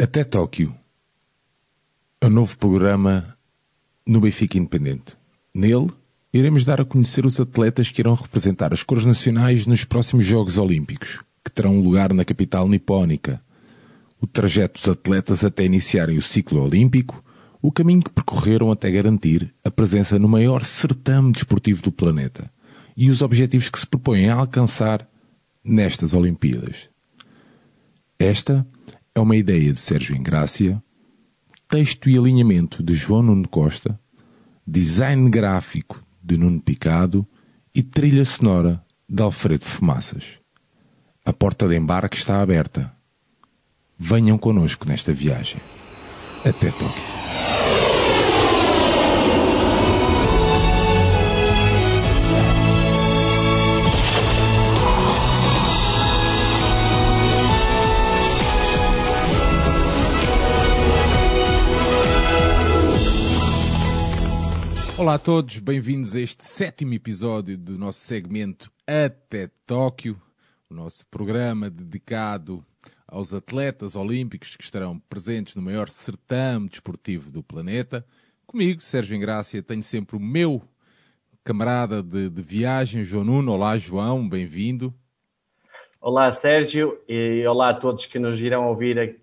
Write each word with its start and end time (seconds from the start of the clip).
Até 0.00 0.22
Tóquio. 0.22 0.72
É 2.20 2.28
um 2.28 2.30
novo 2.30 2.56
programa 2.56 3.36
no 4.06 4.20
Benfica 4.20 4.56
Independente. 4.56 5.16
Nele, 5.52 5.90
iremos 6.32 6.64
dar 6.64 6.80
a 6.80 6.84
conhecer 6.84 7.26
os 7.26 7.40
atletas 7.40 7.90
que 7.90 8.00
irão 8.00 8.14
representar 8.14 8.72
as 8.72 8.84
cores 8.84 9.04
nacionais 9.04 9.66
nos 9.66 9.84
próximos 9.84 10.24
Jogos 10.24 10.56
Olímpicos, 10.56 11.20
que 11.44 11.50
terão 11.50 11.80
lugar 11.80 12.12
na 12.12 12.24
capital 12.24 12.68
nipónica. 12.68 13.42
O 14.20 14.26
trajeto 14.28 14.78
dos 14.78 14.88
atletas 14.88 15.42
até 15.42 15.64
iniciarem 15.64 16.16
o 16.16 16.22
ciclo 16.22 16.62
olímpico, 16.62 17.20
o 17.60 17.72
caminho 17.72 18.02
que 18.02 18.10
percorreram 18.10 18.70
até 18.70 18.92
garantir 18.92 19.52
a 19.64 19.70
presença 19.70 20.16
no 20.16 20.28
maior 20.28 20.64
certame 20.64 21.32
desportivo 21.32 21.82
do 21.82 21.90
planeta 21.90 22.48
e 22.96 23.10
os 23.10 23.20
objetivos 23.20 23.68
que 23.68 23.80
se 23.80 23.86
propõem 23.86 24.30
a 24.30 24.36
alcançar 24.36 25.08
nestas 25.64 26.12
Olimpíadas. 26.12 26.88
Esta 28.16 28.64
é 28.64 28.77
uma 29.20 29.36
ideia 29.36 29.72
de 29.72 29.80
Sérgio 29.80 30.16
Ingrácia, 30.16 30.82
texto 31.68 32.08
e 32.08 32.16
alinhamento 32.16 32.82
de 32.82 32.94
João 32.94 33.22
Nuno 33.22 33.48
Costa, 33.48 33.98
design 34.66 35.30
gráfico 35.30 36.02
de 36.22 36.38
Nuno 36.38 36.60
Picado 36.60 37.26
e 37.74 37.82
trilha 37.82 38.24
sonora 38.24 38.82
de 39.08 39.22
Alfredo 39.22 39.64
Fumaças. 39.64 40.38
A 41.24 41.32
porta 41.32 41.66
de 41.68 41.76
embarque 41.76 42.16
está 42.16 42.40
aberta. 42.40 42.92
Venham 43.98 44.38
connosco 44.38 44.86
nesta 44.86 45.12
viagem. 45.12 45.60
Até 46.44 46.70
Tóquio. 46.70 47.87
Olá 64.98 65.14
a 65.14 65.18
todos, 65.18 65.60
bem-vindos 65.60 66.16
a 66.16 66.20
este 66.20 66.44
sétimo 66.44 66.92
episódio 66.92 67.56
do 67.56 67.78
nosso 67.78 68.00
segmento 68.00 68.68
Até 68.84 69.48
Tóquio, 69.64 70.20
o 70.68 70.74
nosso 70.74 71.06
programa 71.06 71.70
dedicado 71.70 72.64
aos 73.06 73.32
atletas 73.32 73.94
olímpicos 73.94 74.56
que 74.56 74.64
estarão 74.64 74.98
presentes 74.98 75.54
no 75.54 75.62
maior 75.62 75.88
certame 75.88 76.68
desportivo 76.68 77.30
do 77.30 77.44
planeta. 77.44 78.04
Comigo, 78.44 78.80
Sérgio 78.80 79.16
Engrácia, 79.16 79.62
tenho 79.62 79.84
sempre 79.84 80.16
o 80.16 80.20
meu 80.20 80.60
camarada 81.44 82.02
de, 82.02 82.28
de 82.28 82.42
viagem, 82.42 83.04
João 83.04 83.22
Nuno. 83.22 83.52
Olá, 83.52 83.78
João, 83.78 84.28
bem-vindo. 84.28 84.92
Olá, 86.00 86.32
Sérgio, 86.32 86.98
e 87.08 87.46
olá 87.46 87.70
a 87.70 87.74
todos 87.74 88.04
que 88.04 88.18
nos 88.18 88.40
irão 88.40 88.66
ouvir 88.66 89.20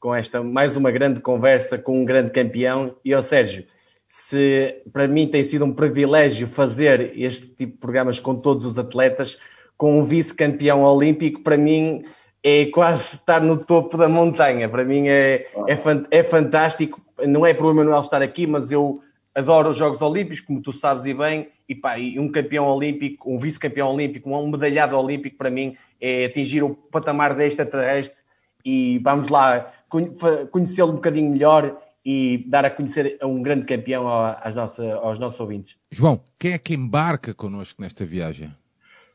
com 0.00 0.14
esta 0.14 0.42
mais 0.42 0.74
uma 0.74 0.90
grande 0.90 1.20
conversa 1.20 1.76
com 1.76 2.00
um 2.00 2.04
grande 2.06 2.30
campeão. 2.30 2.96
E, 3.04 3.14
ó 3.14 3.20
Sérgio, 3.20 3.66
se 4.08 4.82
para 4.92 5.06
mim 5.06 5.28
tem 5.28 5.44
sido 5.44 5.64
um 5.64 5.72
privilégio 5.72 6.48
fazer 6.48 7.12
este 7.16 7.46
tipo 7.48 7.72
de 7.72 7.78
programas 7.78 8.18
com 8.18 8.34
todos 8.34 8.64
os 8.64 8.78
atletas, 8.78 9.38
com 9.76 10.00
um 10.00 10.04
vice-campeão 10.04 10.82
olímpico, 10.82 11.40
para 11.40 11.56
mim 11.56 12.04
é 12.42 12.66
quase 12.66 13.16
estar 13.16 13.40
no 13.40 13.58
topo 13.58 13.96
da 13.96 14.08
montanha. 14.08 14.68
Para 14.68 14.84
mim 14.84 15.08
é, 15.08 15.46
é, 15.66 15.78
é 16.10 16.22
fantástico. 16.22 17.00
Não 17.26 17.44
é 17.44 17.52
para 17.52 17.66
o 17.66 17.70
Emanuel 17.70 18.00
estar 18.00 18.22
aqui, 18.22 18.46
mas 18.46 18.72
eu 18.72 19.02
adoro 19.34 19.70
os 19.70 19.76
Jogos 19.76 20.02
Olímpicos, 20.02 20.40
como 20.40 20.60
tu 20.60 20.72
sabes 20.72 21.04
e 21.04 21.14
bem, 21.14 21.48
e, 21.68 21.74
pá, 21.74 21.96
um 22.16 22.28
campeão 22.28 22.66
olímpico, 22.66 23.32
um 23.32 23.38
vice-campeão 23.38 23.92
olímpico, 23.92 24.30
um 24.30 24.48
medalhado 24.48 24.96
olímpico, 24.96 25.36
para 25.36 25.50
mim 25.50 25.76
é 26.00 26.24
atingir 26.24 26.62
o 26.62 26.74
patamar 26.74 27.34
deste 27.34 27.60
extraterrestre 27.60 28.16
e 28.64 28.98
vamos 28.98 29.28
lá 29.28 29.72
conhecê-lo 30.50 30.92
um 30.92 30.96
bocadinho 30.96 31.30
melhor 31.30 31.76
e 32.04 32.44
dar 32.46 32.64
a 32.64 32.70
conhecer 32.70 33.18
um 33.22 33.42
grande 33.42 33.66
campeão 33.66 34.08
às 34.08 34.54
nossas, 34.54 34.86
aos 34.94 35.18
nossos 35.18 35.38
ouvintes. 35.40 35.76
João, 35.90 36.20
quem 36.38 36.52
é 36.52 36.58
que 36.58 36.74
embarca 36.74 37.34
connosco 37.34 37.82
nesta 37.82 38.04
viagem? 38.04 38.50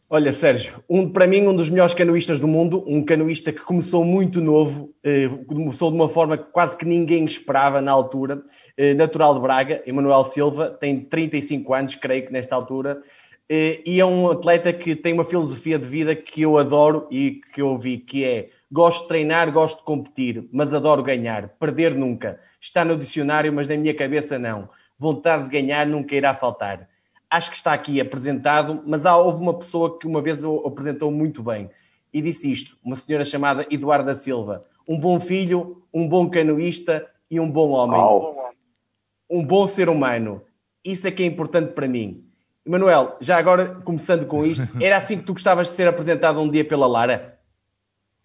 Olha, 0.09 0.31
Sérgio, 0.31 0.75
um, 0.88 1.09
para 1.09 1.25
mim, 1.25 1.41
um 1.47 1.55
dos 1.55 1.72
melhores 1.72 1.95
canoístas 1.95 2.39
do 2.39 2.47
mundo, 2.47 2.83
um 2.85 3.03
canoísta 3.03 3.51
que 3.51 3.61
começou 3.61 4.05
muito 4.05 4.39
novo, 4.39 4.93
eh, 5.03 5.27
começou 5.47 5.89
de 5.89 5.95
uma 5.95 6.07
forma 6.07 6.38
que 6.38 6.51
quase 6.51 6.77
que 6.77 6.85
ninguém 6.85 7.25
esperava 7.25 7.81
na 7.81 7.91
altura, 7.91 8.43
eh, 8.77 8.93
natural 8.93 9.33
de 9.33 9.41
Braga, 9.41 9.81
Emanuel 9.88 10.25
Silva, 10.25 10.69
tem 10.69 10.99
35 10.99 11.73
anos, 11.73 11.95
creio 11.95 12.27
que 12.27 12.31
nesta 12.31 12.53
altura, 12.53 13.01
eh, 13.49 13.81
e 13.83 13.99
é 13.99 14.05
um 14.05 14.29
atleta 14.29 14.72
que 14.72 14.95
tem 14.95 15.13
uma 15.13 15.25
filosofia 15.25 15.79
de 15.79 15.88
vida 15.88 16.16
que 16.16 16.43
eu 16.43 16.59
adoro 16.59 17.07
e 17.09 17.41
que 17.51 17.63
eu 17.63 17.75
vi, 17.79 17.97
que 17.97 18.23
é 18.23 18.49
gosto 18.72 19.01
de 19.03 19.07
treinar, 19.07 19.51
gosto 19.51 19.79
de 19.79 19.83
competir, 19.85 20.47
mas 20.51 20.75
adoro 20.75 21.01
ganhar, 21.01 21.49
perder 21.59 21.95
nunca 21.95 22.39
está 22.63 22.85
no 22.85 22.97
dicionário, 22.97 23.51
mas 23.51 23.68
na 23.68 23.75
minha 23.75 23.94
cabeça 23.94 24.40
não. 24.40 24.69
Vontade 24.97 25.44
de 25.44 25.50
ganhar 25.50 25.85
nunca 25.85 26.16
irá 26.16 26.34
faltar. 26.34 26.88
Acho 27.29 27.50
que 27.50 27.57
está 27.57 27.74
aqui 27.74 28.00
apresentado, 28.00 28.81
mas 28.85 29.06
há, 29.06 29.18
houve 29.18 29.41
uma 29.41 29.53
pessoa 29.53 30.00
que 30.00 30.07
uma 30.07 30.22
vez 30.22 30.44
o 30.44 30.66
apresentou 30.66 31.12
muito 31.12 31.44
bem 31.44 31.69
e 32.13 32.22
disse 32.22 32.50
isto, 32.50 32.78
uma 32.81 32.96
senhora 32.96 33.25
chamada 33.25 33.68
Eduarda 33.69 34.16
Silva. 34.16 34.66
Um 34.88 34.97
bom 34.97 35.19
filho, 35.19 35.84
um 35.94 36.07
bom 36.07 36.29
canoísta 36.29 37.06
e 37.29 37.40
um 37.40 37.50
bom 37.50 37.72
homem. 37.72 38.00
Oh. 38.00 38.34
Um 39.29 39.44
bom 39.44 39.68
ser 39.68 39.90
humano. 39.90 40.41
Isso 40.85 41.07
é 41.07 41.12
que 41.12 41.23
é 41.23 41.25
importante 41.25 41.73
para 41.73 41.88
mim. 41.88 42.23
Emanuel, 42.66 43.18
já 43.19 43.38
agora, 43.38 43.75
começando 43.84 44.25
com 44.25 44.46
isto, 44.46 44.63
era 44.81 44.96
assim 44.96 45.18
que 45.18 45.23
tu 45.23 45.34
gostavas 45.34 45.68
de 45.68 45.73
ser 45.73 45.88
apresentado 45.88 46.40
um 46.40 46.50
dia 46.50 46.63
pela 46.63 46.88
Lara? 46.88 47.32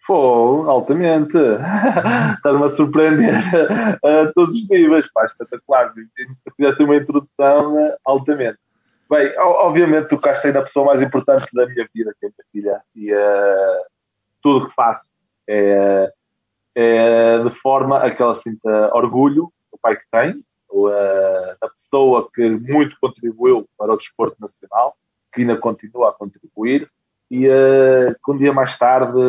Pô, 0.09 0.67
altamente. 0.67 1.37
Estás-me 2.35 2.65
a 2.65 2.69
surpreender 2.69 3.35
a 4.03 4.25
todos 4.33 4.55
os 4.55 4.67
níveis. 4.67 5.07
Pá, 5.13 5.23
espetacular. 5.25 5.93
Fizeste 6.57 6.81
uma 6.81 6.95
introdução 6.95 7.75
uh, 7.75 7.95
altamente. 8.03 8.57
Bem, 9.07 9.31
obviamente 9.37 10.09
tocaste 10.09 10.51
na 10.51 10.61
pessoa 10.61 10.87
mais 10.87 11.03
importante 11.03 11.45
da 11.53 11.67
minha 11.67 11.87
vida, 11.93 12.11
que 12.19 12.25
é 12.25 12.29
a 12.29 12.31
minha 12.31 12.45
filha. 12.51 12.81
E 12.95 13.13
uh, 13.13 13.85
tudo 14.41 14.67
que 14.67 14.73
faço 14.73 15.05
é, 15.47 16.11
é, 16.73 17.43
de 17.43 17.51
forma 17.51 17.99
a 17.99 18.09
que 18.09 18.19
ela 18.19 18.33
sinta 18.33 18.89
orgulho 18.95 19.53
do 19.71 19.77
pai 19.79 19.95
que 19.95 20.09
tem, 20.09 20.43
ou, 20.69 20.87
uh, 20.87 21.55
da 21.61 21.69
pessoa 21.69 22.27
que 22.33 22.49
muito 22.49 22.97
contribuiu 22.99 23.69
para 23.77 23.93
o 23.93 23.95
desporto 23.95 24.37
nacional, 24.39 24.97
que 25.31 25.41
ainda 25.41 25.55
continua 25.55 26.09
a 26.09 26.13
contribuir 26.13 26.89
e 27.29 27.47
uh, 27.47 28.15
que 28.23 28.31
um 28.31 28.37
dia 28.37 28.51
mais 28.51 28.77
tarde 28.77 29.19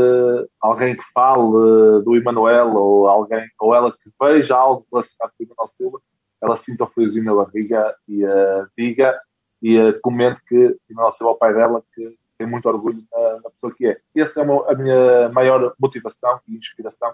alguém 0.60 0.96
que 0.96 1.04
fale 1.12 1.42
uh, 1.42 2.02
do 2.02 2.16
Emanuel 2.16 2.74
ou 2.74 3.06
alguém 3.06 3.46
ou 3.58 3.74
ela 3.74 3.92
que 3.92 4.10
veja 4.20 4.56
algo 4.56 4.86
relacionado 4.90 5.32
com 5.36 5.44
o 5.44 5.46
Emanuel 5.46 5.66
Silva, 5.76 6.00
ela 6.40 6.56
sinta 6.56 6.84
o 6.84 6.86
friozinho 6.86 7.24
na 7.24 7.34
barriga 7.34 7.94
e 8.08 8.24
uh, 8.24 8.66
diga 8.76 9.20
e 9.62 9.78
uh, 9.78 10.00
comente 10.00 10.40
que 10.48 10.76
Emanuel 10.88 11.12
Silva 11.12 11.32
é 11.32 11.34
o 11.34 11.38
pai 11.38 11.52
dela 11.52 11.82
que 11.94 12.16
tem 12.38 12.46
muito 12.46 12.66
orgulho 12.66 13.04
na, 13.12 13.34
na 13.34 13.50
pessoa 13.50 13.74
que 13.76 13.86
é. 13.86 13.98
Essa 14.16 14.40
é 14.40 14.42
uma, 14.42 14.70
a 14.70 14.74
minha 14.74 15.28
maior 15.28 15.74
motivação 15.78 16.40
e 16.48 16.56
inspiração, 16.56 17.12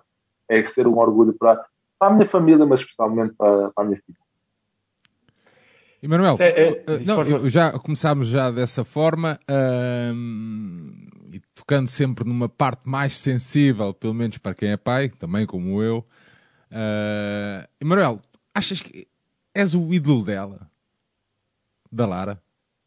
é 0.48 0.62
ser 0.62 0.86
um 0.86 0.98
orgulho 0.98 1.32
para, 1.32 1.66
para 1.98 2.08
a 2.08 2.14
minha 2.14 2.28
família, 2.28 2.64
mas 2.64 2.78
especialmente 2.78 3.34
para, 3.34 3.70
para 3.72 3.84
a 3.84 3.86
minha 3.88 4.00
filha. 4.06 4.18
Emanuel, 6.06 6.36
é, 6.38 6.68
é, 6.68 6.98
não, 7.04 7.50
já 7.50 7.72
começámos 7.80 8.28
já 8.28 8.48
dessa 8.52 8.84
forma 8.84 9.40
e 11.32 11.40
tocando 11.52 11.88
sempre 11.88 12.24
numa 12.24 12.48
parte 12.48 12.88
mais 12.88 13.16
sensível, 13.16 13.92
pelo 13.92 14.14
menos 14.14 14.38
para 14.38 14.54
quem 14.54 14.70
é 14.70 14.76
pai, 14.76 15.08
também 15.08 15.44
como 15.44 15.82
eu. 15.82 15.98
Uh, 16.70 17.66
Emanuel, 17.80 18.20
achas 18.54 18.80
que 18.80 19.08
és 19.52 19.74
o 19.74 19.92
ídolo 19.92 20.24
dela? 20.24 20.70
Da 21.90 22.06
Lara? 22.06 22.40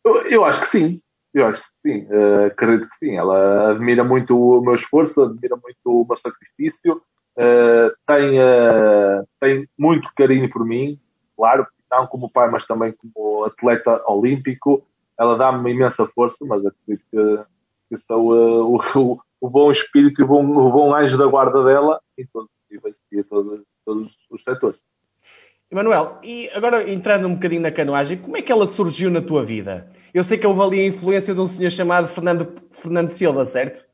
Eu, 0.05 0.21
eu 0.27 0.45
acho 0.45 0.61
que 0.61 0.67
sim. 0.67 1.01
Eu 1.33 1.47
acho 1.47 1.61
que 1.61 1.77
sim. 1.81 2.05
Uh, 2.05 2.45
acredito 2.45 2.87
que 2.87 3.05
sim. 3.05 3.17
Ela 3.17 3.71
admira 3.71 4.03
muito 4.03 4.39
o 4.39 4.61
meu 4.61 4.75
esforço, 4.75 5.21
admira 5.21 5.57
muito 5.57 5.77
o 5.85 6.05
meu 6.07 6.15
sacrifício, 6.15 7.01
uh, 7.35 7.91
tem, 8.07 8.39
tem 9.41 9.69
muito 9.77 10.09
carinho 10.15 10.49
por 10.49 10.65
mim, 10.65 10.97
claro, 11.35 11.67
não 11.91 12.07
como 12.07 12.29
pai, 12.29 12.49
mas 12.49 12.65
também 12.65 12.93
como 12.93 13.43
atleta 13.45 14.01
olímpico. 14.07 14.83
Ela 15.17 15.37
dá-me 15.37 15.59
uma 15.59 15.69
imensa 15.69 16.05
força, 16.07 16.37
mas 16.41 16.65
acredito 16.65 17.03
que, 17.11 17.43
que 17.89 17.97
sou 18.05 18.33
uh, 18.33 18.79
o, 18.95 19.19
o, 19.41 19.49
bom 19.49 19.69
espírito 19.69 20.21
e 20.21 20.23
o 20.23 20.27
bom, 20.27 20.45
o 20.45 20.71
bom 20.71 20.95
anjo 20.95 21.17
da 21.17 21.27
guarda 21.27 21.63
dela 21.63 21.99
em 22.17 22.25
todos 22.25 22.49
os 22.49 22.71
níveis 22.71 22.95
e 23.11 23.19
em 23.19 23.23
todos, 23.23 23.61
todos 23.85 24.15
os 24.29 24.43
setores. 24.43 24.79
Emanuel, 25.71 26.17
e 26.23 26.49
agora 26.51 26.89
entrando 26.89 27.27
um 27.27 27.35
bocadinho 27.35 27.61
na 27.61 27.71
canoagem, 27.71 28.17
como 28.17 28.35
é 28.35 28.41
que 28.41 28.51
ela 28.51 28.65
surgiu 28.65 29.11
na 29.11 29.21
tua 29.21 29.45
vida? 29.45 29.87
Eu 30.11 30.23
sei 30.23 30.37
que 30.37 30.47
houve 30.47 30.61
ali 30.61 30.81
a 30.81 30.87
influência 30.87 31.33
de 31.33 31.39
um 31.39 31.47
senhor 31.47 31.69
chamado 31.69 32.07
Fernando, 32.07 32.47
Fernando 32.71 33.09
Silva, 33.09 33.45
certo? 33.45 33.85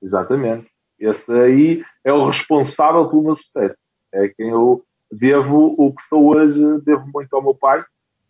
Exatamente. 0.00 0.68
Esse 1.00 1.32
aí 1.32 1.84
é 2.04 2.12
o 2.12 2.26
responsável 2.26 3.08
pelo 3.08 3.24
meu 3.24 3.34
sucesso. 3.34 3.76
É 4.12 4.28
quem 4.28 4.50
eu 4.50 4.84
devo 5.10 5.74
o 5.78 5.92
que 5.92 6.02
sou 6.02 6.34
hoje, 6.34 6.80
devo 6.82 7.06
muito 7.12 7.34
ao 7.34 7.42
meu 7.42 7.54
pai, 7.54 7.84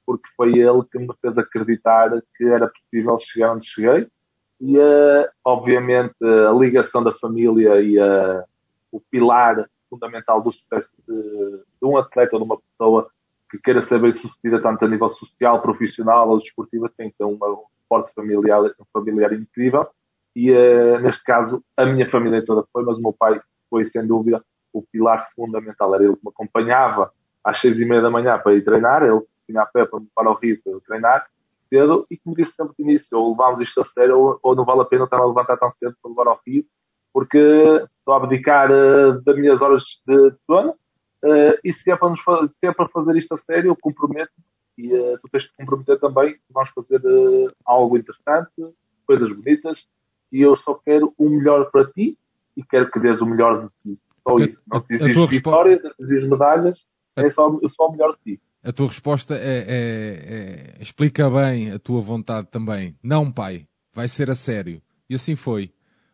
porque 0.04 0.28
foi 0.36 0.58
ele 0.58 0.82
que 0.90 0.98
me 0.98 1.12
fez 1.20 1.36
acreditar 1.36 2.10
que 2.36 2.44
era 2.44 2.68
possível 2.68 3.16
chegar 3.18 3.52
onde 3.52 3.66
cheguei. 3.66 4.06
E, 4.60 4.78
uh, 4.78 5.28
obviamente, 5.44 6.14
a 6.22 6.52
ligação 6.52 7.02
da 7.02 7.12
família 7.12 7.80
e 7.82 7.98
uh, 7.98 8.42
o 8.90 9.00
pilar 9.00 9.68
fundamental 9.90 10.40
do 10.40 10.52
sucesso 10.52 10.90
de, 11.06 11.14
de 11.14 11.84
um 11.84 11.96
atleta 11.96 12.36
ou 12.36 12.40
de 12.40 12.46
uma 12.46 12.58
pessoa 12.58 13.08
que 13.50 13.58
queira 13.58 13.80
ser 13.80 14.00
bem 14.00 14.12
sucedida 14.12 14.60
tanto 14.60 14.84
a 14.84 14.88
nível 14.88 15.08
social, 15.08 15.60
profissional 15.60 16.28
ou 16.28 16.38
desportivo, 16.38 16.88
tem 16.88 17.10
que 17.10 17.16
ter 17.18 17.24
uma, 17.24 17.48
um 17.48 17.64
forte 17.88 18.12
familiar, 18.14 18.62
um 18.62 18.84
familiar 18.92 19.32
incrível. 19.32 19.86
E 20.34 20.50
uh, 20.50 20.98
neste 21.00 21.22
caso, 21.22 21.62
a 21.76 21.84
minha 21.84 22.08
família 22.08 22.44
toda 22.44 22.66
foi, 22.72 22.84
mas 22.84 22.96
o 22.96 23.02
meu 23.02 23.12
pai 23.12 23.40
foi 23.68 23.84
sem 23.84 24.06
dúvida 24.06 24.42
o 24.78 24.82
pilar 24.82 25.28
fundamental. 25.34 25.94
Era 25.94 26.04
ele 26.04 26.16
que 26.16 26.24
me 26.24 26.30
acompanhava 26.30 27.12
às 27.42 27.58
seis 27.58 27.78
e 27.78 27.84
meia 27.84 28.02
da 28.02 28.10
manhã 28.10 28.38
para 28.38 28.54
ir 28.54 28.64
treinar, 28.64 29.02
ele 29.02 29.20
tinha 29.46 29.62
a 29.62 29.66
pé 29.66 29.84
para 29.84 30.00
me 30.00 30.08
para 30.14 30.30
o 30.30 30.34
Rio 30.34 30.60
para 30.62 30.80
treinar 30.80 31.26
cedo 31.68 32.06
e 32.10 32.16
que 32.16 32.28
me 32.28 32.34
disse 32.34 32.52
sempre 32.52 32.74
de 32.76 32.82
início, 32.82 33.18
ou 33.18 33.30
levamos 33.30 33.60
isto 33.60 33.80
a 33.80 33.84
sério 33.84 34.18
ou, 34.18 34.38
ou 34.42 34.54
não 34.54 34.64
vale 34.64 34.82
a 34.82 34.84
pena 34.84 35.04
estar 35.04 35.18
a 35.18 35.26
levantar 35.26 35.56
tão 35.56 35.70
cedo 35.70 35.96
para 36.00 36.10
levar 36.10 36.28
ao 36.28 36.40
Rio, 36.46 36.64
porque 37.12 37.38
estou 37.38 38.14
a 38.14 38.16
abdicar 38.16 38.70
uh, 38.70 39.20
das 39.22 39.36
minhas 39.36 39.60
horas 39.60 39.82
de, 40.06 40.30
de 40.30 40.36
sono 40.46 40.70
uh, 40.70 41.58
e 41.64 41.72
se 41.72 41.90
é, 41.90 41.96
para 41.96 42.10
nos, 42.10 42.20
se 42.20 42.66
é 42.66 42.72
para 42.72 42.88
fazer 42.88 43.16
isto 43.16 43.34
a 43.34 43.36
sério, 43.36 43.70
eu 43.70 43.76
comprometo 43.76 44.32
e 44.76 44.92
uh, 44.92 45.18
tu 45.20 45.28
tens 45.30 45.44
de 45.44 45.52
comprometer 45.56 45.98
também 45.98 46.36
vamos 46.50 46.70
fazer 46.70 47.00
algo 47.64 47.96
interessante, 47.96 48.50
coisas 49.06 49.32
bonitas 49.32 49.86
e 50.32 50.42
eu 50.42 50.56
só 50.56 50.74
quero 50.74 51.14
o 51.16 51.28
melhor 51.28 51.70
para 51.70 51.86
ti 51.86 52.18
e 52.56 52.64
quero 52.64 52.90
que 52.90 52.98
dês 52.98 53.20
o 53.20 53.26
melhor 53.26 53.68
de 53.84 53.94
ti. 53.94 54.00
Só 54.26 54.38
isso. 54.38 54.58
Não 54.66 54.80
te 54.80 55.36
vitórias, 55.36 55.82
não 55.82 56.08
te 56.08 56.28
medalhas, 56.28 56.84
é 57.14 57.28
só, 57.30 57.48
só 57.74 57.88
o 57.88 57.92
melhor 57.92 58.16
de 58.16 58.34
ti. 58.34 58.42
A 58.62 58.72
tua 58.72 58.88
resposta 58.88 59.36
é, 59.36 59.38
é, 59.38 59.64
é, 59.68 60.82
explica 60.82 61.30
bem 61.30 61.70
a 61.70 61.78
tua 61.78 62.02
vontade 62.02 62.48
também. 62.50 62.96
Não, 63.00 63.30
pai, 63.30 63.66
vai 63.94 64.08
ser 64.08 64.28
a 64.28 64.34
sério. 64.34 64.82
E 65.08 65.14
assim 65.14 65.36
foi. 65.36 65.70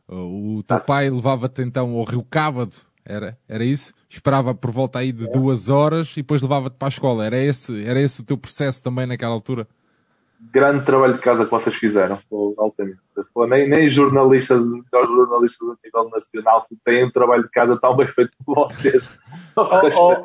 O 0.06 0.62
teu 0.62 0.78
pai 0.80 1.08
levava-te 1.08 1.62
então 1.62 1.96
ao 1.96 2.04
Rio 2.04 2.22
Cávado, 2.22 2.76
era, 3.04 3.38
era 3.48 3.64
isso? 3.64 3.94
Esperava 4.08 4.54
por 4.54 4.70
volta 4.70 4.98
aí 4.98 5.10
de 5.10 5.30
duas 5.30 5.70
horas 5.70 6.12
e 6.12 6.16
depois 6.16 6.42
levava-te 6.42 6.76
para 6.76 6.88
a 6.88 6.90
escola. 6.90 7.24
Era 7.24 7.38
esse, 7.38 7.84
era 7.84 7.98
esse 7.98 8.20
o 8.20 8.24
teu 8.24 8.36
processo 8.36 8.82
também 8.82 9.06
naquela 9.06 9.32
altura? 9.32 9.66
Grande 10.50 10.84
trabalho 10.84 11.14
de 11.14 11.20
casa 11.20 11.44
que 11.44 11.50
vocês 11.50 11.76
fizeram, 11.76 12.18
altamente. 12.58 12.98
Nem, 13.48 13.68
nem 13.68 13.86
jornalistas, 13.86 14.62
melhores 14.64 15.14
jornalistas 15.14 15.68
a 15.68 15.76
nível 15.84 16.10
nacional 16.10 16.66
têm 16.84 17.04
um 17.04 17.10
trabalho 17.10 17.44
de 17.44 17.50
casa 17.50 17.78
tão 17.80 17.96
bem 17.96 18.06
feito 18.06 18.32
como 18.44 18.68
vocês. 18.68 19.08
Oh, 19.54 19.68
oh, 19.94 20.24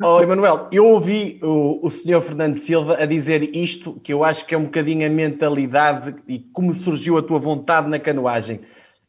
Oh, 0.00 0.20
Emanuel, 0.20 0.68
eu 0.70 0.86
ouvi 0.86 1.40
o, 1.42 1.84
o 1.84 1.90
senhor 1.90 2.22
Fernando 2.22 2.56
Silva 2.58 3.02
a 3.02 3.04
dizer 3.04 3.42
isto, 3.56 3.98
que 3.98 4.12
eu 4.12 4.22
acho 4.22 4.46
que 4.46 4.54
é 4.54 4.58
um 4.58 4.64
bocadinho 4.64 5.04
a 5.04 5.10
mentalidade 5.10 6.14
e 6.28 6.38
como 6.38 6.72
surgiu 6.72 7.18
a 7.18 7.22
tua 7.22 7.40
vontade 7.40 7.88
na 7.88 7.98
canoagem. 7.98 8.60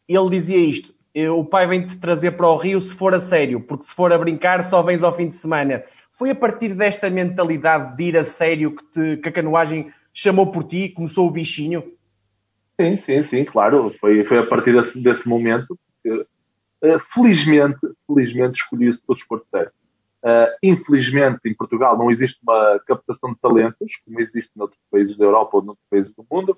Ele 0.08 0.30
dizia 0.32 0.58
isto: 0.58 0.92
o 1.38 1.46
pai 1.46 1.68
vem-te 1.68 1.96
trazer 1.98 2.32
para 2.32 2.48
o 2.48 2.58
Rio 2.58 2.82
se 2.82 2.96
for 2.96 3.14
a 3.14 3.20
sério, 3.20 3.62
porque 3.62 3.86
se 3.86 3.94
for 3.94 4.12
a 4.12 4.18
brincar 4.18 4.64
só 4.64 4.82
vens 4.82 5.04
ao 5.04 5.16
fim 5.16 5.28
de 5.28 5.36
semana. 5.36 5.84
Foi 6.12 6.32
a 6.32 6.36
partir 6.36 6.74
desta 6.74 7.08
mentalidade 7.08 7.96
de 7.96 8.04
ir 8.06 8.18
a 8.18 8.24
sério 8.24 8.76
que, 8.76 8.84
te, 8.86 9.18
que 9.18 9.30
a 9.30 9.32
canoagem 9.32 9.94
chamou 10.14 10.52
por 10.52 10.64
ti, 10.64 10.90
começou 10.90 11.28
o 11.28 11.32
bichinho? 11.32 11.94
Sim, 12.80 12.96
sim, 12.96 13.22
sim, 13.22 13.46
claro. 13.46 13.90
Foi, 14.00 14.24
foi 14.24 14.40
a 14.40 14.46
partir 14.46 14.72
desse, 14.74 14.98
desse 15.00 15.28
momento 15.28 15.78
que, 16.02 16.10
uh, 16.12 17.00
felizmente, 17.14 17.80
felizmente 18.08 18.58
escolhi 18.58 18.90
o 18.90 19.14
desporto 19.14 19.46
sério. 19.52 19.72
Uh, 20.24 20.52
infelizmente, 20.64 21.40
em 21.46 21.54
Portugal 21.54 21.98
não 21.98 22.12
existe 22.12 22.40
uma 22.44 22.80
captação 22.86 23.34
de 23.34 23.40
talentos, 23.40 23.92
como 24.06 24.20
existe 24.20 24.52
em 24.56 24.62
outros 24.62 24.80
países 24.92 25.18
da 25.18 25.26
Europa 25.26 25.58
ou 25.58 25.64
em 25.64 25.68
outros 25.70 25.88
países 25.90 26.14
do 26.14 26.26
mundo. 26.30 26.58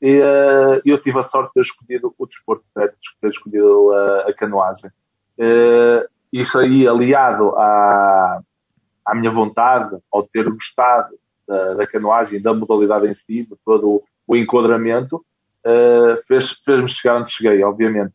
E 0.00 0.20
uh, 0.20 0.80
eu 0.84 0.98
tive 1.00 1.18
a 1.18 1.22
sorte 1.22 1.48
de 1.48 1.54
ter 1.54 1.60
escolhido 1.60 2.14
o 2.16 2.26
desporto 2.26 2.64
de 2.76 2.86
de 2.86 2.94
ter 3.20 3.28
escolhido 3.28 3.88
uh, 3.88 4.28
a 4.28 4.32
canoagem. 4.32 4.90
isso 6.32 6.58
aí, 6.58 6.86
aliado 6.86 7.56
à, 7.56 8.40
à 9.04 9.14
minha 9.14 9.30
vontade, 9.30 9.98
ao 10.12 10.22
ter 10.22 10.48
gostado 10.48 11.14
da, 11.48 11.74
da 11.74 11.86
canoagem, 11.86 12.40
da 12.40 12.52
modalidade 12.52 13.06
em 13.06 13.12
si, 13.12 13.44
de 13.44 13.56
todo 13.64 13.88
o, 13.88 14.04
o 14.26 14.36
enquadramento, 14.36 15.24
fez, 16.26 16.50
fez-me 16.64 16.88
chegar 16.88 17.18
onde 17.18 17.30
cheguei, 17.30 17.62
obviamente. 17.62 18.12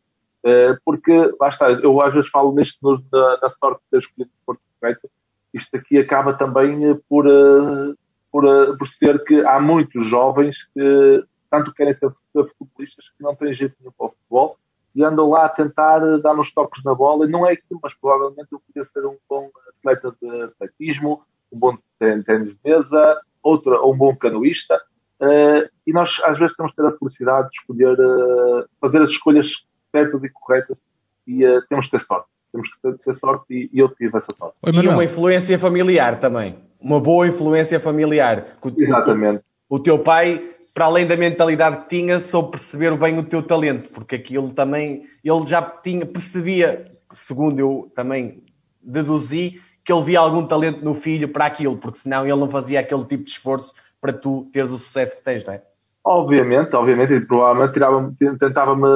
porque, 0.86 1.12
lá 1.40 1.50
está, 1.50 1.72
eu 1.72 2.02
às 2.02 2.14
vezes 2.14 2.30
falo 2.30 2.56
nisto 2.56 3.04
da, 3.12 3.36
da 3.38 3.50
sorte 3.50 3.82
de 3.84 3.90
ter 3.92 3.98
escolhido 3.98 4.32
o 4.32 4.38
desporto 4.38 4.62
correto, 4.80 5.10
isto 5.54 5.78
aqui 5.78 6.00
acaba 6.00 6.34
também 6.34 6.84
eh, 6.90 7.00
por, 7.08 7.28
eh, 7.28 7.94
por, 8.32 8.46
eh, 8.46 8.76
por 8.78 8.88
ser 8.88 9.24
que 9.24 9.46
há 9.46 9.60
muitos 9.60 10.06
jovens 10.08 10.64
que 10.74 11.24
tanto 11.50 11.72
querem 11.74 11.94
ser 11.94 12.10
futebolistas 12.34 13.10
que 13.10 13.24
não 13.24 13.36
têm 13.36 13.54
jeito 13.54 13.76
nenhum 13.80 13.94
para 13.96 14.08
o 14.08 14.10
futebol 14.10 14.58
e 14.96 15.04
andam 15.04 15.30
lá 15.30 15.46
a 15.46 15.50
tentar 15.50 16.00
dar 16.18 16.36
uns 16.36 16.52
toques 16.52 16.84
na 16.84 16.96
bola 16.96 17.26
e 17.26 17.30
não 17.30 17.46
é 17.46 17.54
aquilo, 17.54 17.80
mas 17.82 17.94
provavelmente 17.94 18.48
eu 18.52 18.60
podia 18.60 18.84
ser 18.84 19.06
um 19.06 19.18
bom 19.30 19.50
atleta 19.70 20.16
de 20.20 20.44
atletismo, 20.44 21.22
um 21.52 21.60
bom 21.60 21.78
ténis 22.24 22.50
de 22.50 22.58
mesa, 22.64 23.20
outro, 23.42 23.90
um 23.90 23.96
bom 23.96 24.16
canoista. 24.16 24.80
Uh, 25.22 25.70
e 25.88 25.94
nós 25.94 26.22
às 26.26 26.38
vezes 26.38 26.56
temos 26.56 26.72
que 26.72 26.82
ter 26.82 26.88
a 26.88 26.92
felicidade 26.92 27.50
de 27.50 27.60
escolher, 27.60 27.98
uh, 28.00 28.66
fazer 28.82 29.02
as 29.02 29.10
escolhas 29.10 29.54
certas 29.92 30.24
e 30.24 30.30
corretas 30.30 30.78
e 31.26 31.46
uh, 31.46 31.62
temos 31.68 31.86
que 31.86 31.92
ter 31.92 32.00
sorte 32.00 32.28
temos 32.54 32.70
que 32.70 33.04
ter 33.04 33.14
sorte 33.14 33.70
e, 33.74 33.80
eu 33.80 33.90
tive 33.90 34.16
essa 34.16 34.32
sorte. 34.32 34.56
Oi, 34.62 34.72
e 34.72 34.88
uma 34.88 35.04
influência 35.04 35.58
familiar 35.58 36.20
também. 36.20 36.56
Uma 36.80 37.00
boa 37.00 37.28
influência 37.28 37.80
familiar. 37.80 38.58
Exatamente. 38.78 39.44
O, 39.68 39.78
o, 39.78 39.80
teu 39.80 39.98
pai, 39.98 40.52
para 40.74 40.86
além 40.86 41.08
da 41.08 41.18
mentalidade 41.18 41.84
que 41.84 41.90
tinha, 41.90 42.20
soube 42.20 42.52
perceber 42.52 42.96
bem 42.98 43.18
o 43.18 43.24
teu 43.24 43.42
talento, 43.42 43.90
porque 43.90 44.16
aquilo 44.16 44.54
também, 44.54 45.04
ele 45.24 45.46
já 45.46 45.62
tinha, 45.62 46.06
percebia, 46.06 46.92
segundo 47.12 47.60
eu 47.60 47.92
também 47.96 48.44
deduzi, 48.82 49.60
que 49.84 49.92
ele 49.92 50.04
via 50.04 50.20
algum 50.20 50.46
talento 50.48 50.84
no 50.84 50.96
filho 50.96 51.28
para 51.30 51.46
aquilo, 51.46 51.78
porque 51.78 52.00
senão 52.00 52.26
ele 52.26 52.40
não 52.40 52.50
fazia 52.50 52.80
aquele 52.80 53.04
tipo 53.06 53.24
de 53.24 53.32
esforço 53.32 53.74
para 54.00 54.14
tu 54.14 54.50
teres 54.52 54.72
o 54.72 54.78
sucesso 54.78 55.16
que 55.18 55.24
tens, 55.24 55.46
não 55.46 55.54
é? 55.54 55.62
Obviamente, 56.06 56.76
obviamente, 56.76 57.14
e 57.14 57.22
provavelmente 57.26 58.38
tentava-me 58.38 58.88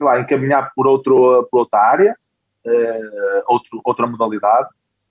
lá, 0.00 0.20
encaminhar 0.20 0.72
por, 0.74 0.86
outro, 0.86 1.46
por 1.50 1.60
outra 1.60 1.78
área, 1.78 2.16
uh, 2.64 3.42
outro, 3.46 3.80
outra 3.84 4.06
modalidade, 4.06 4.68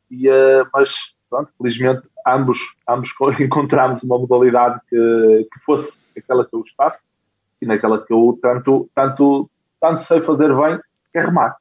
e, 0.09 0.27
uh, 0.29 0.67
mas 0.73 1.15
pronto, 1.29 1.51
felizmente 1.57 2.07
ambos, 2.25 2.57
ambos 2.87 3.09
encontramos 3.39 4.01
uma 4.03 4.17
modalidade 4.17 4.79
que, 4.89 5.47
que 5.53 5.59
fosse 5.63 5.93
aquela 6.17 6.45
que 6.45 6.55
eu 6.55 6.59
gostasse 6.59 7.01
e 7.61 7.65
naquela 7.65 8.03
que 8.03 8.11
eu 8.11 8.37
tanto, 8.41 8.89
tanto, 8.95 9.49
tanto 9.79 10.01
sei 10.03 10.21
fazer 10.21 10.55
bem, 10.55 10.79
que 11.11 11.19
é 11.19 11.21
remar. 11.21 11.55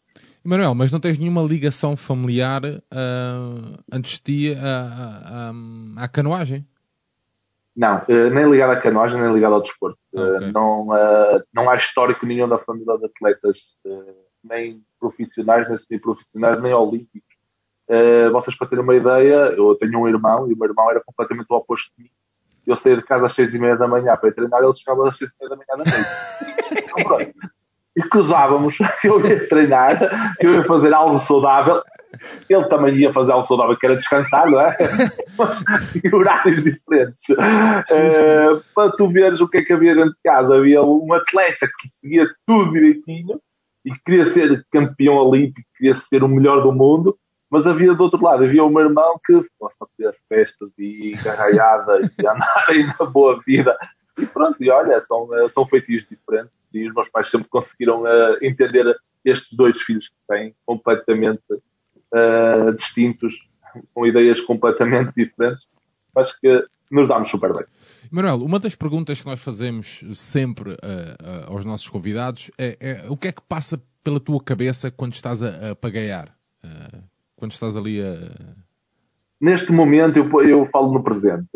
Emanuel, 0.44 0.74
mas 0.74 0.92
não 0.92 1.00
tens 1.00 1.18
nenhuma 1.18 1.42
ligação 1.42 1.96
familiar 1.96 2.62
uh, 2.64 3.78
antes 3.90 4.20
de 4.20 4.52
ti 4.52 4.56
à 5.96 6.06
canoagem? 6.08 6.66
Não, 7.76 7.96
uh, 7.96 8.30
nem 8.30 8.48
ligado 8.48 8.70
à 8.70 8.76
canoagem, 8.76 9.20
nem 9.20 9.32
ligado 9.32 9.54
ao 9.54 9.60
desporto. 9.60 9.98
Eh, 10.14 10.20
okay. 10.20 10.48
Uh, 10.48 10.52
não, 10.52 10.88
uh, 10.88 11.42
não 11.52 11.68
há 11.68 11.74
histórico 11.74 12.24
nenhum 12.24 12.48
da 12.48 12.56
família 12.56 12.96
de 12.96 13.06
atletas, 13.06 13.56
nem 14.44 14.80
profissionais, 15.00 15.66
nem 15.66 15.76
semi-profissionais, 15.76 16.62
nem 16.62 16.72
olímpicos. 16.72 17.34
vocês, 18.30 18.56
para 18.56 18.68
terem 18.68 18.84
uma 18.84 18.94
ideia, 18.94 19.54
eu 19.56 19.74
tenho 19.74 19.98
um 19.98 20.08
irmão 20.08 20.48
e 20.48 20.54
o 20.54 20.56
meu 20.56 20.68
irmão 20.68 20.90
era 20.90 21.02
completamente 21.04 21.46
o 21.50 21.56
oposto 21.56 21.90
de 21.96 22.04
mim. 22.04 22.10
Eu 22.66 22.76
saía 22.76 22.96
de 22.96 23.02
casa 23.02 23.24
às 23.24 23.32
seis 23.32 23.52
e 23.52 23.58
meia 23.58 23.76
da 23.76 23.88
manhã 23.88 24.16
para 24.16 24.28
ir 24.28 24.34
treinar, 24.34 24.62
ele 24.62 24.72
chegava 24.72 25.08
às 25.08 25.16
seis 25.16 25.30
e 25.30 25.34
meia 25.40 25.50
da 25.50 25.56
manhã 25.56 25.84
da 25.84 25.90
noite. 25.90 26.84
então, 26.96 27.44
e 27.96 28.02
cruzávamos, 28.02 28.76
eu 29.04 29.24
ia 29.24 29.48
treinar, 29.48 30.36
eu 30.40 30.54
ia 30.54 30.64
fazer 30.64 30.92
algo 30.92 31.18
saudável, 31.18 31.82
ele 32.48 32.64
também 32.66 32.96
ia 32.96 33.12
fazer 33.12 33.32
algo 33.32 33.46
saudável, 33.46 33.76
que 33.76 33.86
era 33.86 33.96
descansar, 33.96 34.50
não 34.50 34.60
é? 34.60 34.76
Mas 35.38 35.62
em 35.96 36.14
horários 36.14 36.62
diferentes. 36.62 37.24
Uh, 37.28 38.62
para 38.74 38.92
tu 38.92 39.08
veres 39.08 39.40
o 39.40 39.48
que 39.48 39.58
é 39.58 39.64
que 39.64 39.72
havia 39.72 39.94
dentro 39.94 40.10
de 40.10 40.22
casa, 40.24 40.56
havia 40.56 40.82
um 40.82 41.12
atleta 41.12 41.66
que 41.66 41.88
seguia 42.00 42.26
tudo 42.46 42.72
direitinho 42.72 43.40
e 43.84 43.92
queria 44.04 44.24
ser 44.24 44.64
campeão 44.72 45.14
olímpico, 45.14 45.68
queria 45.76 45.94
ser 45.94 46.22
o 46.24 46.28
melhor 46.28 46.62
do 46.62 46.72
mundo, 46.72 47.16
mas 47.50 47.66
havia 47.66 47.94
do 47.94 48.02
outro 48.02 48.22
lado, 48.22 48.44
havia 48.44 48.64
o 48.64 48.70
meu 48.70 48.82
irmão 48.82 49.20
que 49.24 49.44
possa 49.58 49.86
ter 49.96 50.14
festas 50.28 50.70
e 50.78 51.12
garraiada 51.22 52.00
e 52.00 52.26
andarem 52.26 52.86
na 52.98 53.06
boa 53.06 53.40
vida. 53.46 53.76
E 54.18 54.26
pronto, 54.26 54.56
e 54.60 54.70
olha, 54.70 55.00
são, 55.00 55.28
são 55.48 55.66
feitiços 55.66 56.08
diferentes 56.08 56.52
e 56.74 56.88
os 56.88 56.94
meus 56.94 57.08
pais 57.08 57.28
sempre 57.28 57.48
conseguiram 57.48 58.02
uh, 58.02 58.38
entender 58.42 58.94
estes 59.24 59.56
dois 59.56 59.80
filhos 59.80 60.08
que 60.08 60.14
têm 60.28 60.54
completamente 60.66 61.42
uh, 61.52 62.72
distintos, 62.74 63.34
com 63.92 64.06
ideias 64.06 64.40
completamente 64.40 65.12
diferentes, 65.16 65.66
mas 66.14 66.32
que 66.38 66.64
nos 66.90 67.08
damos 67.08 67.28
super 67.28 67.52
bem. 67.52 67.64
Manuel, 68.10 68.42
uma 68.42 68.60
das 68.60 68.74
perguntas 68.74 69.20
que 69.20 69.26
nós 69.26 69.42
fazemos 69.42 70.04
sempre 70.14 70.72
uh, 70.72 70.74
uh, 70.74 71.52
aos 71.52 71.64
nossos 71.64 71.88
convidados 71.88 72.50
é, 72.58 72.76
é, 72.80 73.04
o 73.08 73.16
que 73.16 73.28
é 73.28 73.32
que 73.32 73.42
passa 73.42 73.82
pela 74.02 74.20
tua 74.20 74.42
cabeça 74.42 74.90
quando 74.90 75.14
estás 75.14 75.42
a, 75.42 75.70
a 75.70 75.74
pagaiar? 75.74 76.28
Uh, 76.64 77.02
quando 77.36 77.52
estás 77.52 77.76
ali 77.76 78.00
a. 78.00 78.30
Neste 79.40 79.72
momento, 79.72 80.18
eu, 80.18 80.42
eu 80.42 80.64
falo 80.66 80.92
no 80.92 81.02
presente. 81.02 81.48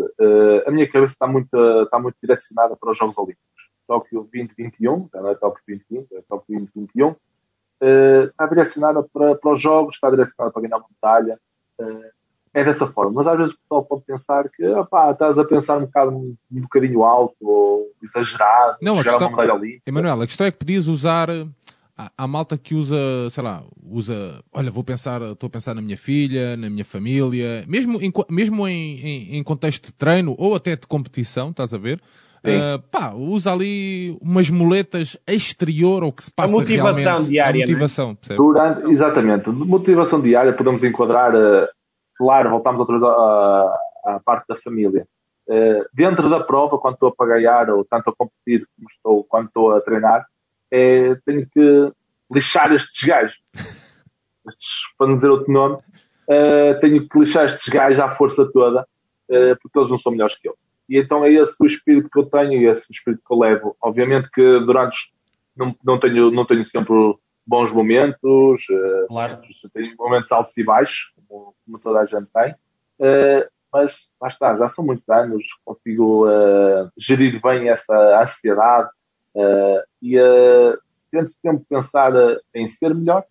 a 0.66 0.70
minha 0.70 0.86
cabeça 0.90 1.12
está 1.12 1.26
muito, 1.26 1.56
está 1.82 1.98
muito 1.98 2.16
direcionada 2.20 2.76
para 2.76 2.90
os 2.90 2.98
Jogos 2.98 3.16
Olímpicos. 3.16 3.57
Tóquio 3.88 4.28
2021, 4.32 5.08
já 5.12 5.20
não 5.20 5.30
é 5.30 5.34
Tóquio 5.34 5.62
2020, 5.66 6.12
é 6.12 6.22
Tóquio 6.28 6.58
2021. 6.74 7.08
uh, 7.08 7.16
está 8.26 8.46
direcionada 8.46 9.02
para, 9.02 9.34
para 9.34 9.52
os 9.52 9.60
jogos, 9.60 9.94
está 9.94 10.10
direcionada 10.10 10.52
para 10.52 10.62
ganhar 10.62 10.76
uma 10.76 10.86
medalha. 11.02 11.40
Uh, 11.80 12.18
é 12.54 12.64
dessa 12.64 12.86
forma. 12.86 13.12
Mas 13.12 13.26
às 13.26 13.38
vezes 13.38 13.52
o 13.54 13.58
pessoal 13.58 13.84
pode 13.84 14.02
pensar 14.04 14.48
que 14.48 14.66
opá, 14.66 15.10
estás 15.10 15.38
a 15.38 15.44
pensar 15.44 15.78
um 15.78 15.86
bocado 15.86 16.10
um, 16.10 16.36
um 16.50 16.60
bocadinho 16.62 17.04
alto 17.04 17.36
ou 17.40 17.86
exagerado, 18.02 18.78
não, 18.80 18.98
a 18.98 19.04
questão, 19.04 19.30
Emanuel, 19.86 20.22
a 20.22 20.26
questão 20.26 20.46
é 20.46 20.50
que 20.50 20.58
podias 20.58 20.86
usar 20.86 21.28
há, 22.16 22.26
malta 22.26 22.56
que 22.56 22.74
usa, 22.74 22.96
sei 23.30 23.42
lá, 23.42 23.64
usa, 23.84 24.42
olha, 24.52 24.70
vou 24.70 24.84
pensar, 24.84 25.20
estou 25.22 25.48
a 25.48 25.50
pensar 25.50 25.74
na 25.74 25.82
minha 25.82 25.96
filha, 25.96 26.56
na 26.56 26.70
minha 26.70 26.84
família, 26.84 27.64
mesmo 27.66 28.00
em, 28.00 28.12
mesmo 28.30 28.68
em, 28.68 29.00
em, 29.00 29.36
em 29.36 29.42
contexto 29.42 29.86
de 29.86 29.92
treino 29.92 30.34
ou 30.38 30.54
até 30.54 30.76
de 30.76 30.86
competição, 30.86 31.50
estás 31.50 31.74
a 31.74 31.78
ver? 31.78 32.00
Uh, 32.44 32.78
pá, 32.90 33.12
usa 33.12 33.52
ali 33.52 34.16
umas 34.20 34.48
muletas 34.48 35.16
exterior 35.26 36.02
ao 36.02 36.12
que 36.12 36.22
se 36.24 36.32
passa 36.32 36.54
a 36.54 36.58
motivação 36.58 37.02
realmente. 37.02 37.28
diária. 37.28 37.64
A 37.64 37.66
né? 37.66 37.72
motivação, 37.72 38.18
né? 38.28 38.36
Durante, 38.36 38.90
exatamente. 38.90 39.50
Motivação 39.50 40.20
diária 40.20 40.52
podemos 40.52 40.82
enquadrar, 40.84 41.34
uh, 41.34 41.66
claro, 42.16 42.50
voltamos 42.50 42.80
outra 42.80 42.98
vez 42.98 43.04
à, 43.04 43.78
à 44.04 44.20
parte 44.24 44.46
da 44.48 44.56
família. 44.56 45.06
Uh, 45.48 45.84
dentro 45.92 46.28
da 46.28 46.40
prova, 46.40 46.78
quando 46.78 46.94
estou 46.94 47.08
a 47.08 47.14
pagaiar 47.14 47.70
ou 47.70 47.84
tanto 47.84 48.10
a 48.10 48.14
competir 48.14 48.66
como 48.76 48.88
estou, 48.90 49.24
quando 49.24 49.46
estou 49.46 49.72
a 49.72 49.80
treinar, 49.80 50.26
é, 50.70 51.14
tenho 51.24 51.46
que 51.48 51.92
lixar 52.30 52.72
estes 52.72 53.02
gajos. 53.06 53.36
Estes, 54.46 54.68
para 54.96 55.06
não 55.06 55.14
dizer 55.14 55.28
outro 55.28 55.52
nome, 55.52 55.76
uh, 55.76 56.78
tenho 56.80 57.08
que 57.08 57.18
lixar 57.18 57.44
estes 57.44 57.68
gajos 57.68 57.98
à 57.98 58.10
força 58.10 58.44
toda, 58.52 58.82
uh, 58.82 59.56
porque 59.62 59.78
eles 59.78 59.90
não 59.90 59.98
são 59.98 60.12
melhores 60.12 60.36
que 60.38 60.48
eu. 60.48 60.54
E 60.88 60.98
então 60.98 61.24
é 61.24 61.32
esse 61.32 61.54
o 61.60 61.66
espírito 61.66 62.08
que 62.10 62.18
eu 62.18 62.26
tenho 62.26 62.54
e 62.54 62.66
esse 62.66 62.82
o 62.82 62.92
espírito 62.92 63.22
que 63.26 63.34
eu 63.34 63.38
levo. 63.38 63.76
Obviamente 63.82 64.30
que 64.30 64.60
durante 64.60 64.96
não, 65.56 65.74
não 65.84 65.98
tenho 65.98 66.30
não 66.30 66.44
tenho 66.44 66.64
sempre 66.64 66.94
bons 67.46 67.70
momentos, 67.72 68.60
uh, 68.70 69.06
claro. 69.08 69.40
tenho 69.72 69.94
momentos 69.98 70.30
altos 70.30 70.56
e 70.56 70.62
baixos, 70.62 71.12
como, 71.28 71.54
como 71.64 71.78
toda 71.78 72.00
a 72.00 72.04
gente 72.04 72.26
tem, 72.32 72.52
uh, 72.52 73.48
mas 73.72 74.06
lá 74.20 74.28
está, 74.28 74.56
já 74.56 74.68
são 74.68 74.84
muitos 74.84 75.08
anos, 75.08 75.42
consigo 75.64 76.26
uh, 76.26 76.90
gerir 76.96 77.40
bem 77.40 77.70
essa 77.70 78.20
ansiedade, 78.20 78.90
Uh, 79.34 79.82
e 80.02 80.18
uh, 80.18 80.76
tento 81.12 81.32
sempre 81.40 81.64
pensar 81.68 82.14
uh, 82.14 82.40
em 82.54 82.66
ser 82.66 82.92
melhor 82.92 83.24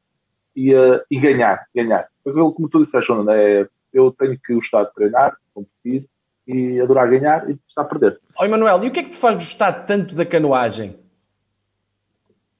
e, 0.56 0.74
uh, 0.74 1.02
e 1.10 1.20
ganhar, 1.20 1.66
ganhar. 1.76 2.08
Porque, 2.24 2.40
como 2.40 2.70
tu 2.70 2.80
disseste, 2.80 3.08
Jonas, 3.08 3.36
é, 3.36 3.68
eu 3.92 4.12
tenho 4.12 4.40
que 4.40 4.54
gostar 4.54 4.86
de 4.86 4.94
treinar, 4.94 5.36
competir 5.54 6.08
e 6.48 6.80
adorar 6.80 7.10
ganhar 7.10 7.50
e 7.50 7.54
gostar 7.54 7.84
de 7.84 7.90
perder. 7.90 8.20
Oi, 8.40 8.48
Manuel, 8.48 8.84
e 8.84 8.88
o 8.88 8.92
que 8.92 9.00
é 9.00 9.04
que 9.04 9.10
te 9.10 9.18
faz 9.18 9.36
gostar 9.36 9.74
tanto 9.86 10.16
da 10.16 10.26
canoagem? 10.26 10.98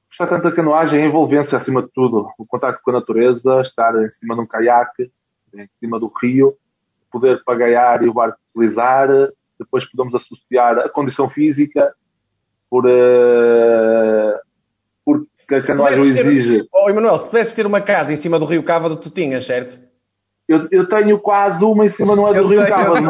Gostar 0.08 0.26
tanto 0.26 0.42
da 0.44 0.54
canoagem 0.54 1.00
é 1.00 1.04
a 1.04 1.06
envolvência 1.06 1.56
acima 1.56 1.82
de 1.82 1.88
tudo, 1.92 2.28
o 2.38 2.46
contato 2.46 2.80
com 2.82 2.90
a 2.90 2.94
natureza, 2.94 3.60
estar 3.60 3.94
em 4.02 4.08
cima 4.08 4.34
de 4.34 4.40
um 4.42 4.46
caiaque, 4.46 5.10
em 5.54 5.68
cima 5.80 5.98
do 5.98 6.12
rio, 6.20 6.56
poder 7.10 7.42
pagaiar 7.44 8.02
e 8.02 8.08
o 8.08 8.12
barco 8.12 8.38
deslizar, 8.54 9.08
depois 9.58 9.84
podemos 9.90 10.14
associar 10.14 10.78
a 10.78 10.88
condição 10.88 11.28
física 11.28 11.94
por, 12.70 12.86
uh, 12.86 14.38
porque 15.04 15.54
a 15.54 15.62
canoagem 15.62 16.00
o 16.00 16.04
exige. 16.04 16.62
Ter... 16.62 16.68
Oh, 16.72 16.90
Emanuel, 16.90 17.18
se 17.18 17.26
pudesses 17.26 17.54
ter 17.54 17.66
uma 17.66 17.80
casa 17.80 18.12
em 18.12 18.16
cima 18.16 18.38
do 18.38 18.44
Rio 18.44 18.62
Cávado, 18.62 18.96
tu 18.96 19.10
tinhas, 19.10 19.46
certo? 19.46 19.87
Eu, 20.48 20.66
eu 20.70 20.86
tenho 20.86 21.18
quase 21.18 21.62
uma 21.62 21.84
em 21.84 21.88
cima, 21.90 22.16
não 22.16 22.26
é 22.26 22.32
do 22.32 22.38
eu 22.38 22.48
Rio 22.48 22.62
sei, 22.62 22.70
Cávado. 22.70 23.06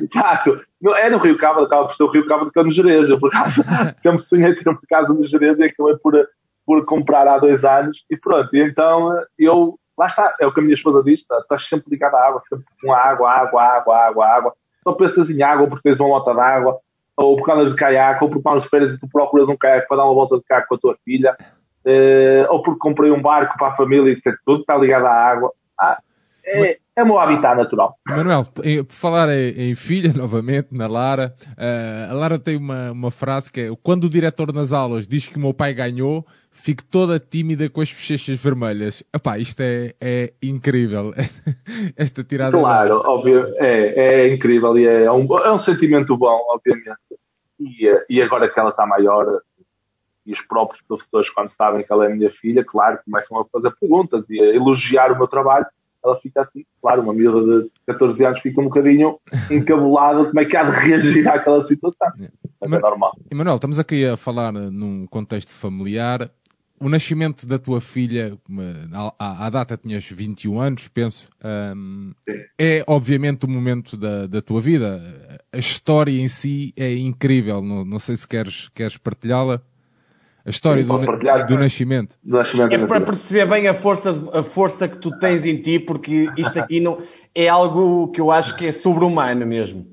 Exato. 0.00 0.60
É 0.96 1.10
no 1.10 1.18
Rio 1.18 1.36
Cávado, 1.36 1.66
acaba 1.66 1.86
por 1.86 1.94
ser 1.94 2.04
o 2.04 2.10
Rio 2.10 2.24
Cávado 2.24 2.52
que 2.52 2.58
é 2.58 2.62
no 2.62 2.70
Jerez. 2.70 3.08
Eu, 3.08 3.18
por 3.18 3.34
acaso, 3.34 3.64
sempre 4.00 4.18
sonhei 4.18 4.54
ter 4.54 4.68
uma 4.68 4.78
casa 4.88 5.12
no 5.12 5.24
Jerez 5.24 5.58
e 5.58 5.64
acabei 5.64 5.96
por, 5.96 6.14
por 6.64 6.84
comprar 6.84 7.26
há 7.26 7.38
dois 7.38 7.64
anos. 7.64 8.04
E 8.08 8.16
pronto, 8.16 8.54
e 8.54 8.62
então 8.62 9.12
eu, 9.36 9.76
lá 9.98 10.06
está, 10.06 10.36
é 10.40 10.46
o 10.46 10.52
que 10.52 10.60
a 10.60 10.62
minha 10.62 10.74
esposa 10.74 11.02
diz, 11.02 11.24
tá, 11.26 11.38
estás 11.38 11.66
sempre 11.66 11.90
ligado 11.90 12.14
à 12.14 12.28
água, 12.28 12.40
sempre 12.48 12.64
com 12.80 12.92
água, 12.92 13.30
água, 13.30 13.62
água, 13.62 13.96
água, 14.06 14.26
água. 14.26 14.54
Só 14.84 14.92
pensas 14.92 15.28
em 15.28 15.42
água 15.42 15.66
porque 15.66 15.88
tens 15.88 15.98
uma 15.98 16.08
lota 16.08 16.32
de 16.32 16.40
água 16.40 16.78
ou 17.16 17.36
por 17.36 17.46
causa 17.46 17.70
de 17.70 17.76
caiaque, 17.76 18.22
ou 18.22 18.30
porque 18.30 18.42
vamos 18.42 18.62
de 18.62 18.68
férias 18.68 18.92
e 18.92 18.98
tu 18.98 19.08
procuras 19.08 19.48
um 19.48 19.56
caiaque 19.56 19.88
para 19.88 19.96
dar 19.96 20.04
uma 20.04 20.14
volta 20.14 20.36
de 20.36 20.44
caiaque 20.44 20.68
com 20.68 20.74
a 20.74 20.78
tua 20.78 20.96
filha, 21.04 21.36
uh, 21.86 22.52
ou 22.52 22.62
porque 22.62 22.78
comprei 22.78 23.10
um 23.10 23.22
barco 23.22 23.56
para 23.56 23.68
a 23.68 23.76
família 23.76 24.12
e 24.12 24.20
tudo 24.44 24.60
está 24.60 24.76
ligado 24.76 25.06
à 25.06 25.12
água. 25.12 25.52
Ah, 25.80 25.98
é, 26.46 26.78
é 26.94 27.02
o 27.02 27.06
meu 27.06 27.18
habitat 27.18 27.56
natural. 27.56 27.96
Manuel, 28.06 28.44
por 28.44 28.92
falar 28.92 29.28
em, 29.30 29.74
filha, 29.74 30.12
novamente, 30.16 30.68
na 30.72 30.86
Lara, 30.86 31.34
uh, 31.50 32.12
a 32.12 32.14
Lara 32.14 32.38
tem 32.38 32.56
uma, 32.56 32.92
uma 32.92 33.10
frase 33.10 33.50
que 33.50 33.60
é: 33.60 33.70
quando 33.82 34.04
o 34.04 34.10
diretor 34.10 34.52
nas 34.52 34.72
aulas 34.72 35.06
diz 35.06 35.26
que 35.26 35.36
o 35.36 35.40
meu 35.40 35.52
pai 35.52 35.74
ganhou, 35.74 36.24
fico 36.50 36.84
toda 36.84 37.18
tímida 37.18 37.68
com 37.68 37.80
as 37.80 37.92
bochechas 37.92 38.42
vermelhas. 38.42 39.02
Epá, 39.14 39.38
isto 39.38 39.60
é, 39.60 39.94
é 40.00 40.32
incrível. 40.42 41.12
Esta 41.96 42.22
tirada. 42.22 42.56
Claro, 42.56 43.02
óbvio, 43.04 43.52
é, 43.56 44.26
é 44.28 44.34
incrível 44.34 44.78
e 44.78 44.86
é 44.86 45.10
um, 45.10 45.26
é 45.38 45.52
um 45.52 45.58
sentimento 45.58 46.16
bom, 46.16 46.40
obviamente. 46.48 46.96
E, 47.58 47.88
e 48.08 48.22
agora 48.22 48.48
que 48.48 48.58
ela 48.60 48.70
está 48.70 48.86
maior, 48.86 49.26
e 50.26 50.32
os 50.32 50.40
próprios 50.40 50.82
professores, 50.82 51.30
quando 51.30 51.48
sabem 51.50 51.84
que 51.84 51.92
ela 51.92 52.06
é 52.06 52.08
minha 52.08 52.28
filha, 52.28 52.64
claro, 52.64 52.98
começam 53.04 53.38
a 53.38 53.44
fazer 53.44 53.72
perguntas 53.80 54.28
e 54.28 54.40
a 54.40 54.54
elogiar 54.54 55.12
o 55.12 55.16
meu 55.16 55.28
trabalho. 55.28 55.66
Ela 56.06 56.16
fica 56.16 56.42
assim, 56.42 56.64
claro, 56.80 57.02
uma 57.02 57.12
miúda 57.12 57.62
de 57.62 57.70
14 57.86 58.24
anos 58.24 58.38
fica 58.40 58.60
um 58.60 58.64
bocadinho 58.64 59.18
encabulada 59.50 60.24
como 60.26 60.40
é 60.40 60.44
que 60.44 60.56
há 60.56 60.64
de 60.64 60.76
reagir 60.76 61.26
àquela 61.28 61.62
situação. 61.64 62.08
Mas 62.60 62.72
é 62.72 62.78
normal. 62.78 63.12
Emanuel, 63.30 63.56
estamos 63.56 63.78
aqui 63.78 64.06
a 64.06 64.16
falar 64.16 64.52
num 64.52 65.06
contexto 65.06 65.52
familiar 65.52 66.30
o 66.78 66.88
nascimento 66.88 67.46
da 67.46 67.58
tua 67.58 67.80
filha, 67.80 68.38
à, 69.18 69.46
à 69.46 69.50
data 69.50 69.76
tinhas 69.76 70.04
21 70.04 70.60
anos, 70.60 70.88
penso, 70.88 71.28
é 72.58 72.84
obviamente 72.86 73.46
o 73.46 73.48
momento 73.48 73.96
da, 73.96 74.26
da 74.26 74.42
tua 74.42 74.60
vida. 74.60 75.40
A 75.52 75.58
história 75.58 76.12
em 76.12 76.28
si 76.28 76.74
é 76.76 76.94
incrível, 76.94 77.62
não, 77.62 77.84
não 77.84 77.98
sei 77.98 78.16
se 78.16 78.28
queres, 78.28 78.68
queres 78.74 78.96
partilhá-la. 78.96 79.62
A 80.46 80.50
história 80.50 80.84
do, 80.84 80.96
do, 80.96 81.58
nascimento. 81.58 82.16
do, 82.22 82.36
nascimento. 82.36 82.72
É 82.72 82.86
para 82.86 83.00
perceber 83.00 83.46
bem 83.46 83.66
a 83.66 83.74
força, 83.74 84.10
a 84.32 84.44
força 84.44 84.86
que 84.86 84.96
tu 84.98 85.10
tens 85.18 85.44
em 85.44 85.60
ti, 85.60 85.80
porque 85.80 86.30
isto 86.36 86.56
aqui 86.56 86.78
não, 86.78 87.02
é 87.34 87.48
algo 87.48 88.12
que 88.12 88.20
eu 88.20 88.30
acho 88.30 88.56
que 88.56 88.66
é 88.66 88.72
sobre-humano 88.72 89.44
mesmo. 89.44 89.84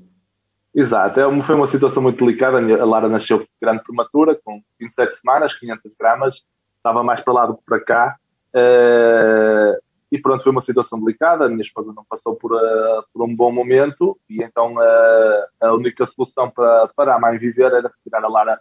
Exato, 0.72 1.18
é 1.18 1.42
foi 1.42 1.56
uma 1.56 1.66
situação 1.66 2.00
muito 2.00 2.24
delicada. 2.24 2.58
A 2.58 2.84
Lara 2.84 3.08
nasceu 3.08 3.44
grande 3.60 3.82
prematura, 3.82 4.38
com 4.44 4.62
27 4.80 5.14
semanas, 5.16 5.52
500 5.58 5.92
gramas, 5.98 6.34
estava 6.76 7.02
mais 7.02 7.20
para 7.20 7.32
lá 7.32 7.46
do 7.46 7.56
que 7.56 7.64
para 7.66 7.80
cá. 7.80 8.16
Uh, 8.54 9.76
e 10.12 10.18
pronto, 10.18 10.44
foi 10.44 10.52
uma 10.52 10.60
situação 10.60 11.00
delicada. 11.00 11.46
A 11.46 11.48
minha 11.48 11.62
esposa 11.62 11.92
não 11.92 12.04
passou 12.08 12.36
por, 12.36 12.52
uh, 12.52 13.04
por 13.12 13.24
um 13.24 13.34
bom 13.34 13.50
momento 13.50 14.16
e 14.30 14.40
então 14.40 14.74
uh, 14.74 15.44
a 15.60 15.74
única 15.74 16.06
solução 16.06 16.48
para, 16.48 16.88
para 16.94 17.16
a 17.16 17.18
mãe 17.18 17.36
viver 17.38 17.72
era 17.72 17.90
retirar 17.98 18.24
a 18.24 18.28
Lara 18.28 18.60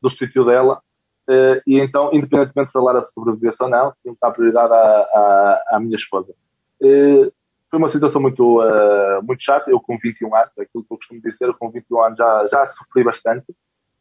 do 0.00 0.10
sítio 0.10 0.44
dela. 0.44 0.80
e 1.66 1.78
então, 1.78 2.10
independentemente 2.12 2.70
se 2.70 2.78
a 2.78 2.80
Lara 2.80 3.00
sobrevivesse 3.02 3.62
ou 3.62 3.68
não, 3.68 3.92
tinha 4.02 4.14
que 4.14 4.20
dar 4.20 4.30
prioridade 4.30 4.72
à, 4.72 4.76
à, 4.76 5.62
à 5.72 5.80
minha 5.80 5.94
esposa. 5.94 6.34
foi 6.80 7.78
uma 7.78 7.88
situação 7.88 8.20
muito, 8.20 8.60
muito 9.22 9.42
chata. 9.42 9.70
Eu, 9.70 9.80
com 9.80 9.96
21 9.96 10.34
anos, 10.34 10.50
aquilo 10.58 10.84
que 10.84 10.92
eu 10.92 10.96
costumo 10.96 11.20
dizer, 11.20 11.52
com 11.54 11.70
21 11.70 12.02
anos 12.02 12.18
já, 12.18 12.46
já 12.46 12.66
sofri 12.66 13.04
bastante. 13.04 13.46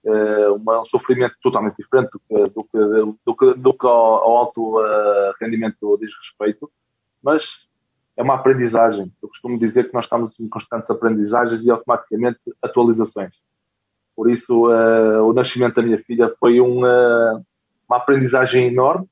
Uh, 0.04 0.56
um 0.56 0.86
sofrimento 0.86 1.36
totalmente 1.44 1.76
diferente 1.78 2.10
do 2.10 2.20
que, 2.20 2.50
do 2.50 2.64
que, 2.64 3.16
do 3.24 3.36
que, 3.36 3.54
do 3.54 3.74
que 3.74 3.86
ao, 3.86 3.94
ao 3.94 4.38
alto 4.38 4.80
uh, 4.80 5.32
rendimento 5.40 5.96
diz 6.00 6.10
respeito, 6.18 6.72
mas 7.22 7.60
é 8.18 8.24
uma 8.24 8.34
aprendizagem. 8.34 9.12
Eu 9.22 9.30
costumo 9.30 9.60
dizer 9.60 9.88
que 9.88 9.94
nós 9.94 10.06
estamos 10.06 10.40
em 10.40 10.50
constantes 10.50 10.90
aprendizagens 10.90 11.62
e 11.64 11.70
automaticamente 11.70 12.40
atualizações. 12.64 13.36
Por 14.16 14.30
isso, 14.30 14.68
uh, 14.68 15.24
o 15.24 15.34
nascimento 15.34 15.76
da 15.76 15.82
minha 15.82 15.98
filha 15.98 16.34
foi 16.40 16.60
uma 16.60 17.42
aprendizagem 17.90 18.68
enorme. 18.68 19.08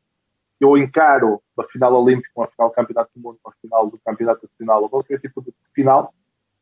Eu 0.59 0.77
encaro 0.77 1.41
a 1.57 1.63
final 1.63 1.93
olímpica, 1.93 2.29
uma 2.35 2.47
final 2.47 2.69
do 2.69 2.75
campeonato 2.75 3.11
do 3.15 3.21
mundo, 3.21 3.37
uma 3.45 3.53
final 3.61 3.89
do 3.89 3.99
campeonato 4.05 4.49
nacional, 4.49 4.83
ou 4.83 4.89
qualquer 4.89 5.19
tipo 5.19 5.41
de 5.41 5.53
final, 5.73 6.13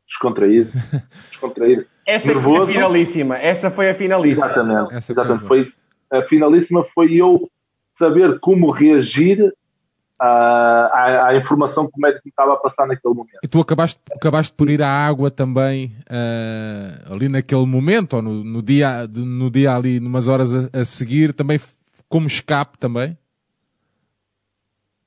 descontraído, 0.06 0.70
descontraído. 1.30 1.86
Essa 2.06 2.38
foi 2.40 2.58
a 2.58 2.66
finalíssima, 2.66 3.38
essa 3.38 3.70
foi 3.70 3.90
a 3.90 3.94
finalíssima. 3.94 4.46
Exatamente, 4.46 4.94
essa 4.94 5.12
exatamente. 5.12 5.46
Foi, 5.46 5.72
a 6.10 6.22
finalíssima 6.22 6.82
foi 6.82 7.14
eu 7.14 7.50
saber 7.94 8.38
como 8.40 8.70
reagir 8.70 9.52
à, 10.18 11.28
à, 11.28 11.36
informação 11.36 11.86
que 11.86 11.92
o 11.96 12.00
médico 12.00 12.22
me 12.24 12.30
estava 12.30 12.54
a 12.54 12.56
passar 12.56 12.86
naquele 12.86 13.14
momento. 13.14 13.38
E 13.42 13.48
tu 13.48 13.60
acabaste, 13.60 14.00
acabaste 14.14 14.52
por 14.54 14.68
ir 14.68 14.82
à 14.82 14.88
água 14.88 15.30
também 15.30 15.94
uh, 16.10 17.12
ali 17.12 17.28
naquele 17.28 17.66
momento, 17.66 18.16
ou 18.16 18.22
no, 18.22 18.44
no, 18.44 18.62
dia, 18.62 19.06
no 19.06 19.50
dia 19.50 19.76
ali, 19.76 20.00
numas 20.00 20.26
horas 20.26 20.54
a, 20.54 20.80
a 20.80 20.84
seguir, 20.84 21.32
também 21.32 21.60
como 22.08 22.26
escape 22.26 22.78
também? 22.78 23.16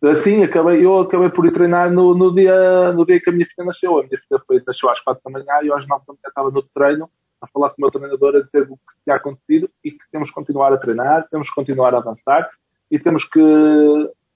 Assim, 0.04 0.44
acabei, 0.44 0.84
eu 0.84 1.00
acabei 1.00 1.30
por 1.30 1.46
ir 1.46 1.52
treinar 1.52 1.92
no, 1.92 2.16
no, 2.16 2.34
dia, 2.34 2.92
no 2.92 3.06
dia 3.06 3.20
que 3.20 3.30
a 3.30 3.34
minha 3.34 3.46
filha 3.46 3.66
nasceu. 3.66 4.00
A 4.00 4.04
minha 4.04 4.18
filha 4.18 4.42
foi, 4.48 4.62
nasceu 4.66 4.90
às 4.90 5.00
quatro 5.00 5.22
da 5.24 5.32
manhã 5.32 5.62
e 5.64 5.72
às 5.72 5.88
nove 5.88 6.04
da 6.08 6.14
manhã 6.14 6.28
estava 6.28 6.50
no 6.50 6.64
treino 6.74 7.10
a 7.40 7.48
falar 7.48 7.70
com 7.70 7.76
o 7.78 7.82
meu 7.82 7.92
treinador 7.92 8.36
a 8.36 8.42
dizer 8.42 8.64
o 8.64 8.78
que 8.78 9.04
tinha 9.04 9.16
acontecido 9.16 9.70
e 9.84 9.92
que 9.92 10.12
temos 10.12 10.30
que 10.30 10.34
continuar 10.34 10.74
a 10.74 10.78
treinar, 10.78 11.28
temos 11.30 11.48
que 11.48 11.56
continuar 11.56 11.94
a 11.94 11.98
avançar. 11.98 12.50
e 12.90 13.00
temos 13.00 13.24
que 13.24 13.40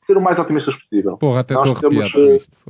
ser 0.06 0.18
o 0.18 0.22
mais 0.22 0.38
otimistas 0.38 0.76
possível. 0.76 1.18
Porra, 1.18 1.40
até 1.42 1.54
nós, 1.54 1.80
temos, 1.80 2.12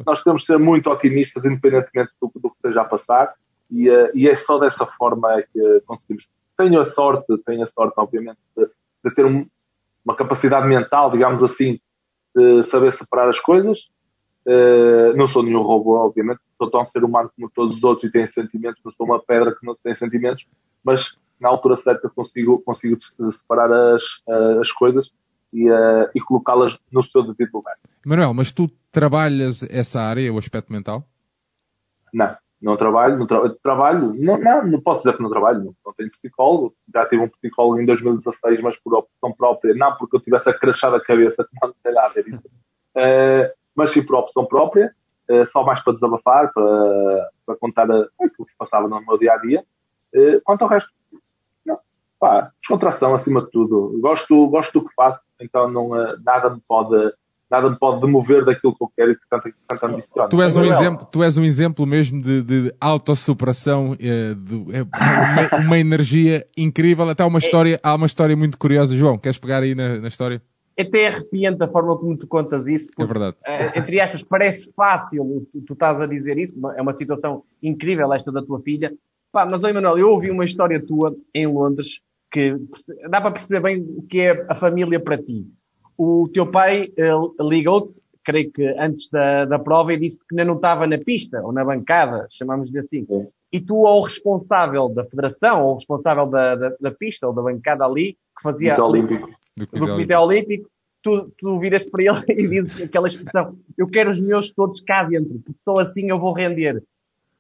nós 0.06 0.24
temos 0.24 0.42
de 0.42 0.46
ser 0.46 0.58
muito 0.58 0.89
otimistas, 0.89 1.44
independentemente 1.46 2.12
do, 2.22 2.32
do 2.36 2.50
que 2.50 2.56
esteja 2.56 2.82
a 2.82 2.86
passar, 2.86 3.34
e, 3.70 3.89
uh, 3.89 4.12
e, 4.13 4.30
é 4.30 4.36
só 4.36 4.58
dessa 4.58 4.86
forma 4.86 5.44
que 5.51 5.82
conseguimos. 5.86 6.27
Tenho 6.58 6.80
a 6.80 6.86
sorte, 6.86 7.25
tenho 7.46 7.63
a 7.63 7.65
sorte, 7.65 7.94
obviamente, 7.98 8.38
de, 8.56 8.68
de 9.04 9.15
ter 9.15 9.25
um, 9.25 9.46
uma 10.04 10.15
capacidade 10.15 10.68
mental, 10.68 11.12
digamos 11.12 11.44
assim, 11.44 11.80
de 12.36 12.62
saber 12.63 12.92
separar 12.92 13.27
as 13.27 13.39
coisas. 13.39 13.80
Uh, 14.46 15.15
não 15.18 15.27
sou 15.27 15.44
nenhum 15.44 15.63
robô, 15.63 15.96
obviamente, 15.96 16.39
sou 16.58 16.70
tão 16.70 16.86
ser 16.86 17.04
humano 17.04 17.32
como 17.36 17.50
todos 17.50 17.77
os 17.77 17.84
outros 17.84 18.08
e 18.08 18.12
tenho 18.12 18.27
sentimentos, 18.27 18.80
não 18.86 18.92
sou 18.92 19.06
uma 19.06 19.20
pedra 19.20 19.56
que 19.56 19.65
não 19.65 19.75
tem 19.84 19.94
sentimentos, 19.94 20.46
mas 20.84 21.18
na 21.39 21.50
altura 21.50 21.75
certa 21.75 22.08
consigo, 22.10 22.62
consigo 22.62 22.96
separar 23.32 23.72
as, 23.74 24.04
as 24.60 24.72
coisas 24.72 25.12
e, 25.55 25.71
uh, 25.71 26.09
e 26.13 26.19
colocá-las 26.19 26.77
no 26.91 27.01
seu 27.05 27.24
devido 27.24 27.55
lugar. 27.55 27.75
Manuel, 28.05 28.33
mas 28.33 28.51
tu 28.51 28.69
trabalhas 28.91 29.63
essa 29.63 30.01
área, 30.01 30.31
o 30.31 30.38
aspecto 30.38 30.71
mental? 30.71 31.07
Não, 32.13 32.35
não 32.62 32.75
trabalho, 32.75 33.17
não 33.17 33.25
tra 33.25 33.50
trabalho, 33.63 34.13
não, 34.13 34.38
não, 34.38 34.67
não 34.67 34.81
posso 34.81 35.03
dizer 35.03 35.15
que 35.15 35.24
não 35.24 35.29
trabalho, 35.29 35.59
não, 35.59 35.75
não 35.85 35.93
tenho 35.93 36.09
psicólogo, 36.09 36.75
já 36.93 37.05
tive 37.05 37.24
um 37.24 37.29
psicólogo 37.29 37.79
em 37.79 37.85
2016, 37.85 38.62
mas 38.62 38.75
por 38.77 38.95
opção 38.95 39.31
própria, 39.31 39.74
não 39.74 39.95
porque 39.95 40.17
eu 40.17 40.19
tivesse 40.19 40.50
a 40.50 40.53
crachar 40.53 40.93
a 40.93 41.00
cabeça, 41.00 41.43
que 41.43 41.65
não 41.65 41.74
tem 41.81 41.93
nada 41.93 42.07
a 42.07 42.09
ver 42.09 42.27
isso, 42.27 42.47
uh, 42.47 43.55
mas 43.74 43.91
sim 43.91 44.05
por 44.05 44.17
opção 44.17 44.45
própria, 44.45 44.93
uh, 45.29 45.45
só 45.45 45.63
mais 45.63 45.79
para 45.79 45.93
desabafar, 45.93 46.51
para, 46.53 47.29
para 47.45 47.55
contar 47.55 47.89
o 47.89 48.29
que 48.29 48.43
se 48.43 48.57
passava 48.57 48.89
no 48.89 49.00
meu 49.05 49.17
dia 49.17 49.33
a 49.33 49.38
dia. 49.38 49.63
Quanto 50.45 50.62
ao 50.62 50.69
resto, 50.69 50.89
pá, 52.25 52.50
descontração 52.60 53.13
acima 53.13 53.44
de 53.44 53.51
tudo. 53.51 54.00
Gosto, 54.01 54.48
gosto 54.48 54.79
do 54.79 54.88
que 54.88 54.94
faço, 54.96 55.22
então 55.39 55.70
não, 55.70 55.96
eh, 55.96 56.15
nada 56.25 56.50
me 56.50 56.60
pode 56.67 57.13
nada 57.48 57.70
me 57.70 57.77
pode 57.77 58.01
demover 58.01 58.44
daquilo 58.44 58.75
que 58.75 58.84
eu 58.84 58.91
quero 58.98 59.12
e 59.12 59.15
que 59.15 59.22
tanto, 59.29 59.50
tanto 59.67 59.86
ambiciono. 59.86 60.29
Tu 60.29 60.41
és 60.41 60.58
um 60.58 60.63
exemplo, 60.63 61.08
tu 61.12 61.24
és 61.24 61.38
um 61.38 61.44
exemplo 61.44 61.86
mesmo 61.86 62.20
de, 62.20 62.41
de 62.41 62.74
autossuperação, 62.82 63.96
eh, 64.00 64.34
de, 64.34 64.75
é 64.75 64.82
uma, 64.82 65.65
uma, 65.67 65.79
energia 65.79 66.44
incrível, 66.58 67.08
até 67.08 67.24
uma 67.24 67.38
história, 67.38 67.79
há 67.84 67.94
uma 67.94 68.08
história 68.08 68.36
muito 68.36 68.58
curiosa. 68.58 68.96
João, 68.96 69.20
queres 69.20 69.38
pegar 69.38 69.62
aí 69.62 69.75
na, 69.75 70.00
na 70.00 70.08
história? 70.08 70.41
Até 70.77 71.08
arrepiante 71.08 71.63
a 71.63 71.67
forma 71.67 71.96
como 71.96 72.17
tu 72.17 72.25
contas 72.25 72.67
isso. 72.67 72.88
Porque, 72.88 73.03
é 73.03 73.05
verdade. 73.05 73.38
Uh, 73.48 73.79
entre 73.79 74.00
estas, 74.00 74.24
parece 74.24 74.74
fácil 74.75 75.48
tu, 75.51 75.62
tu 75.62 75.74
estás 75.74 76.01
a 76.01 76.08
dizer 76.08 76.39
isso, 76.39 76.53
é 76.75 76.82
uma 76.82 76.96
situação 76.96 77.44
incrível 77.62 78.12
esta 78.12 78.32
da 78.32 78.41
tua 78.41 78.60
filha. 78.62 78.91
Pá, 79.32 79.46
mas, 79.46 79.63
oi, 79.63 79.72
Manuel, 79.72 80.00
eu 80.00 80.10
ouvi 80.10 80.32
uma 80.32 80.44
história 80.44 80.84
tua 80.84 81.15
em 81.34 81.46
Londres 81.46 82.00
que 82.36 82.58
dá 83.10 83.22
para 83.22 83.32
perceber 83.32 83.62
bem 83.62 83.82
o 83.82 84.01
que 84.04 84.20
é 84.20 84.46
a 84.50 84.56
família 84.56 85.00
para 85.00 85.18
ti. 85.18 85.48
O 85.98 86.27
teu 86.34 86.46
pai 86.46 86.92
uh, 87.00 87.48
ligou-te, 87.48 87.94
creio 88.25 88.51
que 88.51 88.68
antes 88.77 89.10
da, 89.10 89.46
da 89.46 89.58
prova, 89.58 89.94
e 89.94 89.98
disse 89.98 90.18
que 90.18 90.25
ainda 90.32 90.44
não 90.44 90.56
estava 90.56 90.86
na 90.86 90.98
pista 90.98 91.42
ou 91.42 91.54
na 91.54 91.63
bancada, 91.63 92.27
chamamos-lhe 92.30 92.77
assim. 92.77 93.06
Sim. 93.06 93.27
E 93.54 93.62
tu, 93.62 93.88
ao 93.88 94.01
responsável 94.01 94.89
da 94.89 95.06
federação, 95.06 95.63
ou 95.63 95.75
responsável 95.75 96.25
da, 96.25 96.56
da, 96.56 96.75
da, 96.77 96.92
pista 96.92 97.25
ou 97.25 97.32
da 97.32 97.42
bancada 97.42 97.86
ali, 97.86 98.18
que 98.38 98.44
fazia. 98.44 98.75
Do, 98.75 98.84
Olímpico. 98.84 99.30
do, 99.56 99.65
do 99.65 99.88
Comitê 99.88 100.13
Olímpico, 100.13 100.70
tu, 101.01 101.32
tu 101.38 101.58
viras 101.58 101.89
para 101.89 102.04
ele 102.04 102.25
e 102.44 102.48
dizes 102.50 102.82
aquela 102.82 103.08
expressão: 103.08 103.58
Eu 103.77 103.88
quero 103.88 104.12
os 104.12 104.20
meus 104.20 104.51
todos 104.51 104.82
cá 104.82 105.04
dentro, 105.04 105.39
porque 105.39 105.60
só 105.63 105.80
assim 105.80 106.10
eu 106.10 106.20
vou 106.20 106.34
render. 106.34 106.84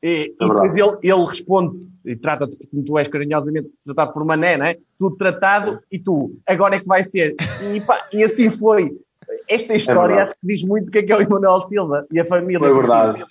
E, 0.05 0.07
é 0.07 0.25
e 0.25 0.47
depois 0.47 0.77
ele, 0.77 0.97
ele 1.01 1.25
responde 1.25 1.77
e 2.05 2.15
trata-te 2.15 2.55
como 2.67 2.85
tu 2.85 2.99
és 2.99 3.07
carinhosamente 3.07 3.71
tratado 3.83 4.13
por 4.13 4.23
Mané, 4.23 4.55
não 4.55 4.65
é? 4.67 4.77
Tudo 4.99 5.15
tratado 5.15 5.79
e 5.91 5.97
tu, 5.97 6.37
agora 6.45 6.75
é 6.75 6.79
que 6.79 6.85
vai 6.85 7.03
ser. 7.03 7.35
E, 7.73 7.81
pá, 7.81 7.99
e 8.13 8.23
assim 8.23 8.51
foi. 8.51 8.95
Esta 9.49 9.73
história 9.73 10.13
é 10.13 10.21
acho 10.21 10.33
que 10.33 10.47
diz 10.47 10.63
muito 10.63 10.89
o 10.89 10.91
que 10.91 10.99
é 10.99 11.03
que 11.03 11.11
é 11.11 11.17
o 11.17 11.21
Emanuel 11.21 11.67
Silva 11.67 12.05
e 12.11 12.19
a 12.19 12.25
família. 12.25 12.59
Foi 12.59 12.73
verdade. 12.73 13.25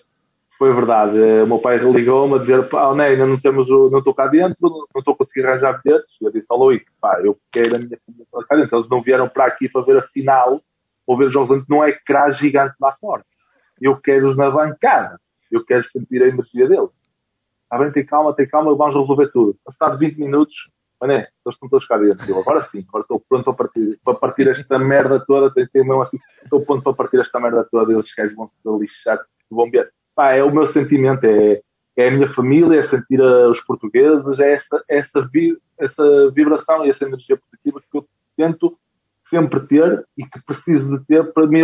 Foi 0.58 0.72
verdade. 0.72 1.18
O 1.44 1.46
meu 1.46 1.58
pai 1.60 1.78
ligou-me 1.78 2.34
a 2.34 2.38
dizer, 2.38 2.68
pá, 2.68 2.88
oh, 2.88 3.00
ainda 3.00 3.24
não 3.24 3.38
temos 3.38 3.70
o, 3.70 3.88
não 3.90 4.00
estou 4.00 4.12
cá 4.12 4.26
dentro, 4.26 4.56
não 4.60 4.98
estou 4.98 5.14
a 5.14 5.16
conseguir 5.16 5.46
arranjar 5.46 5.80
bilhetes. 5.84 6.10
Eu 6.20 6.32
disse 6.32 6.46
ao 6.48 6.58
Luís, 6.58 6.82
pá, 7.00 7.20
eu 7.22 7.38
quero 7.52 7.76
a 7.76 7.78
minha 7.78 7.98
família 8.04 8.26
cá 8.48 8.56
dentro. 8.56 8.76
Eles 8.76 8.88
não 8.88 9.00
vieram 9.00 9.28
para 9.28 9.44
aqui 9.44 9.68
para 9.68 9.82
ver 9.82 9.98
a 9.98 10.02
final 10.02 10.60
ou 11.06 11.16
ver 11.16 11.26
os 11.26 11.32
jogos 11.32 11.62
não 11.68 11.84
é 11.84 11.92
crás 11.92 12.36
gigante 12.36 12.74
lá 12.80 12.96
fora. 13.00 13.22
Eu 13.80 13.96
quero-os 13.96 14.36
na 14.36 14.50
bancada 14.50 15.20
eu 15.56 15.64
quero 15.64 15.82
sentir 15.82 16.22
a 16.22 16.28
energia 16.28 16.68
dele. 16.68 16.88
Está 17.64 17.78
bem, 17.78 17.92
tem 17.92 18.04
calma, 18.04 18.34
tem 18.34 18.46
calma, 18.46 18.74
vamos 18.74 18.94
resolver 18.94 19.30
tudo. 19.32 19.56
Passado 19.64 19.98
20 19.98 20.18
minutos, 20.18 20.54
mané, 21.00 21.28
eles 21.44 21.54
estão 21.54 21.68
todos 21.68 21.86
cá 21.86 21.96
dentro. 21.96 22.28
Eu, 22.30 22.38
agora 22.38 22.62
sim, 22.62 22.84
agora 22.88 23.02
estou 23.02 23.20
pronto 23.28 23.44
para 23.44 23.54
partir, 23.54 23.98
para 24.04 24.14
partir 24.14 24.48
esta 24.48 24.78
merda 24.78 25.18
toda, 25.26 25.52
ter 25.52 25.68
mesmo 25.74 26.00
assim, 26.00 26.18
estou 26.42 26.64
pronto 26.64 26.82
para 26.82 26.94
partir 26.94 27.18
esta 27.18 27.40
merda 27.40 27.66
toda, 27.70 27.92
eles 27.92 28.12
gajos 28.14 28.34
vão 28.34 28.46
se 28.46 28.54
lixar, 28.78 29.20
vão 29.50 29.70
ver. 29.70 29.92
Pá, 30.14 30.32
é 30.32 30.42
o 30.42 30.52
meu 30.52 30.66
sentimento, 30.66 31.24
é, 31.24 31.60
é 31.96 32.08
a 32.08 32.10
minha 32.10 32.28
família, 32.28 32.78
é 32.78 32.82
sentir 32.82 33.20
a, 33.20 33.48
os 33.48 33.60
portugueses, 33.60 34.38
é 34.38 34.52
essa, 34.52 34.84
essa, 34.88 35.28
vi, 35.32 35.58
essa 35.78 36.30
vibração 36.30 36.84
e 36.84 36.90
essa 36.90 37.04
energia 37.04 37.36
positiva 37.36 37.80
que 37.90 37.98
eu 37.98 38.06
tento 38.36 38.78
sempre 39.28 39.60
ter 39.60 40.06
e 40.16 40.24
que 40.24 40.40
preciso 40.44 40.98
de 40.98 41.04
ter 41.06 41.32
para 41.32 41.46
me, 41.46 41.62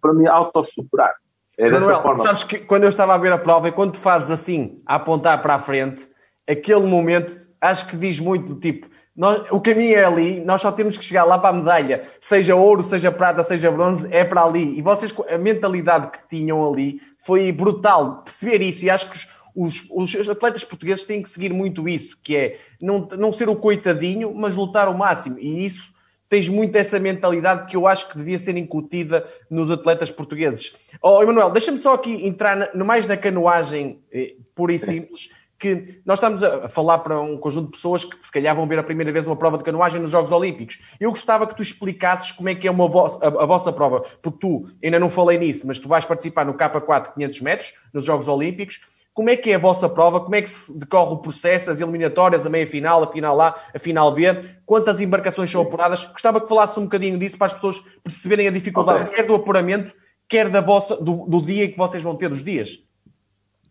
para 0.00 0.12
me 0.12 0.26
autossuperar. 0.26 1.14
É 1.58 1.70
dessa 1.70 1.80
Manuel, 1.80 2.02
forma. 2.02 2.22
sabes 2.22 2.44
que 2.44 2.58
quando 2.58 2.84
eu 2.84 2.88
estava 2.88 3.14
a 3.14 3.18
ver 3.18 3.32
a 3.32 3.38
prova 3.38 3.68
e 3.68 3.72
quando 3.72 3.92
tu 3.92 3.98
fazes 3.98 4.30
assim, 4.30 4.80
a 4.86 4.96
apontar 4.96 5.42
para 5.42 5.54
a 5.54 5.58
frente, 5.58 6.08
aquele 6.48 6.86
momento, 6.86 7.36
acho 7.60 7.86
que 7.86 7.96
diz 7.96 8.18
muito 8.18 8.54
do 8.54 8.60
tipo, 8.60 8.88
nós, 9.14 9.44
o 9.50 9.60
caminho 9.60 9.94
é 9.94 10.04
ali, 10.04 10.40
nós 10.40 10.62
só 10.62 10.72
temos 10.72 10.96
que 10.96 11.04
chegar 11.04 11.24
lá 11.24 11.38
para 11.38 11.50
a 11.50 11.52
medalha, 11.52 12.08
seja 12.20 12.56
ouro, 12.56 12.82
seja 12.82 13.12
prata, 13.12 13.42
seja 13.42 13.70
bronze, 13.70 14.08
é 14.10 14.24
para 14.24 14.42
ali. 14.42 14.78
E 14.78 14.80
vocês, 14.80 15.14
a 15.28 15.36
mentalidade 15.36 16.10
que 16.10 16.28
tinham 16.30 16.66
ali 16.66 16.98
foi 17.26 17.52
brutal 17.52 18.22
perceber 18.22 18.62
isso. 18.62 18.86
E 18.86 18.90
acho 18.90 19.10
que 19.10 19.18
os, 19.54 19.86
os, 19.90 20.14
os 20.14 20.28
atletas 20.30 20.64
portugueses 20.64 21.04
têm 21.04 21.22
que 21.22 21.28
seguir 21.28 21.52
muito 21.52 21.86
isso, 21.86 22.16
que 22.22 22.34
é 22.34 22.58
não, 22.80 23.06
não 23.18 23.32
ser 23.32 23.50
o 23.50 23.56
coitadinho, 23.56 24.34
mas 24.34 24.56
lutar 24.56 24.88
o 24.88 24.96
máximo. 24.96 25.38
E 25.38 25.62
isso 25.62 25.92
tens 26.32 26.48
muito 26.48 26.74
essa 26.76 26.98
mentalidade 26.98 27.66
que 27.66 27.76
eu 27.76 27.86
acho 27.86 28.08
que 28.08 28.16
devia 28.16 28.38
ser 28.38 28.56
incutida 28.56 29.28
nos 29.50 29.70
atletas 29.70 30.10
portugueses. 30.10 30.74
Oh, 31.02 31.22
Emanuel, 31.22 31.50
deixa-me 31.50 31.76
só 31.76 31.92
aqui 31.92 32.26
entrar 32.26 32.74
no, 32.74 32.86
mais 32.86 33.06
na 33.06 33.18
canoagem 33.18 34.00
eh, 34.10 34.36
pura 34.54 34.72
e 34.72 34.78
simples, 34.78 35.28
que 35.58 36.00
nós 36.06 36.16
estamos 36.16 36.42
a 36.42 36.70
falar 36.70 37.00
para 37.00 37.20
um 37.20 37.36
conjunto 37.36 37.66
de 37.66 37.72
pessoas 37.72 38.06
que 38.06 38.16
se 38.24 38.32
calhar 38.32 38.56
vão 38.56 38.66
ver 38.66 38.78
a 38.78 38.82
primeira 38.82 39.12
vez 39.12 39.26
uma 39.26 39.36
prova 39.36 39.58
de 39.58 39.64
canoagem 39.64 40.00
nos 40.00 40.10
Jogos 40.10 40.32
Olímpicos. 40.32 40.80
Eu 40.98 41.10
gostava 41.10 41.46
que 41.46 41.54
tu 41.54 41.60
explicasses 41.60 42.32
como 42.32 42.48
é 42.48 42.54
que 42.54 42.66
é 42.66 42.70
uma 42.70 42.88
vo 42.88 43.18
a, 43.20 43.26
a, 43.26 43.44
vossa 43.44 43.70
prova, 43.70 44.00
porque 44.22 44.38
tu, 44.38 44.66
ainda 44.82 44.98
não 44.98 45.10
falei 45.10 45.36
nisso, 45.36 45.66
mas 45.66 45.78
tu 45.78 45.86
vais 45.86 46.06
participar 46.06 46.46
no 46.46 46.54
K4 46.54 47.12
500 47.12 47.40
metros, 47.42 47.74
nos 47.92 48.06
Jogos 48.06 48.26
Olímpicos, 48.26 48.80
como 49.14 49.28
é 49.28 49.36
que 49.36 49.50
é 49.50 49.56
a 49.56 49.58
vossa 49.58 49.88
prova? 49.88 50.20
Como 50.20 50.34
é 50.34 50.42
que 50.42 50.48
se 50.48 50.72
decorre 50.72 51.12
o 51.12 51.18
processo, 51.18 51.70
as 51.70 51.80
eliminatórias, 51.80 52.46
a 52.46 52.50
meia-final, 52.50 53.02
a 53.02 53.06
final 53.12 53.40
A, 53.40 53.60
a 53.74 53.78
final 53.78 54.12
B? 54.14 54.24
Quantas 54.64 55.00
embarcações 55.00 55.50
são 55.50 55.62
apuradas? 55.62 56.04
Gostava 56.04 56.40
que 56.40 56.48
falasse 56.48 56.80
um 56.80 56.84
bocadinho 56.84 57.18
disso 57.18 57.36
para 57.36 57.48
as 57.48 57.52
pessoas 57.52 57.82
perceberem 58.02 58.48
a 58.48 58.50
dificuldade, 58.50 59.04
okay. 59.04 59.16
quer 59.16 59.26
do 59.26 59.34
apuramento, 59.34 59.94
quer 60.28 60.48
da 60.48 60.62
vossa, 60.62 60.96
do, 60.96 61.26
do, 61.26 61.42
dia 61.42 61.70
que 61.70 61.76
vocês 61.76 62.02
vão 62.02 62.16
ter 62.16 62.30
os 62.30 62.42
dias. 62.42 62.82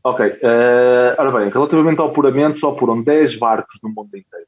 Ok. 0.03 0.27
Uh, 0.27 1.15
ora 1.17 1.31
bem, 1.31 1.49
relativamente 1.49 1.99
ao 1.99 2.09
apuramento, 2.09 2.59
só 2.59 2.69
apuram 2.69 3.01
10 3.01 3.37
barcos 3.37 3.79
no 3.81 3.89
mundo 3.89 4.15
inteiro. 4.15 4.47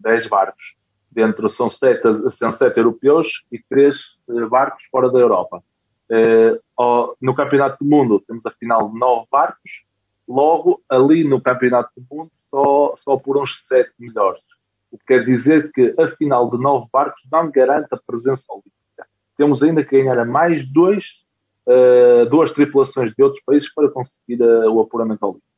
10 0.00 0.26
barcos. 0.26 0.74
Dentro 1.10 1.48
são 1.48 1.68
7, 1.68 2.30
são 2.30 2.50
7 2.50 2.76
europeus 2.76 3.44
e 3.52 3.58
3 3.70 3.96
eh, 4.30 4.46
barcos 4.46 4.82
fora 4.90 5.08
da 5.12 5.20
Europa. 5.20 5.62
Uh, 6.10 7.14
no 7.20 7.32
Campeonato 7.34 7.82
do 7.82 7.88
Mundo 7.88 8.20
temos 8.26 8.44
a 8.44 8.50
final 8.50 8.90
de 8.90 8.98
9 8.98 9.26
barcos 9.30 9.84
Logo, 10.26 10.82
ali 10.88 11.24
no 11.24 11.40
Campeonato 11.40 11.90
do 11.96 12.04
Mundo, 12.10 12.30
só, 12.50 12.94
só 13.04 13.16
por 13.16 13.36
uns 13.36 13.64
sete 13.68 13.92
melhores. 13.98 14.40
O 14.90 14.98
que 14.98 15.06
quer 15.06 15.24
dizer 15.24 15.72
que 15.72 15.94
a 15.98 16.08
final 16.08 16.48
de 16.50 16.56
nove 16.56 16.86
barcos 16.92 17.20
não 17.30 17.50
garante 17.50 17.88
a 17.90 17.96
presença 17.96 18.44
olímpica. 18.48 19.06
Temos 19.36 19.62
ainda 19.62 19.84
que 19.84 19.90
ganhar 19.90 20.18
a 20.18 20.24
mais 20.24 20.64
dois, 20.72 21.24
uh, 21.66 22.24
duas 22.30 22.52
tripulações 22.52 23.12
de 23.12 23.22
outros 23.22 23.42
países 23.44 23.72
para 23.74 23.90
conseguir 23.90 24.40
uh, 24.40 24.72
o 24.72 24.80
apuramento 24.80 25.26
olímpico. 25.26 25.48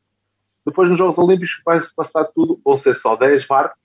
Depois, 0.64 0.88
nos 0.88 0.98
Jogos 0.98 1.18
Olímpicos, 1.18 1.60
vai-se 1.64 1.94
passar 1.94 2.24
tudo, 2.24 2.58
vão 2.64 2.78
ser 2.78 2.94
só 2.96 3.14
10 3.14 3.46
barcos, 3.46 3.78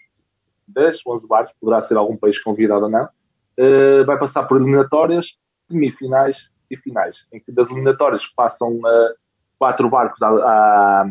10, 0.67 1.01
11 1.05 1.27
barcos, 1.27 1.53
poderá 1.59 1.81
ser 1.81 1.97
algum 1.97 2.17
país 2.17 2.41
convidado 2.41 2.85
ou 2.85 2.89
não, 2.89 3.03
uh, 3.03 4.05
vai 4.05 4.17
passar 4.17 4.43
por 4.43 4.57
eliminatórias, 4.57 5.37
semifinais 5.69 6.49
e 6.69 6.77
finais, 6.77 7.27
em 7.31 7.39
que 7.39 7.51
das 7.51 7.69
eliminatórias 7.69 8.25
passam 8.35 8.77
uh, 8.77 9.15
quatro 9.61 9.87
barcos 9.91 10.19
à, 10.23 11.05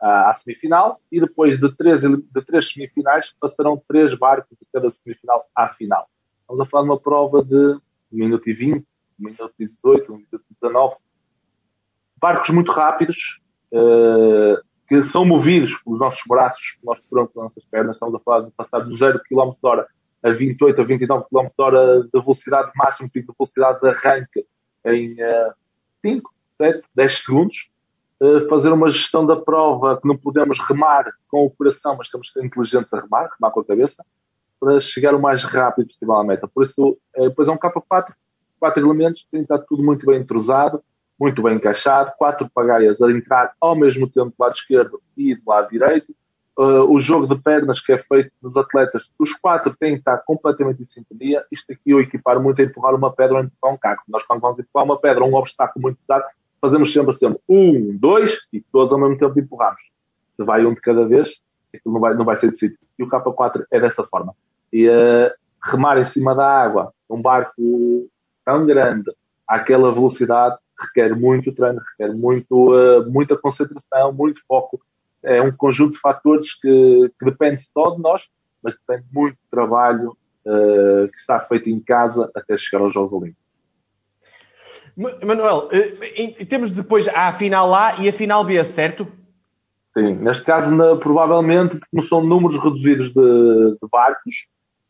à, 0.00 0.30
à, 0.30 0.32
semifinal 0.32 1.00
e 1.12 1.20
depois 1.20 1.60
de 1.60 1.72
três, 1.76 2.00
de 2.00 2.44
três 2.44 2.72
semifinais 2.72 3.32
passarão 3.40 3.80
três 3.86 4.12
barcos 4.18 4.58
de 4.58 4.66
cada 4.72 4.90
semifinal 4.90 5.46
à 5.54 5.68
final. 5.68 6.08
Estamos 6.40 6.60
a 6.60 6.66
falar 6.66 6.82
de 6.82 6.90
uma 6.90 6.98
prova 6.98 7.44
de 7.44 7.54
1 7.54 7.80
minuto 8.10 8.50
e 8.50 8.52
20, 8.52 8.78
1 8.78 8.84
minuto 9.20 9.54
e 9.60 9.64
18, 9.64 10.12
1 10.12 10.16
minuto 10.16 10.44
e 10.50 10.54
19. 10.60 10.96
Barcos 12.20 12.48
muito 12.48 12.72
rápidos, 12.72 13.40
uh, 13.72 14.60
que 14.88 15.00
são 15.04 15.24
movidos 15.24 15.72
pelos 15.84 16.00
nossos 16.00 16.22
braços, 16.26 16.76
nós 16.82 16.98
por 16.98 17.28
pelas 17.28 17.44
nossas 17.50 17.64
pernas. 17.66 17.94
Estamos 17.94 18.16
a 18.16 18.18
falar 18.18 18.40
de 18.40 18.50
passar 18.50 18.80
de 18.80 18.96
0 18.96 19.20
km 19.22 19.52
hora 19.62 19.86
a 20.20 20.30
28 20.30 20.80
a 20.80 20.84
29 20.84 21.26
km 21.30 21.48
hora 21.58 22.02
de 22.02 22.10
velocidade 22.10 22.72
máxima, 22.74 23.08
de 23.08 23.24
velocidade 23.38 23.80
de 23.80 23.88
arranque 23.88 24.44
em 24.84 25.12
uh, 25.12 25.54
5, 26.02 26.34
7, 26.60 26.82
10 26.92 27.18
segundos. 27.18 27.73
Uh, 28.24 28.48
fazer 28.48 28.72
uma 28.72 28.88
gestão 28.88 29.26
da 29.26 29.36
prova 29.36 30.00
que 30.00 30.08
não 30.08 30.16
podemos 30.16 30.58
remar 30.66 31.04
com 31.28 31.44
o 31.44 31.50
coração, 31.50 31.96
mas 31.96 32.08
temos 32.08 32.28
que 32.28 32.38
ser 32.38 32.46
inteligentes 32.46 32.92
a 32.92 33.00
remar, 33.00 33.28
remar 33.38 33.52
com 33.52 33.60
a 33.60 33.64
cabeça, 33.64 34.04
para 34.58 34.78
chegar 34.78 35.14
o 35.14 35.20
mais 35.20 35.42
rápido 35.42 35.88
possível 35.88 36.14
à 36.14 36.24
meta. 36.24 36.48
Por 36.48 36.64
isso, 36.64 36.96
depois 37.14 37.48
é 37.48 37.50
um 37.50 37.58
K4, 37.58 38.14
quatro 38.58 38.82
elementos, 38.82 39.26
tem 39.30 39.44
que 39.44 39.52
estar 39.52 39.58
tudo 39.66 39.82
muito 39.82 40.06
bem 40.06 40.20
entrosado, 40.20 40.82
muito 41.20 41.42
bem 41.42 41.56
encaixado, 41.56 42.12
quatro 42.16 42.48
pagaias 42.48 43.00
a 43.02 43.10
entrar 43.10 43.52
ao 43.60 43.76
mesmo 43.76 44.08
tempo 44.08 44.30
do 44.30 44.42
lado 44.42 44.54
esquerdo 44.54 45.02
e 45.16 45.34
do 45.34 45.42
lado 45.46 45.68
direito, 45.68 46.14
uh, 46.58 46.90
o 46.90 46.98
jogo 46.98 47.26
de 47.26 47.40
pernas 47.40 47.78
que 47.78 47.92
é 47.92 47.98
feito 47.98 48.32
dos 48.40 48.56
atletas, 48.56 49.10
os 49.18 49.32
quatro 49.34 49.74
têm 49.78 49.94
que 49.94 49.98
estar 50.00 50.18
completamente 50.18 50.82
em 50.82 50.86
sintonia. 50.86 51.44
Isto 51.52 51.72
aqui 51.72 51.90
eu 51.90 52.00
equipar 52.00 52.40
muito 52.40 52.60
a 52.60 52.64
empurrar 52.64 52.94
uma 52.94 53.12
pedra 53.12 53.36
ou 53.36 53.44
empurrar 53.44 53.74
um 53.74 53.78
carro. 53.78 54.00
Nós 54.08 54.22
quando 54.22 54.40
vamos 54.40 54.58
empurrar 54.58 54.84
uma 54.84 54.98
pedra 54.98 55.24
ou 55.24 55.30
um 55.30 55.34
obstáculo 55.34 55.82
muito 55.82 55.98
pesado, 55.98 56.24
fazemos 56.64 56.92
sempre 56.92 57.14
sempre 57.14 57.38
um, 57.48 57.96
dois 57.96 58.38
e 58.52 58.60
todos 58.60 58.92
ao 58.92 58.98
mesmo 58.98 59.18
tempo 59.18 59.38
empurramos. 59.38 59.80
Se 60.36 60.44
vai 60.44 60.64
um 60.64 60.74
de 60.74 60.80
cada 60.80 61.06
vez, 61.06 61.36
aquilo 61.74 61.94
não 61.94 62.00
vai, 62.00 62.14
não 62.14 62.24
vai 62.24 62.36
ser 62.36 62.50
decidido. 62.50 62.78
E 62.98 63.02
o 63.02 63.08
K4 63.08 63.64
é 63.70 63.80
dessa 63.80 64.02
forma. 64.04 64.34
E 64.72 64.88
uh, 64.88 65.30
remar 65.62 65.98
em 65.98 66.04
cima 66.04 66.34
da 66.34 66.46
água, 66.46 66.92
um 67.08 67.20
barco 67.20 68.08
tão 68.44 68.64
grande, 68.66 69.10
àquela 69.46 69.92
velocidade, 69.92 70.56
requer 70.78 71.14
muito 71.14 71.52
treino, 71.52 71.80
requer 71.90 72.14
muito, 72.14 72.72
uh, 72.72 73.10
muita 73.10 73.36
concentração, 73.36 74.12
muito 74.12 74.40
foco 74.48 74.80
é 75.24 75.40
um 75.40 75.50
conjunto 75.50 75.92
de 75.92 76.00
fatores 76.00 76.54
que, 76.60 77.10
que 77.18 77.24
depende 77.24 77.62
só 77.72 77.90
de 77.90 78.02
nós, 78.02 78.28
mas 78.62 78.74
depende 78.74 79.06
muito 79.10 79.34
do 79.36 79.50
trabalho 79.50 80.10
uh, 80.44 81.08
que 81.08 81.16
está 81.16 81.40
feito 81.40 81.68
em 81.68 81.80
casa 81.80 82.30
até 82.34 82.54
chegar 82.54 82.82
aos 82.82 82.92
Jogos 82.92 83.12
Olímpicos. 83.12 83.43
Manuel, 84.96 85.68
uh, 85.68 86.46
temos 86.46 86.70
depois 86.70 87.08
a 87.08 87.32
final 87.32 87.74
A 87.74 87.96
e 88.00 88.08
a 88.08 88.12
final 88.12 88.44
B, 88.44 88.62
certo? 88.64 89.06
Sim, 89.96 90.14
neste 90.14 90.42
caso, 90.42 90.70
na, 90.70 90.96
provavelmente, 90.96 91.78
como 91.90 92.06
são 92.08 92.22
números 92.22 92.62
reduzidos 92.62 93.08
de, 93.12 93.78
de 93.80 93.88
barcos, 93.90 94.34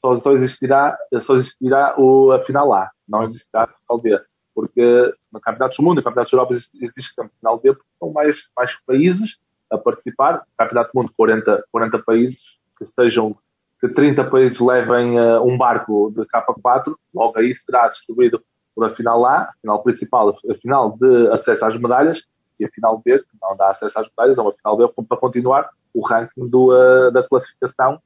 só, 0.01 0.19
só, 0.19 0.33
existirá, 0.33 0.97
só 1.21 1.35
existirá 1.35 1.95
o, 1.99 2.33
a 2.33 2.41
final 2.41 2.73
A, 2.73 2.91
não 3.09 3.23
existirá 3.23 3.65
a 3.65 3.67
final 3.67 4.01
B. 4.03 4.21
Porque 4.55 5.15
no 5.33 5.41
Campeonato 5.41 5.77
do 5.77 5.83
Mundo 5.83 5.97
no 5.97 6.03
Campeonato 6.03 6.31
da 6.31 6.37
Europa 6.37 6.55
existe, 6.55 7.15
sempre 7.15 7.33
final 7.39 7.59
B, 7.59 7.73
porque 7.73 7.89
são 7.99 8.13
mais, 8.13 8.45
mais 8.57 8.77
países 8.87 9.37
a 9.71 9.77
participar. 9.77 10.43
Campeonato 10.57 10.91
do 10.93 11.01
Mundo, 11.01 11.13
40, 11.17 11.65
40 11.73 11.99
países, 12.01 12.43
que 12.79 12.85
sejam, 12.85 13.37
que 13.81 13.89
30 13.89 14.25
países 14.25 14.61
levem 14.61 15.19
uh, 15.19 15.43
um 15.43 15.59
barco 15.59 16.13
de 16.15 16.23
K4, 16.27 16.95
logo 17.13 17.39
aí 17.39 17.53
será 17.55 17.89
distribuído 17.89 18.43
por 18.75 18.85
a 18.85 18.95
final 18.95 19.25
A, 19.25 19.43
a 19.43 19.53
final 19.61 19.83
principal, 19.83 20.31
a 20.31 20.55
final 20.55 20.97
de 20.99 21.29
acesso 21.29 21.65
às 21.65 21.81
medalhas, 21.81 22.23
e 22.59 22.65
a 22.65 22.69
final 22.69 23.03
B, 23.05 23.19
que 23.19 23.27
não 23.41 23.57
dá 23.57 23.71
acesso 23.71 23.99
às 23.99 24.09
medalhas, 24.09 24.39
é 24.39 24.41
uma 24.41 24.53
final 24.53 24.77
B 24.77 24.89
para 25.09 25.17
continuar 25.19 25.69
o 25.93 26.07
ranking 26.07 26.49
do, 26.49 26.73
uh, 26.73 27.11
da 27.11 27.23
classificação 27.23 28.01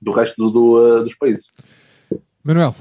do 0.00 0.10
resto 0.10 0.36
do, 0.36 0.50
do, 0.50 0.98
uh, 1.00 1.02
dos 1.02 1.14
países. 1.14 1.46
Manuel, 2.42 2.74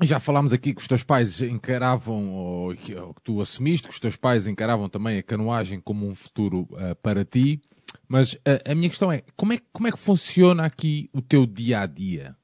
já 0.00 0.18
falámos 0.18 0.52
aqui 0.52 0.72
que 0.72 0.80
os 0.80 0.88
teus 0.88 1.02
pais 1.02 1.40
encaravam, 1.42 2.32
ou 2.32 2.74
que, 2.74 2.94
ou 2.94 3.12
que, 3.12 3.20
tu 3.22 3.40
assumiste, 3.40 3.88
que 3.88 3.94
os 3.94 4.00
teus 4.00 4.16
pais 4.16 4.46
encaravam 4.46 4.88
também 4.88 5.18
a 5.18 5.22
canoagem 5.22 5.80
como 5.80 6.06
um 6.06 6.14
futuro 6.14 6.66
uh, 6.72 6.94
para 7.02 7.24
ti, 7.24 7.60
mas 8.08 8.34
uh, 8.34 8.70
a 8.70 8.74
minha 8.74 8.88
questão 8.88 9.12
é, 9.12 9.22
como 9.36 9.52
é, 9.52 9.58
como 9.72 9.88
é 9.88 9.92
que 9.92 9.98
funciona 9.98 10.64
aqui 10.64 11.10
o 11.12 11.20
teu 11.20 11.46
dia 11.46 11.80
a 11.80 11.86
dia? 11.86 12.36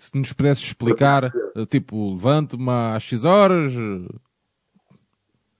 Se 0.00 0.16
nos 0.16 0.32
pudesses 0.32 0.64
explicar, 0.64 1.26
uh, 1.26 1.66
tipo, 1.66 2.14
levante-me 2.14 2.70
às 2.70 3.02
X 3.02 3.26
horas. 3.26 3.74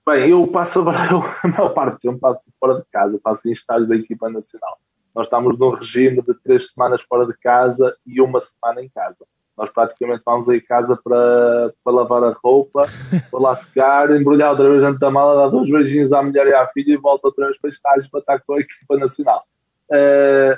Bem, 0.03 0.29
eu 0.29 0.47
passo 0.47 0.79
a 0.79 0.83
maior 1.47 1.73
parte 1.75 1.93
do 1.93 1.99
tempo 1.99 2.17
passo 2.17 2.41
fora 2.59 2.79
de 2.79 2.85
casa, 2.91 3.19
passo 3.23 3.47
em 3.47 3.51
estágio 3.51 3.87
da 3.87 3.95
equipa 3.95 4.31
nacional. 4.31 4.79
Nós 5.13 5.25
estamos 5.25 5.59
num 5.59 5.69
regime 5.69 6.23
de 6.23 6.33
três 6.43 6.71
semanas 6.71 7.01
fora 7.01 7.27
de 7.27 7.37
casa 7.37 7.95
e 8.03 8.19
uma 8.19 8.39
semana 8.39 8.81
em 8.81 8.89
casa 8.89 9.27
nós 9.61 9.69
praticamente 9.69 10.23
vamos 10.25 10.49
aí 10.49 10.59
casa 10.59 10.97
para, 11.03 11.71
para 11.83 11.93
lavar 11.93 12.23
a 12.23 12.35
roupa, 12.43 12.87
para 13.29 13.39
lá 13.39 13.55
secar, 13.55 14.09
embrulhar 14.09 14.49
outra 14.49 14.67
vez 14.67 14.81
dentro 14.81 14.99
da 14.99 15.11
mala, 15.11 15.43
dar 15.43 15.49
dois 15.49 15.69
beijinhos 15.69 16.11
à 16.11 16.23
mulher 16.23 16.47
e 16.47 16.53
à 16.53 16.65
filha 16.67 16.93
e 16.93 16.97
volta 16.97 17.27
outra 17.27 17.45
vez 17.45 17.59
para 17.59 17.69
estágio 17.69 18.09
para 18.09 18.19
estar 18.21 18.41
com 18.41 18.53
a 18.53 18.59
equipa 18.59 18.97
nacional. 18.97 19.45
Uh, 19.91 20.57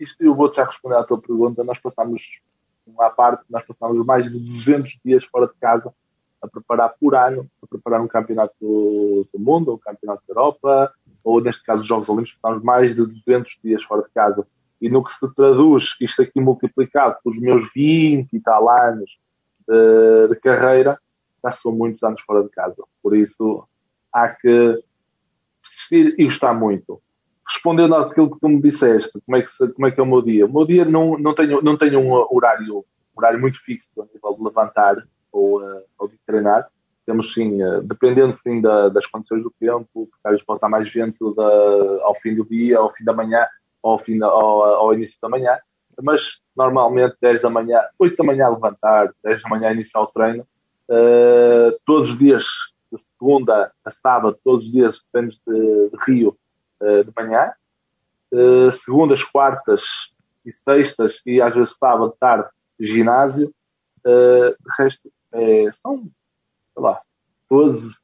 isto 0.00 0.22
eu 0.22 0.34
vou-te 0.34 0.56
já 0.56 0.64
responder 0.64 0.96
à 0.96 1.04
tua 1.04 1.20
pergunta. 1.20 1.62
Nós 1.62 1.78
passamos, 1.78 2.22
à 2.98 3.10
parte, 3.10 3.44
nós 3.48 3.64
passamos 3.64 4.04
mais 4.04 4.24
de 4.24 4.38
200 4.38 4.98
dias 5.04 5.24
fora 5.24 5.46
de 5.46 5.54
casa 5.60 5.92
a 6.42 6.48
preparar 6.48 6.94
por 6.98 7.14
ano, 7.14 7.46
a 7.62 7.66
preparar 7.66 8.00
um 8.00 8.08
campeonato 8.08 8.54
do, 8.60 9.26
do 9.32 9.38
mundo, 9.38 9.68
ou 9.68 9.74
um 9.76 9.78
campeonato 9.78 10.22
da 10.26 10.32
Europa, 10.32 10.94
ou 11.22 11.40
neste 11.40 11.62
caso 11.62 11.82
os 11.82 11.86
Jogos 11.86 12.08
Olímpicos, 12.08 12.38
passamos 12.40 12.64
mais 12.64 12.94
de 12.94 13.04
200 13.04 13.58
dias 13.62 13.82
fora 13.82 14.02
de 14.02 14.10
casa 14.10 14.46
e 14.80 14.88
no 14.88 15.04
que 15.04 15.12
se 15.12 15.34
traduz 15.34 15.94
isto 16.00 16.22
aqui 16.22 16.40
multiplicado 16.40 17.16
pelos 17.22 17.38
meus 17.38 17.70
20 17.74 18.32
e 18.32 18.40
tal 18.40 18.68
anos 18.68 19.18
de, 19.68 20.28
de 20.28 20.36
carreira, 20.40 20.98
já 21.44 21.50
são 21.50 21.72
muitos 21.72 22.02
anos 22.02 22.20
fora 22.22 22.42
de 22.42 22.48
casa. 22.48 22.82
Por 23.02 23.14
isso, 23.14 23.68
há 24.12 24.28
que 24.30 24.82
persistir 25.62 26.14
e 26.18 26.24
gostar 26.24 26.54
muito. 26.54 27.00
Respondendo 27.52 27.96
àquilo 27.96 28.30
que 28.30 28.40
tu 28.40 28.48
me 28.48 28.62
disseste, 28.62 29.10
como 29.26 29.36
é 29.36 29.42
que, 29.42 29.72
como 29.72 29.86
é, 29.86 29.90
que 29.90 30.00
é 30.00 30.02
o 30.02 30.06
meu 30.06 30.22
dia? 30.22 30.46
O 30.46 30.52
meu 30.52 30.64
dia 30.64 30.84
não, 30.84 31.18
não, 31.18 31.34
tenho, 31.34 31.60
não 31.62 31.76
tenho 31.76 31.98
um 31.98 32.12
horário, 32.12 32.84
horário 33.16 33.40
muito 33.40 33.60
fixo 33.60 33.88
a 34.00 34.04
nível 34.14 34.36
de 34.36 34.44
levantar 34.44 34.96
ou, 35.32 35.60
uh, 35.60 35.82
ou 35.98 36.08
de 36.08 36.16
treinar. 36.26 36.68
Temos 37.04 37.32
sim, 37.32 37.62
uh, 37.62 37.82
dependendo 37.82 38.32
sim 38.32 38.60
da, 38.60 38.88
das 38.88 39.04
condições 39.06 39.42
do 39.42 39.52
tempo, 39.58 39.88
porque 39.92 40.12
às 40.24 40.30
vezes 40.32 40.46
pode 40.46 40.58
estar 40.58 40.68
mais 40.68 40.92
vento 40.92 41.34
da, 41.34 41.44
ao 42.04 42.14
fim 42.16 42.36
do 42.36 42.44
dia, 42.44 42.78
ao 42.78 42.92
fim 42.92 43.04
da 43.04 43.12
manhã, 43.12 43.44
ao, 43.82 43.98
fim, 43.98 44.22
ao, 44.22 44.62
ao 44.62 44.94
início 44.94 45.16
da 45.20 45.28
manhã, 45.28 45.58
mas 46.00 46.38
normalmente 46.56 47.16
10 47.20 47.42
da 47.42 47.50
manhã, 47.50 47.80
8 47.98 48.16
da 48.16 48.24
manhã 48.24 48.48
levantar, 48.48 49.12
10 49.24 49.42
da 49.42 49.48
manhã 49.48 49.72
iniciar 49.72 50.02
o 50.02 50.06
treino, 50.06 50.46
uh, 50.88 51.76
todos 51.84 52.10
os 52.10 52.18
dias, 52.18 52.44
de 52.92 52.98
segunda 52.98 53.72
a 53.84 53.90
sábado, 53.90 54.38
todos 54.44 54.64
os 54.64 54.72
dias 54.72 55.02
treinos 55.12 55.40
de, 55.46 55.90
de 55.90 55.96
Rio 56.06 56.36
uh, 56.80 57.04
de 57.04 57.12
manhã, 57.16 57.52
uh, 58.32 58.70
segundas, 58.70 59.22
quartas 59.22 59.82
e 60.44 60.50
sextas 60.52 61.20
e 61.26 61.40
às 61.40 61.54
vezes 61.54 61.76
sábado, 61.76 62.14
tarde, 62.18 62.48
ginásio, 62.78 63.52
uh, 64.04 64.50
de 64.50 64.74
resto 64.78 65.12
é, 65.32 65.70
são, 65.70 66.02
sei 66.74 66.82
lá, 66.82 67.00
12, 67.48 67.94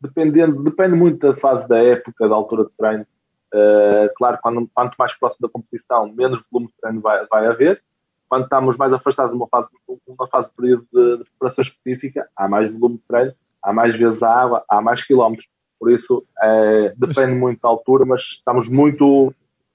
dependendo, 0.00 0.62
depende 0.62 0.94
muito 0.94 1.18
da 1.18 1.36
fase 1.36 1.66
da 1.68 1.78
época, 1.82 2.28
da 2.28 2.34
altura 2.34 2.64
de 2.64 2.70
treino, 2.76 3.06
Uh, 3.54 4.12
claro, 4.16 4.38
quando, 4.42 4.68
quanto 4.74 4.94
mais 4.98 5.12
próximo 5.14 5.46
da 5.46 5.52
competição, 5.52 6.12
menos 6.12 6.44
volume 6.50 6.70
de 6.70 6.76
treino 6.80 7.00
vai, 7.00 7.26
vai 7.26 7.46
haver. 7.46 7.82
Quando 8.28 8.44
estamos 8.44 8.76
mais 8.76 8.92
afastados 8.92 9.32
de 9.32 9.38
uma 9.38 9.48
fase, 9.48 9.68
uma 10.06 10.28
fase 10.28 10.48
de 10.48 10.54
período 10.54 10.86
de, 10.92 11.18
de 11.18 11.24
preparação 11.24 11.62
específica, 11.62 12.28
há 12.36 12.46
mais 12.46 12.70
volume 12.70 12.98
de 12.98 13.04
treino, 13.04 13.34
há 13.62 13.72
mais 13.72 13.96
vezes 13.96 14.22
a 14.22 14.30
água, 14.30 14.64
há 14.68 14.82
mais 14.82 15.02
quilómetros. 15.02 15.48
Por 15.78 15.92
isso, 15.92 16.24
é, 16.40 16.94
depende 16.96 17.32
mas... 17.32 17.40
muito 17.40 17.60
da 17.60 17.68
altura, 17.68 18.04
mas 18.04 18.20
estamos 18.20 18.68
muito 18.68 19.32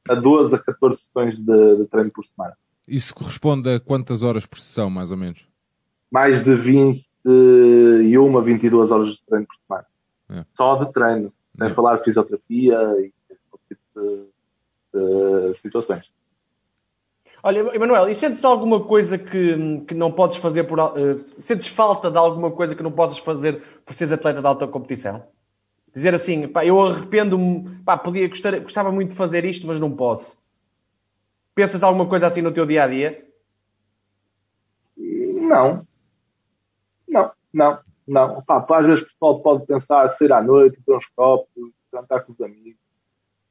a 0.08 0.16
12 0.16 0.56
a 0.56 0.60
14 0.60 0.98
sessões 0.98 1.38
de, 1.38 1.78
de 1.78 1.86
treino 1.86 2.12
por 2.12 2.26
semana. 2.26 2.58
Isso 2.88 3.16
corresponde 3.16 3.70
a 3.70 3.80
quantas 3.80 4.24
horas 4.24 4.46
por 4.46 4.60
sessão, 4.60 4.90
mais 4.90 5.12
ou 5.12 5.18
menos? 5.18 5.48
Mais 6.12 6.44
de 6.44 6.54
21 6.54 8.38
a 8.38 8.42
22 8.42 8.92
horas 8.92 9.14
de 9.14 9.22
treino 9.26 9.48
por 9.48 9.56
semana. 9.66 9.88
É. 10.30 10.46
Só 10.56 10.84
de 10.84 10.92
treino. 10.92 11.34
Sem 11.58 11.68
é. 11.68 11.74
falar 11.74 11.98
de 11.98 12.04
fisioterapia 12.04 12.80
e 13.00 13.14
de, 13.96 14.28
de 14.94 15.54
situações. 15.62 16.12
Olha, 17.46 17.76
Emanuel, 17.76 18.08
e 18.08 18.16
sentes 18.16 18.44
alguma 18.46 18.86
coisa 18.86 19.18
que, 19.18 19.82
que 19.86 19.94
não 19.94 20.12
podes 20.12 20.38
fazer 20.38 20.64
por. 20.64 20.80
Uh, 20.80 21.20
sentes 21.40 21.68
falta 21.68 22.10
de 22.10 22.18
alguma 22.18 22.50
coisa 22.52 22.74
que 22.74 22.82
não 22.82 22.92
possas 22.92 23.18
fazer 23.18 23.62
por 23.86 23.94
seres 23.94 24.14
atleta 24.14 24.40
de 24.40 24.48
alta 24.48 24.66
competição? 24.66 25.24
Dizer 25.94 26.14
assim, 26.14 26.48
pá, 26.48 26.66
eu 26.66 26.82
arrependo-me, 26.82 27.70
pá, 27.86 27.98
podia, 27.98 28.28
gostar, 28.28 28.60
gostava 28.60 28.92
muito 28.92 29.12
de 29.12 29.16
fazer 29.16 29.46
isto, 29.46 29.68
mas 29.68 29.80
não 29.80 29.96
posso. 29.96 30.38
Pensas 31.54 31.84
alguma 31.84 32.08
coisa 32.08 32.28
assim 32.28 32.42
no 32.42 32.52
teu 32.52 32.66
dia 32.66 32.84
a 32.84 32.88
dia? 32.88 33.28
Não. 34.98 35.86
Não, 37.08 37.32
não, 37.54 37.80
não. 38.08 38.42
Pá, 38.42 38.66
às 38.70 38.86
vezes 38.86 39.04
o 39.04 39.06
pessoal 39.08 39.40
pode 39.42 39.66
pensar 39.66 40.08
sair 40.10 40.34
à 40.34 40.42
noite, 40.42 40.82
ter 40.84 40.96
uns 40.96 41.06
copos, 41.16 41.72
jantar 41.92 42.24
com 42.24 42.32
os 42.32 42.42
amigos 42.42 42.84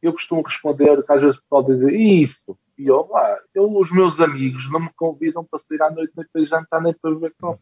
eu 0.03 0.13
costumo 0.13 0.43
responder 0.43 1.01
que 1.05 1.13
às 1.13 1.21
vezes 1.21 1.37
o 1.37 1.43
pessoal 1.43 1.63
diz 1.63 1.81
isso. 1.83 2.59
E 2.77 2.89
eu, 2.89 3.07
lá, 3.09 3.39
eu, 3.55 3.73
os 3.73 3.91
meus 3.93 4.19
amigos 4.19 4.69
não 4.71 4.81
me 4.81 4.91
convidam 4.97 5.45
para 5.45 5.61
sair 5.61 5.81
à 5.81 5.91
noite, 5.91 6.13
nem 6.17 6.27
para 6.31 6.43
jantar, 6.43 6.83
nem 6.83 6.93
para 6.93 7.13
beber 7.13 7.33
copo. 7.41 7.61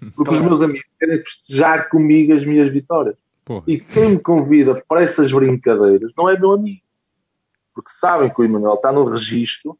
Porque 0.14 0.32
os 0.32 0.40
meus 0.40 0.62
amigos 0.62 0.86
querem 0.98 1.18
festejar 1.18 1.90
comigo 1.90 2.32
as 2.32 2.44
minhas 2.44 2.72
vitórias. 2.72 3.16
Porra. 3.50 3.64
E 3.66 3.80
quem 3.80 4.10
me 4.10 4.18
convida 4.20 4.80
para 4.86 5.02
essas 5.02 5.32
brincadeiras 5.32 6.12
não 6.16 6.28
é 6.28 6.38
meu 6.38 6.52
amigo. 6.52 6.82
Porque 7.74 7.90
sabem 7.98 8.32
que 8.32 8.40
o 8.40 8.44
Emanuel 8.44 8.74
está 8.74 8.92
no 8.92 9.02
registro 9.02 9.76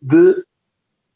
de 0.00 0.44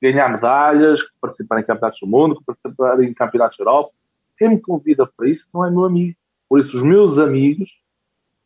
ganhar 0.02 0.28
medalhas, 0.28 1.00
participar 1.20 1.60
em 1.60 1.64
campeonatos 1.64 2.00
do 2.00 2.08
mundo, 2.08 2.42
participar 2.44 3.00
em 3.00 3.14
campeonatos 3.14 3.56
da 3.56 3.62
Europa. 3.62 3.92
Quem 4.36 4.48
me 4.48 4.60
convida 4.60 5.06
para 5.06 5.28
isso 5.28 5.46
não 5.54 5.64
é 5.64 5.70
meu 5.70 5.84
amigo. 5.84 6.16
Por 6.48 6.58
isso, 6.58 6.76
os 6.76 6.82
meus 6.82 7.16
amigos 7.16 7.80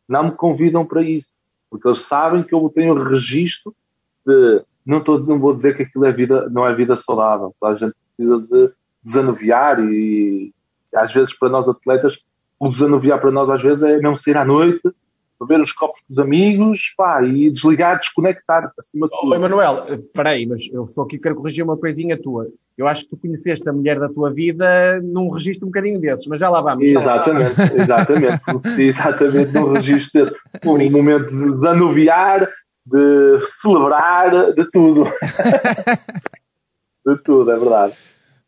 não 0.07 0.25
me 0.25 0.31
convidam 0.33 0.85
para 0.85 1.01
isso. 1.01 1.29
Porque 1.71 1.87
eles 1.87 2.01
sabem 2.01 2.43
que 2.43 2.53
eu 2.53 2.69
tenho 2.69 2.93
registro 2.93 3.75
de. 4.23 4.63
Não, 4.85 5.03
tô, 5.03 5.17
não 5.17 5.39
vou 5.39 5.55
dizer 5.55 5.75
que 5.75 5.81
aquilo 5.81 6.05
é 6.05 6.11
vida, 6.11 6.47
não 6.51 6.67
é 6.67 6.75
vida 6.75 6.93
saudável. 6.95 7.55
A 7.63 7.73
gente 7.73 7.95
precisa 8.15 8.39
de 8.41 8.73
desanuviar 9.01 9.79
e, 9.79 10.53
às 10.93 11.11
vezes, 11.11 11.35
para 11.35 11.49
nós 11.49 11.67
atletas, 11.67 12.19
o 12.59 12.69
desanuviar 12.69 13.19
para 13.19 13.31
nós, 13.31 13.49
às 13.49 13.61
vezes, 13.61 13.83
é 13.83 13.99
não 13.99 14.15
sair 14.15 14.37
à 14.37 14.45
noite, 14.45 14.81
beber 15.39 15.61
os 15.61 15.71
copos 15.71 15.97
com 15.99 16.13
os 16.13 16.19
amigos 16.19 16.93
pá, 16.97 17.23
e 17.23 17.49
desligar, 17.49 17.97
desconectar 17.97 18.71
acima 18.79 19.07
de 19.07 19.19
tudo. 19.19 19.31
Oi, 19.31 19.37
Manuel, 19.37 19.85
espera 19.93 20.31
aí, 20.31 20.45
mas 20.45 20.61
eu 20.71 20.87
só 20.87 21.03
aqui 21.03 21.19
quero 21.19 21.35
corrigir 21.35 21.63
uma 21.63 21.77
coisinha 21.77 22.21
tua. 22.21 22.47
Eu 22.77 22.87
acho 22.87 23.03
que 23.03 23.09
tu 23.09 23.17
conheceste 23.17 23.67
a 23.69 23.73
mulher 23.73 23.99
da 23.99 24.09
tua 24.09 24.31
vida 24.31 24.99
num 25.01 25.29
registro 25.29 25.67
um 25.67 25.69
bocadinho 25.69 25.99
desses, 25.99 26.25
mas 26.25 26.39
já 26.39 26.49
lá 26.49 26.61
vamos. 26.61 26.83
Exatamente, 26.83 27.61
exatamente. 27.77 28.81
exatamente 28.81 29.53
num 29.53 29.73
registro 29.73 30.25
desse. 30.25 30.35
Um 30.65 30.91
momento 30.91 31.29
de 31.29 31.51
desanuviar, 31.51 32.49
de 32.85 33.39
celebrar, 33.61 34.53
de 34.53 34.67
tudo. 34.69 35.05
de 37.05 37.17
tudo, 37.23 37.51
é 37.51 37.59
verdade. 37.59 37.93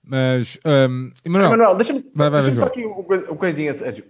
Mas, 0.08 0.60
um, 0.66 1.12
Emanuel, 1.26 1.54
Emanuel 1.54 1.76
deixa-me 1.76 2.02
deixa 2.02 2.54
só 2.54 2.66
aqui 2.66 2.86
uma 2.86 3.36
coisinha, 3.36 3.74
Sérgio. 3.74 4.06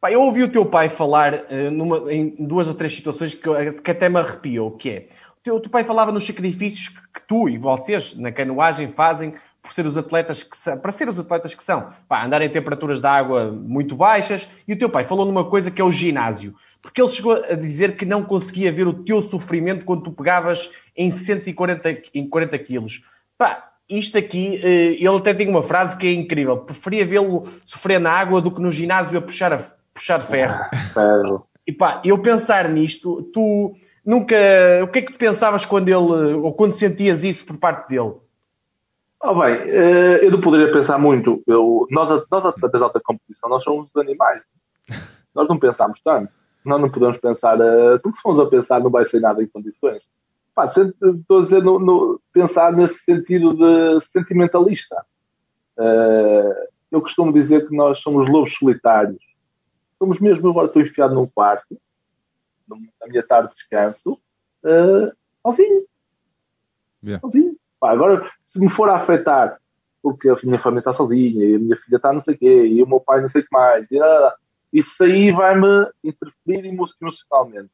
Pá, 0.00 0.12
eu 0.12 0.20
ouvi 0.20 0.42
o 0.42 0.48
teu 0.48 0.64
pai 0.64 0.88
falar 0.88 1.34
uh, 1.34 1.70
numa, 1.70 2.12
em 2.12 2.34
duas 2.38 2.68
ou 2.68 2.74
três 2.74 2.94
situações 2.94 3.34
que, 3.34 3.72
que 3.82 3.90
até 3.90 4.08
me 4.08 4.18
arrepiou, 4.18 4.70
que 4.72 4.90
é, 4.90 5.08
o 5.38 5.42
teu, 5.42 5.56
o 5.56 5.60
teu 5.60 5.70
pai 5.70 5.84
falava 5.84 6.12
nos 6.12 6.26
sacrifícios 6.26 6.88
que, 6.88 7.00
que, 7.14 7.26
tu 7.26 7.48
e 7.48 7.56
vocês 7.56 8.14
na 8.16 8.30
canoagem 8.30 8.88
fazem 8.88 9.34
por 9.62 9.72
ser 9.72 9.86
os 9.86 9.96
atletas 9.96 10.42
que 10.42 10.56
são, 10.56 10.78
para 10.78 10.92
ser 10.92 11.08
os 11.08 11.18
atletas 11.18 11.54
que 11.54 11.64
são, 11.64 11.92
pá, 12.08 12.24
andar 12.24 12.42
em 12.42 12.50
temperaturas 12.50 13.00
de 13.00 13.06
água 13.06 13.50
muito 13.50 13.96
baixas, 13.96 14.48
e 14.68 14.74
o 14.74 14.78
teu 14.78 14.88
pai 14.88 15.04
falou 15.04 15.26
numa 15.26 15.44
coisa 15.44 15.70
que 15.70 15.80
é 15.80 15.84
o 15.84 15.90
ginásio, 15.90 16.54
porque 16.80 17.00
ele 17.00 17.10
chegou 17.10 17.32
a 17.32 17.54
dizer 17.54 17.96
que 17.96 18.04
não 18.04 18.22
conseguia 18.22 18.70
ver 18.70 18.86
o 18.86 18.92
teu 18.92 19.20
sofrimento 19.22 19.84
quando 19.84 20.04
tu 20.04 20.12
pegavas 20.12 20.70
em 20.96 21.10
140 21.10 22.02
em 22.14 22.28
40 22.28 22.58
quilos. 22.60 23.02
Pá, 23.36 23.72
isto 23.88 24.18
aqui, 24.18 24.60
eh, 24.62 24.94
ele 24.94 25.16
até 25.16 25.32
tem 25.32 25.48
uma 25.48 25.62
frase 25.62 25.96
que 25.96 26.06
é 26.06 26.12
incrível. 26.12 26.58
Preferia 26.58 27.06
vê-lo 27.06 27.48
sofrer 27.64 28.00
na 28.00 28.10
água 28.10 28.40
do 28.40 28.50
que 28.50 28.60
no 28.60 28.72
ginásio 28.72 29.18
a 29.18 29.22
puxar 29.22 29.52
a, 29.52 29.58
puxar 29.94 30.20
ferro. 30.20 30.64
ferro. 30.92 31.46
E 31.66 31.72
pá, 31.72 32.00
eu 32.04 32.18
pensar 32.18 32.68
nisto, 32.68 33.22
tu 33.32 33.74
nunca. 34.04 34.36
O 34.84 34.88
que 34.88 35.00
é 35.00 35.02
que 35.02 35.12
tu 35.12 35.18
pensavas 35.18 35.64
quando 35.64 35.88
ele. 35.88 36.34
ou 36.34 36.52
quando 36.54 36.74
sentias 36.74 37.24
isso 37.24 37.44
por 37.44 37.56
parte 37.56 37.88
dele? 37.88 38.14
Oh, 39.22 39.34
bem, 39.34 39.54
eh, 39.54 40.20
eu 40.22 40.30
não 40.30 40.40
poderia 40.40 40.70
pensar 40.70 40.98
muito. 40.98 41.42
Eu, 41.46 41.86
nós, 41.90 42.24
nós 42.30 42.44
atletas 42.44 42.78
de 42.78 42.84
alta 42.84 43.00
competição, 43.02 43.48
nós 43.48 43.62
somos 43.62 43.88
os 43.88 43.96
animais. 43.96 44.42
Nós 45.34 45.48
não 45.48 45.58
pensamos 45.58 46.00
tanto. 46.02 46.32
Nós 46.64 46.80
não 46.80 46.90
podemos 46.90 47.16
pensar. 47.18 47.58
Eh, 47.60 47.98
porque 47.98 48.16
se 48.16 48.22
formos 48.22 48.46
a 48.46 48.48
pensar, 48.48 48.80
não 48.80 48.90
vai 48.90 49.04
ser 49.04 49.20
nada 49.20 49.42
em 49.42 49.46
condições. 49.46 50.02
Pá, 50.56 50.64
estou 50.64 51.38
a 51.38 51.42
dizer, 51.42 51.62
no, 51.62 51.78
no, 51.78 52.20
pensar 52.32 52.72
nesse 52.72 52.98
sentido 53.04 53.54
de 53.54 54.00
sentimentalista. 54.06 54.96
Uh, 55.78 56.66
eu 56.90 57.00
costumo 57.00 57.32
dizer 57.32 57.68
que 57.68 57.76
nós 57.76 57.98
somos 57.98 58.28
lobos 58.28 58.54
solitários 58.54 59.22
somos 59.98 60.18
mesmo, 60.18 60.48
agora 60.48 60.66
estou 60.66 60.82
enfiado 60.82 61.14
num 61.14 61.26
quarto, 61.26 61.78
na 62.68 63.06
minha 63.06 63.22
tarde 63.22 63.50
de 63.50 63.56
descanso, 63.56 64.20
uh, 64.64 65.12
sozinho. 65.42 65.86
Yeah. 67.02 67.20
Sozinho. 67.20 67.56
Pá, 67.80 67.92
agora, 67.92 68.28
se 68.46 68.58
me 68.58 68.68
for 68.68 68.88
a 68.88 68.96
afetar, 68.96 69.58
porque 70.02 70.28
a 70.28 70.36
minha 70.42 70.58
família 70.58 70.80
está 70.80 70.92
sozinha, 70.92 71.44
e 71.44 71.54
a 71.54 71.58
minha 71.58 71.76
filha 71.76 71.96
está 71.96 72.12
não 72.12 72.20
sei 72.20 72.34
o 72.34 72.38
quê, 72.38 72.66
e 72.66 72.82
o 72.82 72.88
meu 72.88 73.00
pai 73.00 73.20
não 73.20 73.28
sei 73.28 73.42
o 73.42 73.44
que 73.44 73.52
mais, 73.52 73.90
e, 73.90 74.00
ah, 74.00 74.34
isso 74.72 75.02
aí 75.02 75.30
vai-me 75.32 75.88
interferir 76.02 76.66
emocionalmente. 77.00 77.70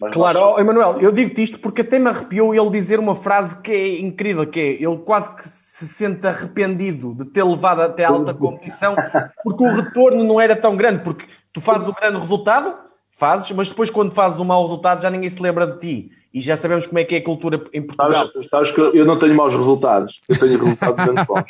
Mas 0.00 0.12
claro, 0.12 0.40
nós... 0.40 0.54
oh, 0.56 0.60
Emanuel, 0.60 1.00
eu 1.00 1.12
digo-te 1.12 1.42
isto 1.42 1.58
porque 1.60 1.82
até 1.82 1.98
me 1.98 2.08
arrepiou 2.08 2.54
ele 2.54 2.70
dizer 2.70 2.98
uma 2.98 3.14
frase 3.14 3.60
que 3.60 3.72
é 3.72 4.00
incrível, 4.00 4.46
que 4.46 4.60
é, 4.60 4.82
ele 4.82 4.98
quase 4.98 5.34
que 5.34 5.48
se 5.48 5.86
sente 5.88 6.26
arrependido 6.26 7.14
de 7.14 7.24
ter 7.26 7.44
levado 7.44 7.82
até 7.82 8.04
a 8.04 8.10
alta 8.10 8.34
competição, 8.34 8.94
porque 9.42 9.64
o 9.64 9.74
retorno 9.74 10.24
não 10.24 10.40
era 10.40 10.54
tão 10.56 10.76
grande, 10.76 11.02
porque 11.02 11.26
Tu 11.54 11.60
fazes 11.60 11.86
o 11.86 11.92
grande 11.92 12.18
resultado, 12.18 12.74
fazes, 13.16 13.48
mas 13.52 13.68
depois 13.68 13.88
quando 13.88 14.12
fazes 14.12 14.40
um 14.40 14.44
mau 14.44 14.62
resultado 14.62 15.00
já 15.00 15.08
ninguém 15.08 15.30
se 15.30 15.40
lembra 15.40 15.68
de 15.68 15.78
ti. 15.78 16.10
E 16.34 16.40
já 16.40 16.56
sabemos 16.56 16.88
como 16.88 16.98
é 16.98 17.04
que 17.04 17.14
é 17.14 17.18
a 17.18 17.24
cultura 17.24 17.64
em 17.72 17.80
Portugal. 17.80 18.26
Sabes, 18.26 18.48
sabes 18.48 18.70
que 18.72 18.80
eu 18.80 19.04
não 19.04 19.16
tenho 19.16 19.36
maus 19.36 19.52
resultados. 19.52 20.20
Eu 20.28 20.36
tenho 20.36 20.58
resultados 20.58 21.06
bem 21.06 21.24
bons. 21.24 21.44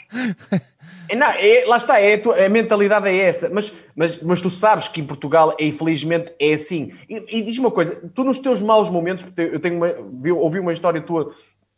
É, 1.08 1.16
não, 1.16 1.26
é, 1.26 1.64
lá 1.66 1.78
está, 1.78 1.98
é 1.98 2.14
a, 2.14 2.18
tua, 2.18 2.44
a, 2.44 2.48
mentalidade 2.50 3.08
é 3.08 3.16
essa. 3.16 3.48
Mas, 3.48 3.72
mas, 3.96 4.20
mas 4.22 4.42
tu 4.42 4.50
sabes 4.50 4.86
que 4.86 5.00
em 5.00 5.06
Portugal, 5.06 5.56
é, 5.58 5.64
infelizmente, 5.64 6.32
é 6.38 6.52
assim. 6.52 6.92
E, 7.08 7.38
e 7.38 7.42
diz 7.42 7.56
uma 7.56 7.70
coisa, 7.70 7.96
tu 8.14 8.22
nos 8.24 8.38
teus 8.38 8.60
maus 8.60 8.90
momentos, 8.90 9.24
porque 9.24 9.40
eu 9.40 9.58
tenho 9.58 9.76
uma, 9.76 9.90
vi, 10.20 10.30
ouvi 10.30 10.60
uma 10.60 10.72
história 10.72 11.00
tua 11.00 11.32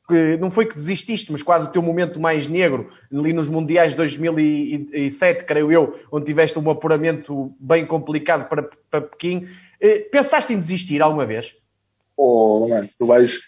que 0.09 0.37
não 0.39 0.51
foi 0.51 0.67
que 0.67 0.79
desististe, 0.79 1.31
mas 1.31 1.43
quase 1.43 1.67
o 1.67 1.69
teu 1.69 1.83
momento 1.83 2.19
mais 2.21 2.47
negro, 2.47 2.91
ali 3.13 3.33
nos 3.33 3.49
Mundiais 3.49 3.93
de 3.93 3.97
2007, 3.97 5.45
creio 5.45 5.71
eu, 5.73 5.99
onde 6.13 6.27
tiveste 6.27 6.59
um 6.59 6.71
apuramento 6.71 7.53
bem 7.59 7.85
complicado 7.87 8.49
para, 8.49 8.69
para 8.89 9.01
Pequim. 9.01 9.49
Eh, 9.81 10.09
pensaste 10.11 10.53
em 10.53 10.61
desistir 10.61 11.03
alguma 11.03 11.27
vez? 11.27 11.57
Oh, 12.17 12.67
mano, 12.69 12.89
tu 12.99 13.07
vais, 13.07 13.39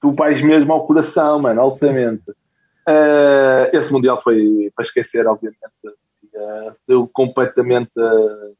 tu 0.00 0.12
vais 0.12 0.40
mesmo 0.40 0.72
ao 0.72 0.86
coração, 0.86 1.40
mano, 1.40 1.60
altamente. 1.60 2.30
Uh, 2.88 3.68
esse 3.72 3.92
Mundial 3.92 4.20
foi 4.22 4.72
para 4.74 4.84
esquecer, 4.84 5.26
obviamente. 5.26 5.60
Uh, 5.84 6.74
eu 6.86 7.08
completamente 7.12 7.92
uh, 7.98 8.56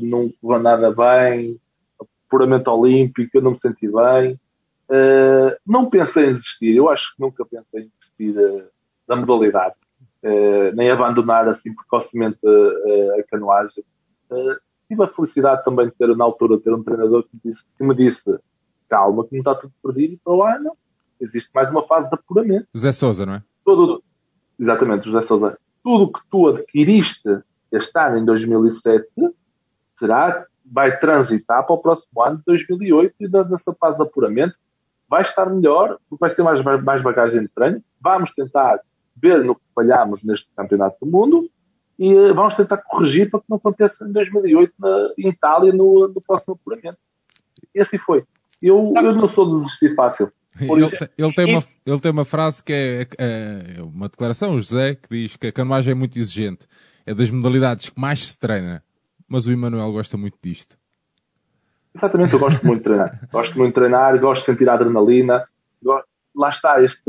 não 0.00 0.32
correu 0.40 0.62
nada 0.62 0.90
bem, 0.90 1.60
apuramento 2.00 2.70
olímpico, 2.70 3.36
eu 3.36 3.42
não 3.42 3.50
me 3.50 3.58
senti 3.58 3.88
bem. 3.88 4.40
Uh, 4.88 5.56
não 5.66 5.90
pensei 5.90 6.26
em 6.26 6.32
desistir, 6.32 6.76
eu 6.76 6.88
acho 6.88 7.14
que 7.14 7.20
nunca 7.20 7.44
pensei 7.44 7.82
em 7.82 7.90
desistir 7.98 8.70
da 9.06 9.16
modalidade, 9.16 9.74
nem 10.74 10.90
abandonar 10.90 11.48
assim 11.48 11.74
precocemente 11.74 12.38
a 13.18 13.22
canoagem. 13.24 13.84
Tive 14.92 15.04
a 15.04 15.08
felicidade 15.08 15.64
também 15.64 15.86
de 15.86 15.92
ter, 15.92 16.14
na 16.14 16.24
altura, 16.24 16.60
ter 16.60 16.72
um 16.72 16.82
treinador 16.82 17.24
que 17.24 17.30
me 17.32 17.40
disse, 17.44 17.62
que 17.78 17.84
me 17.84 17.94
disse 17.94 18.38
calma, 18.88 19.24
que 19.24 19.32
não 19.32 19.38
está 19.38 19.54
tudo 19.54 19.72
perdido 19.82 20.14
e 20.14 20.16
para 20.18 20.34
lá 20.34 20.58
não. 20.58 20.76
Existe 21.18 21.50
mais 21.54 21.70
uma 21.70 21.86
fase 21.86 22.08
de 22.08 22.14
apuramento. 22.14 22.66
José 22.74 22.92
Souza, 22.92 23.24
não 23.24 23.34
é? 23.34 23.42
Tudo, 23.64 24.02
exatamente, 24.58 25.08
José 25.08 25.26
Souza. 25.26 25.58
Tudo 25.82 26.12
que 26.12 26.20
tu 26.30 26.48
adquiriste 26.48 27.40
este 27.70 27.98
ano, 27.98 28.18
em 28.18 28.24
2007, 28.24 29.06
será, 29.98 30.46
vai 30.64 30.96
transitar 30.98 31.64
para 31.64 31.74
o 31.74 31.78
próximo 31.78 32.22
ano 32.22 32.36
de 32.38 32.42
2008 32.46 33.14
e 33.20 33.28
nessa 33.28 33.72
fase 33.74 33.96
de 33.96 34.02
apuramento 34.02 34.54
vai 35.08 35.22
estar 35.22 35.48
melhor, 35.48 35.98
porque 36.08 36.20
vai 36.20 36.34
ter 36.34 36.42
mais, 36.42 36.62
mais 36.84 37.02
bagagem 37.02 37.42
de 37.42 37.48
treino. 37.48 37.82
Vamos 38.00 38.30
tentar 38.34 38.80
ver 39.16 39.44
no 39.44 39.54
que 39.54 39.62
falhamos 39.74 40.22
neste 40.22 40.46
Campeonato 40.56 40.96
do 41.00 41.10
Mundo 41.10 41.48
e 41.98 42.14
uh, 42.14 42.34
vamos 42.34 42.56
tentar 42.56 42.78
corrigir 42.78 43.30
para 43.30 43.40
que 43.40 43.46
não 43.48 43.56
aconteça 43.56 44.04
em 44.04 44.12
2008 44.12 44.72
na, 44.78 45.10
em 45.18 45.28
Itália 45.28 45.72
no, 45.72 46.08
no 46.08 46.20
próximo 46.20 46.54
apuramento. 46.54 46.98
E 47.74 47.80
assim 47.80 47.98
foi. 47.98 48.24
Eu, 48.60 48.92
eu 48.94 49.14
não 49.14 49.28
sou 49.28 49.46
de 49.46 49.64
desistir 49.64 49.94
fácil. 49.94 50.32
Ele, 50.60 50.84
ele, 51.16 51.32
tem 51.32 51.54
uma, 51.54 51.64
ele 51.86 52.00
tem 52.00 52.12
uma 52.12 52.24
frase 52.24 52.62
que 52.62 52.72
é, 52.72 53.02
é, 53.18 53.78
é 53.78 53.82
uma 53.82 54.08
declaração, 54.08 54.54
o 54.54 54.58
José, 54.58 54.94
que 54.94 55.08
diz 55.08 55.36
que 55.36 55.46
a 55.46 55.52
canoagem 55.52 55.92
é 55.92 55.94
muito 55.94 56.18
exigente. 56.18 56.66
É 57.06 57.14
das 57.14 57.30
modalidades 57.30 57.88
que 57.88 58.00
mais 58.00 58.28
se 58.28 58.38
treina. 58.38 58.82
Mas 59.26 59.46
o 59.46 59.52
Emanuel 59.52 59.90
gosta 59.92 60.16
muito 60.16 60.36
disto. 60.42 60.76
Exatamente, 61.94 62.32
eu 62.32 62.38
gosto 62.38 62.64
muito 62.66 62.78
de 62.78 62.84
treinar. 62.84 63.20
Gosto 63.30 63.58
muito 63.58 63.68
de 63.68 63.74
treinar, 63.74 64.18
gosto 64.18 64.40
de 64.40 64.46
sentir 64.46 64.68
a 64.68 64.74
adrenalina. 64.74 65.46
Lá 66.34 66.48
está, 66.48 66.82
este, 66.82 67.02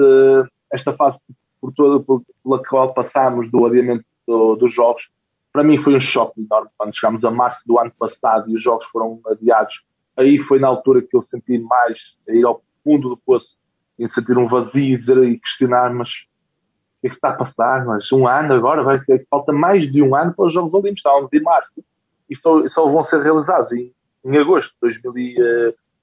esta 0.72 0.91
fase 0.93 1.17
por 1.62 1.72
toda 1.74 2.04
pela 2.43 2.62
qual 2.63 2.93
passámos 2.93 3.50
do 3.50 3.65
adiamento 3.65 4.04
do, 4.28 4.56
dos 4.56 4.74
jogos, 4.74 5.10
para 5.52 5.64
mim 5.64 5.78
foi 5.78 5.96
um 5.96 6.00
choque 6.00 6.42
enorme 6.42 6.70
quando 6.78 6.96
chegámos 6.96 7.24
a 7.24 7.32
março 7.32 7.62
do 7.66 7.80
ano 7.80 7.92
passado 7.98 8.50
e 8.50 8.54
os 8.54 8.62
jogos 8.62 8.86
foram 8.86 9.20
adiados. 9.28 9.84
Aí 10.18 10.38
foi 10.38 10.60
na 10.60 10.68
altura 10.68 11.02
que 11.02 11.16
eu 11.16 11.22
senti 11.22 11.60
mais 11.60 12.00
ir 12.28 12.46
ao 12.46 12.64
fundo 12.84 13.10
do 13.10 13.18
poço 13.18 13.58
e 13.98 14.08
sentir 14.08 14.38
um 14.38 14.48
vazio 14.48 15.00
e 15.26 15.40
questionar, 15.40 15.94
mas 15.94 16.10
o 16.10 17.02
que 17.02 17.08
está 17.08 17.30
a 17.30 17.34
passar? 17.34 17.86
Mas 17.86 18.12
um 18.12 18.28
ano 18.28 18.54
agora, 18.54 18.84
vai 18.84 19.00
ter, 19.00 19.26
falta 19.30 19.52
mais 19.52 19.92
de 19.92 20.02
um 20.02 20.16
ano 20.16 20.34
para 20.34 20.46
os 20.46 20.54
Jogos 20.54 20.74
Olímpicos, 20.74 21.00
estávamos 21.00 21.34
em 21.34 21.42
março 21.42 21.84
e 22.30 22.36
só, 22.36 22.68
só 22.68 22.88
vão 22.88 23.04
ser 23.04 23.22
realizados 23.22 23.72
em 23.72 23.94
em 24.26 24.38
agosto 24.38 24.74
de 24.82 25.02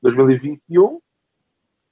2021, 0.02 0.94
eh, 0.94 0.98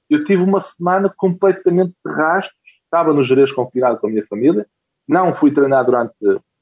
eu 0.09 0.23
tive 0.23 0.43
uma 0.43 0.61
semana 0.61 1.11
completamente 1.15 1.93
de 2.05 2.11
rastros. 2.11 2.55
Estava 2.83 3.13
no 3.13 3.21
Jerez 3.21 3.51
confinado 3.51 3.99
com 3.99 4.07
a 4.07 4.09
minha 4.09 4.25
família. 4.25 4.67
Não 5.09 5.33
fui 5.33 5.51
treinar 5.51 5.83
durante 5.83 6.13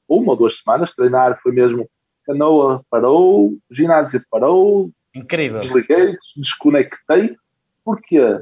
uma 0.08 0.32
ou 0.32 0.36
duas 0.36 0.56
semanas. 0.56 0.94
Treinar 0.94 1.38
foi 1.42 1.52
mesmo 1.52 1.86
canoa 2.24 2.82
parou, 2.88 3.54
ginásio 3.70 4.24
parou. 4.30 4.90
Incrível. 5.14 5.60
Desliguei, 5.60 6.16
desconectei. 6.34 7.36
Porquê? 7.84 8.40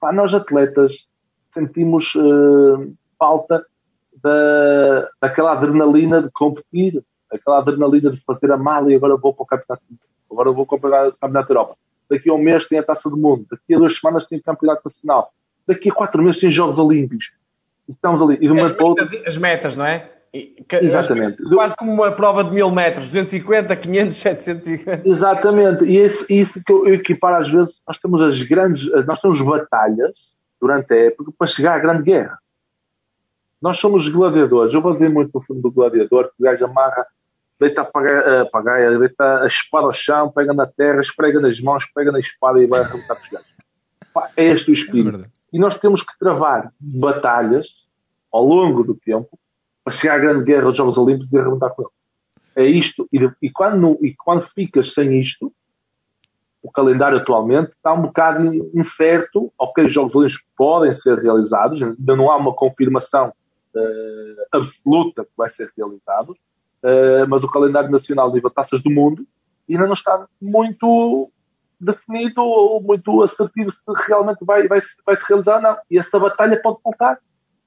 Pá, 0.00 0.12
nós 0.12 0.34
atletas 0.34 1.06
sentimos 1.54 2.12
uh, 2.16 2.92
falta 3.16 3.64
da, 4.20 5.08
daquela 5.20 5.52
adrenalina 5.52 6.22
de 6.22 6.30
competir, 6.32 7.00
aquela 7.32 7.58
adrenalina 7.58 8.10
de 8.10 8.20
fazer 8.24 8.50
a 8.50 8.56
mala 8.56 8.90
e 8.90 8.96
agora 8.96 9.16
vou 9.16 9.32
para 9.32 9.44
o 9.44 9.46
campeonato, 9.46 9.84
agora 10.28 10.50
vou 10.50 10.66
para 10.66 11.08
o 11.08 11.12
campeonato 11.12 11.48
da 11.48 11.54
Europa. 11.54 11.76
Daqui 12.10 12.30
a 12.30 12.34
um 12.34 12.38
mês 12.38 12.66
tem 12.66 12.80
a 12.80 12.82
Taça 12.82 13.08
do 13.08 13.16
Mundo, 13.16 13.46
daqui 13.48 13.74
a 13.74 13.78
duas 13.78 13.96
semanas 13.96 14.26
tem 14.26 14.38
o 14.38 14.42
campeonato 14.42 14.82
nacional, 14.84 15.30
daqui 15.66 15.90
a 15.90 15.94
quatro 15.94 16.22
meses 16.22 16.40
tem 16.40 16.50
Jogos 16.50 16.78
Olímpicos. 16.78 17.30
Estamos 17.88 18.20
ali. 18.20 18.34
E 18.40 18.48
de 18.48 18.60
as, 18.60 18.72
metas, 18.72 19.26
as 19.26 19.36
metas, 19.38 19.76
não 19.76 19.86
é? 19.86 20.10
Exatamente. 20.82 21.42
Quase 21.42 21.74
como 21.76 21.92
uma 21.92 22.12
prova 22.12 22.44
de 22.44 22.50
mil 22.50 22.70
metros, 22.70 23.06
250, 23.06 23.74
500, 23.74 24.16
750. 24.16 25.08
Exatamente. 25.08 25.84
E 25.84 25.96
esse, 25.96 26.26
isso 26.28 26.60
que 26.62 26.72
eu 26.72 26.94
equiparo 26.94 27.36
às 27.36 27.48
vezes, 27.48 27.80
nós 27.86 27.98
temos 27.98 28.20
as 28.20 28.42
grandes, 28.42 28.84
nós 29.06 29.20
temos 29.20 29.40
batalhas 29.40 30.16
durante 30.60 30.92
a 30.92 30.96
época 30.96 31.32
para 31.38 31.46
chegar 31.46 31.74
à 31.74 31.78
grande 31.78 32.02
guerra. 32.02 32.38
Nós 33.60 33.78
somos 33.78 34.06
gladiadores. 34.08 34.74
Eu 34.74 34.82
basei 34.82 35.08
muito 35.08 35.30
no 35.32 35.40
filme 35.40 35.62
do 35.62 35.70
gladiador, 35.70 36.24
que 36.24 36.42
o 36.42 36.44
gajo 36.44 36.64
amarra, 36.64 37.06
deita 37.58 37.82
a 37.82 38.44
pagaia, 38.46 38.98
deita 38.98 39.42
a 39.42 39.46
espada 39.46 39.86
ao 39.86 39.92
chão, 39.92 40.30
pega 40.30 40.52
na 40.52 40.66
terra, 40.66 41.00
esprega 41.00 41.40
nas 41.40 41.58
mãos, 41.60 41.84
pega 41.94 42.12
na 42.12 42.18
espada 42.18 42.62
e 42.62 42.66
vai 42.66 42.80
arrebentar 42.80 43.14
os 43.14 43.28
gajos. 43.28 43.56
É 44.36 44.44
este 44.44 44.70
o 44.70 44.74
espírito. 44.74 45.30
E 45.52 45.58
nós 45.58 45.78
temos 45.78 46.02
que 46.02 46.18
travar 46.18 46.72
batalhas 46.80 47.66
ao 48.32 48.44
longo 48.44 48.82
do 48.82 48.94
tempo 48.94 49.38
para 49.84 49.94
chegar 49.94 50.16
à 50.16 50.18
grande 50.18 50.44
guerra 50.44 50.64
dos 50.64 50.76
Jogos 50.76 50.96
Olímpicos 50.96 51.32
e 51.32 51.38
arrebentar 51.38 51.70
com 51.70 51.82
ele. 51.82 51.90
É 52.56 52.64
isto. 52.64 53.08
E, 53.12 53.18
e, 53.42 53.50
quando, 53.50 53.98
e 54.02 54.14
quando 54.14 54.42
ficas 54.42 54.92
sem 54.92 55.18
isto, 55.18 55.52
o 56.62 56.70
calendário 56.70 57.18
atualmente 57.18 57.70
está 57.72 57.92
um 57.92 58.02
bocado 58.02 58.52
incerto. 58.74 59.52
Ok, 59.58 59.84
os 59.84 59.92
Jogos 59.92 60.14
Olímpicos 60.14 60.44
podem 60.56 60.90
ser 60.90 61.18
realizados, 61.18 61.80
ainda 61.80 62.16
não 62.16 62.30
há 62.30 62.36
uma 62.36 62.52
confirmação 62.52 63.28
uh, 63.28 64.42
absoluta 64.52 65.24
que 65.24 65.30
vai 65.36 65.48
ser 65.50 65.70
realizado, 65.76 66.30
uh, 66.30 67.28
mas 67.28 67.44
o 67.44 67.48
calendário 67.48 67.90
nacional 67.90 68.32
nível 68.32 68.50
taças 68.50 68.82
do 68.82 68.90
mundo 68.90 69.24
ainda 69.68 69.86
não 69.86 69.92
está 69.92 70.26
muito 70.40 71.30
definido 71.80 72.42
ou 72.42 72.80
muito 72.82 73.22
assertivo 73.22 73.70
se 73.70 74.06
realmente 74.08 74.44
vai, 74.44 74.66
vai, 74.66 74.80
vai 75.04 75.16
se 75.16 75.24
realizar 75.28 75.56
ou 75.56 75.62
não. 75.62 75.76
E 75.90 75.98
essa 75.98 76.18
batalha 76.18 76.60
pode 76.62 76.78
voltar 76.84 77.18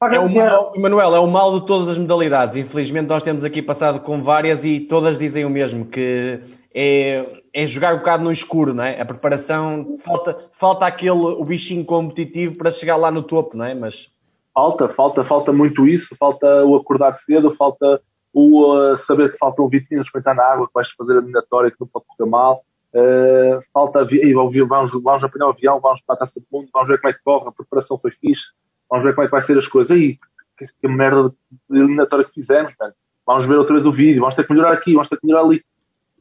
é 0.02 0.20
o 0.20 0.30
mal, 0.30 0.74
Manuel, 0.78 1.16
é 1.16 1.20
o 1.20 1.28
mal 1.28 1.60
de 1.60 1.66
todas 1.66 1.90
as 1.90 1.98
modalidades. 1.98 2.56
Infelizmente, 2.56 3.08
nós 3.08 3.22
temos 3.22 3.44
aqui 3.44 3.62
passado 3.62 4.00
com 4.00 4.24
várias 4.24 4.64
e 4.64 4.80
todas 4.80 5.20
dizem 5.20 5.44
o 5.44 5.50
mesmo, 5.50 5.86
que 5.86 6.40
é, 6.74 7.42
é 7.54 7.66
jogar 7.66 7.96
um 7.96 7.98
bocado 7.98 8.24
no 8.24 8.32
escuro, 8.32 8.74
não 8.74 8.86
é? 8.86 9.02
A 9.02 9.06
preparação, 9.06 9.98
falta, 10.00 10.38
falta 10.54 10.86
aquele, 10.86 11.12
o 11.12 11.44
bichinho 11.44 11.84
competitivo 11.84 12.58
para 12.58 12.72
chegar 12.72 12.96
lá 12.96 13.12
no 13.12 13.22
topo, 13.22 13.58
não 13.58 13.66
é? 13.66 13.76
Mas... 13.76 14.10
Falta, 14.54 14.88
falta, 14.88 15.24
falta 15.24 15.52
muito 15.52 15.86
isso, 15.86 16.16
falta 16.18 16.64
o 16.64 16.76
acordar 16.78 17.14
cedo, 17.16 17.54
falta 17.56 18.02
o 18.34 18.74
uh, 18.74 18.96
saber 18.96 19.32
que 19.32 19.38
faltam 19.38 19.68
20 19.68 19.90
minutos 19.90 20.12
para 20.12 20.20
entrar 20.20 20.34
na 20.34 20.44
água, 20.44 20.68
que 20.68 20.74
vais 20.74 20.90
fazer 20.92 21.14
a 21.14 21.18
eliminatória, 21.18 21.72
que 21.72 21.78
não 21.80 21.88
pode 21.88 22.06
correr 22.08 22.30
mal. 22.30 22.64
Uh, 22.94 23.62
falta, 23.72 24.06
e 24.12 24.34
vamos, 24.34 24.56
vamos 25.04 25.24
apanhar 25.24 25.48
o 25.48 25.52
avião, 25.52 25.80
vamos 25.80 26.02
para 26.02 26.16
a 26.16 26.18
taça 26.20 26.40
do 26.40 26.46
mundo, 26.52 26.70
vamos 26.74 26.88
ver 26.88 27.00
como 27.00 27.10
é 27.10 27.14
que 27.14 27.24
corre, 27.24 27.48
a 27.48 27.52
preparação 27.52 27.98
foi 28.00 28.12
fixe 28.12 28.48
Vamos 28.90 29.06
ver 29.06 29.14
como 29.14 29.26
é 29.26 29.28
que 29.28 29.32
vai 29.32 29.42
ser 29.42 29.58
as 29.58 29.68
coisas. 29.68 29.92
Aí, 29.92 30.18
que, 30.58 30.66
que 30.82 30.88
merda 30.88 31.30
de 31.70 31.80
eliminatória 31.80 32.26
que 32.26 32.34
fizemos, 32.34 32.74
mano. 32.80 32.94
Vamos 33.26 33.46
ver 33.46 33.58
outra 33.58 33.74
vez 33.74 33.86
o 33.86 33.92
vídeo, 33.92 34.22
vamos 34.22 34.36
ter 34.36 34.46
que 34.46 34.52
melhorar 34.52 34.74
aqui, 34.74 34.94
vamos 34.94 35.08
ter 35.08 35.20
que 35.20 35.26
melhorar 35.28 35.46
ali. 35.46 35.64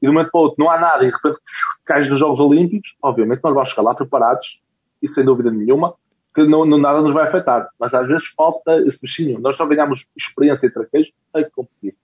E 0.00 0.06
de 0.06 0.10
um 0.10 0.12
momento 0.12 0.30
para 0.30 0.38
o 0.38 0.42
outro 0.42 0.62
não 0.62 0.70
há 0.70 0.78
nada 0.78 1.04
e 1.04 1.08
de 1.08 1.16
repente 1.16 1.38
cais 1.84 2.06
dos 2.06 2.18
Jogos 2.18 2.38
Olímpicos, 2.38 2.94
obviamente 3.02 3.40
nós 3.42 3.54
vamos 3.54 3.70
chegar 3.70 3.82
lá 3.82 3.94
preparados 3.94 4.60
e 5.02 5.08
sem 5.08 5.24
dúvida 5.24 5.50
nenhuma 5.50 5.94
que 6.34 6.44
não, 6.44 6.66
não, 6.66 6.78
nada 6.78 7.00
nos 7.00 7.14
vai 7.14 7.26
afetar. 7.26 7.68
Mas 7.80 7.94
às 7.94 8.06
vezes 8.06 8.26
falta 8.36 8.76
esse 8.82 9.00
bichinho. 9.00 9.40
Nós 9.40 9.56
só 9.56 9.66
ganhamos 9.66 10.06
experiência 10.14 10.66
e 10.66 10.70
traquejo 10.70 11.10
a 11.32 11.42
competir. 11.50 11.96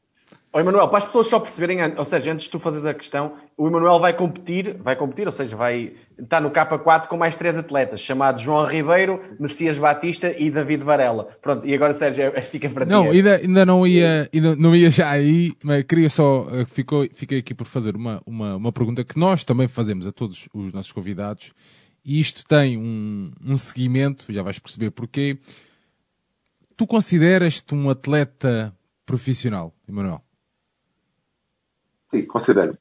Ó 0.56 0.60
Emanuel, 0.60 0.86
para 0.86 0.98
as 0.98 1.04
pessoas 1.06 1.26
só 1.26 1.40
perceberem, 1.40 1.80
ou 1.96 2.04
seja, 2.04 2.30
antes 2.30 2.44
de 2.44 2.50
tu 2.52 2.60
fazeres 2.60 2.86
a 2.86 2.94
questão, 2.94 3.32
o 3.56 3.66
Emanuel 3.66 3.98
vai 3.98 4.16
competir, 4.16 4.76
vai 4.80 4.94
competir, 4.94 5.26
ou 5.26 5.32
seja, 5.32 5.56
vai 5.56 5.94
estar 6.16 6.40
no 6.40 6.52
K4 6.52 7.08
com 7.08 7.16
mais 7.16 7.34
três 7.34 7.58
atletas, 7.58 8.00
chamados 8.00 8.40
João 8.40 8.64
Ribeiro, 8.64 9.20
Messias 9.40 9.76
Batista 9.76 10.32
e 10.38 10.52
David 10.52 10.84
Varela. 10.84 11.24
Pronto, 11.42 11.66
e 11.66 11.74
agora 11.74 11.92
Sérgio, 11.92 12.30
é, 12.32 12.40
fica 12.40 12.70
para 12.70 12.86
ti. 12.86 12.92
Não, 12.92 13.10
ainda, 13.10 13.34
ainda 13.38 13.66
não 13.66 13.84
ia, 13.84 14.30
ainda 14.32 14.54
não 14.54 14.76
ia 14.76 14.90
já 14.90 15.10
aí, 15.10 15.54
mas 15.60 15.82
queria 15.82 16.08
só, 16.08 16.46
eh, 16.52 16.64
ficou, 16.66 17.04
fiquei 17.12 17.40
aqui 17.40 17.52
por 17.52 17.66
fazer 17.66 17.96
uma, 17.96 18.22
uma, 18.24 18.54
uma 18.54 18.72
pergunta 18.72 19.02
que 19.02 19.18
nós 19.18 19.42
também 19.42 19.66
fazemos 19.66 20.06
a 20.06 20.12
todos 20.12 20.48
os 20.54 20.72
nossos 20.72 20.92
convidados, 20.92 21.52
e 22.04 22.20
isto 22.20 22.46
tem 22.46 22.78
um, 22.78 23.32
um 23.44 23.56
seguimento, 23.56 24.32
já 24.32 24.44
vais 24.44 24.60
perceber 24.60 24.92
porquê. 24.92 25.36
Tu 26.76 26.86
consideras-te 26.86 27.74
um 27.74 27.90
atleta 27.90 28.72
profissional, 29.04 29.74
Emanuel? 29.88 30.22
Sim, 32.14 32.26
considero. 32.26 32.78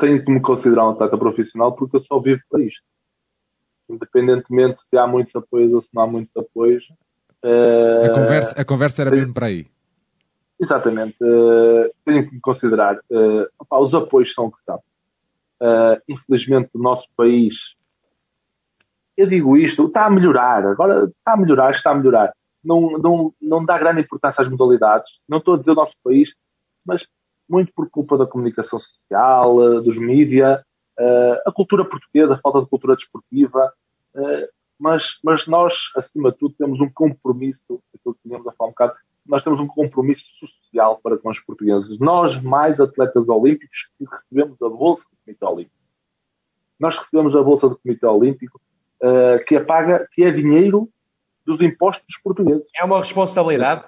Tenho 0.00 0.24
que 0.24 0.30
me 0.30 0.40
considerar 0.40 0.86
um 0.86 0.90
atleta 0.90 1.16
profissional 1.16 1.72
porque 1.72 1.96
eu 1.96 2.00
só 2.00 2.18
vivo 2.18 2.42
para 2.50 2.62
isto. 2.62 2.82
Independentemente 3.88 4.78
se 4.78 4.96
há 4.96 5.06
muitos 5.06 5.34
apoios 5.36 5.72
ou 5.72 5.80
se 5.80 5.88
não 5.92 6.02
há 6.02 6.06
muitos 6.06 6.36
apoios. 6.36 6.84
Uh, 7.44 8.06
a, 8.06 8.14
conversa, 8.14 8.60
a 8.60 8.64
conversa 8.64 9.02
era 9.02 9.10
tenho, 9.10 9.22
mesmo 9.22 9.34
para 9.34 9.46
aí. 9.46 9.66
Exatamente. 10.60 11.16
Uh, 11.22 11.92
tenho 12.04 12.28
que 12.28 12.34
me 12.34 12.40
considerar. 12.40 12.98
Opa, 13.58 13.78
os 13.78 13.94
apoios 13.94 14.32
são 14.32 14.46
o 14.46 14.52
que 14.52 14.58
são. 14.64 14.82
infelizmente, 16.08 16.70
o 16.74 16.78
nosso 16.78 17.06
país. 17.16 17.54
Eu 19.16 19.28
digo 19.28 19.56
isto, 19.56 19.86
está 19.86 20.06
a 20.06 20.10
melhorar. 20.10 20.66
Agora 20.66 21.04
está 21.04 21.34
a 21.34 21.36
melhorar, 21.36 21.70
está 21.70 21.90
a 21.92 21.94
melhorar. 21.94 22.32
Não, 22.64 22.98
não, 22.98 23.34
não 23.40 23.64
dá 23.64 23.78
grande 23.78 24.00
importância 24.00 24.42
às 24.42 24.48
modalidades. 24.48 25.08
Não 25.28 25.38
estou 25.38 25.54
a 25.54 25.58
dizer 25.58 25.70
o 25.70 25.76
nosso 25.76 25.94
país, 26.02 26.34
mas 26.84 27.06
muito 27.48 27.72
por 27.72 27.88
culpa 27.90 28.16
da 28.16 28.26
comunicação 28.26 28.78
social, 28.78 29.62
eh, 29.62 29.80
dos 29.80 29.96
mídias, 29.96 30.60
eh, 30.98 31.42
a 31.46 31.52
cultura 31.52 31.84
portuguesa, 31.84 32.34
a 32.34 32.38
falta 32.38 32.60
de 32.60 32.68
cultura 32.68 32.94
desportiva, 32.94 33.72
eh, 34.14 34.48
mas, 34.78 35.18
mas 35.22 35.46
nós, 35.46 35.74
acima 35.96 36.32
de 36.32 36.38
tudo, 36.38 36.54
temos 36.56 36.80
um 36.80 36.90
compromisso, 36.90 37.80
aquilo 37.94 38.14
que 38.14 38.22
tínhamos 38.22 38.46
a 38.46 38.52
falar 38.52 38.68
um 38.68 38.72
bocado, 38.72 38.94
nós 39.26 39.42
temos 39.42 39.60
um 39.60 39.66
compromisso 39.66 40.24
social 40.38 41.00
para 41.02 41.16
com 41.16 41.28
os 41.28 41.38
portugueses. 41.40 41.98
Nós, 41.98 42.40
mais 42.42 42.78
atletas 42.78 43.28
olímpicos, 43.28 43.88
que 43.98 44.04
recebemos 44.04 44.60
a 44.60 44.68
Bolsa 44.68 45.02
do 45.02 45.16
Comitê 45.24 45.44
Olímpico. 45.44 45.76
Nós 46.78 46.96
recebemos 46.96 47.34
a 47.34 47.42
Bolsa 47.42 47.68
do 47.68 47.78
Comitê 47.78 48.06
Olímpico, 48.06 48.60
que 49.46 49.56
é 49.56 49.60
paga, 49.60 50.06
que 50.12 50.24
é 50.24 50.30
dinheiro 50.30 50.90
dos 51.46 51.60
impostos 51.62 52.18
portugueses. 52.22 52.66
É 52.76 52.84
uma 52.84 52.98
responsabilidade? 52.98 53.84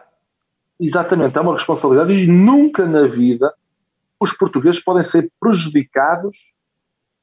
Exatamente, 0.78 1.38
é 1.38 1.40
uma 1.40 1.54
responsabilidade 1.54 2.12
e 2.12 2.26
nunca 2.26 2.84
na 2.84 3.06
vida 3.06 3.52
os 4.20 4.32
portugueses 4.32 4.80
podem 4.80 5.02
ser 5.02 5.30
prejudicados 5.40 6.36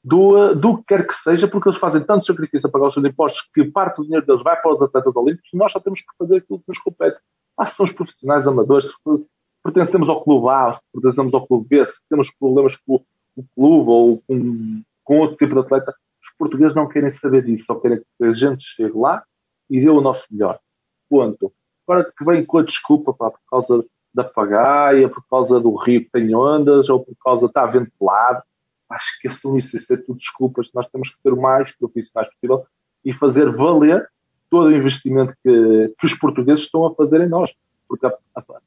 do, 0.03 0.53
do 0.53 0.77
que 0.77 0.83
quer 0.87 1.05
que 1.05 1.13
seja, 1.13 1.47
porque 1.47 1.69
eles 1.69 1.79
fazem 1.79 2.03
tanto 2.03 2.25
sacrifício 2.25 2.67
a 2.67 2.71
pagar 2.71 2.87
os 2.87 2.93
seus 2.93 3.05
impostos 3.05 3.47
que 3.53 3.63
parte 3.65 3.97
do 3.97 4.03
dinheiro 4.03 4.25
deles 4.25 4.43
vai 4.43 4.59
para 4.59 4.73
os 4.73 4.81
atletas 4.81 5.15
olímpicos 5.15 5.49
e 5.53 5.57
nós 5.57 5.71
só 5.71 5.79
temos 5.79 5.99
que 5.99 6.17
fazer 6.17 6.37
aquilo 6.37 6.59
que 6.59 6.65
nos 6.67 6.79
compete. 6.79 7.17
Ah, 7.57 7.65
se 7.65 7.75
somos 7.75 7.93
profissionais 7.93 8.45
amadores, 8.45 8.87
se 8.87 9.25
pertencemos 9.63 10.09
ao 10.09 10.23
clube 10.23 10.49
A, 10.49 10.73
se 10.73 10.81
pertencemos 10.91 11.33
ao 11.33 11.47
clube 11.47 11.67
B, 11.69 11.85
se 11.85 11.99
temos 12.09 12.29
problemas 12.37 12.75
com 12.75 13.03
o 13.35 13.43
clube 13.55 13.89
ou 13.89 14.23
com, 14.27 14.81
com 15.03 15.19
outro 15.19 15.37
tipo 15.37 15.53
de 15.53 15.59
atleta, 15.61 15.95
os 16.21 16.29
portugueses 16.37 16.75
não 16.75 16.87
querem 16.87 17.11
saber 17.11 17.45
disso, 17.45 17.65
só 17.65 17.75
querem 17.75 17.99
que 17.99 18.25
a 18.25 18.31
gente 18.31 18.63
chegue 18.63 18.97
lá 18.97 19.23
e 19.69 19.79
dê 19.79 19.89
o 19.89 20.01
nosso 20.01 20.23
melhor. 20.29 20.59
Ponto. 21.09 21.53
Agora 21.87 22.11
que 22.17 22.25
vem 22.25 22.45
com 22.45 22.59
a 22.59 22.63
desculpa 22.63 23.13
pá, 23.13 23.31
por 23.31 23.39
causa 23.49 23.85
da 24.13 24.23
pagaia, 24.23 25.09
por 25.09 25.23
causa 25.29 25.59
do 25.59 25.75
rio 25.75 26.01
que 26.01 26.11
tem 26.11 26.33
ondas, 26.35 26.87
ou 26.89 27.03
por 27.03 27.15
causa 27.23 27.47
estar 27.47 27.65
ventilado. 27.67 28.43
Acho 28.89 29.19
que 29.19 29.27
isso, 29.27 29.55
isso 29.57 29.93
é 29.93 29.97
tudo 29.97 30.17
desculpas. 30.17 30.69
Nós 30.73 30.87
temos 30.89 31.09
que 31.09 31.21
ser 31.21 31.33
o 31.33 31.41
mais 31.41 31.71
profissionais 31.75 32.31
possível 32.33 32.65
e 33.03 33.11
fazer 33.11 33.51
valer 33.51 34.07
todo 34.49 34.67
o 34.67 34.75
investimento 34.75 35.33
que, 35.43 35.93
que 35.97 36.05
os 36.05 36.13
portugueses 36.13 36.63
estão 36.65 36.85
a 36.85 36.93
fazer 36.93 37.21
em 37.21 37.27
nós. 37.29 37.51
Porque, 37.87 38.07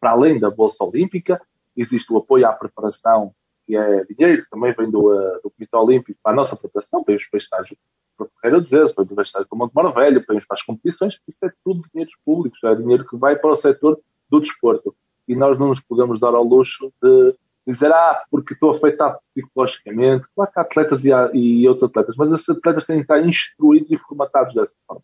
para 0.00 0.10
além 0.10 0.38
da 0.38 0.50
Bolsa 0.50 0.82
Olímpica, 0.82 1.40
existe 1.76 2.12
o 2.12 2.16
apoio 2.16 2.46
à 2.46 2.52
preparação, 2.52 3.32
que 3.66 3.76
é 3.76 4.04
dinheiro, 4.04 4.46
também 4.50 4.72
vem 4.72 4.90
do, 4.90 5.12
uh, 5.12 5.40
do 5.42 5.50
Comitê 5.50 5.76
Olímpico 5.76 6.18
para 6.22 6.32
a 6.32 6.36
nossa 6.36 6.54
preparação, 6.54 7.02
para 7.02 7.14
os 7.14 7.24
países 7.26 7.48
para 7.48 8.28
Ferreira 8.40 8.60
dos 8.62 8.72
Eus, 8.72 8.92
para 8.92 9.04
a 9.04 9.06
Universidade 9.06 9.46
do 9.50 9.56
Monte 9.56 9.72
Maravilha, 9.74 10.24
para 10.24 10.36
as 10.50 10.62
competições, 10.62 11.20
isso 11.28 11.44
é 11.44 11.50
tudo 11.64 11.84
dinheiros 11.92 12.14
públicos, 12.24 12.58
é 12.64 12.74
dinheiro 12.74 13.06
que 13.06 13.16
vai 13.16 13.36
para 13.36 13.52
o 13.52 13.56
setor 13.56 14.00
do 14.30 14.40
desporto. 14.40 14.94
E 15.28 15.34
nós 15.34 15.58
não 15.58 15.68
nos 15.68 15.80
podemos 15.80 16.20
dar 16.20 16.34
ao 16.34 16.44
luxo 16.44 16.92
de 17.02 17.34
dizer, 17.66 17.92
ah, 17.92 18.22
porque 18.30 18.54
estou 18.54 18.70
afetado 18.70 19.18
psicologicamente. 19.34 20.26
Claro 20.34 20.52
que 20.52 20.58
há 20.58 20.62
atletas 20.62 21.04
e, 21.04 21.12
há, 21.12 21.30
e 21.34 21.68
outros 21.68 21.90
atletas, 21.90 22.14
mas 22.16 22.32
esses 22.32 22.48
atletas 22.48 22.84
têm 22.84 22.96
que 22.96 23.02
estar 23.02 23.20
instruídos 23.20 23.90
e 23.90 23.96
formatados 23.96 24.54
dessa 24.54 24.72
forma. 24.86 25.02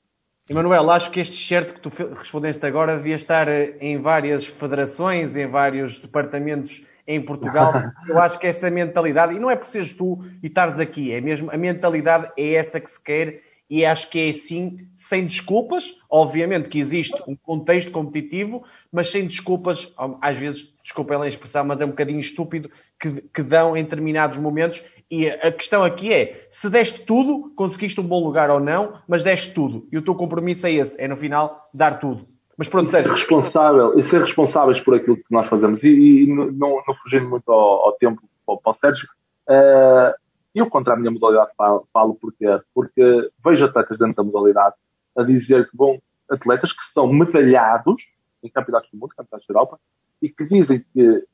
Emanuel, 0.48 0.90
acho 0.90 1.10
que 1.10 1.20
este 1.20 1.36
certo 1.36 1.74
que 1.74 1.80
tu 1.80 1.88
respondeste 2.14 2.64
agora 2.66 2.96
devia 2.96 3.14
estar 3.14 3.48
eh, 3.48 3.76
em 3.80 4.00
várias 4.00 4.44
federações, 4.44 5.36
em 5.36 5.46
vários 5.46 5.98
departamentos 5.98 6.84
em 7.06 7.20
Portugal. 7.20 7.72
Eu 8.08 8.18
acho 8.18 8.38
que 8.38 8.46
essa 8.46 8.70
mentalidade, 8.70 9.34
e 9.34 9.38
não 9.38 9.50
é 9.50 9.56
por 9.56 9.66
seres 9.66 9.92
tu 9.92 10.24
e 10.42 10.46
estares 10.46 10.78
aqui, 10.78 11.12
é 11.12 11.20
mesmo, 11.20 11.50
a 11.50 11.56
mentalidade 11.56 12.30
é 12.36 12.54
essa 12.54 12.80
que 12.80 12.90
se 12.90 13.00
quer 13.00 13.42
e 13.72 13.86
acho 13.86 14.10
que 14.10 14.18
é 14.18 14.28
assim, 14.28 14.86
sem 14.98 15.24
desculpas. 15.24 15.96
Obviamente 16.10 16.68
que 16.68 16.78
existe 16.78 17.16
um 17.26 17.34
contexto 17.34 17.90
competitivo, 17.90 18.62
mas 18.92 19.08
sem 19.10 19.26
desculpas, 19.26 19.90
às 20.20 20.36
vezes, 20.36 20.74
desculpem 20.82 21.16
a 21.16 21.26
expressão, 21.26 21.64
mas 21.64 21.80
é 21.80 21.86
um 21.86 21.88
bocadinho 21.88 22.20
estúpido 22.20 22.70
que, 23.00 23.22
que 23.32 23.42
dão 23.42 23.74
em 23.74 23.82
determinados 23.82 24.36
momentos. 24.36 24.84
E 25.10 25.26
a 25.26 25.50
questão 25.50 25.82
aqui 25.82 26.12
é: 26.12 26.46
se 26.50 26.68
deste 26.68 27.00
tudo, 27.00 27.50
conseguiste 27.56 27.98
um 27.98 28.06
bom 28.06 28.22
lugar 28.22 28.50
ou 28.50 28.60
não, 28.60 29.00
mas 29.08 29.24
deste 29.24 29.54
tudo. 29.54 29.88
E 29.90 29.96
o 29.96 30.02
teu 30.02 30.14
compromisso 30.14 30.66
é 30.66 30.72
esse: 30.72 31.00
é 31.00 31.08
no 31.08 31.16
final 31.16 31.70
dar 31.72 31.98
tudo. 31.98 32.28
Mas 32.56 32.68
pronto, 32.68 32.90
ser 32.90 33.06
responsável 33.06 33.98
e 33.98 34.02
ser 34.02 34.20
responsáveis 34.20 34.78
por 34.78 34.94
aquilo 34.94 35.16
que 35.16 35.24
nós 35.30 35.46
fazemos. 35.46 35.82
E, 35.82 35.88
e 36.24 36.26
não, 36.26 36.82
não 36.86 36.94
fugindo 37.02 37.28
muito 37.28 37.50
ao, 37.50 37.86
ao 37.86 37.92
tempo 37.92 38.22
para 38.44 38.70
o 38.70 38.72
Sérgio, 38.72 39.08
uh, 39.48 40.14
eu, 40.54 40.68
contra 40.68 40.92
a 40.92 40.96
minha 40.96 41.10
modalidade, 41.10 41.50
falo, 41.56 41.86
falo 41.92 42.14
porque, 42.14 42.44
porque 42.74 43.30
vejo 43.42 43.64
atletas 43.64 43.98
dentro 43.98 44.16
da 44.16 44.22
modalidade 44.22 44.74
a 45.16 45.22
dizer 45.22 45.68
que 45.70 45.76
vão 45.76 46.00
atletas 46.30 46.72
que 46.72 46.84
são 46.92 47.10
medalhados 47.10 48.00
em 48.42 48.48
campeonatos 48.48 48.90
do 48.90 48.98
mundo, 48.98 49.14
campeonatos 49.16 49.46
da 49.46 49.52
Europa, 49.52 49.80
e 50.20 50.28
que 50.28 50.44
dizem 50.44 50.84
que 50.92 51.26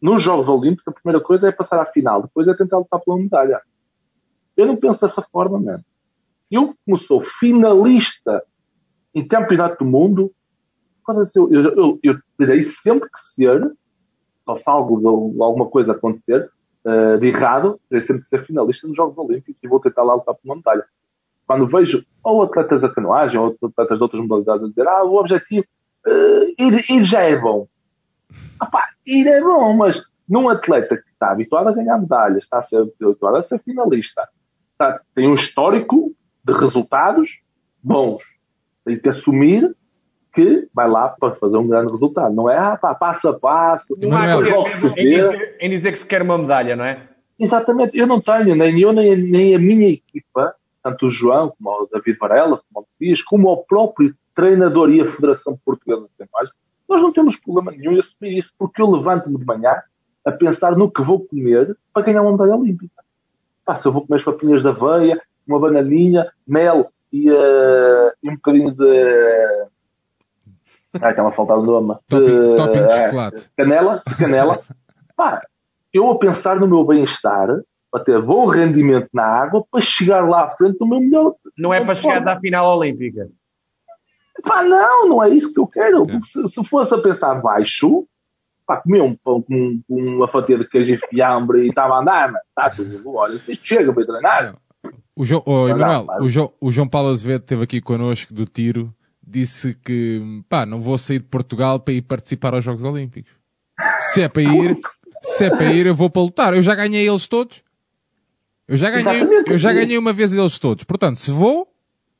nos 0.00 0.22
Jogos 0.22 0.48
Olímpicos 0.48 0.88
a 0.88 0.92
primeira 0.92 1.22
coisa 1.22 1.48
é 1.48 1.52
passar 1.52 1.80
à 1.80 1.86
final, 1.86 2.22
depois 2.22 2.46
é 2.48 2.54
tentar 2.54 2.78
lutar 2.78 3.00
pela 3.00 3.16
medalha. 3.16 3.60
Eu 4.56 4.66
não 4.66 4.76
penso 4.76 5.00
dessa 5.00 5.22
forma, 5.22 5.58
mano. 5.58 5.84
Eu, 6.50 6.74
como 6.84 6.96
sou 6.96 7.20
finalista 7.20 8.42
em 9.16 9.26
campeonato 9.26 9.82
do 9.82 9.90
mundo, 9.90 10.30
eu, 11.34 11.50
eu, 11.50 11.62
eu, 11.62 11.98
eu 12.02 12.18
terei 12.36 12.60
sempre 12.62 13.08
que 13.08 13.18
ser, 13.34 13.72
ou 14.44 14.56
se 14.58 14.62
algo, 14.66 15.42
alguma 15.42 15.66
coisa 15.66 15.92
acontecer, 15.92 16.50
uh, 16.84 17.18
de 17.18 17.28
errado, 17.28 17.80
terei 17.88 18.02
sempre 18.02 18.22
que 18.22 18.28
ser 18.28 18.44
finalista 18.44 18.86
nos 18.86 18.94
Jogos 18.94 19.16
Olímpicos 19.16 19.56
e 19.62 19.66
vou 19.66 19.80
tentar 19.80 20.02
lá 20.02 20.16
lutar 20.16 20.34
por 20.34 20.42
uma 20.44 20.56
medalha. 20.56 20.84
Quando 21.46 21.66
vejo 21.66 22.04
ou 22.22 22.42
atletas 22.42 22.82
da 22.82 22.90
canoagem 22.90 23.40
ou 23.40 23.54
atletas 23.62 23.96
de 23.96 24.02
outras 24.02 24.20
modalidades 24.20 24.64
a 24.64 24.68
dizer 24.68 24.86
ah, 24.86 25.02
o 25.04 25.16
objetivo, 25.16 25.64
uh, 26.06 26.62
ir, 26.62 26.90
ir 26.90 27.02
já 27.02 27.22
é 27.22 27.40
bom. 27.40 27.66
Epá, 28.62 28.86
ir 29.06 29.26
é 29.26 29.40
bom, 29.40 29.72
mas 29.72 30.04
num 30.28 30.46
atleta 30.46 30.94
que 30.94 31.08
está 31.08 31.30
habituado 31.30 31.68
a 31.68 31.72
ganhar 31.72 31.98
medalhas, 31.98 32.42
está 32.42 32.58
a 32.58 32.62
ser 32.62 32.76
habituado 33.00 33.36
a 33.36 33.42
ser 33.42 33.58
finalista, 33.60 34.28
está, 34.72 35.00
tem 35.14 35.26
um 35.26 35.32
histórico 35.32 36.12
de 36.44 36.52
resultados 36.52 37.40
bons, 37.82 38.35
tem 38.86 38.98
que 38.98 39.08
assumir 39.08 39.74
que 40.32 40.68
vai 40.72 40.88
lá 40.88 41.08
para 41.08 41.34
fazer 41.34 41.56
um 41.56 41.66
grande 41.66 41.90
resultado. 41.90 42.32
Não 42.34 42.48
é 42.48 42.56
ah, 42.56 42.76
pá, 42.76 42.94
passo 42.94 43.28
a 43.28 43.38
passo, 43.38 43.86
não 43.98 44.16
há 44.16 44.36
em, 44.36 45.16
dizer, 45.16 45.56
em 45.60 45.70
dizer 45.70 45.92
que 45.92 45.98
se 45.98 46.06
quer 46.06 46.22
uma 46.22 46.38
medalha, 46.38 46.76
não 46.76 46.84
é? 46.84 47.08
Exatamente, 47.38 47.98
eu 47.98 48.06
não 48.06 48.20
tenho, 48.20 48.54
nem 48.54 48.80
eu, 48.80 48.92
nem, 48.92 49.16
nem 49.16 49.54
a 49.54 49.58
minha 49.58 49.88
equipa, 49.88 50.54
tanto 50.82 51.06
o 51.06 51.10
João, 51.10 51.52
como 51.56 51.82
o 51.82 51.88
David 51.92 52.16
Varela, 52.18 52.60
como 52.72 52.86
o 52.86 53.04
Dias, 53.04 53.20
como 53.20 53.48
o 53.48 53.56
próprio 53.64 54.14
treinador 54.34 54.90
e 54.90 55.00
a 55.00 55.10
Federação 55.10 55.58
Portuguesa 55.64 56.02
de 56.02 56.08
Enfermagem, 56.14 56.52
nós 56.88 57.00
não 57.02 57.12
temos 57.12 57.36
problema 57.36 57.72
nenhum 57.72 57.92
em 57.92 57.98
assumir 57.98 58.38
isso, 58.38 58.50
porque 58.58 58.80
eu 58.80 58.90
levanto-me 58.90 59.38
de 59.38 59.44
manhã 59.44 59.82
a 60.24 60.32
pensar 60.32 60.76
no 60.76 60.90
que 60.90 61.02
vou 61.02 61.26
comer 61.26 61.76
para 61.92 62.02
ganhar 62.02 62.22
uma 62.22 62.32
medalha 62.32 62.56
olímpica. 62.56 63.02
Pá, 63.64 63.74
se 63.74 63.86
eu 63.86 63.92
vou 63.92 64.06
comer 64.06 64.18
as 64.18 64.24
papinhas 64.24 64.62
da 64.62 64.70
aveia, 64.70 65.20
uma 65.46 65.58
bananinha, 65.58 66.30
mel 66.46 66.90
e, 67.12 67.30
uh, 67.30 68.12
e 68.22 68.30
um 68.30 68.34
bocadinho 68.34 68.72
de 68.72 69.66
ah, 71.00 71.10
estava 71.10 71.28
a 71.28 71.32
faltar 71.32 71.58
o 71.58 71.62
nome. 71.62 71.94
Topping, 72.08 72.56
topping 72.56 72.86
de 72.86 72.94
chocolate. 72.94 73.50
Canela, 73.56 74.02
canela. 74.18 74.60
Pá, 75.16 75.40
eu 75.92 76.10
a 76.10 76.18
pensar 76.18 76.58
no 76.58 76.66
meu 76.66 76.84
bem-estar, 76.84 77.48
para 77.90 78.04
ter 78.04 78.20
bom 78.20 78.46
rendimento 78.46 79.08
na 79.12 79.24
água, 79.24 79.64
para 79.70 79.80
chegar 79.80 80.28
lá 80.28 80.44
à 80.44 80.50
frente 80.56 80.78
do 80.78 80.86
meu 80.86 81.00
melhor. 81.00 81.34
Não 81.56 81.72
é 81.72 81.84
para 81.84 81.94
chegares 81.94 82.26
à 82.26 82.38
final 82.38 82.78
olímpica. 82.78 83.28
Pá, 84.42 84.62
não, 84.62 85.08
não 85.08 85.22
é 85.22 85.30
isso 85.30 85.52
que 85.52 85.60
eu 85.60 85.66
quero. 85.66 86.02
É. 86.08 86.18
Se, 86.18 86.48
se, 86.48 86.64
fosse 86.64 86.94
a 86.94 86.98
pensar 86.98 87.34
baixo, 87.36 88.06
pá, 88.66 88.76
comer 88.78 89.00
um 89.00 89.14
pão 89.14 89.40
com, 89.40 89.80
com 89.88 89.94
uma 89.94 90.28
fatia 90.28 90.58
de 90.58 90.68
queijo 90.68 90.92
e 90.92 90.96
fiambre 90.96 91.64
e 91.64 91.68
estava 91.68 91.94
a 91.94 92.00
andar, 92.00 92.32
mas 92.32 92.42
está 92.42 92.70
tudo, 92.70 93.14
olha, 93.14 93.38
chega 93.62 93.92
para 93.92 94.06
treinar. 94.06 94.56
O 95.16 95.24
João, 95.24 95.42
oh, 95.46 95.66
Emanuel, 95.66 96.06
o, 96.20 96.28
João, 96.28 96.52
o 96.60 96.70
João 96.70 96.86
Paulo 96.86 97.08
Azevedo 97.08 97.40
esteve 97.40 97.62
aqui 97.62 97.80
connosco 97.80 98.34
do 98.34 98.44
tiro 98.44 98.94
disse 99.26 99.74
que 99.74 100.42
pá, 100.48 100.64
não 100.64 100.78
vou 100.78 100.96
sair 100.96 101.18
de 101.18 101.24
Portugal 101.24 101.80
para 101.80 101.94
ir 101.94 102.02
participar 102.02 102.54
aos 102.54 102.64
Jogos 102.64 102.84
Olímpicos. 102.84 103.32
Se 104.12 104.22
é 104.22 104.28
para 104.28 104.42
ir, 104.42 104.78
se 105.22 105.44
é 105.46 105.50
para 105.50 105.72
ir, 105.72 105.86
eu 105.86 105.94
vou 105.94 106.08
para 106.08 106.22
lutar. 106.22 106.54
Eu 106.54 106.62
já 106.62 106.74
ganhei 106.74 107.08
eles 107.08 107.26
todos. 107.26 107.64
Eu 108.68 108.76
já 108.76 108.90
ganhei, 108.90 109.22
eu 109.46 109.58
já 109.58 109.72
ganhei 109.72 109.98
uma 109.98 110.12
vez 110.12 110.32
eles 110.32 110.58
todos. 110.58 110.84
Portanto, 110.84 111.16
se 111.16 111.30
vou, 111.30 111.68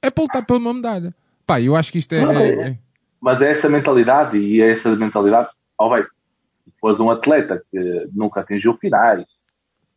é 0.02 0.10
para 0.10 0.22
lutar 0.22 0.44
pela 0.44 0.58
uma 0.58 0.74
medalha. 0.74 1.14
Pá, 1.46 1.60
eu 1.60 1.76
acho 1.76 1.92
que 1.92 1.98
isto 1.98 2.12
é, 2.12 2.22
é, 2.22 2.68
é. 2.68 2.78
Mas 3.20 3.40
é 3.40 3.50
essa 3.50 3.68
mentalidade 3.68 4.36
e 4.36 4.60
é 4.60 4.72
essa 4.72 4.94
mentalidade, 4.96 5.48
oh, 5.78 5.88
vai, 5.88 6.04
depois 6.66 6.98
um 6.98 7.10
atleta 7.10 7.62
que 7.70 8.08
nunca 8.12 8.40
atingiu 8.40 8.74
finais, 8.74 9.24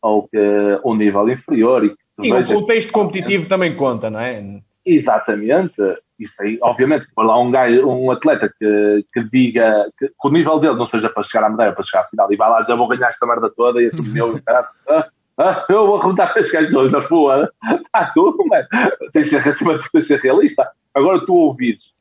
ou 0.01 0.27
que 0.27 0.37
um 0.85 0.95
nível 0.95 1.27
inferior 1.29 1.83
e, 1.85 1.95
e 2.21 2.33
o 2.33 2.45
contexto 2.45 2.91
competitivo 2.91 3.47
também 3.47 3.75
conta, 3.75 4.09
não 4.09 4.19
é? 4.19 4.61
Exatamente. 4.85 5.75
Isso 6.19 6.41
aí, 6.41 6.57
obviamente, 6.61 7.05
se 7.05 7.13
for 7.13 7.25
lá 7.25 7.39
um, 7.39 7.49
gajo, 7.49 7.87
um 7.87 8.11
atleta 8.11 8.51
que, 8.59 9.05
que 9.13 9.23
diga 9.29 9.89
que, 9.97 10.07
que, 10.07 10.27
o 10.27 10.29
nível 10.29 10.59
dele 10.59 10.75
não 10.75 10.87
seja 10.87 11.09
para 11.09 11.23
chegar 11.23 11.45
à 11.45 11.49
medalha, 11.49 11.71
para 11.71 11.83
chegar 11.83 12.03
à 12.03 12.07
final, 12.07 12.31
e 12.31 12.35
vai 12.35 12.49
lá 12.49 12.59
dizer, 12.61 12.73
eu 12.73 12.77
vou 12.77 12.87
ganhar 12.87 13.07
esta 13.07 13.25
merda 13.25 13.49
toda, 13.49 13.81
e 13.81 13.87
assim, 13.87 14.03
meu, 14.09 14.39
ah, 14.49 15.07
ah, 15.39 15.65
eu 15.69 15.87
vou 15.87 15.97
arrebentar 15.97 16.33
estes 16.35 16.51
gajos 16.51 16.71
todos 16.71 16.91
na 16.91 16.99
rua. 16.99 17.49
Está 17.63 18.11
tudo, 18.13 18.45
mano. 18.45 18.67
Tens 19.13 19.29
de 19.29 20.01
ser, 20.03 20.19
realista. 20.19 20.69
Agora 20.93 21.25
tu 21.25 21.33
ouvires 21.33 21.93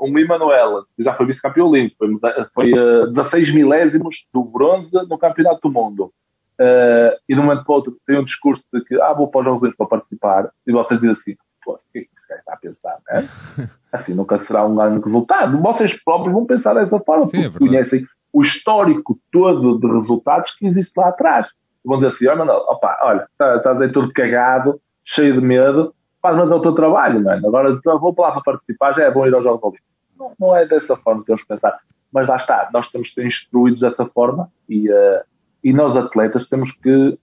um 0.00 0.18
Emanuela, 0.18 0.84
que 0.96 1.02
já 1.02 1.14
foi 1.14 1.26
vice-campeão 1.26 1.68
olímpico, 1.68 1.96
foi, 1.98 2.18
foi 2.54 2.72
uh, 2.72 3.02
eh, 3.02 3.06
16 3.06 3.54
milésimos 3.54 4.26
do 4.32 4.44
bronze 4.44 4.90
no 4.92 5.18
Campeonato 5.18 5.60
do 5.62 5.70
Mundo. 5.70 6.12
Uh, 6.58 7.12
e 7.28 7.34
de 7.34 7.40
um 7.40 7.44
momento 7.44 7.64
para 7.64 7.72
o 7.72 7.76
outro 7.76 7.96
tem 8.16 8.20
um 8.20 8.24
discurso 8.24 8.64
de 8.72 8.82
que, 8.82 9.00
ah, 9.00 9.12
vou 9.12 9.28
para 9.28 9.40
os 9.40 9.44
Jogos 9.44 9.62
Olímpicos 9.62 9.86
para 9.86 9.98
participar, 9.98 10.50
e 10.66 10.72
vocês 10.72 11.00
dizem 11.00 11.10
assim, 11.10 11.36
pô, 11.64 11.72
o 11.72 11.78
que 11.92 11.98
é 11.98 12.02
que 12.02 12.08
esse 12.10 12.28
gajo 12.28 12.40
está 12.40 12.52
a 12.54 12.56
pensar, 12.56 12.98
né? 13.08 13.28
Assim 13.92 14.14
nunca 14.14 14.38
será 14.38 14.66
um 14.66 14.74
grande 14.74 15.02
resultado. 15.02 15.58
Vocês 15.58 15.92
próprios 16.02 16.34
vão 16.34 16.44
pensar 16.44 16.74
dessa 16.74 16.98
forma, 16.98 17.26
Sim, 17.26 17.50
porque 17.50 17.64
é 17.64 17.68
conhecem 17.68 18.06
o 18.32 18.42
histórico 18.42 19.18
todo 19.32 19.78
de 19.78 19.86
resultados 19.86 20.50
que 20.50 20.66
existe 20.66 20.92
lá 20.98 21.08
atrás. 21.08 21.46
Vão 21.84 21.96
dizer 21.96 22.08
assim, 22.08 22.26
olha, 22.26 22.38
Manuel, 22.38 22.64
opa, 22.68 22.98
olha, 23.02 23.28
tá, 23.38 23.56
estás 23.56 23.80
aí 23.80 23.90
todo 23.90 24.12
cagado, 24.12 24.80
cheio 25.02 25.34
de 25.34 25.40
medo, 25.40 25.94
faz 26.20 26.36
mas 26.36 26.50
é 26.50 26.54
o 26.54 26.60
teu 26.60 26.72
trabalho, 26.72 27.22
mano. 27.22 27.46
Agora 27.46 27.80
vou 27.98 28.12
para 28.12 28.26
lá 28.26 28.32
para 28.32 28.42
participar, 28.42 28.92
já 28.92 29.04
é 29.04 29.10
bom 29.10 29.26
ir 29.26 29.34
aos 29.34 29.44
Jogos 29.44 29.62
Olímpicos. 29.62 29.88
Não, 30.18 30.32
não 30.38 30.56
é 30.56 30.66
dessa 30.66 30.96
forma 30.96 31.20
que 31.20 31.26
temos 31.26 31.42
que 31.42 31.48
pensar. 31.48 31.78
Mas 32.12 32.26
lá 32.26 32.36
está, 32.36 32.68
nós 32.72 32.88
temos 32.88 33.08
que 33.08 33.14
ser 33.14 33.24
instruídos 33.24 33.80
dessa 33.80 34.04
forma 34.04 34.50
e, 34.68 34.90
uh, 34.90 35.20
e 35.64 35.72
nós 35.72 35.96
atletas 35.96 36.46
temos 36.48 36.70
que 36.72 37.18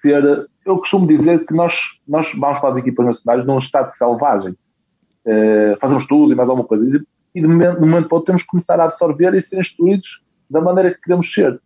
ser. 0.00 0.48
Eu 0.64 0.78
costumo 0.78 1.06
dizer 1.06 1.44
que 1.46 1.54
nós, 1.54 1.72
nós 2.06 2.30
vamos 2.34 2.58
para 2.58 2.70
as 2.70 2.76
equipas 2.76 3.06
nacionais 3.06 3.46
num 3.46 3.56
estado 3.56 3.88
selvagem. 3.88 4.56
Uh, 5.24 5.78
fazemos 5.78 6.06
tudo 6.06 6.32
e 6.32 6.36
mais 6.36 6.48
alguma 6.48 6.66
coisa. 6.66 7.02
E 7.34 7.40
de 7.40 7.46
momento, 7.46 7.80
de 7.80 7.86
momento 7.86 8.08
para 8.08 8.16
outro 8.16 8.26
temos 8.26 8.42
que 8.42 8.48
começar 8.48 8.80
a 8.80 8.84
absorver 8.84 9.34
e 9.34 9.40
ser 9.40 9.58
instruídos 9.58 10.22
da 10.48 10.60
maneira 10.60 10.92
que 10.92 11.00
queremos 11.00 11.32
ser. 11.32 11.60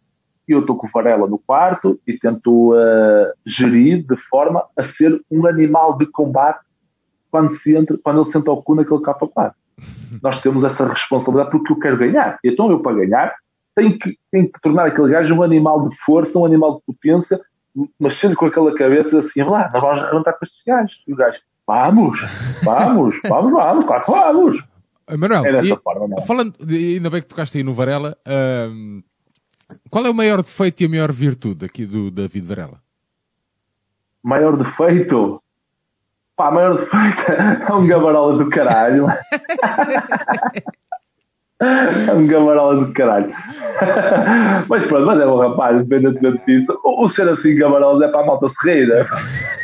E 0.47 0.53
eu 0.53 0.61
estou 0.61 0.77
com 0.77 0.87
o 0.87 0.91
Varela 0.91 1.27
no 1.27 1.39
quarto 1.39 1.99
e 2.07 2.19
tento 2.19 2.75
uh, 2.75 3.33
gerir 3.47 4.07
de 4.07 4.17
forma 4.17 4.65
a 4.77 4.83
ser 4.83 5.19
um 5.31 5.47
animal 5.47 5.97
de 5.97 6.07
combate 6.07 6.65
quando, 7.31 7.51
se 7.51 7.75
entra, 7.75 7.99
quando 8.03 8.21
ele 8.21 8.31
senta 8.31 8.51
o 8.51 8.63
cu 8.63 8.75
naquele 8.75 9.01
capa 9.01 9.27
4. 9.27 9.57
Nós 10.23 10.41
temos 10.41 10.63
essa 10.65 10.87
responsabilidade 10.87 11.51
porque 11.51 11.73
eu 11.73 11.79
quero 11.79 11.97
ganhar. 11.97 12.39
Então 12.45 12.71
eu, 12.71 12.81
para 12.81 12.97
ganhar, 12.97 13.35
tenho 13.75 13.97
que, 13.97 14.17
tenho 14.31 14.53
que 14.53 14.61
tornar 14.61 14.87
aquele 14.87 15.09
gajo 15.09 15.35
um 15.35 15.43
animal 15.43 15.89
de 15.89 15.97
força, 16.05 16.39
um 16.39 16.45
animal 16.45 16.77
de 16.77 16.83
potência, 16.87 17.41
mas 17.99 18.15
sempre 18.15 18.37
com 18.37 18.47
aquela 18.47 18.75
cabeça 18.75 19.19
assim, 19.19 19.43
lá, 19.43 19.71
nós 19.73 19.83
vamos 19.83 20.03
arrebentar 20.03 20.33
com 20.35 20.45
estes 20.45 20.63
gajos. 20.65 21.03
E 21.07 21.13
o 21.13 21.17
gajo, 21.17 21.39
vamos, 21.67 22.21
vamos, 22.63 23.21
vamos, 23.29 23.53
vamos, 23.53 23.85
claro 23.85 24.05
que 24.05 24.11
vamos. 24.11 24.65
Manuel, 25.19 25.45
é 25.45 25.59
e, 25.61 25.77
forma, 25.77 26.09
não. 26.09 26.23
falando, 26.23 26.55
ainda 26.67 27.11
bem 27.11 27.21
que 27.21 27.29
tocaste 27.29 27.59
aí 27.59 27.65
no 27.65 27.75
Varela, 27.75 28.17
qual 29.91 30.07
é 30.07 30.11
o 30.11 30.15
maior 30.15 30.43
defeito 30.43 30.83
e 30.83 30.87
a 30.87 30.89
maior 30.89 31.13
virtude 31.13 31.67
aqui 31.67 31.85
do 31.85 32.11
David 32.11 32.47
Varela? 32.47 32.81
Maior 34.23 34.57
defeito? 34.57 35.43
Pá, 36.37 36.51
maior 36.51 36.79
defeito 36.79 37.33
é 37.71 37.75
um 37.75 37.87
gabarola 37.87 38.39
do 38.39 38.49
caralho. 38.49 39.07
É 41.61 42.13
um 42.13 42.27
gabarola 42.27 42.85
do 42.85 42.93
caralho. 42.93 43.31
mas 44.69 44.85
pronto, 44.87 45.07
mas 45.07 45.21
é 45.21 45.25
bom 45.25 45.39
rapaz, 45.39 45.77
independentemente 45.77 46.45
disso. 46.47 46.79
O, 46.85 47.05
o 47.05 47.09
ser 47.09 47.29
assim 47.29 47.55
gabarola 47.55 48.05
é 48.05 48.09
para 48.09 48.21
a 48.23 48.27
malta 48.27 48.49
serreira. 48.49 49.07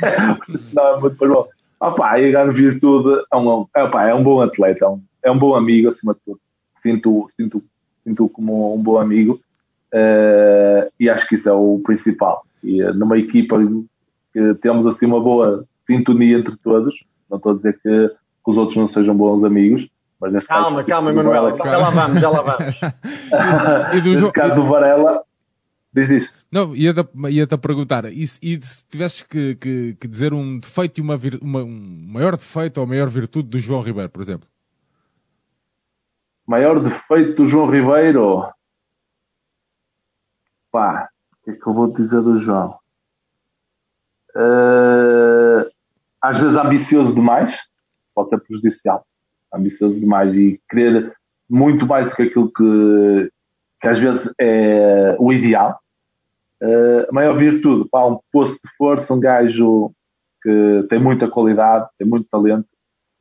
Não 0.73 0.97
é 0.97 1.01
muito 1.01 1.29
bom. 1.29 1.47
Opa, 1.81 2.19
e 2.21 2.35
a 2.37 2.45
virtude 2.45 3.23
é 3.33 3.37
um, 3.37 3.49
opa, 3.49 4.07
é 4.07 4.15
um 4.15 4.23
bom 4.23 4.43
atleta, 4.43 4.85
é 4.85 4.89
um, 4.89 5.03
é 5.25 5.31
um 5.31 5.39
bom 5.39 5.55
amigo 5.55 5.89
acima 5.89 6.15
de 6.15 6.21
tudo. 6.25 6.41
Sinto, 6.83 7.31
sinto, 7.37 7.63
sinto 8.05 8.29
como 8.29 8.75
um 8.75 8.83
bom 8.83 8.99
amigo 8.99 9.41
uh, 9.95 10.91
e 10.99 11.09
acho 11.09 11.27
que 11.27 11.35
isso 11.35 11.49
é 11.49 11.53
o 11.53 11.81
principal. 11.83 12.45
E 12.63 12.83
uh, 12.83 12.95
numa 12.95 13.19
equipa 13.19 13.59
que 14.33 14.55
temos 14.57 14.87
assim 14.87 15.07
uma 15.07 15.21
boa 15.21 15.65
sintonia 15.87 16.39
entre 16.39 16.57
todos, 16.63 16.95
Não 17.29 17.39
estou 17.39 17.53
a 17.53 17.55
dizer 17.57 17.73
que, 17.83 18.09
que 18.09 18.51
os 18.51 18.57
outros 18.57 18.77
não 18.77 18.87
sejam 18.87 19.17
bons 19.17 19.43
amigos, 19.43 19.89
mas 20.21 20.47
calma, 20.47 20.77
caso. 20.77 20.87
Calma, 20.87 21.11
Emanuel, 21.11 21.57
já 21.57 21.79
lá 21.79 21.91
vamos, 21.91 22.21
já 22.21 22.29
lá 22.29 22.43
vamos. 22.43 22.81
e 23.97 24.01
do, 24.03 24.11
neste 24.11 24.33
caso, 24.33 24.61
o 24.61 24.67
Varela. 24.67 25.25
Diz 25.93 26.09
isso. 26.11 26.33
Não, 26.53 26.75
ia-te 26.75 27.09
ia 27.31 27.45
a 27.51 27.59
perguntar, 27.59 28.05
e 28.07 28.27
se, 28.27 28.39
e 28.43 28.61
se 28.63 28.85
tivesses 28.85 29.23
que, 29.23 29.55
que, 29.57 29.95
que, 29.95 30.09
dizer 30.09 30.33
um 30.33 30.59
defeito 30.59 30.99
e 30.99 31.01
uma, 31.01 31.19
uma, 31.41 31.63
um 31.63 32.07
maior 32.13 32.37
defeito 32.37 32.81
ou 32.81 32.87
maior 32.87 33.09
virtude 33.09 33.49
do 33.49 33.59
João 33.59 33.81
Ribeiro, 33.81 34.11
por 34.11 34.21
exemplo? 34.21 34.49
Maior 36.47 36.81
defeito 36.81 37.37
do 37.37 37.47
João 37.47 37.71
Ribeiro? 37.71 38.49
Pá, 40.71 41.09
o 41.33 41.45
que 41.45 41.51
é 41.51 41.55
que 41.55 41.67
eu 41.67 41.73
vou 41.73 41.91
dizer 41.93 42.21
do 42.21 42.39
João? 42.39 42.79
Uh, 44.37 45.69
às 46.21 46.37
vezes 46.37 46.57
ambicioso 46.57 47.15
demais, 47.15 47.57
pode 48.15 48.29
ser 48.29 48.39
prejudicial. 48.41 49.05
Ambicioso 49.53 49.99
demais 49.99 50.35
e 50.35 50.61
querer 50.69 51.13
muito 51.49 51.87
mais 51.87 52.09
do 52.09 52.15
que 52.15 52.23
aquilo 52.23 52.53
que, 52.53 53.31
que 53.81 53.89
às 53.89 53.99
vezes 53.99 54.31
é 54.41 55.17
o 55.19 55.33
ideal. 55.33 55.81
Uh, 56.63 57.09
a 57.09 57.13
maior 57.13 57.37
virtude, 57.37 57.89
pá, 57.89 58.07
um 58.07 58.21
posto 58.31 58.55
de 58.55 58.71
força, 58.77 59.15
um 59.15 59.21
gajo 59.21 59.91
que 60.43 60.87
tem 60.89 61.01
muita 61.01 61.29
qualidade, 61.29 61.89
tem 61.99 62.07
muito 62.07 62.29
talento 62.31 62.67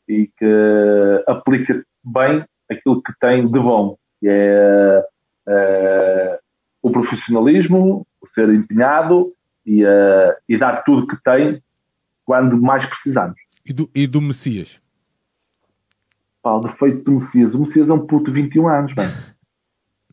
e 0.07 0.29
que 0.37 1.23
aplica 1.27 1.83
bem 2.03 2.43
aquilo 2.69 3.01
que 3.01 3.13
tem 3.19 3.47
de 3.49 3.59
bom, 3.59 3.97
que 4.19 4.27
é 4.27 5.03
uh, 5.47 6.39
o 6.81 6.91
profissionalismo, 6.91 8.05
o 8.21 8.27
ser 8.33 8.49
empenhado 8.49 9.33
e, 9.65 9.83
uh, 9.83 10.33
e 10.47 10.57
dar 10.57 10.83
tudo 10.83 11.07
que 11.07 11.21
tem 11.23 11.61
quando 12.25 12.61
mais 12.61 12.85
precisamos. 12.85 13.39
E 13.65 13.73
do, 13.73 13.89
e 13.93 14.05
do 14.05 14.21
Messias? 14.21 14.81
Pá, 16.41 16.53
o 16.53 16.61
defeito 16.61 17.03
do 17.03 17.11
Messias. 17.11 17.53
O 17.53 17.59
Messias 17.59 17.89
é 17.89 17.93
um 17.93 18.05
puto 18.05 18.31
de 18.31 18.41
21 18.41 18.67
anos, 18.67 18.93
mano. 18.95 19.11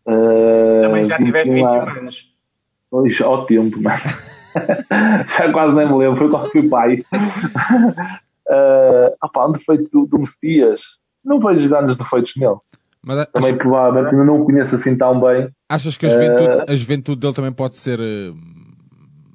Uh, 0.06 0.82
Também 0.86 1.04
já 1.04 1.16
tiveste 1.18 1.54
21 1.54 1.68
anos. 1.68 1.98
anos. 1.98 2.36
Pois, 2.90 3.20
ao 3.20 3.44
tempo, 3.44 3.80
mano. 3.82 4.00
já 5.38 5.52
quase 5.52 5.74
nem 5.74 5.86
me 5.86 5.98
lembro, 5.98 6.18
foi 6.18 6.30
quando 6.30 6.50
fui 6.50 6.68
pai. 6.68 6.96
uh, 8.48 9.16
opa, 9.22 9.48
um 9.48 9.52
defeito 9.52 9.88
do, 9.92 10.06
do 10.06 10.18
Messias. 10.18 10.80
Não 11.24 11.38
vejo 11.38 11.68
grandes 11.68 11.96
defeitos 11.96 12.32
nele. 12.36 12.56
Mas, 13.04 13.26
também 13.26 13.50
acho... 13.50 13.58
provavelmente 13.58 14.10
ainda 14.12 14.24
não 14.24 14.40
o 14.40 14.44
conheço 14.44 14.74
assim 14.74 14.96
tão 14.96 15.20
bem. 15.20 15.48
Achas 15.68 15.96
que 15.96 16.06
a 16.06 16.08
juventude, 16.08 16.48
uh, 16.48 16.64
a 16.68 16.74
juventude 16.74 17.20
dele 17.20 17.34
também 17.34 17.52
pode 17.52 17.76
ser 17.76 18.00
uh, 18.00 18.36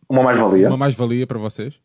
uma 0.10 0.24
mais-valia? 0.24 0.68
Uma 0.68 0.78
mais-valia 0.78 1.26
para 1.26 1.40
vocês? 1.40 1.80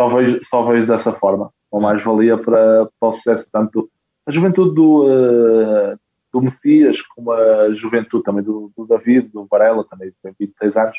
Só 0.00 0.08
vejo, 0.08 0.38
só 0.48 0.62
vejo 0.64 0.86
dessa 0.86 1.12
forma. 1.12 1.50
Uma 1.72 1.82
mais-valia 1.82 2.38
para, 2.38 2.88
para 3.00 3.08
o 3.08 3.16
sucesso 3.16 3.46
tanto 3.50 3.90
a 4.26 4.30
juventude 4.30 4.74
do, 4.74 5.04
uh, 5.04 5.98
do 6.32 6.42
Messias 6.42 7.00
como 7.02 7.32
a 7.32 7.72
juventude 7.72 8.24
também 8.24 8.42
do, 8.42 8.72
do 8.76 8.86
David, 8.86 9.28
do 9.28 9.46
Varela, 9.46 9.84
também 9.84 10.12
tem 10.22 10.34
26 10.38 10.76
anos. 10.76 10.96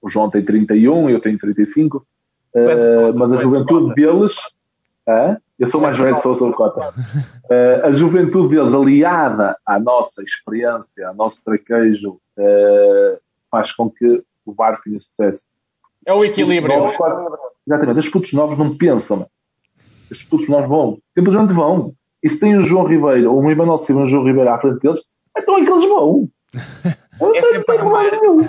O 0.00 0.08
João 0.08 0.30
tem 0.30 0.42
31, 0.42 1.10
eu 1.10 1.20
tenho 1.20 1.38
35. 1.38 2.06
Uh, 2.54 3.12
mas 3.14 3.32
a 3.32 3.42
juventude 3.42 3.94
deles. 3.94 4.36
Uh, 5.06 5.36
eu 5.58 5.68
sou 5.68 5.80
mais 5.80 5.96
velho, 5.96 6.16
sou, 6.18 6.34
sou 6.34 6.52
cota. 6.52 6.90
Uh, 6.90 7.86
a 7.86 7.90
juventude 7.90 8.54
deles, 8.54 8.72
aliada 8.72 9.56
à 9.64 9.78
nossa 9.80 10.22
experiência, 10.22 11.08
ao 11.08 11.14
nosso 11.14 11.38
traquejo, 11.44 12.20
faz 13.50 13.72
com 13.72 13.90
que 13.90 14.22
o 14.44 14.52
barco 14.52 14.84
tenha 14.84 14.98
sucesso. 14.98 15.42
É 16.04 16.12
o 16.12 16.24
equilíbrio. 16.24 16.78
Novos, 16.78 17.38
exatamente. 17.66 17.98
Os 17.98 18.08
putos 18.08 18.32
novos 18.32 18.58
não 18.58 18.76
pensam. 18.76 19.26
Os 20.10 20.22
putos 20.22 20.48
novos 20.48 20.68
vão. 20.68 20.98
Simplesmente 21.16 21.52
vão. 21.52 21.94
E 22.22 22.28
se 22.28 22.38
tem 22.38 22.56
o 22.56 22.60
João 22.60 22.84
Ribeiro 22.84 23.32
ou 23.32 23.42
o 23.42 23.50
Emanuel 23.50 23.78
Silva 23.78 24.02
e 24.02 24.04
o 24.04 24.06
João 24.06 24.24
Ribeiro 24.24 24.50
à 24.50 24.58
frente 24.58 24.80
deles, 24.80 25.00
então 25.36 25.58
é 25.58 25.64
que 25.64 25.70
eles 25.70 25.88
vão. 25.88 26.28
Não 27.20 27.34
é 27.34 27.40
tem 27.40 27.62
problema 27.62 28.10
nenhum. 28.10 28.46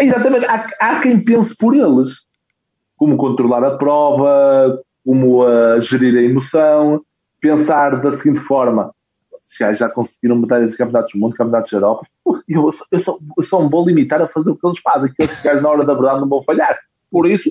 exatamente. 0.00 0.44
Há, 0.46 0.64
há 0.80 1.00
quem 1.00 1.22
pense 1.22 1.56
por 1.56 1.74
eles. 1.74 2.20
Como 2.96 3.16
controlar 3.16 3.64
a 3.64 3.78
prova, 3.78 4.78
como 5.04 5.42
a 5.42 5.78
gerir 5.78 6.18
a 6.18 6.22
emoção, 6.22 7.00
pensar 7.40 8.00
da 8.00 8.16
seguinte 8.16 8.40
forma: 8.40 8.92
já, 9.58 9.72
já 9.72 9.88
conseguiram 9.88 10.36
medalhas 10.36 10.72
de 10.72 10.76
campeonatos 10.76 11.12
do 11.12 11.18
mundo, 11.18 11.34
campeonatos 11.34 11.70
da 11.70 11.76
Europa, 11.78 12.06
eu, 12.46 12.74
eu, 12.92 13.00
só, 13.00 13.18
eu 13.38 13.44
só 13.44 13.62
me 13.62 13.70
vou 13.70 13.86
limitar 13.86 14.20
a 14.20 14.28
fazer 14.28 14.50
o 14.50 14.56
que 14.56 14.66
eles 14.66 14.78
fazem, 14.78 15.10
que 15.12 15.22
eles 15.22 15.62
na 15.62 15.68
hora 15.68 15.84
da 15.84 15.94
verdade 15.94 16.20
não 16.20 16.28
vão 16.28 16.42
falhar. 16.42 16.78
Por 17.10 17.26
isso, 17.26 17.50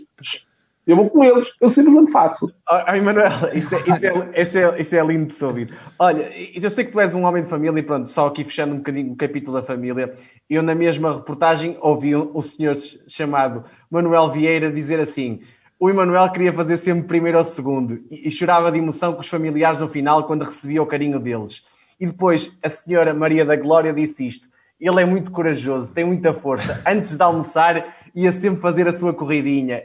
eu 0.89 0.95
vou 0.95 1.09
com 1.09 1.23
eles, 1.23 1.47
eu 1.61 1.69
simplesmente 1.69 2.11
faço. 2.11 2.51
Oh, 2.69 2.91
Emanuel, 2.91 3.31
isso 3.53 3.75
é, 3.75 3.79
isso, 3.79 4.05
é, 4.05 4.41
isso, 4.41 4.57
é, 4.57 4.81
isso 4.81 4.95
é 4.95 5.05
lindo 5.05 5.27
de 5.27 5.33
se 5.33 5.45
ouvir. 5.45 5.73
Olha, 5.97 6.31
eu 6.55 6.69
sei 6.69 6.85
que 6.85 6.91
tu 6.91 6.99
és 6.99 7.13
um 7.13 7.23
homem 7.23 7.43
de 7.43 7.49
família 7.49 7.79
e 7.79 7.83
pronto, 7.83 8.09
só 8.09 8.27
aqui 8.27 8.43
fechando 8.43 8.73
um 8.73 8.77
bocadinho 8.77 9.13
o 9.13 9.15
capítulo 9.15 9.59
da 9.59 9.63
família, 9.63 10.15
eu 10.49 10.63
na 10.63 10.75
mesma 10.75 11.15
reportagem 11.15 11.77
ouvi 11.81 12.15
um, 12.15 12.31
um 12.35 12.41
senhor 12.41 12.75
chamado 13.07 13.63
Manuel 13.89 14.31
Vieira 14.31 14.71
dizer 14.71 14.99
assim 14.99 15.41
o 15.79 15.89
Emanuel 15.89 16.29
queria 16.31 16.51
fazer 16.51 16.75
sempre 16.75 17.07
primeiro 17.07 17.37
ou 17.37 17.45
segundo 17.45 18.01
e, 18.11 18.27
e, 18.27 18.31
chorava 18.31 18.69
de 18.69 18.77
emoção 18.77 19.13
com 19.13 19.21
os 19.21 19.29
familiares 19.29 19.79
no 19.79 19.87
final 19.87 20.27
quando 20.27 20.43
recebia 20.43 20.83
o 20.83 20.85
carinho 20.85 21.19
deles. 21.19 21.63
E 21.97 22.05
depois 22.05 22.51
a 22.61 22.67
senhora 22.67 23.13
Maria 23.13 23.45
da 23.45 23.55
Glória 23.55 23.93
disse 23.93 24.27
isto. 24.27 24.45
Ele 24.77 25.01
é 25.01 25.05
muito 25.05 25.31
corajoso, 25.31 25.91
tem 25.91 26.03
muita 26.03 26.33
força. 26.33 26.81
Antes 26.85 27.15
de 27.15 27.23
almoçar, 27.23 27.95
ia 28.13 28.31
sempre 28.33 28.59
fazer 28.61 28.89
a 28.89 28.93
sua 28.93 29.13
corridinha. 29.13 29.83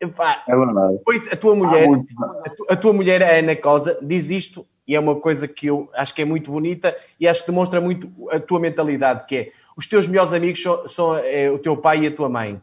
Epá, 0.00 0.44
é 0.46 0.56
verdade. 0.56 0.98
Depois 0.98 1.32
a 1.32 1.36
tua 1.36 1.56
mulher, 1.56 1.88
a, 2.44 2.50
tu, 2.50 2.66
a 2.70 2.76
tua 2.76 2.92
mulher, 2.92 3.22
a 3.22 3.38
Ana 3.38 3.56
Cosa, 3.56 3.98
diz 4.00 4.30
isto 4.30 4.66
e 4.86 4.94
é 4.94 5.00
uma 5.00 5.16
coisa 5.16 5.48
que 5.48 5.66
eu 5.66 5.90
acho 5.94 6.14
que 6.14 6.22
é 6.22 6.24
muito 6.24 6.50
bonita 6.50 6.96
e 7.18 7.26
acho 7.26 7.44
que 7.44 7.50
demonstra 7.50 7.80
muito 7.80 8.10
a 8.30 8.38
tua 8.38 8.60
mentalidade, 8.60 9.26
que 9.26 9.36
é 9.36 9.52
os 9.76 9.86
teus 9.86 10.06
melhores 10.06 10.32
amigos 10.32 10.62
são, 10.62 10.88
são 10.88 11.16
é, 11.16 11.50
o 11.50 11.58
teu 11.58 11.76
pai 11.76 12.04
e 12.04 12.06
a 12.06 12.14
tua 12.14 12.28
mãe. 12.28 12.60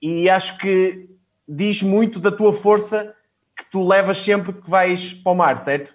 E 0.00 0.30
acho 0.30 0.56
que 0.58 1.08
diz 1.48 1.82
muito 1.82 2.20
da 2.20 2.30
tua 2.30 2.52
força 2.52 3.14
que 3.56 3.64
tu 3.70 3.86
levas 3.86 4.18
sempre 4.18 4.52
que 4.52 4.70
vais 4.70 5.12
para 5.12 5.32
o 5.32 5.34
mar, 5.34 5.58
certo? 5.58 5.92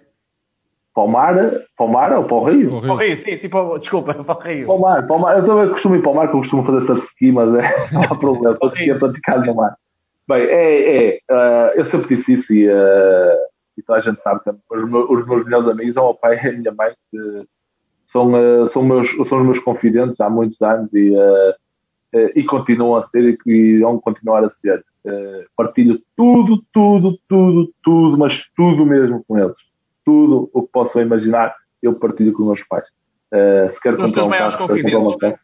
Para 0.94 1.02
o 1.02 1.08
mar, 1.08 1.34
para 1.76 1.86
o 1.86 1.88
mar 1.88 2.12
ou 2.12 2.24
para 2.24 2.34
o 2.34 2.44
rio? 2.44 2.80
Para 2.80 2.92
o 2.92 2.96
rio, 2.96 3.16
sim, 3.16 3.36
sim, 3.36 3.48
para, 3.48 3.78
desculpa, 3.78 4.14
para 4.22 4.36
o 4.36 4.40
rio. 4.40 4.66
Para 4.66 4.74
o 4.74 4.80
mar, 4.80 5.06
para 5.06 5.16
o 5.16 5.18
mar. 5.18 5.38
Eu 5.38 5.46
também 5.46 5.68
costumo 5.68 5.96
ir 5.96 6.02
para 6.02 6.10
o 6.10 6.14
mar, 6.14 6.28
que 6.28 6.36
eu 6.36 6.40
costumo 6.40 6.64
fazer 6.64 6.86
surf 6.86 7.02
ski, 7.06 7.32
mas 7.32 7.54
é, 7.54 7.74
não 7.92 8.02
há 8.04 8.14
problema, 8.14 8.56
só 8.56 8.68
que 8.68 8.94
praticado 8.94 9.46
no 9.46 9.54
mar. 9.54 9.76
Bem, 10.26 10.42
é, 10.42 10.96
é, 10.96 11.18
uh, 11.30 11.78
eu 11.78 11.84
sempre 11.84 12.08
disse 12.08 12.32
isso 12.32 12.54
e, 12.54 12.66
uh, 12.66 13.36
e 13.76 13.82
toda 13.82 13.98
a 13.98 14.02
gente 14.02 14.20
sabe 14.22 14.42
sempre, 14.42 14.60
os 14.70 14.90
meus, 14.90 15.10
os 15.10 15.26
meus 15.26 15.44
melhores 15.44 15.68
amigos 15.68 15.94
são 15.94 16.06
o 16.06 16.14
pai 16.14 16.36
e 16.42 16.48
a 16.48 16.52
minha 16.52 16.72
mãe, 16.72 16.92
que 17.10 17.46
são, 18.10 18.32
uh, 18.32 18.66
são, 18.68 18.82
meus, 18.82 19.06
são 19.28 19.38
os 19.38 19.44
meus 19.44 19.58
confidentes 19.58 20.18
há 20.20 20.30
muitos 20.30 20.60
anos 20.62 20.90
e, 20.94 21.12
e 22.34 22.44
continuam 22.44 22.96
a 22.96 23.02
ser 23.02 23.38
e 23.46 23.52
irão 23.52 24.00
continuar 24.00 24.44
a 24.44 24.48
ser. 24.48 24.82
Partilho 25.54 26.00
tudo, 26.16 26.64
tudo, 26.72 27.18
tudo, 27.28 27.74
tudo, 27.82 28.16
mas 28.16 28.48
tudo 28.56 28.86
mesmo 28.86 29.22
com 29.28 29.38
eles. 29.38 29.56
Tudo 30.04 30.48
o 30.54 30.62
que 30.62 30.72
possam 30.72 31.02
imaginar, 31.02 31.54
eu 31.82 31.94
partilho 31.94 32.32
com 32.32 32.42
os 32.42 32.46
meus 32.46 32.62
pais. 32.62 32.86
Se 33.70 33.80
quer 33.80 33.96
comprar 33.96 34.24
um 34.24 34.30
carro, 34.30 34.50
se 34.52 34.56
quer 34.56 34.82
comprar 34.82 34.98
uma 34.98 35.18
carro. 35.18 35.38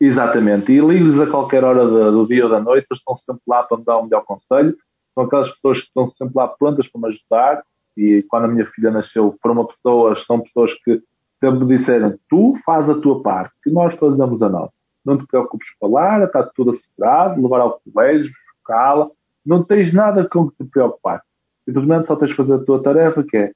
Exatamente. 0.00 0.72
E 0.72 0.80
ligo-lhes 0.80 1.18
a 1.18 1.26
qualquer 1.26 1.64
hora 1.64 1.86
do, 1.86 2.26
dia 2.26 2.44
ou 2.44 2.50
da 2.50 2.60
noite, 2.60 2.86
eles 2.90 3.00
estão 3.00 3.14
sempre 3.14 3.42
lá 3.46 3.62
para 3.62 3.78
me 3.78 3.84
dar 3.84 3.98
um 3.98 4.04
melhor 4.04 4.24
conselho. 4.24 4.76
São 5.14 5.24
aquelas 5.24 5.48
pessoas 5.50 5.80
que 5.80 5.86
estão 5.86 6.04
sempre 6.04 6.34
lá 6.36 6.48
prontas 6.48 6.86
para 6.86 7.00
me 7.00 7.06
ajudar. 7.08 7.62
E 7.96 8.22
quando 8.28 8.44
a 8.44 8.48
minha 8.48 8.66
filha 8.66 8.90
nasceu, 8.90 9.34
foram 9.40 9.64
pessoas, 9.64 10.22
são 10.26 10.40
pessoas 10.40 10.72
que 10.84 11.02
sempre 11.40 11.64
me 11.64 11.76
disseram: 11.76 12.18
tu 12.28 12.54
faz 12.64 12.88
a 12.90 12.94
tua 12.94 13.22
parte, 13.22 13.54
que 13.62 13.70
nós 13.70 13.94
fazemos 13.94 14.42
a 14.42 14.48
nossa. 14.48 14.76
Não 15.04 15.16
te 15.16 15.26
preocupes 15.26 15.68
com 15.78 15.88
falar, 15.88 16.24
está 16.24 16.42
tudo 16.42 16.70
assegurado, 16.70 17.40
levar 17.40 17.60
ao 17.60 17.80
colégio, 17.80 18.30
cala, 18.64 19.10
não 19.44 19.62
tens 19.62 19.92
nada 19.92 20.28
com 20.28 20.50
que 20.50 20.56
te 20.56 20.70
preocupar. 20.70 21.22
Simplesmente 21.64 22.06
só 22.06 22.16
tens 22.16 22.30
de 22.30 22.36
fazer 22.36 22.54
a 22.54 22.64
tua 22.64 22.82
tarefa, 22.82 23.22
que 23.22 23.36
é 23.36 23.52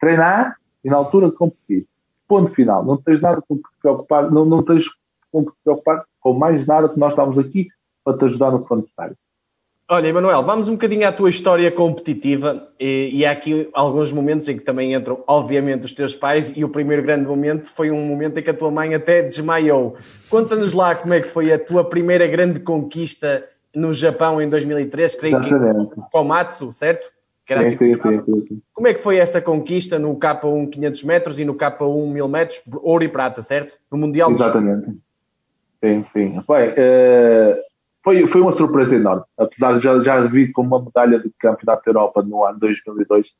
treinar 0.00 0.56
e 0.84 0.90
na 0.90 0.96
altura 0.96 1.30
competir. 1.30 1.86
Ponto 2.26 2.50
final. 2.50 2.84
Não 2.84 2.96
tens 2.96 3.20
nada 3.20 3.40
com 3.40 3.56
que 3.56 3.62
te 3.62 3.80
preocupar, 3.80 4.30
não, 4.30 4.44
não 4.44 4.62
tens 4.62 4.84
com 5.30 5.44
que 5.44 5.52
te 5.52 5.58
preocupar 5.64 6.04
com 6.20 6.32
mais 6.32 6.66
nada 6.66 6.88
que 6.88 6.98
nós 6.98 7.10
estamos 7.10 7.38
aqui 7.38 7.68
para 8.04 8.16
te 8.16 8.24
ajudar 8.24 8.50
no 8.50 8.62
que 8.62 8.68
for 8.68 8.76
necessário. 8.76 9.16
Olha, 9.90 10.08
Emanuel, 10.08 10.42
vamos 10.42 10.68
um 10.68 10.72
bocadinho 10.72 11.08
à 11.08 11.12
tua 11.12 11.30
história 11.30 11.72
competitiva 11.72 12.68
e, 12.78 13.08
e 13.10 13.24
há 13.24 13.32
aqui 13.32 13.70
alguns 13.72 14.12
momentos 14.12 14.46
em 14.46 14.58
que 14.58 14.62
também 14.62 14.92
entram, 14.92 15.24
obviamente, 15.26 15.86
os 15.86 15.92
teus 15.94 16.14
pais 16.14 16.52
e 16.54 16.62
o 16.62 16.68
primeiro 16.68 17.02
grande 17.02 17.26
momento 17.26 17.72
foi 17.74 17.90
um 17.90 18.04
momento 18.04 18.38
em 18.38 18.42
que 18.42 18.50
a 18.50 18.54
tua 18.54 18.70
mãe 18.70 18.94
até 18.94 19.22
desmaiou. 19.22 19.96
Conta-nos 20.28 20.74
lá 20.74 20.94
como 20.94 21.14
é 21.14 21.22
que 21.22 21.28
foi 21.28 21.50
a 21.50 21.58
tua 21.58 21.82
primeira 21.82 22.26
grande 22.26 22.60
conquista 22.60 23.42
no 23.74 23.94
Japão 23.94 24.42
em 24.42 24.48
2003, 24.50 25.14
creio 25.14 25.38
Exatamente. 25.38 25.94
que 25.94 26.00
Komatsu, 26.12 26.70
certo? 26.74 27.10
Que 27.46 27.54
era 27.54 27.62
sim, 27.62 27.74
assim, 27.74 27.94
sim, 27.94 28.22
sim, 28.26 28.46
sim, 28.46 28.62
Como 28.74 28.88
é 28.88 28.92
que 28.92 29.00
foi 29.00 29.16
essa 29.16 29.40
conquista 29.40 29.98
no 29.98 30.14
K1 30.18 30.68
500 30.68 31.04
metros 31.04 31.38
e 31.38 31.46
no 31.46 31.54
K1 31.54 32.12
1000 32.12 32.28
metros, 32.28 32.60
ouro 32.82 33.04
e 33.04 33.08
prata, 33.08 33.40
certo? 33.40 33.74
No 33.90 33.96
Mundial 33.96 34.30
Exatamente. 34.32 34.98
Sim, 35.82 36.02
sim. 36.04 36.42
Bem, 36.48 36.70
uh, 36.70 37.62
foi, 38.02 38.26
foi 38.26 38.40
uma 38.40 38.54
surpresa 38.54 38.96
enorme. 38.96 39.22
Apesar 39.36 39.76
de 39.76 39.82
já, 39.82 39.98
já 40.00 40.20
vir 40.22 40.52
com 40.52 40.62
uma 40.62 40.82
medalha 40.82 41.18
de 41.18 41.30
campeonato 41.38 41.82
da 41.84 41.90
Europa 41.90 42.22
no 42.22 42.44
ano 42.44 42.58
2002, 42.58 43.32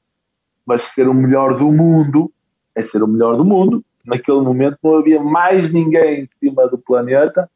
mas 0.65 0.83
ser 0.83 1.09
o 1.09 1.15
melhor 1.15 1.57
do 1.57 1.73
mundo 1.73 2.31
é 2.75 2.83
ser 2.83 3.03
o 3.03 3.09
melhor 3.09 3.37
do 3.37 3.45
mundo. 3.45 3.85
Naquele 4.05 4.41
momento 4.41 4.79
não 4.83 4.99
havia 4.99 5.23
mais 5.23 5.73
ninguém 5.73 6.21
em 6.21 6.27
cima 6.27 6.69
do 6.69 6.79
planeta 6.79 7.51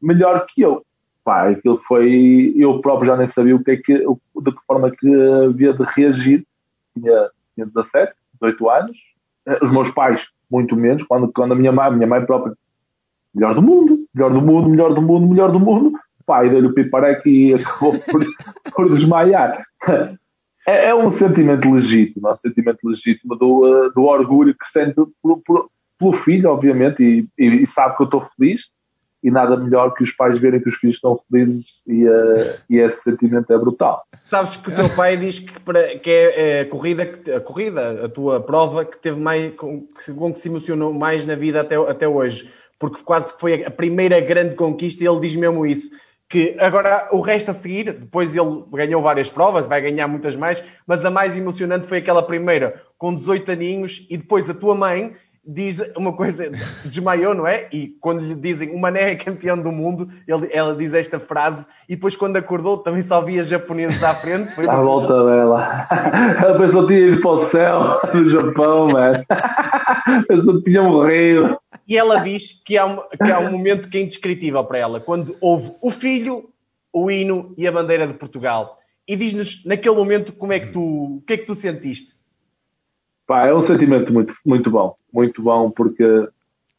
melhor 0.00 0.44
que 0.46 0.62
eu. 0.62 0.84
Pá, 1.24 1.50
aquilo 1.50 1.78
foi. 1.86 2.54
Eu 2.56 2.80
próprio 2.80 3.10
já 3.10 3.16
nem 3.16 3.26
sabia 3.26 3.54
o 3.54 3.62
que 3.62 3.72
é 3.72 3.76
que, 3.76 3.94
de 3.94 4.52
que 4.52 4.66
forma 4.66 4.90
que 4.90 5.08
havia 5.44 5.72
de 5.74 5.84
reagir. 5.84 6.46
Tinha, 6.94 7.30
tinha 7.54 7.66
17, 7.66 8.12
18 8.40 8.70
anos. 8.70 8.98
Eh, 9.46 9.58
os 9.62 9.70
meus 9.70 9.90
pais, 9.90 10.26
muito 10.50 10.74
menos. 10.76 11.02
Quando, 11.02 11.30
quando 11.32 11.52
a 11.52 11.56
minha 11.56 11.72
mãe, 11.72 11.86
a 11.86 11.90
minha 11.90 12.06
mãe 12.06 12.24
própria, 12.24 12.54
melhor 13.34 13.54
do 13.54 13.62
mundo, 13.62 14.06
melhor 14.14 14.32
do 14.32 14.42
mundo, 14.42 14.68
melhor 14.68 14.94
do 14.94 15.02
mundo, 15.02 15.26
melhor 15.28 15.52
do 15.52 15.60
mundo. 15.60 15.98
E 16.28 16.50
deu-lhe 16.50 16.66
o 16.66 16.74
pipareque 16.74 17.30
e 17.30 17.54
acabou 17.54 17.98
por, 18.00 18.26
por 18.74 18.88
desmaiar. 18.94 19.62
É, 20.66 20.88
é, 20.88 20.94
um 20.94 21.10
sentimento 21.10 21.70
legítimo, 21.70 22.28
é 22.28 22.32
um 22.32 22.34
sentimento 22.34 22.80
legítimo 22.84 23.34
do, 23.34 23.66
eh, 23.66 23.90
do 23.94 24.02
orgulho 24.02 24.54
que 24.54 24.66
sente 24.66 24.94
pelo 25.98 26.12
filho, 26.12 26.50
obviamente, 26.50 27.02
e, 27.02 27.26
e, 27.38 27.62
e 27.62 27.66
sabe 27.66 27.96
que 27.96 28.02
eu 28.02 28.04
estou 28.04 28.20
feliz 28.20 28.68
e 29.22 29.30
nada 29.30 29.56
melhor 29.56 29.92
que 29.94 30.02
os 30.02 30.12
pais 30.12 30.38
verem 30.38 30.60
que 30.60 30.68
os 30.68 30.76
filhos 30.76 30.96
estão 30.96 31.20
felizes 31.30 31.74
e, 31.86 32.04
uh, 32.08 32.58
e 32.70 32.78
esse 32.78 33.02
sentimento 33.02 33.52
é 33.52 33.58
brutal. 33.58 34.02
Sabes 34.26 34.56
que 34.56 34.70
o 34.70 34.74
teu 34.74 34.88
pai 34.90 35.16
diz 35.16 35.40
que, 35.40 35.60
para, 35.60 35.98
que 35.98 36.10
é, 36.10 36.58
é 36.58 36.60
a, 36.60 36.66
corrida, 36.66 37.02
a 37.36 37.40
corrida, 37.40 38.04
a 38.04 38.08
tua 38.08 38.40
prova, 38.40 38.84
que 38.84 38.98
teve 38.98 39.18
mais, 39.18 39.54
com 39.56 39.86
que 39.86 40.40
se 40.40 40.48
emocionou 40.48 40.92
mais 40.92 41.24
na 41.24 41.34
vida 41.34 41.60
até, 41.60 41.76
até 41.76 42.06
hoje, 42.06 42.48
porque 42.78 43.02
quase 43.02 43.32
que 43.34 43.40
foi 43.40 43.64
a 43.64 43.70
primeira 43.70 44.20
grande 44.20 44.54
conquista 44.54 45.02
e 45.02 45.06
ele 45.06 45.20
diz 45.20 45.34
mesmo 45.34 45.66
isso. 45.66 45.90
Que 46.28 46.56
agora 46.58 47.08
o 47.10 47.20
resto 47.20 47.50
a 47.50 47.54
seguir, 47.54 47.92
depois 47.92 48.34
ele 48.34 48.64
ganhou 48.70 49.00
várias 49.00 49.30
provas, 49.30 49.66
vai 49.66 49.80
ganhar 49.80 50.06
muitas 50.06 50.36
mais, 50.36 50.62
mas 50.86 51.04
a 51.04 51.10
mais 51.10 51.34
emocionante 51.36 51.86
foi 51.86 51.98
aquela 51.98 52.22
primeira, 52.22 52.82
com 52.98 53.14
18 53.14 53.50
aninhos, 53.50 54.06
e 54.10 54.16
depois 54.16 54.48
a 54.48 54.54
tua 54.54 54.74
mãe, 54.74 55.16
diz 55.46 55.78
uma 55.96 56.12
coisa, 56.12 56.50
desmaiou, 56.84 57.34
não 57.34 57.46
é? 57.46 57.68
E 57.72 57.88
quando 58.00 58.20
lhe 58.20 58.34
dizem 58.34 58.70
o 58.70 58.78
Mané 58.78 59.12
é 59.12 59.16
campeão 59.16 59.60
do 59.60 59.72
mundo, 59.72 60.08
ele, 60.26 60.48
ela 60.52 60.74
diz 60.74 60.92
esta 60.92 61.18
frase 61.18 61.64
e 61.88 61.94
depois 61.94 62.16
quando 62.16 62.36
acordou 62.36 62.78
também 62.78 63.02
só 63.02 63.20
via 63.20 63.44
japoneses 63.44 64.02
à 64.02 64.14
frente. 64.14 64.54
Foi 64.54 64.68
à 64.68 64.76
volta 64.76 65.24
dela. 65.24 65.86
Ela 66.42 66.58
pensou 66.58 66.86
que 66.86 66.94
tinha 66.94 67.08
ido 67.08 67.20
para 67.20 67.30
o 67.30 67.36
céu 67.38 68.00
do 68.12 68.30
Japão, 68.30 68.88
mano. 68.88 69.24
Pensou 70.28 70.56
que 70.56 70.70
tinha 70.70 70.82
morrido. 70.82 71.58
E 71.86 71.96
ela 71.96 72.18
diz 72.20 72.62
que 72.64 72.76
há, 72.76 72.84
um, 72.84 72.96
que 72.96 73.30
há 73.30 73.38
um 73.38 73.50
momento 73.50 73.88
que 73.88 73.98
é 73.98 74.02
indescritível 74.02 74.62
para 74.64 74.78
ela, 74.78 75.00
quando 75.00 75.36
houve 75.40 75.72
o 75.82 75.90
filho, 75.90 76.50
o 76.92 77.10
hino 77.10 77.54
e 77.56 77.66
a 77.66 77.72
bandeira 77.72 78.06
de 78.06 78.14
Portugal. 78.14 78.78
E 79.06 79.16
diz-nos 79.16 79.64
naquele 79.64 79.96
momento 79.96 80.32
como 80.32 80.52
é 80.52 80.60
que 80.60 80.72
tu, 80.72 80.80
o 80.80 81.22
que 81.26 81.32
é 81.32 81.36
que 81.38 81.46
tu 81.46 81.54
sentiste? 81.54 82.12
Pá, 83.26 83.46
é 83.46 83.54
um 83.54 83.60
sentimento 83.60 84.12
muito, 84.12 84.34
muito 84.44 84.70
bom, 84.70 84.94
muito 85.12 85.42
bom, 85.42 85.70
porque 85.70 86.28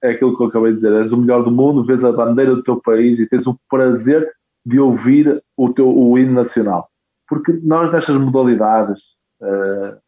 é 0.02 0.12
aquilo 0.12 0.36
que 0.36 0.44
eu 0.44 0.48
acabei 0.48 0.72
de 0.72 0.78
dizer, 0.78 0.94
és 0.94 1.12
o 1.12 1.18
melhor 1.18 1.44
do 1.44 1.52
mundo, 1.52 1.86
vês 1.86 2.04
a 2.04 2.12
bandeira 2.12 2.56
do 2.56 2.64
teu 2.64 2.80
país 2.80 3.20
e 3.20 3.28
tens 3.28 3.46
o 3.46 3.60
prazer 3.70 4.32
de 4.66 4.80
ouvir 4.80 5.44
o 5.58 5.74
teu 5.74 5.90
o 5.90 6.18
hino 6.18 6.34
nacional. 6.34 6.90
Porque 7.28 7.54
nós 7.64 7.92
nestas 7.92 8.16
modalidades, 8.16 9.00
uh, 9.42 10.00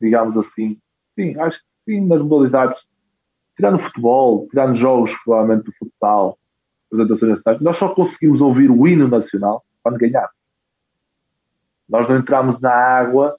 digamos 0.00 0.36
assim, 0.36 0.78
sim, 1.14 1.38
acho 1.38 1.58
que 1.58 1.64
sim, 1.94 2.06
nas 2.06 2.20
modalidades, 2.20 2.80
tirando 3.56 3.78
futebol, 3.78 4.46
tirando 4.48 4.74
jogos 4.74 5.12
provavelmente 5.24 5.64
do 5.64 5.72
futsal, 5.72 6.38
apresentações 6.86 7.30
nacionais, 7.30 7.62
nós 7.62 7.76
só 7.76 7.88
conseguimos 7.88 8.40
ouvir 8.40 8.70
o 8.70 8.86
hino 8.86 9.08
nacional 9.08 9.64
quando 9.82 9.98
ganhamos. 9.98 10.30
Nós 11.88 12.08
não 12.08 12.16
entramos 12.16 12.60
na 12.60 12.72
água 12.72 13.36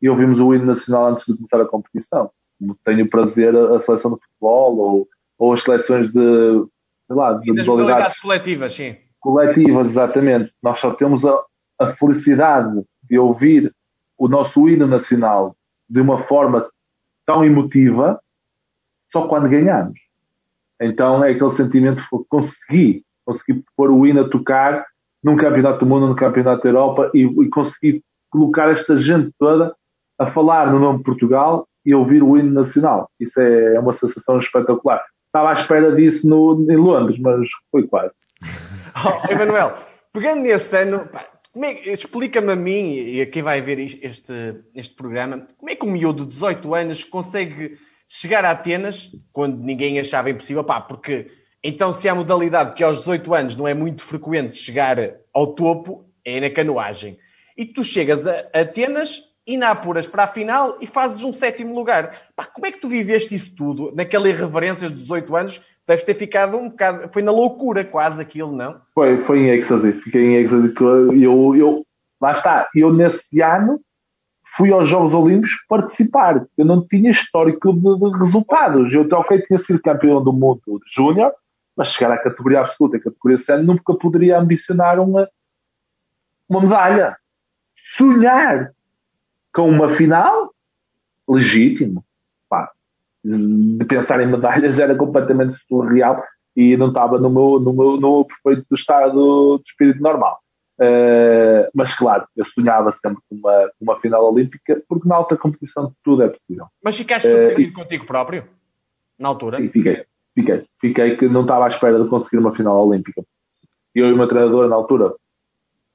e 0.00 0.08
ouvimos 0.08 0.38
o 0.38 0.54
hino 0.54 0.66
nacional 0.66 1.08
antes 1.08 1.24
de 1.24 1.34
começar 1.34 1.60
a 1.60 1.66
competição. 1.66 2.30
Tenho 2.84 3.08
prazer 3.08 3.54
a, 3.56 3.78
seleção 3.78 4.14
de 4.14 4.20
futebol 4.20 4.76
ou, 4.76 5.08
ou 5.38 5.52
as 5.52 5.62
seleções 5.62 6.06
de, 6.08 6.64
sei 7.06 7.16
lá, 7.16 7.34
de 7.34 7.52
modalidades 7.52 8.18
coletivas, 8.20 8.74
sim. 8.74 8.96
Coletivas, 9.20 9.88
exatamente. 9.88 10.52
Nós 10.62 10.78
só 10.78 10.92
temos 10.92 11.24
a, 11.24 11.42
a 11.80 11.94
felicidade 11.94 12.82
de 13.02 13.18
ouvir 13.18 13.74
o 14.16 14.28
nosso 14.28 14.68
hino 14.68 14.86
nacional 14.86 15.56
de 15.88 16.00
uma 16.00 16.18
forma 16.18 16.66
tão 17.26 17.44
emotiva 17.44 18.20
só 19.10 19.26
quando 19.26 19.48
ganhamos. 19.48 20.00
Então 20.80 21.24
é 21.24 21.30
aquele 21.30 21.50
sentimento 21.50 22.00
de 22.00 22.06
conseguir, 22.28 23.04
conseguir 23.24 23.62
pôr 23.76 23.90
o 23.90 24.06
hino 24.06 24.22
a 24.22 24.28
tocar 24.28 24.84
num 25.22 25.36
campeonato 25.36 25.80
do 25.80 25.86
mundo, 25.86 26.08
num 26.08 26.14
campeonato 26.14 26.62
da 26.62 26.68
Europa 26.68 27.10
e, 27.14 27.22
e 27.22 27.48
conseguir 27.48 28.02
colocar 28.28 28.70
esta 28.70 28.96
gente 28.96 29.32
toda 29.38 29.74
a 30.18 30.26
falar 30.26 30.70
no 30.72 30.78
nome 30.78 30.98
de 30.98 31.04
Portugal 31.04 31.66
e 31.84 31.94
ouvir 31.94 32.22
o 32.22 32.36
hino 32.36 32.50
nacional. 32.50 33.10
Isso 33.20 33.40
é, 33.40 33.74
é 33.74 33.80
uma 33.80 33.92
sensação 33.92 34.38
espetacular. 34.38 35.04
Estava 35.26 35.48
à 35.48 35.52
espera 35.52 35.94
disso 35.94 36.26
no, 36.26 36.66
em 36.70 36.76
Londres, 36.76 37.18
mas 37.20 37.48
foi 37.70 37.86
quase. 37.86 38.12
Oh, 38.96 39.28
Emanuel, 39.28 39.76
pegando 40.12 40.42
nesse 40.42 40.76
ano, 40.76 41.08
é, 41.62 41.92
explica-me 41.92 42.52
a 42.52 42.56
mim 42.56 42.94
e 42.94 43.20
a 43.20 43.26
quem 43.26 43.42
vai 43.42 43.60
ver 43.60 43.80
este, 43.80 44.32
este 44.72 44.94
programa, 44.94 45.48
como 45.58 45.68
é 45.68 45.74
que 45.74 45.84
um 45.84 45.90
miúdo 45.90 46.24
de 46.24 46.30
18 46.30 46.74
anos 46.74 47.02
consegue 47.02 47.76
chegar 48.08 48.44
a 48.44 48.52
Atenas 48.52 49.10
quando 49.32 49.58
ninguém 49.58 49.98
achava 49.98 50.30
impossível? 50.30 50.62
Pá, 50.62 50.80
porque 50.80 51.26
então 51.62 51.90
se 51.90 52.08
há 52.08 52.14
modalidade 52.14 52.74
que 52.74 52.84
aos 52.84 52.98
18 52.98 53.34
anos 53.34 53.56
não 53.56 53.66
é 53.66 53.74
muito 53.74 54.02
frequente 54.02 54.56
chegar 54.56 54.96
ao 55.32 55.54
topo, 55.54 56.08
é 56.24 56.40
na 56.40 56.50
canoagem. 56.50 57.18
E 57.56 57.64
tu 57.64 57.82
chegas 57.82 58.26
a 58.26 58.60
Atenas 58.60 59.22
e 59.46 59.56
na 59.56 59.70
apuras 59.70 60.06
para 60.06 60.24
a 60.24 60.28
final 60.28 60.78
e 60.80 60.86
fazes 60.86 61.22
um 61.22 61.32
sétimo 61.32 61.74
lugar. 61.74 62.22
Pá, 62.34 62.46
como 62.46 62.66
é 62.66 62.72
que 62.72 62.80
tu 62.80 62.88
viveste 62.88 63.34
isso 63.34 63.54
tudo? 63.54 63.92
Naquela 63.94 64.28
irreverência 64.28 64.88
dos 64.88 65.02
18 65.02 65.36
anos, 65.36 65.62
deves 65.86 66.04
ter 66.04 66.14
ficado 66.14 66.56
um 66.56 66.70
bocado. 66.70 67.10
Foi 67.12 67.22
na 67.22 67.30
loucura 67.30 67.84
quase 67.84 68.20
aquilo, 68.20 68.52
não? 68.52 68.80
Foi, 68.94 69.18
foi 69.18 69.40
em 69.40 69.50
êxtase. 69.50 69.92
Fiquei 69.92 70.22
em 70.22 70.34
êxtase. 70.36 70.74
Eu, 71.22 71.54
eu, 71.54 71.86
lá 72.20 72.32
está. 72.32 72.68
Eu 72.74 72.92
nesse 72.92 73.42
ano 73.42 73.80
fui 74.56 74.72
aos 74.72 74.88
Jogos 74.88 75.12
Olímpicos 75.12 75.56
participar. 75.68 76.46
Eu 76.56 76.64
não 76.64 76.86
tinha 76.86 77.10
histórico 77.10 77.72
de, 77.72 77.80
de 77.80 78.18
resultados. 78.18 78.92
Eu, 78.92 79.06
ok, 79.12 79.42
tinha 79.42 79.58
sido 79.58 79.82
campeão 79.82 80.22
do 80.22 80.32
mundo 80.32 80.80
Júnior, 80.86 81.32
mas 81.76 81.88
chegar 81.88 82.12
à 82.12 82.18
categoria 82.18 82.60
absoluta, 82.60 82.96
a 82.96 83.02
categoria 83.02 83.36
sénior, 83.36 83.64
nunca 83.64 83.94
poderia 83.94 84.38
ambicionar 84.38 84.98
uma, 85.00 85.28
uma 86.48 86.60
medalha. 86.62 87.16
Sonhar 87.76 88.73
com 89.54 89.68
uma 89.68 89.88
final, 89.88 90.52
legítimo. 91.28 92.04
Pá, 92.48 92.70
de 93.24 93.84
pensar 93.86 94.20
em 94.20 94.26
medalhas 94.26 94.78
era 94.78 94.94
completamente 94.94 95.54
surreal 95.66 96.22
e 96.56 96.76
não 96.76 96.88
estava 96.88 97.18
no 97.18 97.30
meu, 97.30 97.60
no 97.60 97.72
meu, 97.72 97.92
no 97.92 98.00
meu 98.00 98.26
perfeito 98.26 98.66
estado 98.74 99.58
de 99.58 99.66
espírito 99.70 100.02
normal. 100.02 100.40
Uh, 100.78 101.70
mas 101.72 101.94
claro, 101.94 102.26
eu 102.36 102.44
sonhava 102.44 102.90
sempre 102.90 103.22
com 103.30 103.36
uma, 103.36 103.70
uma 103.80 104.00
final 104.00 104.24
olímpica, 104.24 104.82
porque 104.88 105.08
na 105.08 105.14
alta 105.14 105.36
competição 105.36 105.92
tudo 106.02 106.24
é 106.24 106.28
possível. 106.28 106.66
Mas 106.82 106.96
ficaste 106.96 107.28
surpreendido 107.28 107.70
uh, 107.70 107.82
contigo 107.82 108.06
próprio? 108.06 108.44
Na 109.16 109.28
altura? 109.28 109.58
Sim, 109.58 109.68
fiquei. 109.68 110.04
Fiquei. 110.34 110.64
Fiquei 110.80 111.16
que 111.16 111.28
não 111.28 111.42
estava 111.42 111.64
à 111.64 111.68
espera 111.68 112.02
de 112.02 112.10
conseguir 112.10 112.38
uma 112.38 112.52
final 112.52 112.88
olímpica. 112.88 113.22
Eu 113.94 114.08
e 114.08 114.12
o 114.12 114.16
meu 114.16 114.26
treinador 114.26 114.68
na 114.68 114.74
altura, 114.74 115.14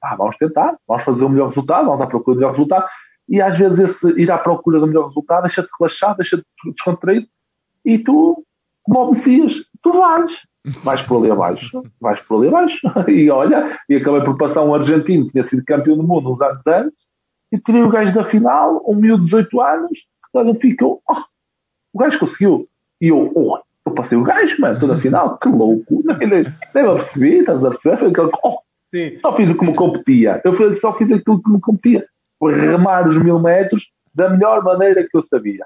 ah, 0.02 0.16
vamos 0.16 0.34
tentar, 0.38 0.74
vamos 0.88 1.04
fazer 1.04 1.22
o 1.24 1.28
melhor 1.28 1.48
resultado, 1.48 1.84
vamos 1.84 2.00
à 2.00 2.06
procura 2.06 2.34
do 2.34 2.40
melhor 2.40 2.52
resultado 2.52 2.86
e 3.30 3.40
às 3.40 3.56
vezes 3.56 3.78
esse 3.78 4.20
ir 4.20 4.28
à 4.30 4.36
procura 4.36 4.80
do 4.80 4.88
melhor 4.88 5.06
resultado 5.06 5.44
deixa-te 5.44 5.68
relaxar, 5.78 6.16
deixa-te 6.16 6.44
descontraído 6.64 7.28
e 7.84 7.96
tu, 7.96 8.44
como 8.82 9.04
o 9.04 9.10
Messias, 9.10 9.52
tu 9.80 9.92
vais. 9.92 10.32
Vais 10.82 11.00
por 11.02 11.18
ali 11.18 11.30
abaixo, 11.30 11.82
vais 12.00 12.18
por 12.20 12.38
ali 12.38 12.48
abaixo. 12.48 12.78
E 13.08 13.30
olha, 13.30 13.78
e 13.88 13.94
acabei 13.94 14.22
por 14.22 14.36
passar 14.36 14.62
um 14.62 14.74
argentino 14.74 15.24
que 15.26 15.30
tinha 15.30 15.44
sido 15.44 15.64
campeão 15.64 15.96
do 15.96 16.02
mundo 16.02 16.32
uns 16.32 16.40
anos 16.40 16.66
antes 16.66 16.98
e 17.52 17.58
tirei 17.58 17.82
o 17.82 17.88
gajo 17.88 18.12
da 18.12 18.24
final, 18.24 18.82
um 18.86 18.96
miúdo 18.96 19.24
de 19.24 19.30
18 19.30 19.60
anos, 19.60 19.98
olha, 20.34 20.54
ficou, 20.54 21.00
oh, 21.08 21.22
o 21.94 21.98
gajo 21.98 22.18
conseguiu. 22.18 22.68
E 23.00 23.08
eu, 23.08 23.32
oh, 23.34 23.58
eu 23.86 23.92
passei 23.92 24.18
o 24.18 24.22
gajo, 24.22 24.60
mano, 24.60 24.78
toda 24.78 24.94
a 24.94 24.98
final, 24.98 25.38
que 25.38 25.48
louco. 25.48 26.02
Nem, 26.04 26.28
nem, 26.28 26.42
nem 26.74 26.84
me 26.84 26.90
apercebi, 26.90 27.38
estás 27.38 27.64
a 27.64 27.70
perceber? 27.70 27.96
Foi 27.96 28.08
aquele, 28.08 28.30
oh, 28.42 28.58
só 29.22 29.34
fiz 29.34 29.50
o 29.50 29.54
que 29.56 29.64
me 29.64 29.74
competia. 29.74 30.40
Eu 30.44 30.74
só 30.76 30.92
fiz 30.94 31.10
aquilo 31.10 31.42
que 31.42 31.50
me 31.50 31.60
competia 31.60 32.04
remar 32.48 33.08
os 33.08 33.16
mil 33.16 33.38
metros 33.38 33.88
da 34.14 34.30
melhor 34.30 34.62
maneira 34.62 35.06
que 35.08 35.16
eu 35.16 35.20
sabia. 35.20 35.64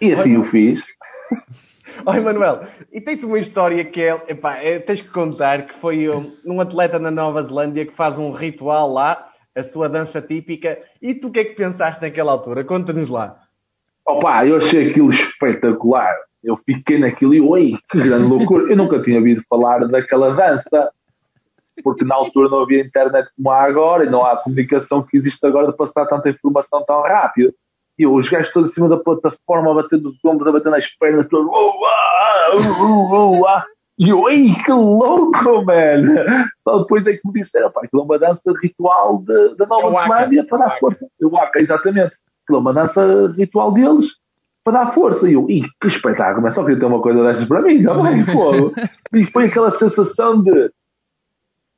E 0.00 0.12
assim 0.12 0.36
Oi. 0.36 0.42
o 0.42 0.44
fiz. 0.44 0.82
Oi, 2.04 2.20
Manuel, 2.20 2.64
e 2.92 3.00
tens 3.00 3.22
uma 3.22 3.38
história 3.38 3.82
que 3.84 4.02
é, 4.02 4.22
epá, 4.28 4.56
é, 4.56 4.78
tens 4.78 5.00
que 5.00 5.08
contar 5.08 5.66
que 5.66 5.74
foi 5.74 6.08
um, 6.08 6.36
um, 6.44 6.60
atleta 6.60 6.98
na 6.98 7.10
Nova 7.10 7.42
Zelândia 7.42 7.86
que 7.86 7.94
faz 7.94 8.18
um 8.18 8.32
ritual 8.32 8.92
lá, 8.92 9.30
a 9.54 9.64
sua 9.64 9.88
dança 9.88 10.20
típica, 10.20 10.78
e 11.00 11.14
tu 11.14 11.28
o 11.28 11.30
que 11.32 11.40
é 11.40 11.44
que 11.44 11.54
pensaste 11.54 12.02
naquela 12.02 12.32
altura? 12.32 12.64
Conta-nos 12.64 13.08
lá. 13.08 13.38
Opa, 14.06 14.46
eu 14.46 14.56
achei 14.56 14.90
aquilo 14.90 15.08
espetacular. 15.08 16.14
Eu 16.44 16.56
fiquei 16.56 16.98
naquilo 16.98 17.34
e, 17.34 17.40
oi, 17.40 17.78
que 17.90 17.98
grande 17.98 18.28
loucura. 18.28 18.70
Eu 18.70 18.76
nunca 18.76 19.00
tinha 19.00 19.16
ouvido 19.16 19.42
falar 19.48 19.80
daquela 19.88 20.34
dança 20.34 20.92
porque 21.82 22.04
na 22.04 22.14
altura 22.14 22.48
não 22.48 22.62
havia 22.62 22.84
internet 22.84 23.28
como 23.36 23.50
há 23.50 23.62
agora 23.62 24.04
e 24.04 24.10
não 24.10 24.24
há 24.24 24.32
a 24.32 24.36
comunicação 24.36 25.02
que 25.02 25.16
existe 25.16 25.44
agora 25.46 25.68
de 25.68 25.76
passar 25.76 26.06
tanta 26.06 26.30
informação 26.30 26.84
tão 26.84 27.02
rápido. 27.02 27.52
E 27.98 28.06
os 28.06 28.28
gajos 28.28 28.52
todos 28.52 28.70
acima 28.70 28.88
da 28.88 28.98
plataforma, 28.98 29.70
a 29.70 29.74
bater 29.74 29.98
dos 29.98 30.22
ombros, 30.24 30.46
a 30.46 30.52
bater 30.52 30.70
nas 30.70 30.86
pernas, 30.98 31.26
todos. 31.28 31.48
Uh, 31.48 31.76
e 33.98 34.10
eu, 34.10 34.28
ei, 34.28 34.54
que 34.54 34.72
louco, 34.72 35.64
man! 35.64 36.02
Só 36.58 36.80
depois 36.80 37.06
é 37.06 37.14
que 37.14 37.26
me 37.26 37.32
disseram, 37.32 37.70
pá, 37.70 37.80
aquilo 37.82 38.02
é 38.02 38.04
uma 38.04 38.18
dança 38.18 38.52
ritual 38.62 39.22
da 39.56 39.66
Nova 39.66 39.90
Zelândia 39.90 40.44
para 40.46 40.58
dar 40.58 40.78
força. 40.78 41.06
O 41.22 41.30
Waka, 41.30 41.60
exatamente. 41.60 42.12
Aquilo 42.44 42.58
é 42.58 42.60
uma 42.60 42.74
dança 42.74 43.32
ritual 43.34 43.72
deles 43.72 44.06
para 44.62 44.84
dar 44.84 44.92
força. 44.92 45.26
E 45.26 45.32
eu, 45.32 45.48
ih, 45.48 45.62
que 45.80 45.86
espetáculo, 45.86 46.42
mas 46.42 46.52
só 46.52 46.62
queria 46.62 46.78
ter 46.78 46.84
uma 46.84 47.00
coisa 47.00 47.22
destas 47.22 47.48
para 47.48 47.62
mim, 47.62 47.82
também, 47.84 48.22
fogo. 48.24 48.74
E 49.14 49.24
foi 49.26 49.46
aquela 49.46 49.70
sensação 49.70 50.42
de 50.42 50.70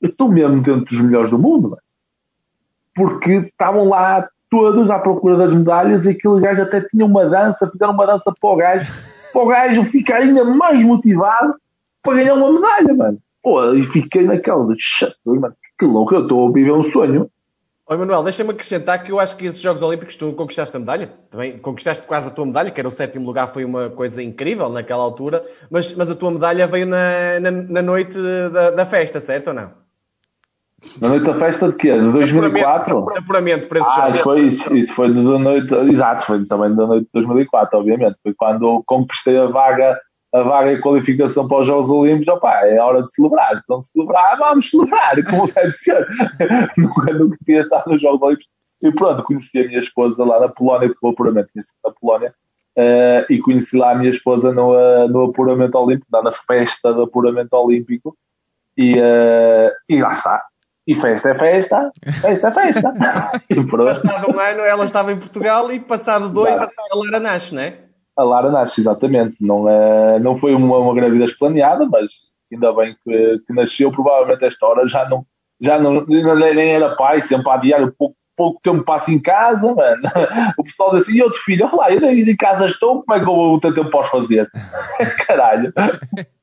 eu 0.01 0.09
estou 0.11 0.29
mesmo 0.29 0.63
dentro 0.63 0.85
dos 0.85 1.01
melhores 1.01 1.31
do 1.31 1.39
mundo, 1.39 1.71
man. 1.71 1.79
porque 2.95 3.33
estavam 3.33 3.89
lá 3.89 4.29
todos 4.51 4.91
à 4.91 4.99
procura 4.99 5.37
das 5.37 5.53
medalhas 5.53 6.05
e 6.05 6.11
aquele 6.11 6.41
gajo 6.41 6.63
até 6.63 6.81
tinha 6.81 7.05
uma 7.05 7.27
dança, 7.27 7.69
fizeram 7.71 7.93
uma 7.93 8.07
dança 8.07 8.33
para 8.41 8.51
o 8.51 8.57
gajo, 8.57 8.93
para 9.33 9.43
o 9.43 9.47
gajo 9.47 9.85
ficar 9.85 10.17
ainda 10.17 10.45
mais 10.45 10.81
motivado 10.83 11.55
para 12.03 12.17
ganhar 12.17 12.35
uma 12.35 12.53
medalha, 12.53 12.95
mano. 12.95 13.19
Pô, 13.43 13.73
e 13.73 13.83
fiquei 13.85 14.23
naquela 14.23 14.67
de 14.67 14.77
mano, 15.27 15.55
que 15.79 15.85
louco, 15.85 16.15
eu 16.15 16.23
estou 16.23 16.49
a 16.49 16.53
viver 16.53 16.73
um 16.73 16.91
sonho. 16.91 17.31
Oi, 17.91 17.97
Manuel, 17.97 18.23
deixa-me 18.23 18.51
acrescentar 18.51 19.03
que 19.03 19.11
eu 19.11 19.19
acho 19.19 19.35
que 19.35 19.47
esses 19.47 19.63
Jogos 19.63 19.83
Olímpicos 19.83 20.15
tu 20.15 20.35
conquistaste 20.35 20.77
a 20.77 20.79
medalha. 20.79 21.11
Também 21.31 21.57
conquistaste 21.57 22.03
quase 22.03 22.29
a 22.29 22.31
tua 22.31 22.45
medalha, 22.45 22.71
que 22.71 22.79
era 22.79 22.87
o 22.87 22.93
sétimo 22.93 23.25
lugar, 23.25 23.49
foi 23.49 23.65
uma 23.65 23.89
coisa 23.89 24.23
incrível 24.23 24.69
naquela 24.69 25.03
altura. 25.03 25.43
Mas, 25.71 25.95
mas 25.95 26.11
a 26.11 26.15
tua 26.15 26.31
medalha 26.31 26.67
veio 26.67 26.85
na, 26.85 27.41
na, 27.41 27.51
na 27.51 27.81
noite 27.81 28.13
da, 28.53 28.73
da, 28.73 28.85
festa, 28.85 29.21
certo 29.21 29.49
ou 29.49 29.55
não? 29.55 29.71
Na 31.01 31.09
noite 31.09 31.26
da 31.26 31.35
festa 31.35 31.68
de 31.68 31.74
quê? 31.74 31.93
De 31.93 32.12
2004? 32.12 33.11
Apuramento 33.16 33.68
para 33.68 33.81
esses 33.81 33.99
ah, 33.99 34.11
jogos. 34.11 34.22
Foi, 34.22 34.43
isso, 34.43 34.76
isso 34.76 34.93
foi 34.93 35.12
da 35.12 35.39
noite, 35.39 35.74
exato, 35.74 36.22
foi 36.24 36.45
também 36.45 36.74
da 36.74 36.87
noite 36.87 37.05
de 37.05 37.11
2004, 37.14 37.79
obviamente. 37.79 38.16
Foi 38.22 38.33
quando 38.35 38.83
conquistei 38.87 39.37
a 39.37 39.47
vaga 39.47 39.99
a 40.33 40.43
vaga 40.43 40.72
e 40.72 40.81
qualificação 40.81 41.49
para 41.49 41.61
os 41.61 41.66
Jogos 41.66 41.89
Olímpicos, 41.89 42.29
opá, 42.29 42.66
é 42.66 42.79
hora 42.79 43.01
de 43.01 43.11
celebrar. 43.11 43.61
Então, 43.64 43.81
celebrar, 43.81 44.37
vamos 44.39 44.68
celebrar, 44.68 45.24
como 45.24 45.51
deve 45.51 45.70
ser. 45.70 46.07
nunca, 46.76 47.14
nunca 47.14 47.37
tinha 47.45 47.61
estado 47.61 47.91
nos 47.91 48.01
Jogos 48.01 48.22
Olímpicos. 48.22 48.51
E 48.83 48.93
pronto, 48.93 49.22
conheci 49.24 49.59
a 49.59 49.66
minha 49.66 49.79
esposa 49.79 50.24
lá 50.24 50.39
na 50.39 50.49
Polónia, 50.49 50.89
porque 50.89 51.07
o 51.07 51.11
apuramento 51.11 51.51
conheci 51.53 51.72
na 51.85 51.93
Polónia, 51.93 52.35
uh, 52.76 53.33
e 53.33 53.39
conheci 53.39 53.76
lá 53.76 53.93
a 53.93 53.95
minha 53.95 54.11
esposa 54.11 54.53
no, 54.53 54.72
uh, 54.72 55.09
no 55.09 55.24
apuramento 55.24 55.76
olímpico, 55.79 56.07
na 56.22 56.31
festa 56.31 56.93
do 56.93 57.03
apuramento 57.03 57.55
olímpico, 57.57 58.16
e, 58.76 58.95
uh, 58.95 59.70
e 59.89 60.01
lá 60.01 60.12
está. 60.12 60.45
E 60.89 60.95
festa 60.95 61.28
é 61.28 61.34
festa, 61.34 61.93
festa 62.22 62.49
é 62.49 62.51
festa. 62.51 62.93
e 63.51 63.62
pronto. 63.62 64.01
Passado 64.01 64.34
um 64.34 64.41
ano 64.41 64.61
ela 64.62 64.86
estava 64.86 65.12
em 65.12 65.18
Portugal 65.18 65.70
e 65.70 65.78
passado 65.78 66.30
dois 66.30 66.59
a 66.59 66.68
Lara 66.95 67.20
nasce, 67.20 67.55
não 67.55 67.61
é? 67.61 67.89
a 68.18 68.24
Lara 68.24 68.51
nasce, 68.51 68.80
exatamente. 68.80 69.36
Não, 69.41 69.68
é, 69.68 70.18
não 70.18 70.34
foi 70.34 70.53
uma, 70.53 70.78
uma 70.78 70.95
gravidez 70.95 71.32
planeada, 71.39 71.86
mas 71.86 72.11
ainda 72.53 72.72
bem 72.72 72.97
que, 73.05 73.39
que 73.47 73.53
nasceu. 73.53 73.93
Provavelmente 73.93 74.45
esta 74.45 74.66
hora 74.66 74.86
já 74.86 75.09
não, 75.09 75.24
já 75.61 75.78
não, 75.78 76.05
nem 76.05 76.72
era 76.72 76.97
pai, 76.97 77.20
sempre 77.20 77.49
a 77.49 77.55
adiar 77.55 77.93
pouco, 77.97 78.16
pouco 78.39 78.61
tempo 78.62 78.84
passo 78.84 79.11
em 79.11 79.20
casa, 79.20 79.74
mano. 79.74 80.03
O 80.57 80.62
pessoal 80.62 80.93
diz 80.93 81.03
assim, 81.03 81.14
e 81.14 81.22
outro 81.22 81.39
filho, 81.41 81.66
olha 81.66 81.76
lá, 81.76 81.93
eu 81.93 82.12
em 82.12 82.36
casa 82.36 82.66
estou, 82.66 83.03
como 83.03 83.18
é 83.18 83.22
que 83.22 83.28
eu 83.28 83.34
o 83.34 83.59
teu 83.59 83.74
tempo 83.74 83.91
posso 83.91 84.11
fazer? 84.12 84.49
Caralho. 85.26 85.72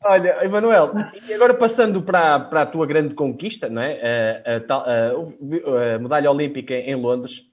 Olha, 0.04 0.44
Emanuel, 0.44 0.92
e 1.28 1.34
agora 1.34 1.54
passando 1.54 2.02
para, 2.02 2.42
para 2.42 2.64
a 2.64 2.66
tua 2.66 2.86
grande 2.86 3.16
conquista, 3.16 3.70
não 3.70 3.82
é? 3.82 4.44
A, 4.46 4.74
a, 4.74 5.96
a, 5.96 6.00
medalha 6.00 6.30
olímpica 6.30 6.74
em 6.74 6.96
Londres. 6.96 7.44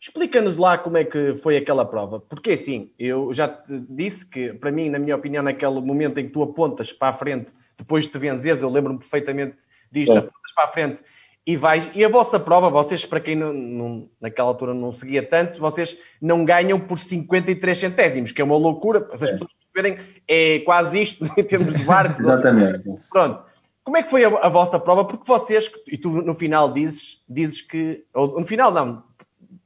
Explica-nos 0.00 0.56
lá 0.56 0.76
como 0.76 0.96
é 0.96 1.04
que 1.04 1.36
foi 1.36 1.56
aquela 1.56 1.84
prova. 1.84 2.18
Porque 2.18 2.50
assim, 2.50 2.90
eu 2.98 3.32
já 3.32 3.46
te 3.46 3.78
disse 3.88 4.26
que, 4.26 4.52
para 4.52 4.72
mim, 4.72 4.90
na 4.90 4.98
minha 4.98 5.14
opinião, 5.14 5.44
naquele 5.44 5.80
momento 5.80 6.18
em 6.18 6.26
que 6.26 6.32
tu 6.32 6.42
apontas 6.42 6.92
para 6.92 7.10
a 7.10 7.16
frente, 7.16 7.52
depois 7.78 8.04
de 8.04 8.10
te 8.10 8.18
venceres, 8.18 8.60
eu 8.60 8.68
lembro-me 8.68 8.98
perfeitamente 8.98 9.54
disto, 9.92 10.12
é. 10.12 10.18
apontas 10.18 10.52
para 10.56 10.64
a 10.64 10.68
frente 10.72 11.02
e 11.46 11.56
vais. 11.56 11.90
E 11.94 12.04
a 12.04 12.08
vossa 12.08 12.38
prova, 12.38 12.70
vocês, 12.70 13.04
para 13.04 13.20
quem 13.20 13.36
não, 13.36 13.52
não, 13.52 14.08
naquela 14.20 14.48
altura 14.48 14.74
não 14.74 14.92
seguia 14.92 15.22
tanto, 15.22 15.60
vocês 15.60 15.96
não 16.20 16.44
ganham 16.44 16.78
por 16.78 16.98
53 16.98 17.78
centésimos, 17.78 18.32
que 18.32 18.40
é 18.40 18.44
uma 18.44 18.56
loucura. 18.56 19.08
Se 19.16 19.24
as 19.24 19.30
é. 19.30 19.32
pessoas 19.32 19.50
perceberem, 19.72 20.04
é 20.28 20.60
quase 20.60 21.00
isto 21.00 21.24
em 21.36 21.42
termos 21.42 21.74
de 21.74 21.84
barcos. 21.84 22.20
Exatamente. 22.20 22.84
Pronto. 23.10 23.44
Como 23.84 23.96
é 23.96 24.02
que 24.02 24.10
foi 24.10 24.24
a, 24.24 24.28
a, 24.28 24.48
vossa 24.48 24.78
prova? 24.78 25.04
Porque 25.04 25.26
vocês, 25.26 25.70
e 25.88 25.98
tu 25.98 26.10
no 26.10 26.34
final 26.34 26.72
dizes, 26.72 27.22
dizes 27.28 27.60
que. 27.62 28.04
Ou, 28.14 28.40
no 28.40 28.46
final 28.46 28.70
não, 28.70 29.02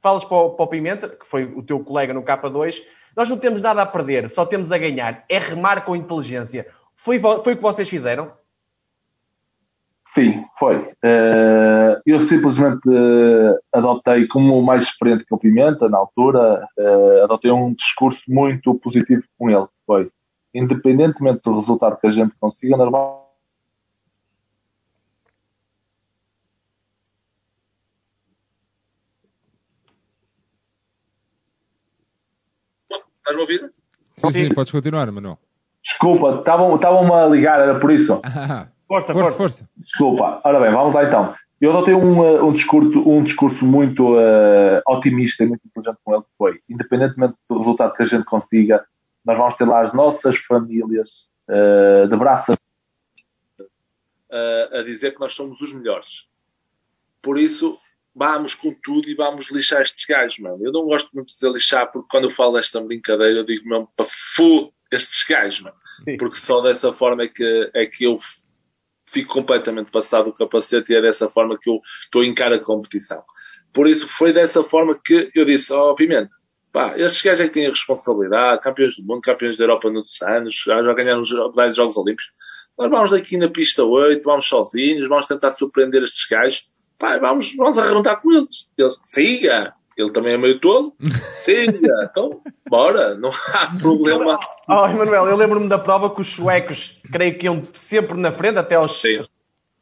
falas 0.01 0.25
para 0.25 0.37
o, 0.37 0.49
para 0.51 0.65
o 0.65 0.67
Pimenta, 0.67 1.09
que 1.09 1.27
foi 1.27 1.43
o 1.43 1.61
teu 1.61 1.79
colega 1.81 2.13
no 2.13 2.23
K2, 2.23 2.81
nós 3.15 3.29
não 3.29 3.37
temos 3.37 3.61
nada 3.61 3.83
a 3.83 3.85
perder, 3.85 4.29
só 4.31 4.43
temos 4.43 4.71
a 4.71 4.77
ganhar. 4.77 5.23
É 5.29 5.37
remar 5.37 5.85
com 5.85 5.95
inteligência. 5.95 6.65
Foi, 6.95 7.19
foi 7.19 7.53
o 7.53 7.55
que 7.55 7.61
vocês 7.61 7.87
fizeram? 7.87 8.31
Sim, 10.13 10.45
foi. 10.57 10.77
Uh, 10.77 12.01
eu 12.05 12.19
simplesmente 12.19 12.87
uh, 12.87 13.57
adotei, 13.73 14.27
como 14.27 14.57
o 14.57 14.65
mais 14.65 14.83
experiente 14.83 15.25
que 15.25 15.33
o 15.33 15.37
Pimenta, 15.37 15.87
na 15.87 15.97
altura, 15.97 16.67
uh, 16.77 17.23
adotei 17.23 17.51
um 17.51 17.73
discurso 17.73 18.21
muito 18.27 18.73
positivo 18.75 19.23
com 19.37 19.49
ele. 19.49 19.67
Foi, 19.85 20.09
independentemente 20.53 21.41
do 21.43 21.59
resultado 21.59 21.99
que 21.99 22.07
a 22.07 22.09
gente 22.09 22.33
consiga, 22.39 22.77
normal 22.77 23.27
Estás-me 33.27 33.39
a 33.39 33.41
ouvir? 33.41 33.73
Sim, 34.15 34.31
sim, 34.31 34.49
podes 34.55 34.71
continuar, 34.71 35.11
Manuel. 35.11 35.37
Desculpa, 35.83 36.37
estavam-me 36.39 37.13
a 37.13 37.27
ligar, 37.27 37.59
era 37.59 37.77
por 37.77 37.91
isso. 37.91 38.21
força, 38.87 39.13
força, 39.13 39.37
força. 39.37 39.69
Desculpa. 39.77 40.41
Ora 40.43 40.59
bem, 40.59 40.71
vamos 40.71 40.93
lá 40.93 41.03
então. 41.05 41.35
Eu 41.59 41.73
notei 41.73 41.93
um, 41.93 42.23
eh, 42.23 42.41
um, 42.41 42.51
discurso, 42.51 43.09
um 43.09 43.21
discurso 43.23 43.65
muito 43.65 44.15
uh, 44.15 44.81
otimista 44.87 45.43
e 45.43 45.47
muito 45.47 45.61
inteligente 45.65 45.97
com 46.03 46.13
ele, 46.13 46.23
que 46.23 46.29
foi, 46.37 46.61
independentemente 46.69 47.33
do 47.49 47.57
resultado 47.57 47.95
que 47.95 48.03
a 48.03 48.05
gente 48.05 48.25
consiga, 48.25 48.85
nós 49.25 49.37
vamos 49.37 49.57
ter 49.57 49.65
lá 49.65 49.81
as 49.81 49.93
nossas 49.93 50.37
famílias 50.37 51.09
uh, 51.49 52.07
de 52.07 52.15
braço 52.15 52.53
a 54.29 54.81
dizer 54.83 55.13
que 55.13 55.21
nós 55.21 55.33
somos 55.33 55.59
os 55.61 55.73
melhores. 55.73 56.27
Por 57.21 57.39
isso, 57.39 57.77
vamos 58.13 58.55
com 58.55 58.73
tudo 58.83 59.09
e 59.09 59.15
vamos 59.15 59.51
lixar 59.51 59.81
estes 59.81 60.05
gajos, 60.05 60.39
mano. 60.39 60.57
Eu 60.65 60.71
não 60.71 60.83
gosto 60.83 61.11
muito 61.13 61.27
de 61.27 61.33
dizer 61.33 61.51
lixar, 61.51 61.91
porque 61.91 62.07
quando 62.09 62.25
eu 62.25 62.31
falo 62.31 62.53
desta 62.53 62.81
brincadeira, 62.81 63.39
eu 63.39 63.45
digo 63.45 63.67
mesmo 63.67 63.89
para 63.95 64.05
fu 64.09 64.73
estes 64.91 65.23
gajos, 65.27 65.61
mano. 65.61 65.75
Porque 66.17 66.35
só 66.35 66.61
dessa 66.61 66.91
forma 66.91 67.23
é 67.23 67.27
que, 67.27 67.71
é 67.73 67.85
que 67.85 68.05
eu 68.05 68.17
fico 69.07 69.33
completamente 69.33 69.91
passado 69.91 70.29
o 70.29 70.33
capacete 70.33 70.93
e 70.93 70.95
é 70.95 71.01
dessa 71.01 71.29
forma 71.29 71.57
que 71.59 71.69
eu, 71.69 71.79
que 72.11 72.17
eu 72.17 72.23
encaro 72.23 72.55
a 72.55 72.61
competição. 72.61 73.23
Por 73.73 73.87
isso, 73.87 74.07
foi 74.07 74.33
dessa 74.33 74.63
forma 74.63 74.99
que 75.03 75.31
eu 75.33 75.45
disse, 75.45 75.73
ó 75.73 75.91
oh, 75.91 75.95
Pimenta, 75.95 76.33
pá, 76.71 76.97
estes 76.97 77.21
gajos 77.21 77.41
é 77.41 77.47
que 77.47 77.53
têm 77.53 77.65
a 77.65 77.69
responsabilidade, 77.69 78.61
campeões 78.61 78.95
do 78.97 79.03
mundo, 79.03 79.21
campeões 79.21 79.57
da 79.57 79.63
Europa 79.63 79.89
nos 79.89 80.21
anos, 80.21 80.63
já 80.65 80.93
ganharam 80.93 81.21
os 81.21 81.29
Jogos 81.29 81.97
Olímpicos. 81.97 82.31
Nós 82.77 82.89
vamos 82.89 83.13
aqui 83.13 83.37
na 83.37 83.49
pista 83.49 83.83
8, 83.83 84.23
vamos 84.23 84.45
sozinhos, 84.45 85.07
vamos 85.07 85.25
tentar 85.25 85.49
surpreender 85.49 86.03
estes 86.03 86.27
gajos 86.27 86.67
Pai, 86.97 87.19
vamos, 87.19 87.55
vamos 87.55 87.77
arredondar 87.77 88.21
com 88.21 88.31
eles. 88.31 88.71
Ele, 88.77 88.91
siga. 89.03 89.73
Ele 89.97 90.11
também 90.11 90.33
é 90.33 90.37
meio 90.37 90.59
tolo. 90.59 90.93
Siga. 91.33 92.07
então, 92.09 92.39
bora. 92.69 93.15
Não 93.15 93.29
há 93.29 93.67
problema. 93.79 94.37
Oh, 94.69 94.85
Emanuel, 94.85 95.27
eu 95.27 95.37
lembro-me 95.37 95.69
da 95.69 95.79
prova 95.79 96.13
que 96.13 96.19
os 96.19 96.27
suecos, 96.27 96.99
creio 97.09 97.37
que 97.37 97.45
iam 97.45 97.61
sempre 97.73 98.17
na 98.17 98.33
frente, 98.33 98.57
até 98.57 98.75
aos... 98.75 98.99
Sim. 98.99 99.23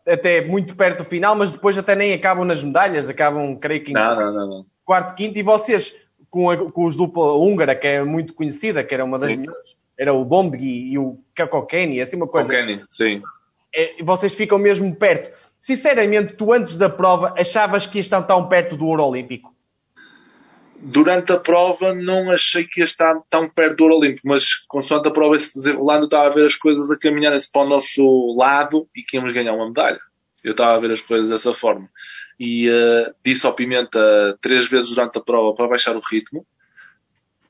Até 0.07 0.41
muito 0.41 0.75
perto 0.75 0.99
do 0.99 1.05
final, 1.05 1.35
mas 1.35 1.51
depois 1.51 1.75
até 1.75 1.95
nem 1.95 2.13
acabam 2.13 2.45
nas 2.45 2.63
medalhas, 2.63 3.09
acabam, 3.09 3.57
creio 3.57 3.83
que 3.83 3.89
em 3.89 3.95
não, 3.95 4.15
não, 4.15 4.31
não, 4.31 4.47
não. 4.47 4.65
quarto, 4.85 5.15
quinto, 5.15 5.39
e 5.39 5.41
vocês, 5.41 5.95
com, 6.29 6.51
a, 6.51 6.71
com 6.71 6.85
os 6.85 6.95
dupla 6.95 7.33
húngara, 7.33 7.75
que 7.75 7.87
é 7.87 8.03
muito 8.03 8.35
conhecida, 8.35 8.83
que 8.83 8.93
era 8.93 9.03
uma 9.03 9.17
das 9.17 9.31
sim. 9.31 9.37
melhores, 9.37 9.75
era 9.97 10.13
o 10.13 10.23
Bombgi 10.23 10.91
e 10.91 10.99
o 10.99 11.17
Kakokeni, 11.33 11.99
assim 11.99 12.15
uma 12.15 12.27
coisa. 12.27 12.47
Kokeni, 12.47 12.81
sim. 12.87 13.23
É, 13.73 13.95
vocês 14.03 14.35
ficam 14.35 14.59
mesmo 14.59 14.95
perto. 14.95 15.35
Sinceramente, 15.59 16.35
tu 16.35 16.53
antes 16.53 16.77
da 16.77 16.91
prova 16.91 17.33
achavas 17.35 17.87
que 17.87 17.97
estar 17.97 18.21
tão 18.21 18.47
perto 18.47 18.77
do 18.77 18.85
ouro 18.85 19.03
olímpico? 19.03 19.54
Durante 20.77 21.31
a 21.31 21.39
prova 21.39 21.93
não 21.93 22.29
achei 22.29 22.65
que 22.65 22.81
ia 22.81 22.85
estar 22.85 23.15
tão 23.29 23.49
perto 23.49 23.77
do 23.77 23.83
ouro 23.85 23.97
olímpico, 23.97 24.27
mas 24.27 24.53
consoante 24.67 25.07
a 25.07 25.11
prova 25.11 25.37
se 25.37 25.55
desenrolando, 25.55 26.05
estava 26.05 26.27
a 26.27 26.31
ver 26.31 26.45
as 26.45 26.55
coisas 26.55 26.91
a 26.91 26.97
caminharem-se 26.97 27.51
para 27.51 27.63
o 27.63 27.69
nosso 27.69 28.35
lado 28.37 28.87
e 28.95 29.01
que 29.01 29.17
íamos 29.17 29.31
ganhar 29.31 29.53
uma 29.53 29.67
medalha. 29.67 29.99
Eu 30.43 30.51
estava 30.51 30.75
a 30.75 30.79
ver 30.79 30.91
as 30.91 31.01
coisas 31.01 31.29
dessa 31.29 31.53
forma. 31.53 31.89
E 32.39 32.69
uh, 32.69 33.13
disse 33.23 33.45
ao 33.45 33.53
Pimenta 33.53 34.37
três 34.41 34.69
vezes 34.69 34.89
durante 34.89 35.17
a 35.17 35.21
prova 35.21 35.55
para 35.55 35.67
baixar 35.67 35.95
o 35.95 36.01
ritmo. 36.11 36.45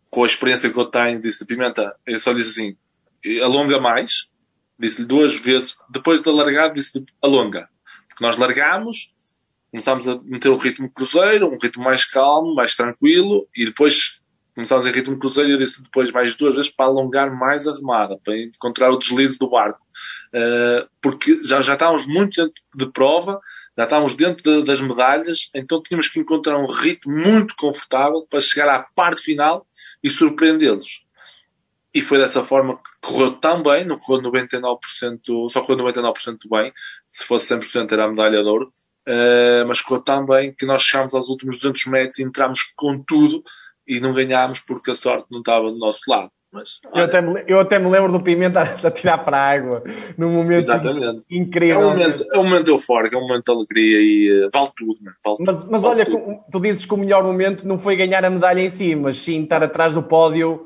Com 0.09 0.23
a 0.23 0.27
experiência 0.27 0.69
que 0.69 0.79
eu 0.79 0.85
tenho, 0.85 1.19
disse 1.19 1.45
Pimenta, 1.45 1.93
eu 2.05 2.19
só 2.19 2.31
disse 2.31 2.61
assim, 2.61 2.77
alonga 3.43 3.79
mais. 3.79 4.31
Disse-lhe 4.79 5.07
duas 5.07 5.35
vezes. 5.35 5.75
Depois 5.89 6.21
da 6.21 6.31
largada, 6.31 6.73
disse 6.73 7.03
alonga 7.21 7.67
que 8.15 8.21
nós 8.21 8.37
largámos, 8.37 9.11
começámos 9.75 10.07
a 10.07 10.17
meter 10.23 10.47
o 10.47 10.55
ritmo 10.55 10.89
cruzeiro, 10.89 11.47
um 11.47 11.57
ritmo 11.57 11.83
mais 11.83 12.05
calmo, 12.05 12.55
mais 12.55 12.77
tranquilo, 12.77 13.45
e 13.53 13.65
depois 13.65 14.21
começámos 14.53 14.85
em 14.85 14.91
ritmo 14.91 15.19
cruzeiro 15.19 15.49
e 15.49 15.53
eu 15.53 15.57
disse 15.57 15.83
depois 15.83 16.11
mais 16.11 16.33
duas 16.35 16.55
vezes 16.55 16.71
para 16.71 16.85
alongar 16.85 17.29
mais 17.35 17.67
a 17.67 17.75
remada, 17.75 18.17
para 18.23 18.37
encontrar 18.37 18.89
o 18.89 18.97
deslize 18.97 19.37
do 19.37 19.49
barco. 19.49 19.85
Uh, 20.33 20.87
porque 21.01 21.43
já, 21.43 21.61
já 21.61 21.73
estávamos 21.73 22.07
muito 22.07 22.41
dentro 22.41 22.63
de 22.73 22.89
prova, 22.89 23.41
já 23.77 23.83
estávamos 23.83 24.15
dentro 24.15 24.43
de, 24.43 24.63
das 24.63 24.79
medalhas, 24.79 25.49
então 25.53 25.83
tínhamos 25.83 26.07
que 26.07 26.21
encontrar 26.21 26.57
um 26.57 26.67
ritmo 26.67 27.13
muito 27.13 27.53
confortável 27.57 28.25
para 28.29 28.39
chegar 28.39 28.69
à 28.69 28.79
parte 28.79 29.21
final 29.21 29.67
e 30.01 30.09
surpreendê-los. 30.09 31.05
E 31.93 32.01
foi 32.01 32.17
dessa 32.17 32.43
forma 32.43 32.77
que 32.77 32.89
correu 33.01 33.31
tão 33.33 33.61
bem, 33.61 33.83
não 33.83 33.97
correu 33.97 34.31
99%, 34.31 35.49
só 35.49 35.61
correu 35.61 35.85
99% 35.85 36.37
bem, 36.49 36.71
se 37.11 37.25
fosse 37.25 37.53
100% 37.53 37.91
era 37.91 38.05
a 38.05 38.09
medalha 38.09 38.41
de 38.41 38.49
ouro, 38.49 38.71
uh, 39.07 39.67
mas 39.67 39.81
correu 39.81 40.03
tão 40.03 40.25
bem 40.25 40.53
que 40.53 40.65
nós 40.65 40.81
chegámos 40.81 41.13
aos 41.13 41.29
últimos 41.29 41.57
200 41.57 41.85
metros 41.87 42.19
e 42.19 42.23
entramos 42.23 42.61
com 42.75 42.97
tudo 42.97 43.43
e 43.87 43.99
não 43.99 44.13
ganhámos 44.13 44.59
porque 44.59 44.91
a 44.91 44.95
sorte 44.95 45.27
não 45.31 45.39
estava 45.39 45.71
do 45.71 45.77
nosso 45.77 46.01
lado. 46.07 46.31
Mas, 46.51 46.79
eu, 46.93 47.03
até 47.03 47.21
me, 47.21 47.43
eu 47.47 47.59
até 47.59 47.77
me 47.77 47.89
lembro 47.89 48.13
do 48.13 48.23
Pimenta 48.23 48.61
a 48.81 48.91
tirar 48.91 49.17
para 49.19 49.37
a 49.37 49.51
água 49.51 49.83
num 50.17 50.31
momento 50.31 50.59
Exatamente. 50.59 51.25
incrível. 51.29 51.81
É 51.81 51.85
um 51.85 51.89
momento, 51.89 52.25
é 52.31 52.39
um 52.39 52.43
momento 52.43 52.67
eufórico, 52.69 53.15
é 53.15 53.17
um 53.17 53.27
momento 53.27 53.43
de 53.43 53.51
alegria 53.51 53.97
e 53.99 54.45
uh, 54.45 54.49
vale 54.53 54.69
tudo. 54.75 54.99
Vale 55.23 55.37
mas, 55.39 55.57
tudo, 55.57 55.71
mas 55.71 55.81
vale 55.81 55.95
olha, 55.95 56.05
tudo. 56.05 56.39
tu 56.49 56.59
dizes 56.61 56.85
que 56.85 56.93
o 56.93 56.97
melhor 56.97 57.23
momento 57.23 57.67
não 57.67 57.77
foi 57.77 57.97
ganhar 57.97 58.23
a 58.23 58.29
medalha 58.29 58.61
em 58.61 58.69
si, 58.69 58.95
mas 58.95 59.17
sim 59.17 59.43
estar 59.43 59.61
atrás 59.61 59.93
do 59.93 60.01
pódio 60.01 60.65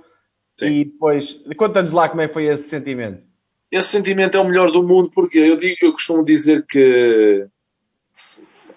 sim. 0.59 0.67
e 0.67 0.85
depois. 0.85 1.41
Conta-nos 1.57 1.91
lá 1.91 2.07
como 2.07 2.21
é 2.21 2.27
que 2.27 2.33
foi 2.33 2.45
esse 2.45 2.69
sentimento. 2.69 3.23
Esse 3.71 3.89
sentimento 3.89 4.37
é 4.37 4.39
o 4.39 4.45
melhor 4.45 4.71
do 4.71 4.83
mundo 4.83 5.09
porque 5.13 5.39
eu, 5.39 5.57
digo, 5.57 5.77
eu 5.81 5.91
costumo 5.91 6.23
dizer 6.23 6.65
que 6.67 7.47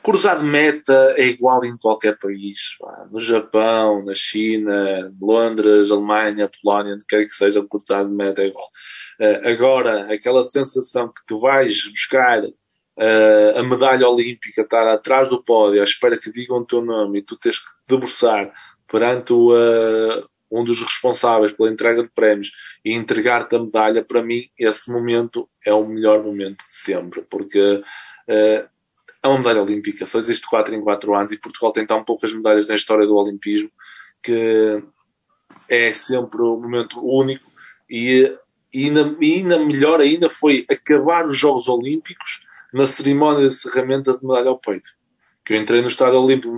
cruzar 0.02 0.38
de 0.38 0.44
meta 0.44 1.14
é 1.16 1.26
igual 1.26 1.64
em 1.64 1.76
qualquer 1.76 2.18
país. 2.18 2.76
No 3.10 3.20
Japão, 3.20 4.04
na 4.04 4.14
China, 4.14 5.12
Londres, 5.20 5.90
Alemanha, 5.90 6.50
Polónia, 6.60 6.94
onde 6.94 7.04
quer 7.06 7.24
que 7.24 7.34
seja, 7.34 7.64
cruzar 7.68 8.06
de 8.06 8.12
meta 8.12 8.42
é 8.42 8.48
igual. 8.48 8.68
Uh, 9.20 9.48
agora, 9.48 10.12
aquela 10.12 10.44
sensação 10.44 11.08
que 11.08 11.22
tu 11.26 11.38
vais 11.38 11.88
buscar 11.88 12.44
uh, 12.44 13.58
a 13.58 13.62
medalha 13.62 14.08
olímpica, 14.08 14.62
estar 14.62 14.86
atrás 14.88 15.28
do 15.28 15.42
pódio, 15.42 15.80
à 15.80 15.84
espera 15.84 16.18
que 16.18 16.32
digam 16.32 16.58
o 16.58 16.66
teu 16.66 16.82
nome 16.82 17.20
e 17.20 17.22
tu 17.22 17.36
tens 17.36 17.58
que 17.58 17.70
debruçar 17.88 18.52
perante 18.88 19.32
o, 19.32 19.52
uh, 19.52 20.26
um 20.50 20.64
dos 20.64 20.80
responsáveis 20.80 21.52
pela 21.52 21.70
entrega 21.70 22.02
de 22.02 22.10
prémios 22.10 22.50
e 22.84 22.92
entregar-te 22.94 23.56
a 23.56 23.58
medalha, 23.58 24.04
para 24.04 24.22
mim, 24.22 24.42
esse 24.58 24.90
momento 24.92 25.48
é 25.64 25.72
o 25.72 25.86
melhor 25.86 26.22
momento 26.22 26.58
de 26.58 26.74
sempre, 26.74 27.22
porque 27.22 27.82
é 29.22 29.28
uma 29.28 29.38
medalha 29.38 29.62
olímpica. 29.62 30.04
Só 30.04 30.18
existe 30.18 30.46
4 30.48 30.74
em 30.74 30.80
4 30.80 31.14
anos 31.14 31.32
e 31.32 31.38
Portugal 31.38 31.72
tem 31.72 31.86
tão 31.86 32.04
poucas 32.04 32.32
medalhas 32.32 32.68
na 32.68 32.74
história 32.74 33.06
do 33.06 33.16
olimpismo 33.16 33.70
que 34.22 34.82
é 35.68 35.92
sempre 35.92 36.40
um 36.42 36.60
momento 36.60 37.04
único 37.04 37.50
e, 37.90 38.32
e, 38.72 38.86
ainda, 38.86 39.16
e 39.20 39.42
melhor 39.42 40.00
ainda 40.00 40.30
foi 40.30 40.64
acabar 40.70 41.26
os 41.26 41.36
Jogos 41.36 41.68
Olímpicos 41.68 42.46
na 42.72 42.86
cerimónia 42.86 43.40
de 43.40 43.46
encerramento 43.46 44.18
de 44.18 44.24
medalha 44.24 44.48
ao 44.48 44.58
peito. 44.58 44.90
Que 45.44 45.54
eu 45.54 45.56
entrei 45.58 45.82
no 45.82 45.88
Estádio 45.88 46.20
Olímpico 46.20 46.56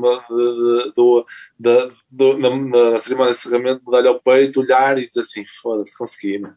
do, 0.94 1.24
da, 1.58 1.90
do, 2.10 2.38
na, 2.38 2.50
na, 2.90 2.98
cerimónia 2.98 3.32
de 3.32 3.38
encerramento 3.38 3.80
de 3.80 3.86
medalha 3.86 4.10
ao 4.10 4.20
peito, 4.20 4.60
olhar 4.60 4.98
e 4.98 5.06
dizer 5.06 5.20
assim: 5.20 5.44
foda-se, 5.46 5.96
consegui, 5.96 6.38
mano. 6.38 6.56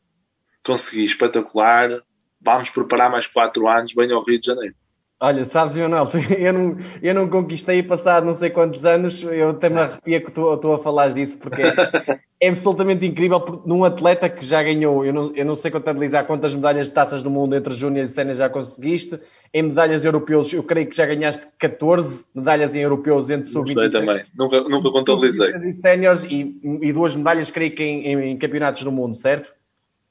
Consegui, 0.63 1.05
espetacular. 1.05 2.03
Vamos 2.41 2.69
preparar 2.69 3.09
mais 3.09 3.25
4 3.27 3.67
anos, 3.67 3.93
bem 3.93 4.11
ao 4.11 4.21
Rio 4.21 4.39
de 4.39 4.45
Janeiro. 4.45 4.75
Olha, 5.20 5.43
sabes, 5.45 5.74
Leonel, 5.74 6.07
eu 6.38 6.53
não, 6.53 6.78
eu 7.01 7.13
não 7.13 7.28
conquistei 7.28 7.82
passado 7.82 8.26
não 8.26 8.36
sei 8.36 8.51
quantos 8.51 8.86
anos, 8.86 9.24
eu 9.24 9.49
até 9.49 9.68
me 9.68 9.80
arrepia 9.80 10.22
que 10.22 10.30
estou 10.30 10.76
a 10.76 10.80
falar 10.84 11.09
disso, 11.09 11.36
porque 11.38 11.61
é, 12.39 12.49
absolutamente 12.49 13.03
incrível 13.03 13.63
num 13.65 13.84
atleta 13.84 14.30
que 14.30 14.45
já 14.45 14.61
ganhou, 14.61 15.03
eu 15.03 15.11
não, 15.11 15.36
eu 15.36 15.43
não 15.43 15.55
sei 15.55 15.72
contabilizar 15.72 16.28
quantas 16.28 16.53
medalhas 16.53 16.86
de 16.86 16.93
taças 16.93 17.24
do 17.24 17.32
mundo 17.32 17.55
entre 17.55 17.74
júnior 17.74 18.05
e 18.05 18.07
sénior 18.07 18.36
já 18.36 18.47
conseguiste, 18.47 19.20
em 19.51 19.63
medalhas 19.63 20.05
europeus, 20.05 20.53
eu 20.53 20.61
creio 20.61 20.88
que 20.88 20.95
já 20.95 21.07
ganhaste 21.07 21.47
14 21.57 22.26
medalhas 22.36 22.76
em 22.76 22.82
europeus 22.82 23.28
entre 23.32 23.49
sub 23.49 23.74
Sei 23.74 23.89
também, 23.89 24.24
nunca, 24.38 24.61
nunca 24.61 24.91
contabilizei. 24.91 25.49
E 25.49 25.74
séniores 25.74 26.24
e, 26.26 26.59
e 26.63 26.93
duas 26.93 27.15
medalhas, 27.15 27.49
creio 27.49 27.74
que 27.74 27.82
em, 27.82 28.05
em, 28.05 28.32
em 28.32 28.38
campeonatos 28.38 28.84
do 28.84 28.91
mundo, 28.91 29.15
certo? 29.15 29.51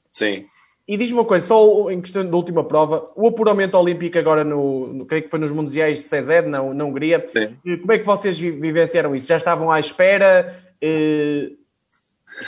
Sim. 0.09 0.43
E 0.87 0.95
diz-me 0.95 1.19
uma 1.19 1.25
coisa, 1.25 1.45
só 1.45 1.91
em 1.91 1.99
questão 1.99 2.25
da 2.25 2.35
última 2.37 2.63
prova, 2.63 3.11
o 3.13 3.27
apuramento 3.27 3.75
olímpico 3.77 4.17
agora, 4.17 4.45
no, 4.45 4.87
no 4.93 5.05
creio 5.05 5.25
que 5.25 5.29
foi 5.29 5.39
nos 5.39 5.51
Mundiais 5.51 5.97
de 5.97 6.03
Cezed, 6.05 6.47
na, 6.47 6.63
na 6.73 6.85
Hungria, 6.85 7.29
Sim. 7.35 7.57
Eh, 7.65 7.77
como 7.77 7.91
é 7.91 7.99
que 7.99 8.05
vocês 8.05 8.39
vivenciaram 8.39 9.13
isso? 9.13 9.27
Já 9.27 9.35
estavam 9.35 9.69
à 9.69 9.81
espera? 9.81 10.63
Eh, 10.81 11.51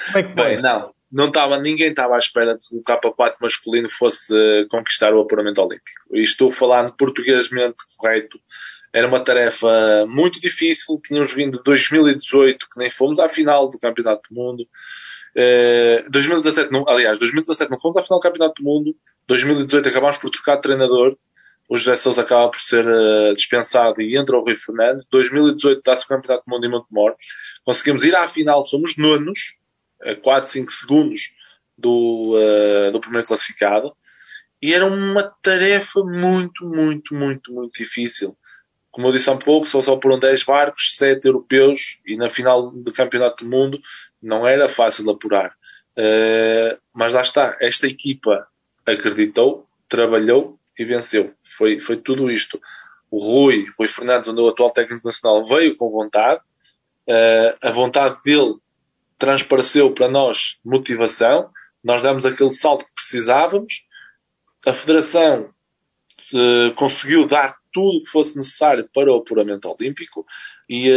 como 0.06 0.18
é 0.18 0.24
que 0.24 0.34
foi? 0.34 0.46
Bem, 0.52 0.62
não, 0.62 0.94
não 1.12 1.26
estava, 1.26 1.60
ninguém 1.60 1.90
estava 1.90 2.16
à 2.16 2.18
espera 2.18 2.58
que 2.58 2.78
o 2.78 2.82
K4 2.82 3.34
masculino 3.42 3.90
fosse 3.90 4.34
eh, 4.34 4.66
conquistar 4.70 5.14
o 5.14 5.20
apuramento 5.20 5.62
olímpico. 5.62 5.90
E 6.14 6.22
estou 6.22 6.50
falando 6.50 6.94
portuguesmente 6.94 7.76
correto. 7.98 8.40
Era 8.94 9.08
uma 9.08 9.20
tarefa 9.20 10.06
muito 10.08 10.40
difícil. 10.40 10.98
Tínhamos 11.04 11.34
vindo 11.34 11.58
de 11.58 11.64
2018, 11.64 12.68
que 12.70 12.80
nem 12.80 12.90
fomos 12.90 13.20
à 13.20 13.28
final 13.28 13.70
do 13.70 13.78
Campeonato 13.78 14.30
do 14.30 14.36
Mundo. 14.36 14.66
2017, 16.10 16.68
eh, 16.68 16.72
não, 16.72 16.88
aliás, 16.88 17.20
2017 17.20 17.72
não 17.72 17.80
fomos 17.80 17.98
à 17.98 18.02
final 18.02 18.20
do 18.20 18.24
Campeonato 18.24 18.62
do 18.62 18.66
Mundo, 18.66 18.96
2018 19.28 19.88
acabámos 19.88 20.18
por 20.18 20.30
trocar 20.30 20.56
de 20.56 20.62
treinador, 20.62 21.18
o 21.70 21.78
José 21.78 21.96
Sousa 21.96 22.24
acaba 22.24 22.50
por 22.50 22.60
ser 22.60 22.86
uh, 22.86 23.34
dispensado 23.34 24.02
e 24.02 24.18
entra 24.18 24.36
o 24.36 24.44
Rui 24.44 24.56
Fernandes, 24.56 25.06
2018 25.12 25.82
dá-se 25.84 26.06
o 26.06 26.08
Campeonato 26.08 26.44
do 26.46 26.52
Mundo 26.52 26.66
em 26.66 26.70
Montemor, 26.70 27.16
conseguimos 27.64 28.04
ir 28.04 28.16
à 28.16 28.28
final, 28.28 28.66
somos 28.66 28.98
nonos, 28.98 29.58
a 30.02 30.16
4, 30.16 30.50
5 30.50 30.72
segundos 30.72 31.22
do, 31.78 32.36
uh, 32.36 32.92
do 32.92 33.00
primeiro 33.00 33.28
classificado, 33.28 33.94
e 34.62 34.74
era 34.74 34.86
uma 34.86 35.24
tarefa 35.24 36.02
muito, 36.04 36.66
muito, 36.66 37.14
muito, 37.14 37.54
muito 37.54 37.72
difícil. 37.78 38.36
Como 38.92 39.08
eu 39.08 39.12
disse 39.12 39.30
há 39.30 39.36
pouco, 39.38 39.66
só, 39.66 39.82
só 39.82 40.00
foram 40.02 40.20
10 40.20 40.44
barcos, 40.44 40.98
7 40.98 41.26
europeus, 41.28 42.02
e 42.06 42.18
na 42.18 42.28
final 42.28 42.72
do 42.72 42.92
Campeonato 42.92 43.44
do 43.44 43.50
Mundo 43.50 43.80
não 44.22 44.48
era 44.48 44.68
fácil 44.68 45.10
apurar. 45.10 45.54
Uh, 45.98 46.80
mas 46.94 47.14
lá 47.14 47.22
está, 47.22 47.58
esta 47.60 47.88
equipa 47.88 48.48
acreditou, 48.86 49.68
trabalhou 49.88 50.60
e 50.78 50.86
venceu. 50.86 51.34
Foi, 51.44 51.80
foi 51.80 51.98
tudo 51.98 52.32
isto. 52.32 52.60
O 53.12 53.20
Rui, 53.20 53.66
Rui 53.78 53.88
Fernandes, 53.88 54.30
o 54.30 54.48
atual 54.48 54.72
técnico 54.72 55.08
nacional, 55.08 55.44
veio 55.44 55.76
com 55.76 55.90
vontade. 55.90 56.42
Uh, 57.08 57.58
a 57.62 57.72
vontade 57.72 58.22
dele 58.24 58.56
transpareceu 59.18 59.92
para 59.92 60.08
nós 60.08 60.60
motivação. 60.64 61.50
Nós 61.84 62.02
damos 62.02 62.26
aquele 62.26 62.52
salto 62.52 62.86
que 62.86 62.94
precisávamos. 62.94 63.88
A 64.66 64.72
Federação 64.72 65.50
uh, 66.34 66.74
conseguiu 66.76 67.26
dar 67.26 67.58
tudo 67.74 67.98
o 67.98 68.04
que 68.04 68.10
fosse 68.10 68.38
necessário 68.38 68.88
para 68.94 69.12
o 69.12 69.18
apuramento 69.18 69.70
olímpico 69.70 70.26
e, 70.68 70.90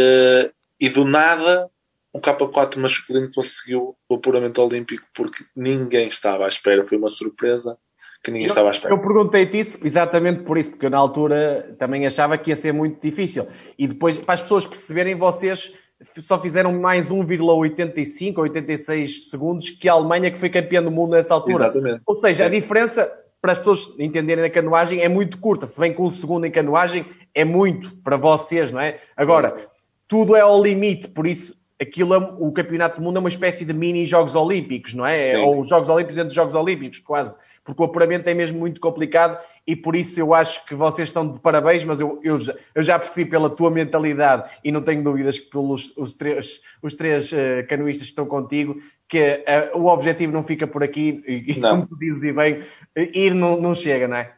e 0.79 0.89
do 0.89 1.05
nada 1.05 1.69
o 2.13 2.19
K4 2.19 2.77
masculino 2.77 3.29
conseguiu 3.33 3.95
o 4.07 4.15
apuramento 4.15 4.61
olímpico 4.61 5.03
porque 5.15 5.43
ninguém 5.55 6.07
estava 6.07 6.45
à 6.45 6.47
espera. 6.47 6.85
Foi 6.85 6.97
uma 6.97 7.09
surpresa 7.09 7.75
que 8.23 8.29
ninguém 8.29 8.45
eu, 8.45 8.49
estava 8.49 8.67
à 8.67 8.71
espera. 8.71 8.93
Eu 8.93 8.99
perguntei-te 8.99 9.59
isso 9.59 9.77
exatamente 9.83 10.43
por 10.43 10.57
isso, 10.57 10.69
porque 10.69 10.85
eu 10.85 10.91
na 10.91 10.97
altura 10.97 11.75
também 11.79 12.05
achava 12.05 12.37
que 12.37 12.51
ia 12.51 12.55
ser 12.55 12.71
muito 12.71 13.01
difícil. 13.01 13.47
E 13.77 13.87
depois, 13.87 14.17
para 14.19 14.35
as 14.35 14.41
pessoas 14.41 14.67
perceberem, 14.67 15.15
vocês 15.15 15.73
só 16.19 16.39
fizeram 16.39 16.71
mais 16.79 17.09
1,85 17.09 18.37
ou 18.37 18.43
86 18.43 19.29
segundos 19.29 19.71
que 19.71 19.89
a 19.89 19.93
Alemanha, 19.93 20.29
que 20.29 20.39
foi 20.39 20.49
campeã 20.49 20.83
do 20.83 20.91
mundo 20.91 21.11
nessa 21.11 21.33
altura. 21.33 21.65
Exatamente. 21.65 22.01
Ou 22.05 22.15
seja, 22.17 22.43
Sim. 22.43 22.55
a 22.55 22.59
diferença, 22.59 23.11
para 23.41 23.53
as 23.53 23.57
pessoas 23.57 23.91
entenderem 23.97 24.45
a 24.45 24.49
canoagem, 24.51 25.01
é 25.01 25.09
muito 25.09 25.39
curta. 25.39 25.65
Se 25.65 25.79
bem 25.79 25.93
com 25.93 26.05
um 26.05 26.11
segundo 26.11 26.45
em 26.45 26.51
canoagem, 26.51 27.07
é 27.33 27.43
muito 27.43 27.95
para 28.03 28.17
vocês, 28.17 28.71
não 28.71 28.79
é? 28.79 28.99
Agora, 29.17 29.67
tudo 30.07 30.35
é 30.35 30.41
ao 30.41 30.61
limite, 30.61 31.07
por 31.07 31.25
isso 31.25 31.55
aquilo, 31.81 32.13
é, 32.13 32.17
o 32.17 32.51
Campeonato 32.51 32.97
do 32.97 33.03
Mundo 33.03 33.17
é 33.17 33.19
uma 33.19 33.29
espécie 33.29 33.65
de 33.65 33.73
mini 33.73 34.05
Jogos 34.05 34.35
Olímpicos, 34.35 34.93
não 34.93 35.05
é? 35.05 35.35
Sim. 35.35 35.41
Ou 35.41 35.65
Jogos 35.65 35.89
Olímpicos 35.89 36.17
entre 36.17 36.33
Jogos 36.33 36.55
Olímpicos, 36.55 36.99
quase. 36.99 37.35
Porque 37.63 37.81
o 37.81 37.85
apuramento 37.85 38.27
é 38.27 38.33
mesmo 38.33 38.59
muito 38.59 38.81
complicado 38.81 39.39
e 39.65 39.75
por 39.75 39.95
isso 39.95 40.19
eu 40.19 40.33
acho 40.33 40.65
que 40.65 40.75
vocês 40.75 41.07
estão 41.07 41.31
de 41.31 41.39
parabéns, 41.39 41.85
mas 41.85 41.99
eu, 41.99 42.19
eu, 42.21 42.37
já, 42.37 42.53
eu 42.75 42.83
já 42.83 42.99
percebi 42.99 43.29
pela 43.29 43.49
tua 43.49 43.71
mentalidade 43.71 44.49
e 44.63 44.71
não 44.71 44.81
tenho 44.81 45.01
dúvidas 45.01 45.39
que 45.39 45.49
pelos 45.49 45.95
os 45.95 46.13
três, 46.13 46.59
os 46.81 46.93
três 46.95 47.31
uh, 47.31 47.65
canoístas 47.69 48.07
que 48.07 48.11
estão 48.11 48.25
contigo, 48.25 48.75
que 49.07 49.45
uh, 49.73 49.77
o 49.77 49.85
objetivo 49.85 50.33
não 50.33 50.43
fica 50.43 50.67
por 50.67 50.83
aqui 50.83 51.23
e, 51.25 51.55
como 51.61 51.87
tu 51.87 51.97
dizes 51.97 52.23
e 52.23 52.33
bem, 52.33 52.65
ir 52.95 53.33
não, 53.33 53.59
não 53.61 53.73
chega, 53.73 54.09
não 54.09 54.17
é? 54.17 54.33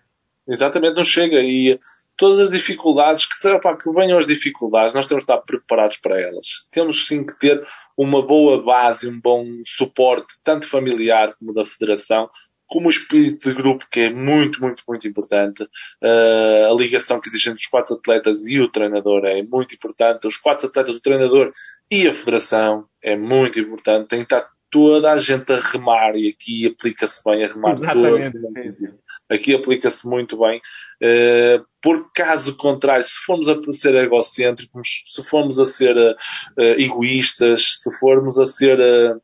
Exatamente, 0.48 0.96
não 0.96 1.06
chega. 1.06 1.40
E 1.42 1.80
todas 2.18 2.39
as 2.39 2.51
dificuldades, 2.51 3.26
que, 3.26 3.47
opa, 3.49 3.78
que 3.78 3.91
venham 3.91 4.18
as 4.18 4.28
dificuldades, 4.28 4.93
nós 4.93 5.07
temos 5.07 5.26
de 5.26 5.32
estar 5.32 5.41
preparados 5.43 5.97
para 5.97 6.20
elas. 6.20 6.68
Temos 6.72 7.07
sim 7.07 7.26
que 7.26 7.38
ter 7.38 7.66
uma 7.97 8.26
boa 8.26 8.63
base, 8.63 9.09
um 9.09 9.20
bom 9.20 9.45
suporte, 9.66 10.36
tanto 10.43 10.68
familiar 10.68 11.34
como 11.38 11.53
da 11.53 11.66
federação, 11.66 12.30
como 12.68 12.88
o 12.88 12.91
espírito 12.91 13.49
de 13.49 13.55
grupo, 13.55 13.86
que 13.91 14.01
é 14.01 14.09
muito, 14.09 14.59
muito, 14.61 14.84
muito 14.88 15.07
importante. 15.07 15.63
Uh, 15.63 16.72
a 16.72 16.76
ligação 16.76 17.20
que 17.20 17.30
existe 17.30 17.49
entre 17.49 17.61
os 17.61 17.68
quatro 17.68 17.95
atletas 17.95 18.45
e 18.47 18.59
o 18.59 18.72
treinador 18.72 19.26
é 19.26 19.43
muito 19.43 19.76
importante. 19.76 20.28
Os 20.28 20.38
quatro 20.38 20.68
atletas, 20.68 20.95
o 20.95 21.01
treinador 21.01 21.51
e 21.91 22.07
a 22.07 22.13
federação 22.13 22.88
é 23.01 23.16
muito 23.16 23.59
importante. 23.59 24.07
Tem 24.07 24.20
que 24.20 24.26
estar 24.26 24.49
toda 24.76 25.14
a 25.14 25.18
gente 25.18 25.54
a 25.54 25.58
remar 25.58 26.18
e 26.18 26.28
aqui 26.28 26.68
aplica-se 26.68 27.24
bem 27.24 27.46
a 27.46 27.48
remar 27.48 27.78
todos. 27.94 28.30
Aqui 29.30 29.56
aplica-se 29.56 30.06
muito 30.06 30.38
bem. 30.38 30.60
Uh, 31.02 31.64
por 31.82 32.12
caso 32.12 32.58
contrário, 32.58 33.02
se 33.02 33.18
formos 33.26 33.48
a 33.48 33.56
ser 33.72 33.96
egocêntricos, 33.96 35.04
se 35.06 35.24
formos 35.24 35.62
a 35.62 35.66
ser 35.66 35.96
uh, 35.96 36.16
egoístas, 36.78 37.80
se 37.84 38.00
formos 38.00 38.38
a 38.38 38.44
ser 38.44 38.78
uh, 38.78 39.22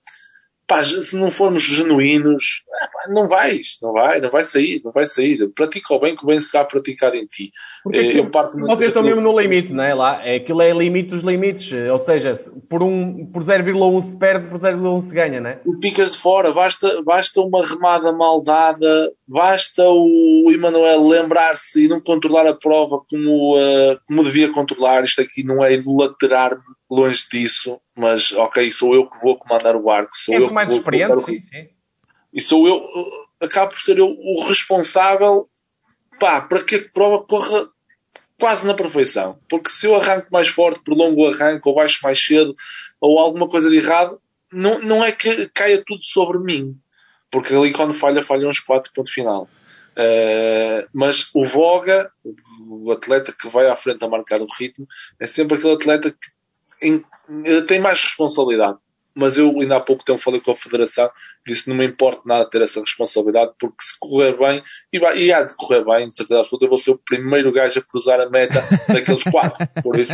pá, 0.71 0.81
se 0.85 1.17
não 1.17 1.29
formos 1.29 1.63
genuínos, 1.63 2.63
não 3.09 3.27
vais, 3.27 3.77
não 3.81 3.91
vai, 3.91 4.21
não 4.21 4.29
vai 4.29 4.41
sair, 4.41 4.81
não 4.85 4.91
vai 4.93 5.05
sair. 5.05 5.49
Pratica 5.49 5.93
o 5.93 5.99
bem 5.99 6.15
que 6.15 6.23
o 6.23 6.27
bem 6.27 6.39
será 6.39 6.63
praticado 6.63 7.17
em 7.17 7.25
ti. 7.25 7.51
Porque 7.83 7.97
eh, 7.97 8.19
eu 8.19 8.31
parto 8.31 8.57
muito 8.57 8.73
vocês 8.73 8.87
estão 8.87 9.03
mesmo 9.03 9.19
no 9.19 9.37
limite, 9.37 9.73
não 9.73 9.83
é? 9.83 9.93
Lá, 9.93 10.25
é, 10.25 10.37
aquilo 10.37 10.61
é 10.61 10.71
limite 10.71 11.09
dos 11.09 11.23
limites, 11.23 11.73
ou 11.91 11.99
seja, 11.99 12.33
por, 12.69 12.81
um, 12.81 13.25
por 13.25 13.43
0,1 13.43 14.03
se 14.11 14.15
perde, 14.15 14.47
por 14.47 14.59
0,1 14.59 15.09
se 15.09 15.13
ganha, 15.13 15.41
não 15.41 15.49
é? 15.49 15.59
Picas 15.81 16.13
de 16.13 16.19
fora, 16.19 16.53
basta, 16.53 17.01
basta 17.03 17.41
uma 17.41 17.61
remada 17.67 18.13
mal 18.13 18.41
dada, 18.41 19.11
basta 19.27 19.83
o 19.89 20.49
Emanuel 20.53 21.05
lembrar-se 21.05 21.83
e 21.83 21.87
não 21.89 21.99
controlar 21.99 22.47
a 22.47 22.55
prova 22.55 23.01
como, 23.09 23.57
uh, 23.57 23.99
como 24.07 24.23
devia 24.23 24.49
controlar. 24.53 25.03
Isto 25.03 25.21
aqui 25.21 25.43
não 25.43 25.61
é 25.61 25.73
idolaterar 25.73 26.57
longe 26.91 27.25
disso, 27.31 27.79
mas 27.97 28.33
ok, 28.33 28.69
sou 28.69 28.93
eu 28.93 29.09
que 29.09 29.17
vou 29.21 29.37
comandar 29.37 29.77
o 29.77 29.83
barco, 29.83 30.11
sou 30.13 30.35
é 30.35 30.39
eu 30.39 30.51
mais 30.51 30.67
que 30.67 30.73
vou 30.73 30.79
experiente, 30.79 31.23
sim, 31.23 31.39
sim. 31.49 31.69
E 32.33 32.41
sou 32.41 32.67
eu, 32.67 32.85
acabo 33.39 33.71
por 33.71 33.79
ser 33.79 33.97
eu 33.97 34.09
o 34.09 34.43
responsável 34.43 35.49
pá, 36.19 36.41
para 36.41 36.63
que 36.63 36.75
a 36.75 36.89
prova 36.93 37.23
corra 37.23 37.67
quase 38.37 38.67
na 38.67 38.73
perfeição. 38.73 39.39
Porque 39.49 39.69
se 39.69 39.87
eu 39.87 39.95
arranco 39.95 40.27
mais 40.31 40.49
forte, 40.49 40.83
prolongo 40.83 41.23
o 41.23 41.27
arranque, 41.27 41.67
ou 41.67 41.75
baixo 41.75 41.99
mais 42.03 42.23
cedo, 42.23 42.53
ou 42.99 43.19
alguma 43.19 43.47
coisa 43.47 43.69
de 43.69 43.77
errado, 43.77 44.21
não, 44.51 44.79
não 44.79 45.03
é 45.03 45.11
que 45.11 45.47
caia 45.49 45.81
tudo 45.85 46.03
sobre 46.03 46.39
mim. 46.39 46.77
Porque 47.29 47.53
ali 47.53 47.71
quando 47.71 47.93
falha, 47.93 48.21
falham 48.21 48.49
uns 48.49 48.59
4 48.59 48.91
ponto 48.93 49.11
final. 49.11 49.47
Uh, 49.91 50.87
mas 50.93 51.29
o 51.33 51.43
Voga, 51.43 52.11
o 52.69 52.91
atleta 52.91 53.33
que 53.37 53.47
vai 53.47 53.67
à 53.67 53.75
frente 53.75 54.03
a 54.03 54.09
marcar 54.09 54.41
o 54.41 54.47
ritmo, 54.57 54.87
é 55.19 55.25
sempre 55.25 55.57
aquele 55.57 55.73
atleta 55.73 56.11
que 56.11 56.40
em, 56.81 57.03
tem 57.67 57.79
mais 57.79 58.01
responsabilidade. 58.01 58.77
Mas 59.13 59.37
eu 59.37 59.49
ainda 59.59 59.75
há 59.75 59.79
pouco 59.81 60.05
tempo 60.05 60.19
falei 60.19 60.39
com 60.39 60.51
a 60.51 60.55
Federação, 60.55 61.09
disse 61.45 61.67
não 61.67 61.75
me 61.75 61.85
importa 61.85 62.21
nada 62.25 62.49
ter 62.49 62.61
essa 62.61 62.79
responsabilidade, 62.79 63.51
porque 63.59 63.83
se 63.83 63.99
correr 63.99 64.37
bem, 64.37 64.63
e, 64.91 64.99
vai, 64.99 65.17
e 65.17 65.33
há 65.33 65.43
de 65.43 65.53
correr 65.55 65.83
bem, 65.83 66.07
de 66.07 66.15
certeza 66.15 66.39
absoluta, 66.39 66.65
eu 66.65 66.69
vou 66.69 66.77
ser 66.77 66.91
o 66.91 66.97
primeiro 66.97 67.51
gajo 67.51 67.77
a 67.77 67.83
cruzar 67.83 68.21
a 68.21 68.29
meta 68.29 68.63
daqueles 68.87 69.23
quatro. 69.23 69.67
Por 69.83 69.99
isso, 69.99 70.13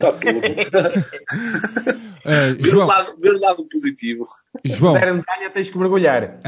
está 0.00 0.12
tudo. 0.12 0.40
Uh, 2.24 2.56
ver, 2.58 2.74
o 2.74 2.86
lado, 2.86 3.20
ver 3.20 3.34
o 3.34 3.40
lado 3.40 3.68
positivo. 3.68 4.24
João. 4.64 4.94
Se 4.94 5.00
der 5.00 5.12
medalha, 5.12 5.50
tens 5.50 5.68
que 5.68 5.76
mergulhar. 5.76 6.40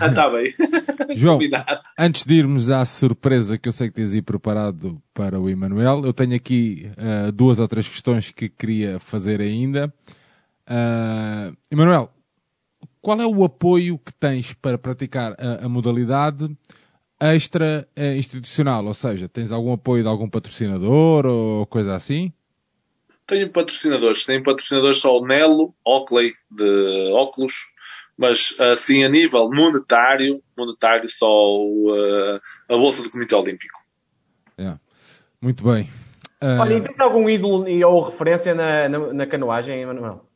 ah, 0.00 0.06
está 0.06 0.30
bem. 0.30 0.54
João, 1.16 1.40
antes 1.98 2.24
de 2.24 2.34
irmos 2.34 2.70
à 2.70 2.84
surpresa 2.84 3.58
que 3.58 3.68
eu 3.68 3.72
sei 3.72 3.88
que 3.88 3.94
tens 3.94 4.14
aí 4.14 4.22
preparado 4.22 5.02
para 5.12 5.40
o 5.40 5.50
Emanuel, 5.50 6.04
eu 6.04 6.12
tenho 6.12 6.36
aqui 6.36 6.92
uh, 6.96 7.32
duas 7.32 7.58
ou 7.58 7.66
três 7.66 7.88
questões 7.88 8.30
que 8.30 8.48
queria 8.48 9.00
fazer 9.00 9.40
ainda. 9.40 9.92
Uh, 10.68 11.56
Emanuel, 11.68 12.12
qual 13.00 13.20
é 13.20 13.26
o 13.26 13.42
apoio 13.42 13.98
que 13.98 14.14
tens 14.14 14.52
para 14.52 14.78
praticar 14.78 15.34
a, 15.40 15.66
a 15.66 15.68
modalidade 15.68 16.48
extra 17.20 17.88
institucional? 18.16 18.86
Ou 18.86 18.94
seja, 18.94 19.28
tens 19.28 19.50
algum 19.50 19.72
apoio 19.72 20.04
de 20.04 20.08
algum 20.08 20.28
patrocinador 20.28 21.26
ou 21.26 21.66
coisa 21.66 21.96
assim? 21.96 22.32
Tenho 23.30 23.48
patrocinadores. 23.48 24.26
Tenho 24.26 24.42
patrocinadores 24.42 24.98
só 24.98 25.16
o 25.16 25.24
Nelo, 25.24 25.72
Oakley 25.86 26.32
de 26.50 27.12
óculos, 27.12 27.54
mas 28.18 28.58
assim 28.60 29.04
a 29.04 29.08
nível 29.08 29.48
monetário, 29.48 30.42
monetário 30.58 31.08
só 31.08 31.56
uh, 31.64 32.40
a 32.68 32.76
Bolsa 32.76 33.04
do 33.04 33.10
Comitê 33.10 33.36
Olímpico. 33.36 33.78
Yeah. 34.58 34.80
Muito 35.40 35.62
bem. 35.62 35.88
Uh... 36.42 36.60
Olha, 36.60 36.74
e 36.74 36.80
tens 36.80 36.98
algum 36.98 37.30
ídolo 37.30 37.66
ou 37.86 38.02
referência 38.02 38.52
na, 38.52 38.88
na, 38.88 39.12
na 39.12 39.26
canoagem, 39.28 39.80
Emanuel? 39.80 40.26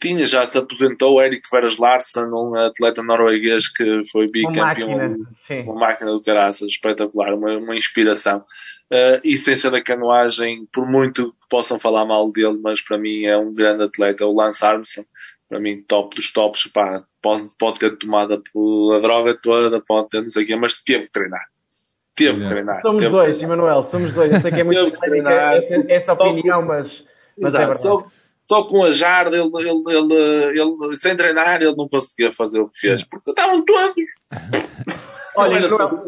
tinha, 0.00 0.24
já 0.24 0.46
se 0.46 0.56
aposentou 0.58 1.20
Eric 1.20 1.48
Veras 1.50 1.78
Larsson, 1.78 2.26
um 2.26 2.54
atleta 2.54 3.02
norueguês 3.02 3.68
que 3.68 4.02
foi 4.10 4.30
bicampeão. 4.30 4.88
Uma 4.88 5.08
máquina, 5.08 5.62
uma 5.64 5.74
máquina 5.74 6.10
do 6.12 6.22
caraças, 6.22 6.68
espetacular, 6.68 7.34
uma, 7.34 7.58
uma 7.58 7.76
inspiração. 7.76 8.44
Uh, 8.90 9.20
e 9.22 9.36
sem 9.36 9.54
ser 9.54 9.70
da 9.70 9.82
canoagem, 9.82 10.66
por 10.72 10.86
muito 10.86 11.30
que 11.30 11.48
possam 11.50 11.78
falar 11.78 12.06
mal 12.06 12.32
dele, 12.32 12.58
mas 12.62 12.80
para 12.80 12.96
mim 12.96 13.24
é 13.24 13.36
um 13.36 13.52
grande 13.52 13.84
atleta, 13.84 14.24
o 14.24 14.34
Lance 14.34 14.64
Armstrong. 14.64 15.06
Para 15.46 15.60
mim, 15.60 15.82
top 15.82 16.16
dos 16.16 16.32
tops, 16.32 16.66
pá, 16.72 17.02
pode, 17.22 17.48
pode 17.58 17.78
ter 17.80 17.96
tomado 17.98 18.34
a 18.34 18.98
droga 18.98 19.34
toda, 19.34 19.80
pode 19.80 20.08
ter 20.08 20.22
não 20.22 20.30
sei 20.30 20.44
o 20.44 20.46
quê, 20.46 20.56
mas 20.56 20.74
teve 20.82 21.04
que 21.04 21.12
treinar. 21.12 21.44
Teve 22.14 22.40
que 22.40 22.48
treinar. 22.48 22.82
Somos 22.82 23.08
dois, 23.08 23.40
Emanuel, 23.40 23.82
somos 23.82 24.12
dois. 24.12 24.32
Eu 24.32 24.40
sei 24.40 24.50
que 24.50 24.60
é 24.60 24.64
muito 24.64 24.98
essa, 25.04 25.84
essa 25.88 26.12
opinião, 26.14 26.62
mas, 26.62 27.04
mas 27.40 27.54
é 27.54 27.58
verdade. 27.58 27.80
Só, 27.80 28.06
só 28.46 28.62
com 28.64 28.82
a 28.82 28.90
jarda, 28.90 29.36
ele, 29.36 29.50
ele, 29.56 29.82
ele, 29.86 30.60
ele, 30.60 30.96
sem 30.96 31.14
treinar, 31.14 31.62
ele 31.62 31.76
não 31.76 31.88
conseguia 31.88 32.32
fazer 32.32 32.60
o 32.60 32.66
que 32.66 32.80
fez, 32.80 33.04
porque 33.04 33.30
estavam 33.30 33.64
todos. 33.64 34.04
Olha, 35.38 35.60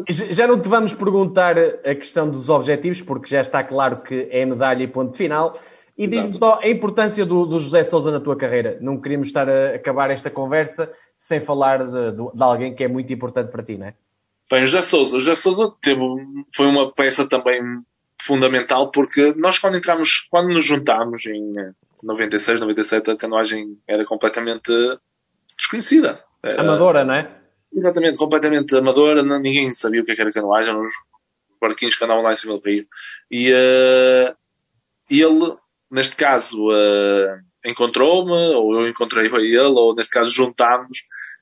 já 0.09 0.47
não 0.47 0.59
te 0.59 0.67
vamos 0.67 0.93
perguntar 0.93 1.57
a 1.57 1.95
questão 1.95 2.29
dos 2.29 2.49
objetivos, 2.49 3.01
porque 3.01 3.27
já 3.27 3.41
está 3.41 3.63
claro 3.63 4.01
que 4.01 4.27
é 4.31 4.45
medalha 4.45 4.83
e 4.83 4.87
ponto 4.87 5.15
final. 5.15 5.59
E 5.97 6.07
diz-me 6.07 6.33
só 6.35 6.59
a 6.61 6.67
importância 6.67 7.25
do, 7.25 7.45
do, 7.45 7.59
José 7.59 7.83
Souza 7.83 8.11
na 8.11 8.19
tua 8.19 8.35
carreira. 8.35 8.77
Não 8.81 8.99
queríamos 8.99 9.27
estar 9.27 9.47
a 9.47 9.75
acabar 9.75 10.09
esta 10.09 10.29
conversa 10.29 10.91
sem 11.17 11.39
falar 11.39 11.85
de, 11.85 12.11
de, 12.11 12.31
de 12.33 12.43
alguém 12.43 12.73
que 12.73 12.83
é 12.83 12.87
muito 12.87 13.11
importante 13.13 13.51
para 13.51 13.61
ti, 13.61 13.77
não 13.77 13.87
é? 13.87 13.93
Bem, 14.49 14.65
José 14.65 14.81
Souza. 14.81 15.17
O 15.17 15.19
José 15.19 15.35
Souza 15.35 15.71
teve, 15.81 16.01
foi 16.53 16.65
uma 16.65 16.91
peça 16.91 17.27
também 17.27 17.61
fundamental, 18.21 18.89
porque 18.89 19.33
nós 19.37 19.59
quando 19.59 19.77
entramos, 19.77 20.27
quando 20.29 20.49
nos 20.49 20.65
juntámos 20.65 21.25
em 21.25 21.53
96, 22.03 22.59
97, 22.59 23.11
a 23.11 23.15
canoagem 23.15 23.77
era 23.87 24.03
completamente 24.03 24.71
desconhecida. 25.57 26.23
Era, 26.43 26.61
amadora, 26.61 27.03
não 27.03 27.13
é? 27.13 27.40
Exatamente, 27.73 28.17
completamente 28.17 28.75
amadora, 28.75 29.23
ninguém 29.23 29.73
sabia 29.73 30.01
o 30.01 30.05
que, 30.05 30.11
é 30.11 30.15
era 30.19 30.31
canoagem, 30.31 30.75
os 30.75 30.91
barquinhos 31.59 31.95
que 31.95 32.03
andavam 32.03 32.23
lá 32.23 32.33
em 32.33 32.35
cima 32.35 32.57
do 32.57 32.63
rio. 32.63 32.85
E 33.29 33.51
uh, 33.51 34.35
ele, 35.09 35.55
neste 35.89 36.15
caso, 36.15 36.57
uh, 36.67 37.41
encontrou-me, 37.65 38.55
ou 38.55 38.73
eu 38.81 38.87
encontrei 38.87 39.27
ele, 39.27 39.57
ou 39.57 39.95
neste 39.95 40.11
caso 40.11 40.31
juntámos 40.31 40.97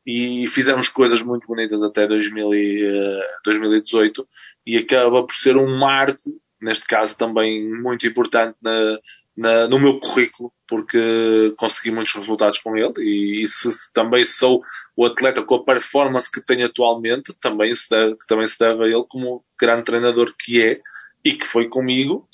e 0.05 0.47
fizemos 0.47 0.89
coisas 0.89 1.21
muito 1.21 1.47
bonitas 1.47 1.83
até 1.83 2.07
2000 2.07 2.53
e, 2.53 2.89
uh, 2.89 3.23
2018 3.43 4.27
e 4.65 4.77
acaba 4.77 5.25
por 5.25 5.33
ser 5.33 5.57
um 5.57 5.77
marco, 5.79 6.21
neste 6.61 6.85
caso 6.85 7.17
também 7.17 7.67
muito 7.81 8.05
importante 8.05 8.55
na, 8.61 8.99
na, 9.39 9.69
no 9.69 9.79
meu 9.79 10.01
currículo, 10.01 10.51
porque 10.67 11.53
consegui 11.57 11.91
muitos 11.91 12.13
resultados 12.13 12.59
com 12.59 12.75
ele 12.75 12.93
e, 12.99 13.43
e 13.43 13.47
se, 13.47 13.93
também 13.93 14.25
sou 14.25 14.61
o 14.97 15.05
atleta 15.05 15.41
com 15.41 15.55
a 15.55 15.63
performance 15.63 16.29
que 16.29 16.45
tenho 16.45 16.65
atualmente, 16.65 17.33
também 17.39 17.73
se, 17.73 17.89
deve, 17.89 18.15
também 18.27 18.45
se 18.45 18.59
deve 18.59 18.83
a 18.83 18.87
ele 18.87 19.05
como 19.07 19.41
grande 19.57 19.85
treinador 19.85 20.33
que 20.37 20.61
é 20.61 20.81
e 21.23 21.33
que 21.33 21.45
foi 21.45 21.69
comigo. 21.69 22.27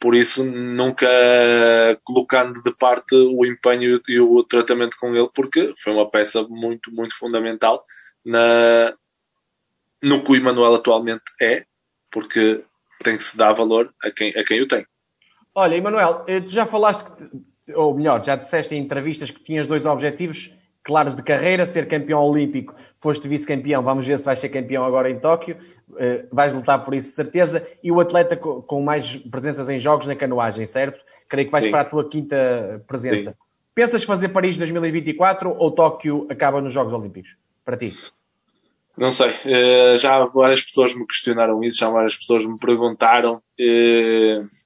Por 0.00 0.14
isso, 0.14 0.44
nunca 0.44 1.06
colocando 2.04 2.62
de 2.62 2.74
parte 2.74 3.14
o 3.14 3.44
empenho 3.44 4.00
e 4.08 4.20
o 4.20 4.42
tratamento 4.42 4.96
com 4.98 5.14
ele, 5.14 5.28
porque 5.34 5.74
foi 5.78 5.92
uma 5.92 6.10
peça 6.10 6.42
muito, 6.48 6.90
muito 6.90 7.18
fundamental 7.18 7.84
na, 8.24 8.94
no 10.02 10.24
que 10.24 10.32
o 10.32 10.36
Emanuel 10.36 10.74
atualmente 10.74 11.24
é, 11.40 11.66
porque 12.10 12.64
tem 13.02 13.16
que 13.16 13.22
se 13.22 13.36
dar 13.36 13.52
valor 13.52 13.94
a 14.02 14.10
quem, 14.10 14.30
a 14.30 14.42
quem 14.42 14.62
o 14.62 14.68
tem. 14.68 14.86
Olha, 15.58 15.74
Emanuel, 15.74 16.22
eh, 16.26 16.40
tu 16.40 16.50
já 16.50 16.66
falaste, 16.66 17.02
que, 17.64 17.72
ou 17.72 17.94
melhor, 17.94 18.22
já 18.22 18.36
disseste 18.36 18.74
em 18.74 18.78
entrevistas 18.78 19.30
que 19.30 19.42
tinhas 19.42 19.66
dois 19.66 19.86
objetivos 19.86 20.52
claros 20.84 21.16
de 21.16 21.22
carreira, 21.22 21.64
ser 21.64 21.88
campeão 21.88 22.22
olímpico, 22.22 22.74
foste 23.00 23.26
vice-campeão, 23.26 23.82
vamos 23.82 24.06
ver 24.06 24.18
se 24.18 24.24
vais 24.26 24.38
ser 24.38 24.50
campeão 24.50 24.84
agora 24.84 25.10
em 25.10 25.18
Tóquio, 25.18 25.56
uh, 25.88 26.28
vais 26.30 26.52
lutar 26.52 26.84
por 26.84 26.94
isso 26.94 27.08
de 27.08 27.14
certeza, 27.16 27.66
e 27.82 27.90
o 27.90 27.98
atleta 27.98 28.36
com, 28.36 28.60
com, 28.60 28.82
mais 28.82 29.16
presenças 29.16 29.66
em 29.70 29.78
jogos 29.78 30.06
na 30.06 30.14
canoagem, 30.14 30.66
certo? 30.66 31.00
Creio 31.26 31.48
que 31.48 31.52
vais 31.52 31.64
Sim. 31.64 31.70
para 31.70 31.80
a 31.80 31.84
tua 31.84 32.06
quinta 32.06 32.84
presença. 32.86 33.30
Sim. 33.30 33.36
Pensas 33.74 34.04
fazer 34.04 34.28
Paris 34.28 34.58
2024 34.58 35.56
ou 35.58 35.70
Tóquio 35.70 36.26
acaba 36.28 36.60
nos 36.60 36.72
Jogos 36.72 36.92
Olímpicos? 36.92 37.30
Para 37.64 37.78
ti? 37.78 37.94
Não 38.96 39.10
sei. 39.10 39.30
Uh, 39.30 39.96
já 39.96 40.22
várias 40.26 40.62
pessoas 40.62 40.94
me 40.94 41.06
questionaram 41.06 41.64
isso, 41.64 41.78
já 41.78 41.88
várias 41.88 42.14
pessoas 42.14 42.44
me 42.44 42.58
perguntaram. 42.58 43.42
Uh, 43.58 44.65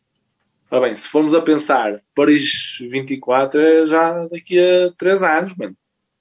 Ora 0.71 0.87
bem, 0.87 0.95
se 0.95 1.09
formos 1.09 1.35
a 1.35 1.43
pensar, 1.43 2.01
Paris 2.15 2.79
24 2.81 3.61
é 3.61 3.87
já 3.87 4.27
daqui 4.29 4.59
a 4.59 4.93
3 4.97 5.23
anos, 5.23 5.55
mano. 5.57 5.77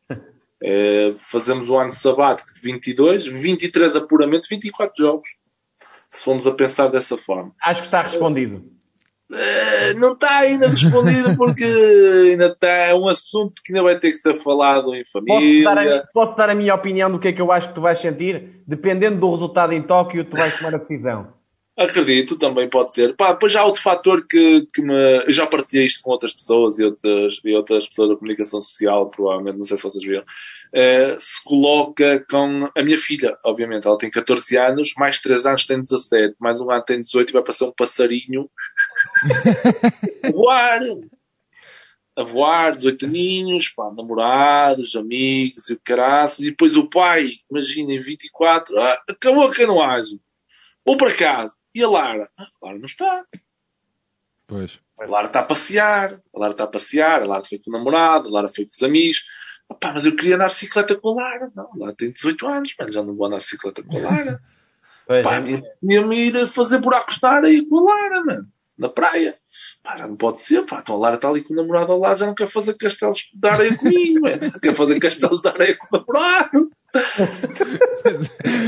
É, 0.62 1.16
fazemos 1.20 1.70
o 1.70 1.78
ano 1.78 1.90
sabático 1.90 2.54
de 2.54 2.60
22, 2.60 3.28
23 3.28 3.96
apuramento, 3.96 4.46
24 4.50 4.94
jogos. 5.02 5.30
Se 6.10 6.26
formos 6.26 6.46
a 6.46 6.52
pensar 6.52 6.90
dessa 6.90 7.18
forma. 7.18 7.54
Acho 7.64 7.80
que 7.80 7.88
está 7.88 8.02
respondido. 8.02 8.70
É, 9.32 9.94
não 9.94 10.12
está 10.12 10.40
ainda 10.40 10.68
respondido 10.68 11.38
porque 11.38 11.64
ainda 11.64 12.48
está 12.48 12.68
é 12.68 12.94
um 12.94 13.08
assunto 13.08 13.62
que 13.64 13.72
ainda 13.72 13.84
vai 13.84 13.98
ter 13.98 14.10
que 14.10 14.18
ser 14.18 14.36
falado 14.36 14.94
em 14.94 15.06
família. 15.06 15.64
Posso 15.64 15.76
dar, 15.76 15.88
a, 15.88 16.08
posso 16.14 16.36
dar 16.36 16.50
a 16.50 16.56
minha 16.56 16.76
opinião 16.76 17.10
do 17.10 17.20
que 17.20 17.30
é 17.30 17.32
que 17.32 17.42
eu 17.42 17.54
acho 17.54 17.70
que 17.70 17.76
tu 17.76 17.82
vais 17.82 17.98
sentir? 17.98 18.62
Dependendo 18.68 19.18
do 19.18 19.32
resultado 19.32 19.72
em 19.72 19.82
Tóquio, 19.82 20.26
tu 20.26 20.36
vais 20.36 20.60
tomar 20.60 20.76
a 20.76 20.78
decisão. 20.78 21.39
Acredito, 21.80 22.38
também 22.38 22.68
pode 22.68 22.94
ser. 22.94 23.16
Pá, 23.16 23.32
depois 23.32 23.56
há 23.56 23.64
outro 23.64 23.82
fator 23.82 24.28
que, 24.28 24.68
que 24.74 24.82
me. 24.82 25.24
Eu 25.26 25.32
já 25.32 25.48
partilhei 25.48 25.86
isto 25.86 26.02
com 26.02 26.12
outras 26.12 26.34
pessoas 26.34 26.78
e 26.78 26.84
outras, 26.84 27.40
e 27.42 27.56
outras 27.56 27.88
pessoas 27.88 28.10
da 28.10 28.18
comunicação 28.18 28.60
social, 28.60 29.10
provavelmente, 29.10 29.58
não 29.58 29.64
sei 29.64 29.78
se 29.78 29.84
vocês 29.84 30.04
viram. 30.04 30.24
Uh, 30.24 31.18
se 31.18 31.42
coloca 31.42 32.26
com 32.30 32.70
a 32.76 32.84
minha 32.84 32.98
filha, 32.98 33.38
obviamente, 33.46 33.88
ela 33.88 33.98
tem 33.98 34.10
14 34.10 34.58
anos, 34.58 34.94
mais 34.98 35.20
3 35.20 35.46
anos 35.46 35.66
tem 35.66 35.82
17, 35.82 36.36
mais 36.38 36.60
um 36.60 36.70
ano 36.70 36.84
tem 36.84 37.00
18 37.00 37.30
e 37.30 37.32
vai 37.32 37.44
passar 37.44 37.68
um 37.68 37.72
passarinho 37.72 38.50
voar. 40.34 40.82
A 42.14 42.24
voar, 42.24 42.76
18 42.76 43.06
aninhos, 43.06 43.70
pá, 43.70 43.90
namorados, 43.96 44.98
amigos 44.98 45.70
e 45.70 45.76
o 45.76 45.80
caraças, 45.82 46.40
e 46.40 46.50
depois 46.50 46.76
o 46.76 46.90
pai, 46.90 47.30
imaginem, 47.50 47.98
24, 47.98 48.78
ah, 48.78 49.02
acabou 49.08 49.46
a 49.46 49.54
canoagem 49.54 50.20
Vou 50.90 50.98
para 50.98 51.16
casa. 51.16 51.56
E 51.76 51.84
a 51.84 51.88
Lara? 51.88 52.28
Ah, 52.36 52.48
a 52.64 52.66
Lara 52.66 52.80
não 52.80 52.88
está. 52.88 53.24
Pois. 54.48 54.80
A 55.00 55.06
Lara 55.06 55.28
está 55.28 55.42
a 55.42 55.44
passear. 55.44 56.20
A 56.34 56.40
Lara 56.40 56.54
está 56.54 56.64
a 56.64 56.68
passear. 56.68 57.22
A 57.22 57.26
Lara 57.28 57.44
foi 57.44 57.60
com 57.60 57.70
o 57.70 57.74
namorado. 57.74 58.28
A 58.28 58.32
Lara 58.32 58.48
foi 58.48 58.66
com 58.66 58.72
os 58.72 58.82
amigos. 58.82 59.24
Opa, 59.70 59.94
mas 59.94 60.08
eu 60.08 60.16
queria 60.16 60.34
andar 60.34 60.48
de 60.48 60.54
bicicleta 60.54 60.96
com 60.96 61.10
a 61.10 61.22
Lara. 61.22 61.52
Não, 61.56 61.66
a 61.66 61.78
Lara 61.78 61.94
tem 61.94 62.12
18 62.12 62.48
anos, 62.48 62.76
mano, 62.80 62.92
já 62.92 63.04
não 63.04 63.16
vou 63.16 63.28
andar 63.28 63.38
de 63.38 63.44
bicicleta 63.44 63.84
com 63.84 63.98
a 63.98 64.02
Lara. 64.02 64.42
Pois 65.06 65.22
Pá, 65.22 65.36
é. 65.36 65.62
Tinha-me 65.80 66.16
ir 66.16 66.48
fazer 66.48 66.80
buracos 66.80 67.22
na 67.22 67.34
areia 67.34 67.64
com 67.70 67.78
a 67.78 67.84
Lara, 67.84 68.26
mano. 68.26 68.52
Na 68.80 68.88
praia. 68.88 69.36
Pá, 69.84 69.98
já 69.98 70.08
não 70.08 70.16
pode 70.16 70.40
ser, 70.40 70.66
pá. 70.66 70.80
Então 70.82 70.96
a 70.96 71.00
Lara 71.00 71.16
está 71.16 71.28
ali 71.28 71.44
com 71.44 71.54
o 71.54 71.58
namorado 71.58 71.92
ao 71.92 72.00
lado, 72.00 72.18
já 72.18 72.26
não 72.26 72.34
quer 72.34 72.48
fazer 72.48 72.76
castelos 72.76 73.26
de 73.34 73.48
areia 73.48 73.76
comigo, 73.76 74.22
mano. 74.22 74.60
Quer 74.62 74.74
fazer 74.74 74.98
castelos 75.00 75.42
de 75.42 75.50
areia 75.50 75.78
com 75.78 75.88
o 75.94 76.00
namorado. 76.00 76.72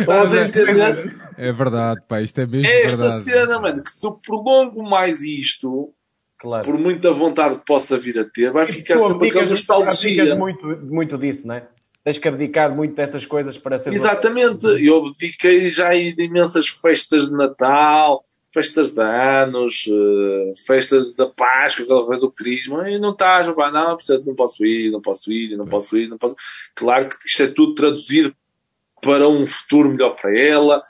Estás 0.01 0.36
a 0.36 0.41
entender? 0.41 1.16
É 1.38 1.51
verdade, 1.53 2.01
pá, 2.07 2.22
isto 2.22 2.41
é 2.41 2.45
mesmo 2.45 2.68
é 2.68 2.84
esta 2.84 3.01
verdade. 3.03 3.24
cena, 3.24 3.59
mano, 3.59 3.84
que 3.84 3.91
se 3.91 4.05
eu 4.05 4.12
prolongo 4.12 4.84
mais 4.84 5.22
isto, 5.22 5.93
claro. 6.38 6.66
por 6.66 6.78
muita 6.78 7.12
vontade 7.12 7.55
que 7.55 7.66
possa 7.66 7.97
vir 7.97 8.20
a 8.20 8.26
ter, 8.26 8.51
vai 8.51 8.66
ficar 8.66 8.97
tu 8.97 9.07
sempre 9.07 9.30
aquela 9.30 9.45
nostalgia. 9.45 10.36
muito, 10.36 10.68
muito 10.84 11.18
disso, 11.18 11.47
não 11.47 11.55
é? 11.55 11.68
Tens 12.03 12.18
que 12.18 12.28
abdicar 12.28 12.76
muito 12.76 12.95
dessas 12.95 13.26
coisas 13.26 13.57
para 13.57 13.80
ser. 13.80 13.93
Exatamente, 13.93 14.66
eu 14.86 15.05
abdiquei 15.05 15.70
já 15.70 15.91
de 15.91 16.24
imensas 16.24 16.68
festas 16.68 17.30
de 17.30 17.36
Natal, 17.36 18.24
festas 18.54 18.91
de 18.91 19.02
anos, 19.02 19.86
uh, 19.88 20.54
festas 20.66 21.14
da 21.14 21.28
Páscoa, 21.28 21.86
aquela 21.86 22.08
vez 22.08 22.24
o 22.24 22.32
Crisma, 22.32 22.89
e 22.89 22.99
não 22.99 23.12
estás, 23.12 23.47
não, 23.47 23.56
não 23.56 24.36
posso 24.36 24.66
ir, 24.66 24.91
não 24.91 25.02
posso 25.02 25.32
ir, 25.32 25.58
não 25.58 25.66
posso 25.66 25.97
ir, 25.97 26.08
não 26.08 26.18
posso. 26.18 26.36
Claro 26.76 27.08
que 27.08 27.28
isto 27.28 27.43
é 27.43 27.47
tudo 27.47 27.76
traduzido 27.76 28.36
para 29.02 29.28
um 29.28 29.45
futuro 29.45 29.89
melhor 29.89 30.16
para 30.16 30.38
ela, 30.38 30.84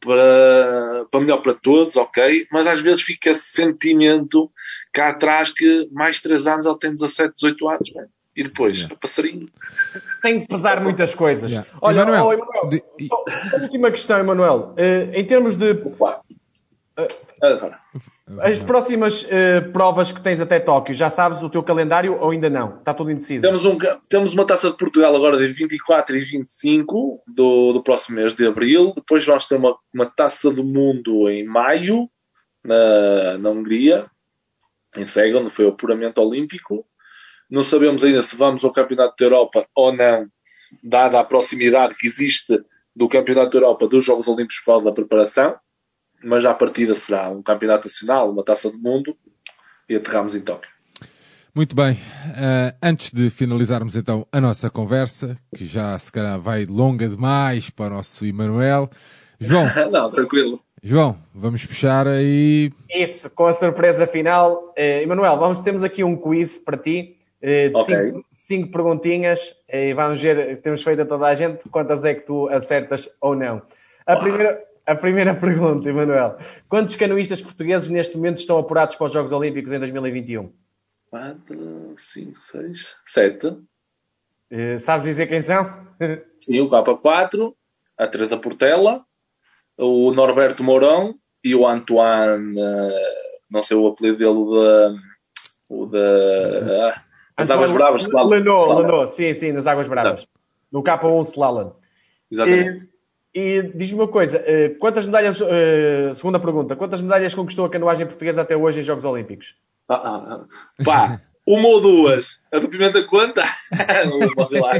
para, 0.00 1.06
para 1.10 1.20
melhor 1.20 1.38
para 1.38 1.54
todos, 1.54 1.96
ok? 1.96 2.46
Mas 2.52 2.66
às 2.66 2.80
vezes 2.80 3.02
fica 3.02 3.30
esse 3.30 3.52
sentimento 3.52 4.50
cá 4.92 5.10
atrás 5.10 5.50
que 5.50 5.88
mais 5.92 6.20
3 6.20 6.46
anos 6.46 6.66
ela 6.66 6.78
tem 6.78 6.92
17, 6.92 7.34
18 7.34 7.68
anos, 7.68 7.90
bem. 7.90 8.06
E 8.36 8.44
depois, 8.44 8.76
yeah. 8.78 8.94
passarinho. 9.00 9.46
Tem 10.22 10.42
que 10.42 10.46
pesar 10.46 10.80
muitas 10.80 11.12
coisas. 11.12 11.50
Yeah. 11.50 11.68
Olha, 11.82 12.02
Emanuel, 12.02 12.24
oh, 12.24 12.32
Emanuel 12.32 12.68
de... 12.68 13.08
só, 13.08 13.24
última 13.62 13.90
questão, 13.90 14.16
Emanuel. 14.16 14.76
Uh, 14.78 15.12
em 15.12 15.24
termos 15.24 15.56
de. 15.56 15.74
As 18.40 18.58
próximas 18.58 19.22
uh, 19.22 19.72
provas 19.72 20.10
que 20.10 20.20
tens 20.20 20.40
até 20.40 20.58
Tóquio, 20.58 20.92
já 20.92 21.08
sabes 21.08 21.42
o 21.42 21.48
teu 21.48 21.62
calendário 21.62 22.18
ou 22.20 22.30
ainda 22.30 22.50
não? 22.50 22.78
Está 22.78 22.92
tudo 22.92 23.10
indeciso? 23.10 23.42
Temos, 23.42 23.64
um, 23.64 23.78
temos 24.08 24.34
uma 24.34 24.44
taça 24.44 24.70
de 24.70 24.76
Portugal 24.76 25.14
agora 25.14 25.38
de 25.38 25.46
24 25.46 26.16
e 26.16 26.20
25 26.20 27.22
do, 27.26 27.72
do 27.72 27.82
próximo 27.82 28.16
mês 28.16 28.34
de 28.34 28.46
abril. 28.46 28.92
Depois 28.96 29.24
vamos 29.24 29.46
ter 29.46 29.56
uma, 29.56 29.76
uma 29.94 30.06
taça 30.06 30.52
do 30.52 30.64
mundo 30.64 31.30
em 31.30 31.44
maio, 31.44 32.10
na, 32.64 33.38
na 33.38 33.50
Hungria, 33.50 34.06
em 34.96 35.04
Sega, 35.04 35.38
onde 35.38 35.50
foi 35.50 35.66
o 35.66 35.70
apuramento 35.70 36.20
olímpico. 36.20 36.84
Não 37.48 37.62
sabemos 37.62 38.02
ainda 38.02 38.20
se 38.22 38.36
vamos 38.36 38.64
ao 38.64 38.72
Campeonato 38.72 39.14
da 39.18 39.24
Europa 39.24 39.66
ou 39.74 39.94
não, 39.94 40.26
dada 40.82 41.20
a 41.20 41.24
proximidade 41.24 41.96
que 41.96 42.06
existe 42.08 42.60
do 42.94 43.08
Campeonato 43.08 43.52
da 43.52 43.58
Europa 43.58 43.86
dos 43.86 44.04
Jogos 44.04 44.26
Olímpicos 44.26 44.60
por 44.64 44.82
da 44.82 44.92
preparação 44.92 45.56
mas 46.22 46.44
à 46.44 46.54
partida 46.54 46.94
será 46.94 47.28
um 47.30 47.42
campeonato 47.42 47.86
nacional, 47.86 48.30
uma 48.30 48.44
taça 48.44 48.70
do 48.70 48.78
mundo 48.78 49.16
e 49.88 49.96
aterramos 49.96 50.34
em 50.34 50.40
Tóquio. 50.40 50.70
Muito 51.54 51.74
bem. 51.74 51.94
Uh, 51.94 52.76
antes 52.82 53.10
de 53.12 53.30
finalizarmos 53.30 53.96
então 53.96 54.26
a 54.30 54.40
nossa 54.40 54.70
conversa, 54.70 55.36
que 55.56 55.66
já 55.66 55.98
se 55.98 56.12
calhar 56.12 56.40
vai 56.40 56.66
longa 56.66 57.08
demais 57.08 57.70
para 57.70 57.94
o 57.94 57.96
nosso 57.96 58.24
Emanuel, 58.24 58.88
João. 59.40 59.64
Não, 59.90 60.08
tranquilo. 60.10 60.60
João, 60.82 61.18
vamos 61.34 61.66
puxar 61.66 62.06
aí. 62.06 62.70
Isso, 62.88 63.28
com 63.30 63.46
a 63.46 63.52
surpresa 63.52 64.06
final. 64.06 64.72
Uh, 64.78 65.02
Emanuel, 65.02 65.36
vamos, 65.36 65.60
temos 65.60 65.82
aqui 65.82 66.04
um 66.04 66.16
quiz 66.16 66.58
para 66.58 66.76
ti. 66.76 67.16
Uh, 67.42 67.70
de 67.70 67.76
okay. 67.76 68.06
cinco, 68.06 68.24
cinco, 68.34 68.72
perguntinhas 68.72 69.54
e 69.68 69.94
vamos 69.94 70.20
ver, 70.20 70.60
temos 70.60 70.82
feito 70.82 71.02
a 71.02 71.06
toda 71.06 71.26
a 71.26 71.34
gente 71.36 71.68
quantas 71.70 72.04
é 72.04 72.14
que 72.14 72.22
tu 72.22 72.48
acertas 72.48 73.08
ou 73.20 73.36
não. 73.36 73.62
A 74.06 74.16
primeira, 74.16 74.60
a 74.88 74.96
primeira 74.96 75.34
pergunta, 75.38 75.88
Emanuel. 75.88 76.38
Quantos 76.68 76.96
canoístas 76.96 77.42
portugueses 77.42 77.90
neste 77.90 78.16
momento 78.16 78.38
estão 78.38 78.58
apurados 78.58 78.96
para 78.96 79.06
os 79.06 79.12
Jogos 79.12 79.30
Olímpicos 79.30 79.70
em 79.70 79.78
2021? 79.78 80.50
4, 81.10 81.94
5, 81.96 82.38
6, 82.38 82.96
7. 83.04 83.46
Uh, 83.46 84.78
sabes 84.80 85.06
dizer 85.06 85.26
quem 85.26 85.42
são? 85.42 85.64
Sim, 86.40 86.60
o 86.60 86.66
K4, 86.66 87.52
a 87.98 88.06
Teresa 88.06 88.38
Portela, 88.38 89.04
o 89.76 90.10
Norberto 90.12 90.64
Mourão 90.64 91.14
e 91.44 91.54
o 91.54 91.66
Antoine, 91.66 92.58
uh, 92.58 92.90
não 93.50 93.62
sei 93.62 93.76
o 93.76 93.86
apelido 93.86 94.16
dele, 94.16 94.32
de, 94.32 94.98
o 95.68 95.86
da. 95.86 96.94
Uh, 96.94 97.08
as 97.36 97.50
Águas 97.50 97.70
Bravas, 97.70 98.02
Slalom. 98.02 98.30
Lenô, 98.30 99.12
sim, 99.12 99.32
sim, 99.34 99.52
nas 99.52 99.66
Águas 99.66 99.86
Bravas. 99.86 100.22
Tá. 100.22 100.28
No 100.72 100.82
K1 100.82 101.28
Slalom. 101.28 101.72
Exatamente. 102.30 102.84
E, 102.84 102.97
e 103.38 103.62
diz-me 103.72 104.00
uma 104.00 104.08
coisa, 104.08 104.42
eh, 104.44 104.70
quantas 104.80 105.06
medalhas, 105.06 105.40
eh, 105.40 106.12
segunda 106.16 106.40
pergunta, 106.40 106.74
quantas 106.74 107.00
medalhas 107.00 107.36
conquistou 107.36 107.66
a 107.66 107.70
canoagem 107.70 108.04
portuguesa 108.04 108.42
até 108.42 108.56
hoje 108.56 108.80
em 108.80 108.82
Jogos 108.82 109.04
Olímpicos? 109.04 109.54
Ah, 109.88 109.94
ah, 109.94 110.34
ah. 110.34 110.84
Pá, 110.84 111.20
uma 111.46 111.68
ou 111.68 111.80
duas. 111.80 112.40
A 112.52 112.58
do 112.58 112.68
Pimenta 112.68 113.00
quanta? 113.04 113.42
lá. 114.60 114.72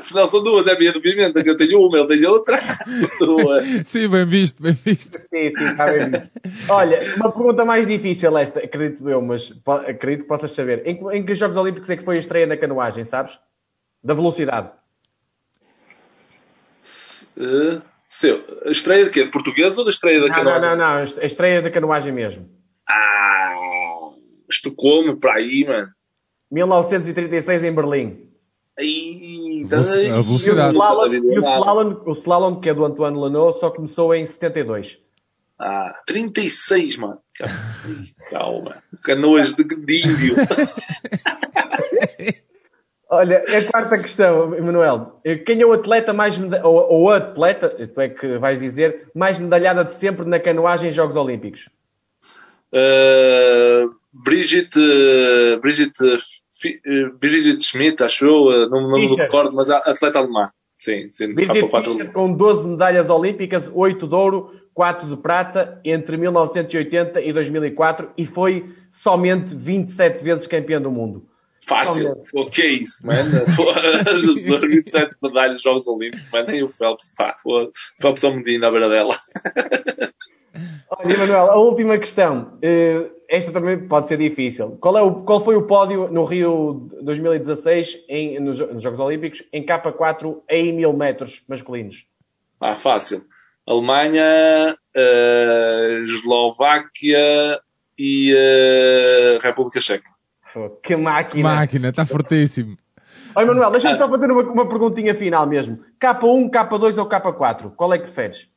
Senão 0.00 0.26
são 0.28 0.42
duas, 0.42 0.66
é 0.66 0.72
a 0.72 0.78
minha 0.78 0.94
do 0.94 1.02
Pimenta, 1.02 1.42
que 1.42 1.50
eu 1.50 1.58
tenho 1.58 1.78
uma, 1.78 1.98
ele 1.98 2.06
tem 2.06 2.26
outra. 2.26 2.58
duas. 3.20 3.66
Sim, 3.84 4.08
bem 4.08 4.24
visto, 4.24 4.62
bem 4.62 4.72
visto. 4.72 5.18
Sim, 5.18 5.50
sim, 5.56 5.64
está 5.66 5.84
bem 5.84 6.10
visto. 6.10 6.30
Olha, 6.70 7.00
uma 7.16 7.30
pergunta 7.30 7.66
mais 7.66 7.86
difícil 7.86 8.36
esta, 8.38 8.60
acredito 8.60 9.06
eu, 9.10 9.20
mas 9.20 9.52
acredito 9.86 10.22
que 10.22 10.28
possas 10.28 10.52
saber. 10.52 10.86
Em, 10.86 10.98
em 11.12 11.22
que 11.22 11.34
Jogos 11.34 11.58
Olímpicos 11.58 11.90
é 11.90 11.96
que 11.98 12.04
foi 12.04 12.16
a 12.16 12.20
estreia 12.20 12.46
na 12.46 12.56
canoagem, 12.56 13.04
sabes? 13.04 13.38
Da 14.02 14.14
velocidade. 14.14 14.70
Uh, 17.36 17.82
seu, 18.08 18.42
a 18.64 18.70
estreia 18.70 19.04
de 19.04 19.10
quê? 19.10 19.24
Portuguesa 19.26 19.78
ou 19.78 19.84
da 19.84 19.90
estreia 19.90 20.20
da 20.20 20.26
não, 20.26 20.34
canoagem? 20.34 20.68
Não, 20.70 20.76
não, 20.76 21.04
não, 21.04 21.22
a 21.22 21.26
estreia 21.26 21.62
da 21.62 21.70
canoagem 21.70 22.12
mesmo. 22.12 22.48
Ah, 22.88 23.56
Estocolmo, 24.50 25.18
para 25.18 25.34
aí, 25.34 25.64
mano. 25.66 25.88
1936 26.50 27.64
em 27.64 27.74
Berlim. 27.74 28.28
Aí, 28.78 29.66
a 29.70 30.22
velocidade. 30.22 30.74
E 30.74 30.78
o 30.78 30.82
slalom, 30.82 31.12
e 31.12 31.18
o 31.18 31.40
slalom, 31.40 32.02
o 32.06 32.12
slalom, 32.12 32.60
que 32.60 32.70
é 32.70 32.74
do 32.74 32.84
Antoine 32.84 33.18
Lano, 33.18 33.52
só 33.54 33.70
começou 33.70 34.14
em 34.14 34.26
72. 34.26 34.98
Ah, 35.60 35.92
36, 36.06 36.96
mano. 36.96 37.18
Calma. 38.30 38.80
Canoas 39.02 39.54
de, 39.54 39.64
de 39.64 40.08
índio. 40.08 40.36
Olha, 43.10 43.42
é 43.48 43.56
a 43.56 43.70
quarta 43.70 43.98
questão, 43.98 44.54
Emanuel. 44.54 45.20
Quem 45.46 45.62
é 45.62 45.66
o 45.66 45.72
atleta 45.72 46.12
mais 46.12 46.38
ou, 46.62 46.92
ou 46.92 47.10
a 47.10 47.16
atleta, 47.16 47.70
tu 47.70 48.00
é 48.00 48.08
que 48.10 48.36
vais 48.36 48.58
dizer, 48.58 49.08
mais 49.14 49.38
medalhada 49.38 49.82
de 49.82 49.96
sempre 49.96 50.26
na 50.26 50.38
canoagem 50.38 50.90
em 50.90 50.92
Jogos 50.92 51.16
Olímpicos? 51.16 51.70
Uh, 52.70 53.94
Brigitte, 54.12 54.78
Brigitte, 55.62 56.18
Brigitte 57.18 57.64
Schmidt, 57.64 58.02
acho 58.02 58.26
eu, 58.26 58.68
não, 58.68 58.88
não 58.88 58.98
me 58.98 59.16
recordo, 59.16 59.54
mas 59.54 59.70
atleta 59.70 60.18
alemã. 60.18 60.44
Sim, 60.76 61.08
sim. 61.10 61.34
Brigitte 61.34 61.66
Fischer, 61.66 62.12
com 62.12 62.32
12 62.32 62.68
medalhas 62.68 63.08
olímpicas, 63.08 63.70
8 63.72 64.06
de 64.06 64.14
ouro, 64.14 64.52
4 64.74 65.08
de 65.08 65.16
prata, 65.16 65.80
entre 65.82 66.16
1980 66.18 67.22
e 67.22 67.32
2004, 67.32 68.10
e 68.18 68.26
foi 68.26 68.72
somente 68.92 69.54
27 69.56 70.22
vezes 70.22 70.46
campeã 70.46 70.80
do 70.80 70.90
mundo. 70.90 71.26
Fácil. 71.68 72.16
O 72.32 72.46
que 72.46 72.62
é 72.62 72.72
isso, 72.72 73.06
mano? 73.06 73.30
27 74.68 75.16
medalhas 75.22 75.60
Jogos 75.60 75.86
Olímpicos, 75.86 76.30
mano. 76.32 76.46
Nem 76.48 76.62
o 76.62 76.68
Phelps, 76.68 77.12
pá. 77.14 77.36
O 77.44 77.70
Phelps 78.00 78.24
é 78.24 78.28
um 78.28 78.36
medinho 78.36 78.60
na 78.60 78.70
beira 78.70 78.88
dela. 78.88 79.14
Olha, 80.90 81.14
Emanuel, 81.14 81.52
a 81.52 81.56
última 81.56 81.98
questão. 81.98 82.58
Eh, 82.62 83.10
esta 83.28 83.52
também 83.52 83.86
pode 83.86 84.08
ser 84.08 84.16
difícil. 84.16 84.78
Qual, 84.80 84.96
é 84.96 85.02
o, 85.02 85.22
qual 85.22 85.44
foi 85.44 85.54
o 85.54 85.66
pódio 85.66 86.08
no 86.08 86.24
Rio 86.24 86.88
2016, 87.02 87.98
em, 88.08 88.40
nos, 88.40 88.58
nos 88.58 88.82
Jogos 88.82 88.98
Olímpicos, 88.98 89.44
em 89.52 89.64
K4 89.64 90.40
em 90.48 90.72
1000 90.72 90.92
metros 90.94 91.42
masculinos? 91.46 92.06
Ah, 92.58 92.74
fácil. 92.74 93.22
Alemanha, 93.66 94.74
uh, 94.96 96.04
Eslováquia 96.04 97.60
e 97.98 98.32
uh, 98.32 99.38
República 99.42 99.80
Checa. 99.80 100.17
Que 100.82 100.96
máquina! 100.96 101.42
Máquina, 101.42 101.88
está 101.88 102.06
fortíssimo. 102.06 102.76
Oi, 103.34 103.44
Manuel, 103.44 103.70
deixa-me 103.70 103.98
só 103.98 104.08
fazer 104.08 104.30
uma, 104.30 104.42
uma 104.42 104.68
perguntinha 104.68 105.14
final 105.14 105.46
mesmo. 105.46 105.78
K1, 106.00 106.50
K2 106.50 106.98
ou 106.98 107.08
K4? 107.08 107.74
Qual 107.74 107.92
é 107.92 107.98
que 107.98 108.04
preferes? 108.04 108.48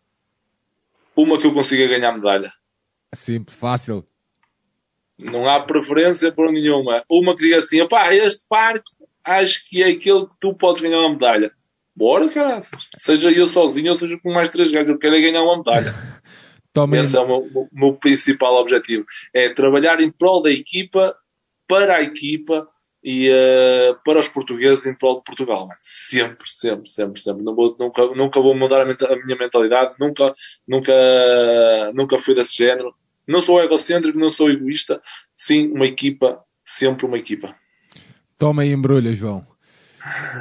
Uma 1.16 1.38
que 1.40 1.46
eu 1.46 1.54
consiga 1.54 1.88
ganhar 1.88 2.12
medalha. 2.14 2.52
Simples, 3.14 3.56
fácil. 3.56 4.06
Não 5.20 5.48
há 5.48 5.60
preferência 5.60 6.32
por 6.32 6.52
nenhuma. 6.52 7.04
Uma 7.10 7.36
que 7.36 7.44
diga 7.44 7.58
assim, 7.58 7.86
pá, 7.88 8.14
este 8.14 8.48
parque 8.48 8.90
acho 9.24 9.70
que 9.70 9.84
é 9.84 9.90
aquele 9.90 10.26
que 10.26 10.40
tu 10.40 10.54
podes 10.56 10.82
ganhar 10.82 11.00
uma 11.00 11.12
medalha. 11.12 11.52
Bora, 11.96 12.28
cara. 12.30 12.62
Seja 12.98 13.30
eu 13.32 13.48
sozinho 13.48 13.92
ou 13.92 13.98
seja 13.98 14.18
com 14.20 14.34
mais 14.34 14.50
três 14.50 14.72
gajos, 14.72 14.90
eu 14.90 14.98
quero 14.98 15.16
é 15.16 15.22
ganhar 15.22 15.44
uma 15.44 15.58
medalha. 15.58 15.94
Esse 16.94 17.18
é 17.18 17.20
o 17.20 17.28
meu, 17.28 17.50
o 17.54 17.68
meu 17.72 17.94
principal 17.94 18.56
objetivo. 18.56 19.06
É 19.34 19.50
trabalhar 19.50 20.00
em 20.00 20.10
prol 20.10 20.42
da 20.42 20.50
equipa 20.50 21.14
para 21.72 21.96
a 21.96 22.02
equipa 22.02 22.68
e 23.02 23.30
uh, 23.30 23.98
para 24.04 24.20
os 24.20 24.28
portugueses 24.28 24.86
em 24.86 24.94
prol 24.94 25.20
de 25.20 25.24
Portugal. 25.24 25.68
Mas 25.68 25.78
sempre, 25.80 26.50
sempre, 26.50 26.90
sempre, 26.90 27.22
sempre. 27.22 27.44
Não 27.44 27.56
vou, 27.56 27.78
nunca, 27.80 28.06
nunca 28.08 28.42
vou 28.42 28.54
mudar 28.54 28.82
a, 28.82 28.84
a, 28.84 29.16
minha 29.26 29.38
mentalidade, 29.40 29.96
nunca, 29.98 30.34
nunca, 30.68 30.94
nunca 31.96 32.18
fui 32.18 32.36
desse 32.36 32.58
género. 32.58 32.94
Não 33.26 33.40
sou 33.40 33.64
egocêntrico, 33.64 34.20
não 34.20 34.30
sou 34.30 34.50
egoísta. 34.50 35.02
Sim, 35.34 35.72
uma 35.72 35.86
equipa, 35.86 36.44
sempre 36.66 37.06
uma 37.06 37.18
equipa. 37.18 37.56
Toma 38.38 38.66
e 38.66 38.74
embrulha, 38.74 39.14
João. 39.14 39.48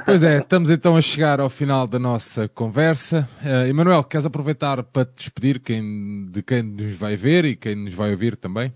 Pois 0.05 0.25
é, 0.25 0.39
estamos 0.39 0.69
então 0.69 0.97
a 0.97 1.03
chegar 1.03 1.39
ao 1.39 1.49
final 1.49 1.87
da 1.87 1.99
nossa 1.99 2.49
conversa. 2.49 3.29
Uh, 3.41 3.69
Emanuel, 3.69 4.03
queres 4.03 4.27
aproveitar 4.27 4.83
para 4.83 5.05
te 5.05 5.17
despedir 5.17 5.61
quem, 5.61 6.27
de 6.29 6.43
quem 6.43 6.63
nos 6.63 6.97
vai 6.97 7.15
ver 7.15 7.45
e 7.45 7.55
quem 7.55 7.77
nos 7.77 7.95
vai 7.95 8.11
ouvir 8.11 8.37
também? 8.37 8.73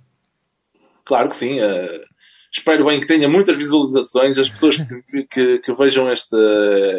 Claro 1.05 1.29
que 1.29 1.37
sim. 1.37 1.61
Uh, 1.61 2.14
espero 2.55 2.85
bem 2.85 3.01
que 3.01 3.07
tenha 3.07 3.29
muitas 3.29 3.57
visualizações, 3.57 4.39
as 4.39 4.49
pessoas 4.49 4.77
que, 4.77 5.25
que, 5.25 5.59
que 5.59 5.75
vejam 5.75 6.09
esta, 6.09 6.39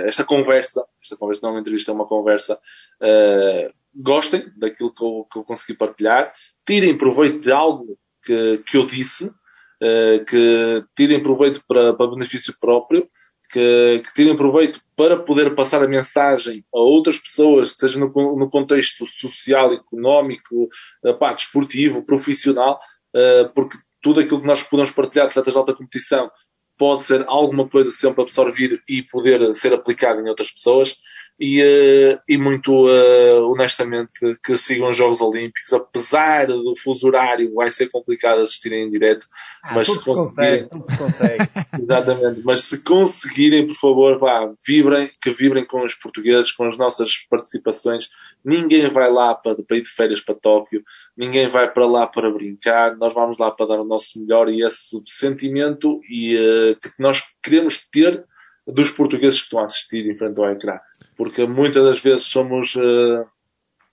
esta 0.05 0.25
conversa, 0.25 0.85
esta 1.01 1.15
conversa 1.15 1.41
não 1.43 1.49
é 1.49 1.53
uma 1.53 1.61
entrevista, 1.61 1.91
é 1.91 1.93
uma 1.93 2.05
conversa, 2.05 2.59
uh, 3.01 3.73
gostem 3.95 4.45
daquilo 4.57 4.93
que 4.93 5.03
eu, 5.03 5.25
que 5.31 5.39
eu, 5.39 5.43
consegui 5.43 5.77
partilhar, 5.77 6.33
tirem 6.65 6.97
proveito 6.97 7.39
de 7.39 7.51
algo 7.53 7.97
que, 8.25 8.61
que 8.67 8.75
eu 8.75 8.85
disse, 8.85 9.27
uh, 9.27 10.25
que 10.27 10.83
tirem 10.93 11.23
proveito 11.23 11.63
para, 11.65 11.93
para 11.93 12.11
benefício 12.11 12.53
próprio, 12.59 13.07
que, 13.49 14.01
que, 14.03 14.13
tirem 14.13 14.35
proveito 14.35 14.81
para 14.93 15.19
poder 15.19 15.55
passar 15.55 15.81
a 15.81 15.87
mensagem 15.87 16.65
a 16.73 16.79
outras 16.79 17.17
pessoas, 17.17 17.71
seja 17.71 17.97
no, 17.97 18.07
no 18.07 18.49
contexto 18.49 19.05
social, 19.05 19.71
económico, 19.71 20.67
uh, 21.05 21.17
pá, 21.17 21.31
desportivo, 21.31 22.03
profissional, 22.03 22.77
uh, 23.15 23.49
porque 23.53 23.77
tudo 24.05 24.19
aquilo 24.19 24.39
que 24.39 24.45
nós 24.45 24.61
podemos 24.61 24.91
partilhar 24.91 25.25
de 25.25 25.31
atletas 25.31 25.53
de 25.53 25.57
alta 25.57 25.73
competição 25.73 26.29
pode 26.77 27.03
ser 27.03 27.23
alguma 27.27 27.67
coisa 27.67 27.91
sempre 27.91 28.21
absorvido 28.21 28.79
e 28.87 29.03
poder 29.03 29.53
ser 29.53 29.73
aplicado 29.73 30.19
em 30.19 30.29
outras 30.29 30.51
pessoas. 30.51 30.97
E, 31.37 31.61
uh, 31.61 32.19
e 32.29 32.37
muito 32.37 32.71
uh, 32.71 33.51
honestamente 33.51 34.37
que 34.41 34.55
sigam 34.55 34.89
os 34.89 34.95
Jogos 34.95 35.19
Olímpicos, 35.19 35.73
apesar 35.73 36.47
do 36.47 36.73
fuso 36.77 37.07
horário, 37.07 37.53
vai 37.53 37.69
ser 37.69 37.89
complicado 37.89 38.39
assistirem 38.39 38.83
em 38.83 38.89
direto, 38.89 39.27
ah, 39.61 39.73
mas 39.75 39.87
se 39.87 40.01
conseguirem, 40.01 40.69
consegue, 40.69 41.49
exatamente, 41.83 42.41
mas 42.45 42.61
se 42.61 42.81
conseguirem, 42.83 43.67
por 43.67 43.75
favor, 43.75 44.17
vá, 44.17 44.49
vibrem, 44.65 45.11
que 45.21 45.29
vibrem 45.31 45.65
com 45.65 45.83
os 45.83 45.93
portugueses, 45.93 46.53
com 46.53 46.69
as 46.69 46.77
nossas 46.77 47.17
participações. 47.29 48.07
Ninguém 48.43 48.87
vai 48.87 49.11
lá 49.11 49.35
para, 49.35 49.61
para 49.61 49.77
ir 49.77 49.81
de 49.81 49.89
férias 49.89 50.21
para 50.21 50.35
Tóquio, 50.35 50.83
ninguém 51.17 51.49
vai 51.49 51.69
para 51.69 51.85
lá 51.85 52.07
para 52.07 52.31
brincar, 52.31 52.95
nós 52.95 53.13
vamos 53.13 53.37
lá 53.37 53.51
para 53.51 53.65
dar 53.65 53.81
o 53.81 53.85
nosso 53.85 54.21
melhor 54.21 54.47
e 54.47 54.65
esse 54.65 55.01
sentimento 55.05 55.99
e 56.09 56.37
uh, 56.37 56.64
que 56.73 56.89
nós 56.99 57.21
queremos 57.43 57.87
ter 57.91 58.25
dos 58.67 58.89
portugueses 58.89 59.39
que 59.39 59.45
estão 59.45 59.59
a 59.59 59.65
assistir 59.65 60.09
em 60.09 60.15
frente 60.15 60.39
ao 60.39 60.49
ecrã. 60.49 60.79
Porque 61.15 61.45
muitas 61.45 61.83
das 61.83 61.99
vezes 61.99 62.25
somos 62.25 62.75
uh, 62.75 63.25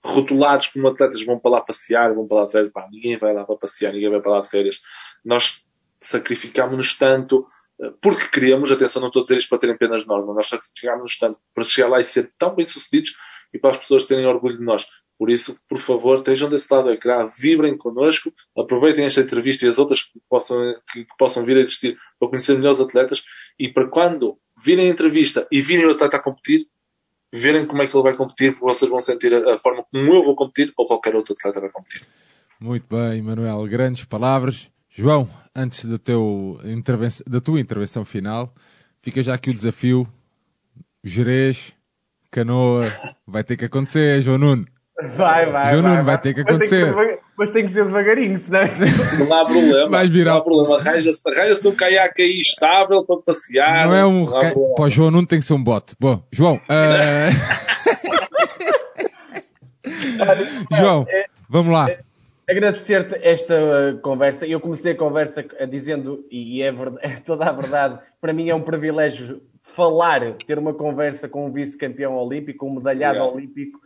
rotulados 0.03 0.67
como 0.67 0.87
atletas 0.87 1.23
vão 1.23 1.39
para 1.39 1.51
lá 1.51 1.61
passear, 1.61 2.13
vão 2.13 2.27
para 2.27 2.39
lá 2.39 2.45
de 2.45 2.51
férias. 2.51 2.71
Pá, 2.71 2.87
ninguém 2.91 3.17
vai 3.17 3.33
lá 3.33 3.45
para 3.45 3.55
passear, 3.55 3.93
ninguém 3.93 4.09
vai 4.09 4.21
para 4.21 4.31
lá 4.31 4.41
de 4.41 4.49
férias. 4.49 4.81
Nós 5.23 5.63
sacrificámos-nos 6.01 6.97
tanto 6.97 7.47
uh, 7.79 7.91
porque 8.01 8.27
queremos, 8.27 8.71
atenção, 8.71 9.01
não 9.01 9.09
estou 9.09 9.21
a 9.21 9.23
dizer 9.23 9.37
isto 9.37 9.49
para 9.49 9.59
terem 9.59 9.77
pena 9.77 9.99
de 9.99 10.07
nós, 10.07 10.25
mas 10.25 10.35
nós 10.35 10.47
sacrificámos-nos 10.47 11.17
tanto 11.17 11.39
para 11.53 11.63
chegar 11.63 11.89
lá 11.89 11.99
e 11.99 12.03
ser 12.03 12.29
tão 12.37 12.55
bem 12.55 12.65
sucedidos 12.65 13.15
e 13.53 13.59
para 13.59 13.71
as 13.71 13.77
pessoas 13.77 14.05
terem 14.05 14.25
orgulho 14.25 14.57
de 14.57 14.63
nós. 14.63 14.85
Por 15.23 15.31
isso, 15.31 15.57
por 15.69 15.77
favor, 15.77 16.17
estejam 16.17 16.49
desse 16.49 16.67
lado 16.69 16.83
do 16.83 16.91
ecrã, 16.91 17.25
vibrem 17.39 17.77
connosco, 17.77 18.29
aproveitem 18.57 19.05
esta 19.05 19.21
entrevista 19.21 19.65
e 19.65 19.69
as 19.69 19.77
outras 19.77 20.03
que 20.03 20.19
possam, 20.29 20.57
que, 20.91 21.05
que 21.05 21.17
possam 21.17 21.45
vir 21.45 21.55
a 21.55 21.61
existir 21.61 21.97
para 22.19 22.27
conhecer 22.27 22.57
melhores 22.57 22.81
atletas 22.81 23.23
e 23.57 23.69
para 23.69 23.87
quando 23.87 24.37
virem 24.61 24.87
a 24.87 24.89
entrevista 24.89 25.47
e 25.49 25.61
virem 25.61 25.85
o 25.85 25.91
atleta 25.91 26.17
a 26.17 26.19
competir, 26.19 26.67
verem 27.31 27.65
como 27.65 27.81
é 27.81 27.87
que 27.87 27.95
ele 27.95 28.03
vai 28.03 28.13
competir, 28.17 28.51
porque 28.51 28.65
vocês 28.65 28.91
vão 28.91 28.99
sentir 28.99 29.33
a, 29.33 29.53
a 29.53 29.57
forma 29.57 29.85
como 29.89 30.13
eu 30.13 30.23
vou 30.25 30.35
competir 30.35 30.73
ou 30.75 30.85
qualquer 30.85 31.15
outro 31.15 31.33
atleta 31.39 31.61
vai 31.61 31.71
competir. 31.71 32.05
Muito 32.59 32.85
bem, 32.93 33.21
Manuel, 33.21 33.65
grandes 33.67 34.03
palavras. 34.03 34.69
João, 34.89 35.29
antes 35.55 35.85
da, 35.85 35.97
teu 35.97 36.59
da 37.25 37.39
tua 37.39 37.61
intervenção 37.61 38.03
final, 38.03 38.53
fica 39.01 39.23
já 39.23 39.35
aqui 39.35 39.51
o 39.51 39.55
desafio. 39.55 40.05
Jerez, 41.01 41.73
Canoa, 42.29 42.83
vai 43.25 43.41
ter 43.41 43.55
que 43.55 43.63
acontecer, 43.63 44.21
João 44.21 44.37
Nuno. 44.37 44.73
Vai, 45.01 45.47
vai. 45.47 45.71
João 45.71 45.81
vai, 45.81 45.91
Nuno, 45.91 46.03
vai, 46.03 46.21
ter 46.21 46.33
que 46.33 46.41
acontecer. 46.41 46.93
Mas 47.35 47.49
tem 47.49 47.65
que 47.65 47.73
ser 47.73 47.85
devagarinho, 47.85 48.37
senão. 48.37 48.61
Não 49.19 49.33
há 49.33 49.45
problema. 49.45 49.89
Vais 49.97 50.09
virar. 50.09 50.31
Não 50.31 50.37
há 50.37 50.43
problema. 50.43 50.77
Arranja-se 50.77 51.21
arranja 51.27 51.67
um 51.67 51.75
caiaque 51.75 52.21
aí 52.21 52.39
estável 52.39 53.03
para 53.03 53.17
passear. 53.17 53.87
Não 53.87 53.95
é 53.95 54.05
um. 54.05 54.25
Não 54.25 54.39
ca... 54.39 54.53
Pô, 54.53 54.87
João 54.89 55.09
Nuno 55.09 55.27
tem 55.27 55.39
que 55.39 55.45
ser 55.45 55.55
um 55.55 55.63
bote. 55.63 55.95
Bom, 55.99 56.23
João. 56.31 56.61
Uh... 56.69 57.33
João, 60.77 61.05
é, 61.09 61.25
vamos 61.49 61.73
lá. 61.73 61.89
É, 61.89 61.99
Agradecer-te 62.47 63.15
esta 63.21 63.99
conversa. 64.01 64.45
Eu 64.45 64.59
comecei 64.59 64.91
a 64.91 64.97
conversa 64.97 65.43
dizendo, 65.69 66.25
e 66.29 66.61
é, 66.61 66.71
verdade, 66.71 66.99
é 67.07 67.15
toda 67.19 67.45
a 67.45 67.51
verdade, 67.51 67.99
para 68.21 68.33
mim 68.33 68.49
é 68.49 68.55
um 68.55 68.61
privilégio 68.61 69.41
falar, 69.75 70.33
ter 70.45 70.59
uma 70.59 70.73
conversa 70.73 71.27
com 71.27 71.47
um 71.47 71.51
vice-campeão 71.51 72.15
olímpico, 72.15 72.67
um 72.67 72.75
medalhado 72.75 73.17
yeah. 73.17 73.33
olímpico 73.33 73.79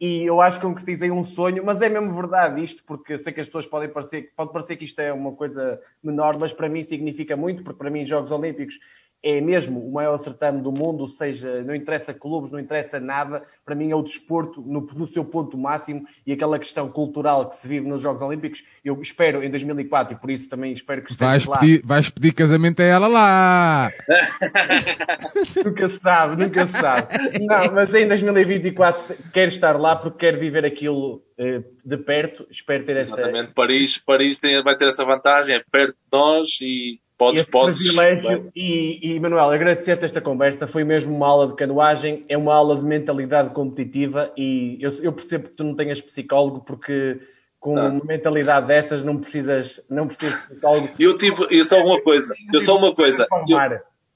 e 0.00 0.24
eu 0.24 0.40
acho 0.40 0.58
que 0.58 0.66
concretizei 0.66 1.10
um 1.10 1.22
sonho, 1.22 1.62
mas 1.62 1.80
é 1.82 1.88
mesmo 1.88 2.14
verdade 2.14 2.64
isto, 2.64 2.82
porque 2.84 3.12
eu 3.12 3.18
sei 3.18 3.34
que 3.34 3.40
as 3.40 3.46
pessoas 3.46 3.66
podem 3.66 3.88
parecer, 3.90 4.32
pode 4.34 4.50
parecer 4.50 4.76
que 4.76 4.84
isto 4.86 4.98
é 4.98 5.12
uma 5.12 5.32
coisa 5.32 5.78
menor, 6.02 6.38
mas 6.38 6.52
para 6.52 6.70
mim 6.70 6.82
significa 6.82 7.36
muito, 7.36 7.62
porque 7.62 7.78
para 7.78 7.90
mim 7.90 8.06
Jogos 8.06 8.30
Olímpicos 8.30 8.78
é 9.22 9.40
mesmo 9.40 9.86
o 9.86 9.92
maior 9.92 10.18
certame 10.18 10.62
do 10.62 10.72
mundo, 10.72 11.02
ou 11.02 11.08
seja, 11.08 11.62
não 11.62 11.74
interessa 11.74 12.14
clubes, 12.14 12.50
não 12.50 12.58
interessa 12.58 12.98
nada, 12.98 13.42
para 13.64 13.74
mim 13.74 13.90
é 13.90 13.94
o 13.94 14.02
desporto 14.02 14.62
no, 14.62 14.80
no, 14.80 15.06
seu 15.06 15.24
ponto 15.24 15.58
máximo 15.58 16.06
e 16.26 16.32
aquela 16.32 16.58
questão 16.58 16.88
cultural 16.88 17.50
que 17.50 17.56
se 17.56 17.68
vive 17.68 17.86
nos 17.86 18.00
Jogos 18.00 18.22
Olímpicos, 18.22 18.64
eu 18.82 19.00
espero 19.02 19.44
em 19.44 19.50
2004 19.50 20.14
e 20.14 20.18
por 20.18 20.30
isso 20.30 20.48
também 20.48 20.72
espero 20.72 21.02
que 21.02 21.12
esteja 21.12 21.30
vais 21.30 21.44
lá. 21.44 21.58
Pedir, 21.58 21.82
vais 21.84 22.08
pedir 22.08 22.32
casamento 22.32 22.80
a 22.80 22.84
ela 22.84 23.08
lá! 23.08 23.92
nunca 25.64 25.88
se 25.90 25.98
sabe, 25.98 26.42
nunca 26.42 26.66
se 26.66 26.72
sabe. 26.72 27.08
Não, 27.44 27.74
mas 27.74 27.94
em 27.94 28.08
2024 28.08 29.16
quero 29.32 29.48
estar 29.48 29.78
lá 29.78 29.96
porque 29.96 30.18
quero 30.18 30.40
viver 30.40 30.64
aquilo 30.64 31.22
eh, 31.38 31.62
de 31.84 31.96
perto, 31.98 32.46
espero 32.50 32.84
ter 32.84 32.96
essa... 32.96 33.18
Exatamente, 33.18 33.52
Paris, 33.54 33.98
Paris 33.98 34.38
tem, 34.38 34.62
vai 34.62 34.76
ter 34.76 34.86
essa 34.86 35.04
vantagem, 35.04 35.56
é 35.56 35.62
perto 35.70 35.92
de 35.92 36.18
nós 36.18 36.48
e 36.62 37.00
Podes, 37.20 37.42
podes. 37.42 37.82
Privilégio. 37.82 38.50
E, 38.56 38.98
e, 39.02 39.20
Manuel, 39.20 39.50
agradecer-te 39.50 40.06
esta 40.06 40.22
conversa. 40.22 40.66
Foi 40.66 40.84
mesmo 40.84 41.14
uma 41.14 41.26
aula 41.26 41.48
de 41.48 41.54
canoagem, 41.54 42.24
é 42.30 42.38
uma 42.38 42.54
aula 42.54 42.74
de 42.76 42.82
mentalidade 42.82 43.50
competitiva 43.50 44.32
e 44.38 44.78
eu, 44.80 44.90
eu 45.02 45.12
percebo 45.12 45.50
que 45.50 45.54
tu 45.54 45.62
não 45.62 45.76
tenhas 45.76 46.00
psicólogo 46.00 46.64
porque 46.64 47.20
com 47.58 47.76
ah. 47.76 47.88
uma 47.88 48.02
mentalidade 48.02 48.66
dessas 48.66 49.04
não 49.04 49.18
precisas, 49.18 49.82
não 49.90 50.08
precisas 50.08 50.40
de 50.40 50.46
psicólogo. 50.54 50.88
Eu 50.98 51.14
tive, 51.18 51.46
eu 51.50 51.62
só 51.62 51.76
uma 51.76 52.00
coisa, 52.00 52.34
eu 52.54 52.60
só 52.60 52.78
uma 52.78 52.94
coisa. 52.94 53.26
Eu, 53.46 53.58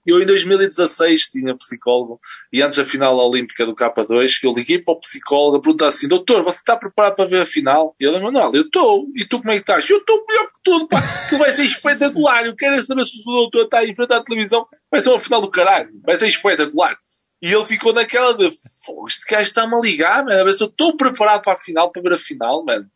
Eu 0.07 0.21
em 0.21 0.27
2016 0.27 1.29
tinha 1.29 1.57
psicólogo 1.57 2.21
e 2.53 2.63
antes 2.63 2.79
da 2.79 2.85
final 2.85 3.17
olímpica 3.17 3.65
do 3.65 3.75
K2 3.75 4.41
eu 4.43 4.53
liguei 4.53 4.79
para 4.79 4.95
o 4.95 5.01
psicólogo 5.01 5.57
a 5.57 5.61
perguntar 5.61 5.87
assim, 5.89 6.07
doutor, 6.07 6.43
você 6.43 6.59
está 6.59 6.77
preparado 6.77 7.17
para 7.17 7.25
ver 7.25 7.43
a 7.43 7.47
final? 7.47 7.95
E 7.99 8.07
ele, 8.07 8.21
Manuel, 8.21 8.53
eu 8.55 8.63
estou. 8.63 9.07
E 9.15 9.25
tu 9.25 9.39
como 9.39 9.51
é 9.51 9.55
que 9.55 9.61
estás? 9.61 9.89
Eu 9.89 9.99
estou 9.99 10.25
melhor 10.29 10.47
que 10.47 10.59
tudo, 10.63 10.89
pá, 10.89 11.03
que 11.29 11.37
vai 11.37 11.51
ser 11.51 11.65
espetacular. 11.65 12.45
Eu 12.45 12.55
quero 12.55 12.79
saber 12.83 13.05
se 13.05 13.23
o 13.27 13.39
doutor 13.39 13.65
está 13.65 13.79
aí 13.79 13.91
em 13.91 13.95
frente 13.95 14.13
à 14.13 14.23
televisão. 14.23 14.67
Vai 14.91 15.01
ser 15.01 15.11
uma 15.11 15.19
final 15.19 15.41
do 15.41 15.51
caralho. 15.51 15.91
Vai 16.05 16.17
ser 16.17 16.27
espetacular. 16.27 16.99
E 17.43 17.53
ele 17.53 17.67
ficou 17.67 17.93
naquela 17.93 18.33
de, 18.33 18.47
este 18.47 19.31
gajo 19.31 19.43
está-me 19.43 19.75
a 19.75 19.81
ligar, 19.81 20.25
mano, 20.25 20.41
a 20.41 20.45
ver 20.45 20.53
se 20.53 20.63
eu 20.63 20.69
estou 20.69 20.97
preparado 20.97 21.43
para 21.43 21.53
a 21.53 21.57
final, 21.57 21.93
para 21.93 22.03
ver 22.03 22.15
a 22.15 22.19
final, 22.19 22.65
mano. 22.65 22.87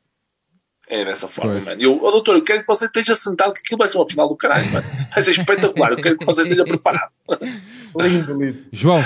É 0.90 1.04
dessa 1.04 1.28
forma, 1.28 1.52
pois. 1.52 1.66
mano. 1.66 1.82
Eu, 1.82 2.00
oh, 2.02 2.10
doutor, 2.10 2.36
eu 2.36 2.42
quero 2.42 2.60
que 2.60 2.66
você 2.66 2.86
esteja 2.86 3.14
sentado, 3.14 3.52
que 3.52 3.60
aquilo 3.60 3.78
vai 3.78 3.86
ser 3.86 3.98
uma 3.98 4.08
final 4.08 4.26
do 4.26 4.34
caralho, 4.34 4.70
mano. 4.72 4.86
Vai 5.14 5.22
ser 5.22 5.32
espetacular. 5.32 5.92
Eu 5.92 5.98
quero 5.98 6.16
que 6.16 6.24
você 6.24 6.42
esteja 6.42 6.64
preparado. 6.64 7.10
lindo, 8.00 8.42
lindo. 8.42 8.64
João, 8.72 9.02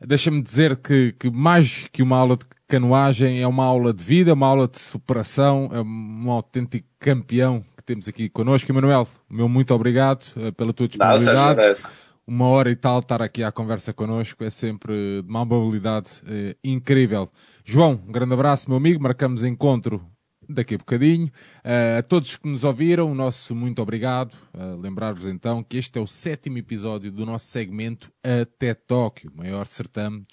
deixa-me 0.00 0.40
dizer 0.40 0.76
que, 0.76 1.14
que 1.18 1.30
mais 1.30 1.88
que 1.92 2.02
uma 2.02 2.16
aula 2.16 2.38
de 2.38 2.46
canoagem 2.66 3.42
é 3.42 3.46
uma 3.46 3.64
aula 3.64 3.92
de 3.92 4.02
vida, 4.02 4.32
uma 4.32 4.46
aula 4.46 4.66
de 4.66 4.78
superação, 4.78 5.68
é 5.72 5.80
um 5.80 6.30
autêntico 6.30 6.88
campeão 6.98 7.62
que 7.76 7.84
temos 7.84 8.08
aqui 8.08 8.30
connosco. 8.30 8.72
Emanuel, 8.72 9.06
meu 9.30 9.48
muito 9.48 9.74
obrigado 9.74 10.26
uh, 10.36 10.52
pela 10.52 10.72
tua 10.72 10.88
disponibilidade. 10.88 11.82
Não, 11.82 11.90
uma 12.26 12.48
hora 12.48 12.70
e 12.70 12.76
tal 12.76 12.98
estar 12.98 13.22
aqui 13.22 13.44
à 13.44 13.52
conversa 13.52 13.92
connosco 13.92 14.42
é 14.42 14.50
sempre 14.50 15.22
de 15.22 15.28
uma 15.28 15.42
amabilidade 15.42 16.10
uh, 16.22 16.56
incrível. 16.64 17.30
João, 17.62 18.00
um 18.08 18.10
grande 18.10 18.32
abraço, 18.32 18.70
meu 18.70 18.78
amigo. 18.78 19.02
Marcamos 19.02 19.44
encontro 19.44 20.02
daqui 20.48 20.74
a 20.74 20.78
bocadinho. 20.78 21.26
Uh, 21.26 21.98
a 21.98 22.02
todos 22.02 22.36
que 22.36 22.48
nos 22.48 22.64
ouviram, 22.64 23.10
o 23.10 23.14
nosso 23.14 23.54
muito 23.54 23.82
obrigado. 23.82 24.34
Uh, 24.54 24.76
Lembrar-vos 24.80 25.26
então 25.26 25.62
que 25.62 25.76
este 25.76 25.98
é 25.98 26.02
o 26.02 26.06
sétimo 26.06 26.58
episódio 26.58 27.10
do 27.10 27.26
nosso 27.26 27.46
segmento 27.46 28.10
Até 28.22 28.74
Tóquio, 28.74 29.32
maior 29.34 29.66
certame 29.66 30.24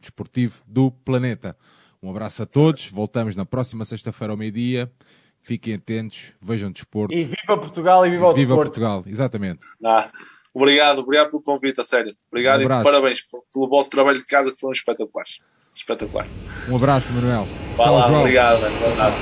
desportivo 0.00 0.62
do 0.66 0.90
planeta. 0.90 1.56
Um 2.02 2.10
abraço 2.10 2.42
a 2.42 2.46
todos. 2.46 2.86
Voltamos 2.86 3.34
na 3.34 3.46
próxima 3.46 3.84
sexta-feira 3.84 4.32
ao 4.32 4.36
meio-dia. 4.36 4.92
Fiquem 5.40 5.74
atentos, 5.74 6.32
vejam 6.40 6.70
desporto. 6.70 7.14
E 7.14 7.24
viva 7.24 7.58
Portugal 7.58 8.06
e 8.06 8.10
viva 8.10 8.26
o 8.26 8.34
viva 8.34 8.48
desporto. 8.48 8.70
Portugal, 8.70 9.04
exatamente. 9.06 9.66
Ah, 9.84 10.10
obrigado, 10.54 11.00
obrigado 11.00 11.30
pelo 11.30 11.42
convite, 11.42 11.80
a 11.80 11.84
sério. 11.84 12.14
Obrigado 12.30 12.60
um 12.60 12.64
e 12.64 12.82
parabéns 12.82 13.20
pelo 13.52 13.68
vosso 13.68 13.90
trabalho 13.90 14.18
de 14.18 14.26
casa 14.26 14.52
que 14.52 14.58
foram 14.58 14.72
espetaculares. 14.72 15.40
Espetacular. 15.74 16.28
Um 16.68 16.76
abraço, 16.76 17.12
Manuel. 17.12 17.46
Vá 17.76 17.84
Tchau, 17.84 17.94
lá, 17.98 18.06
João. 18.08 18.20
obrigado, 18.20 18.60
mano. 18.60 18.76
Um 18.80 18.92
abraço. 18.92 19.18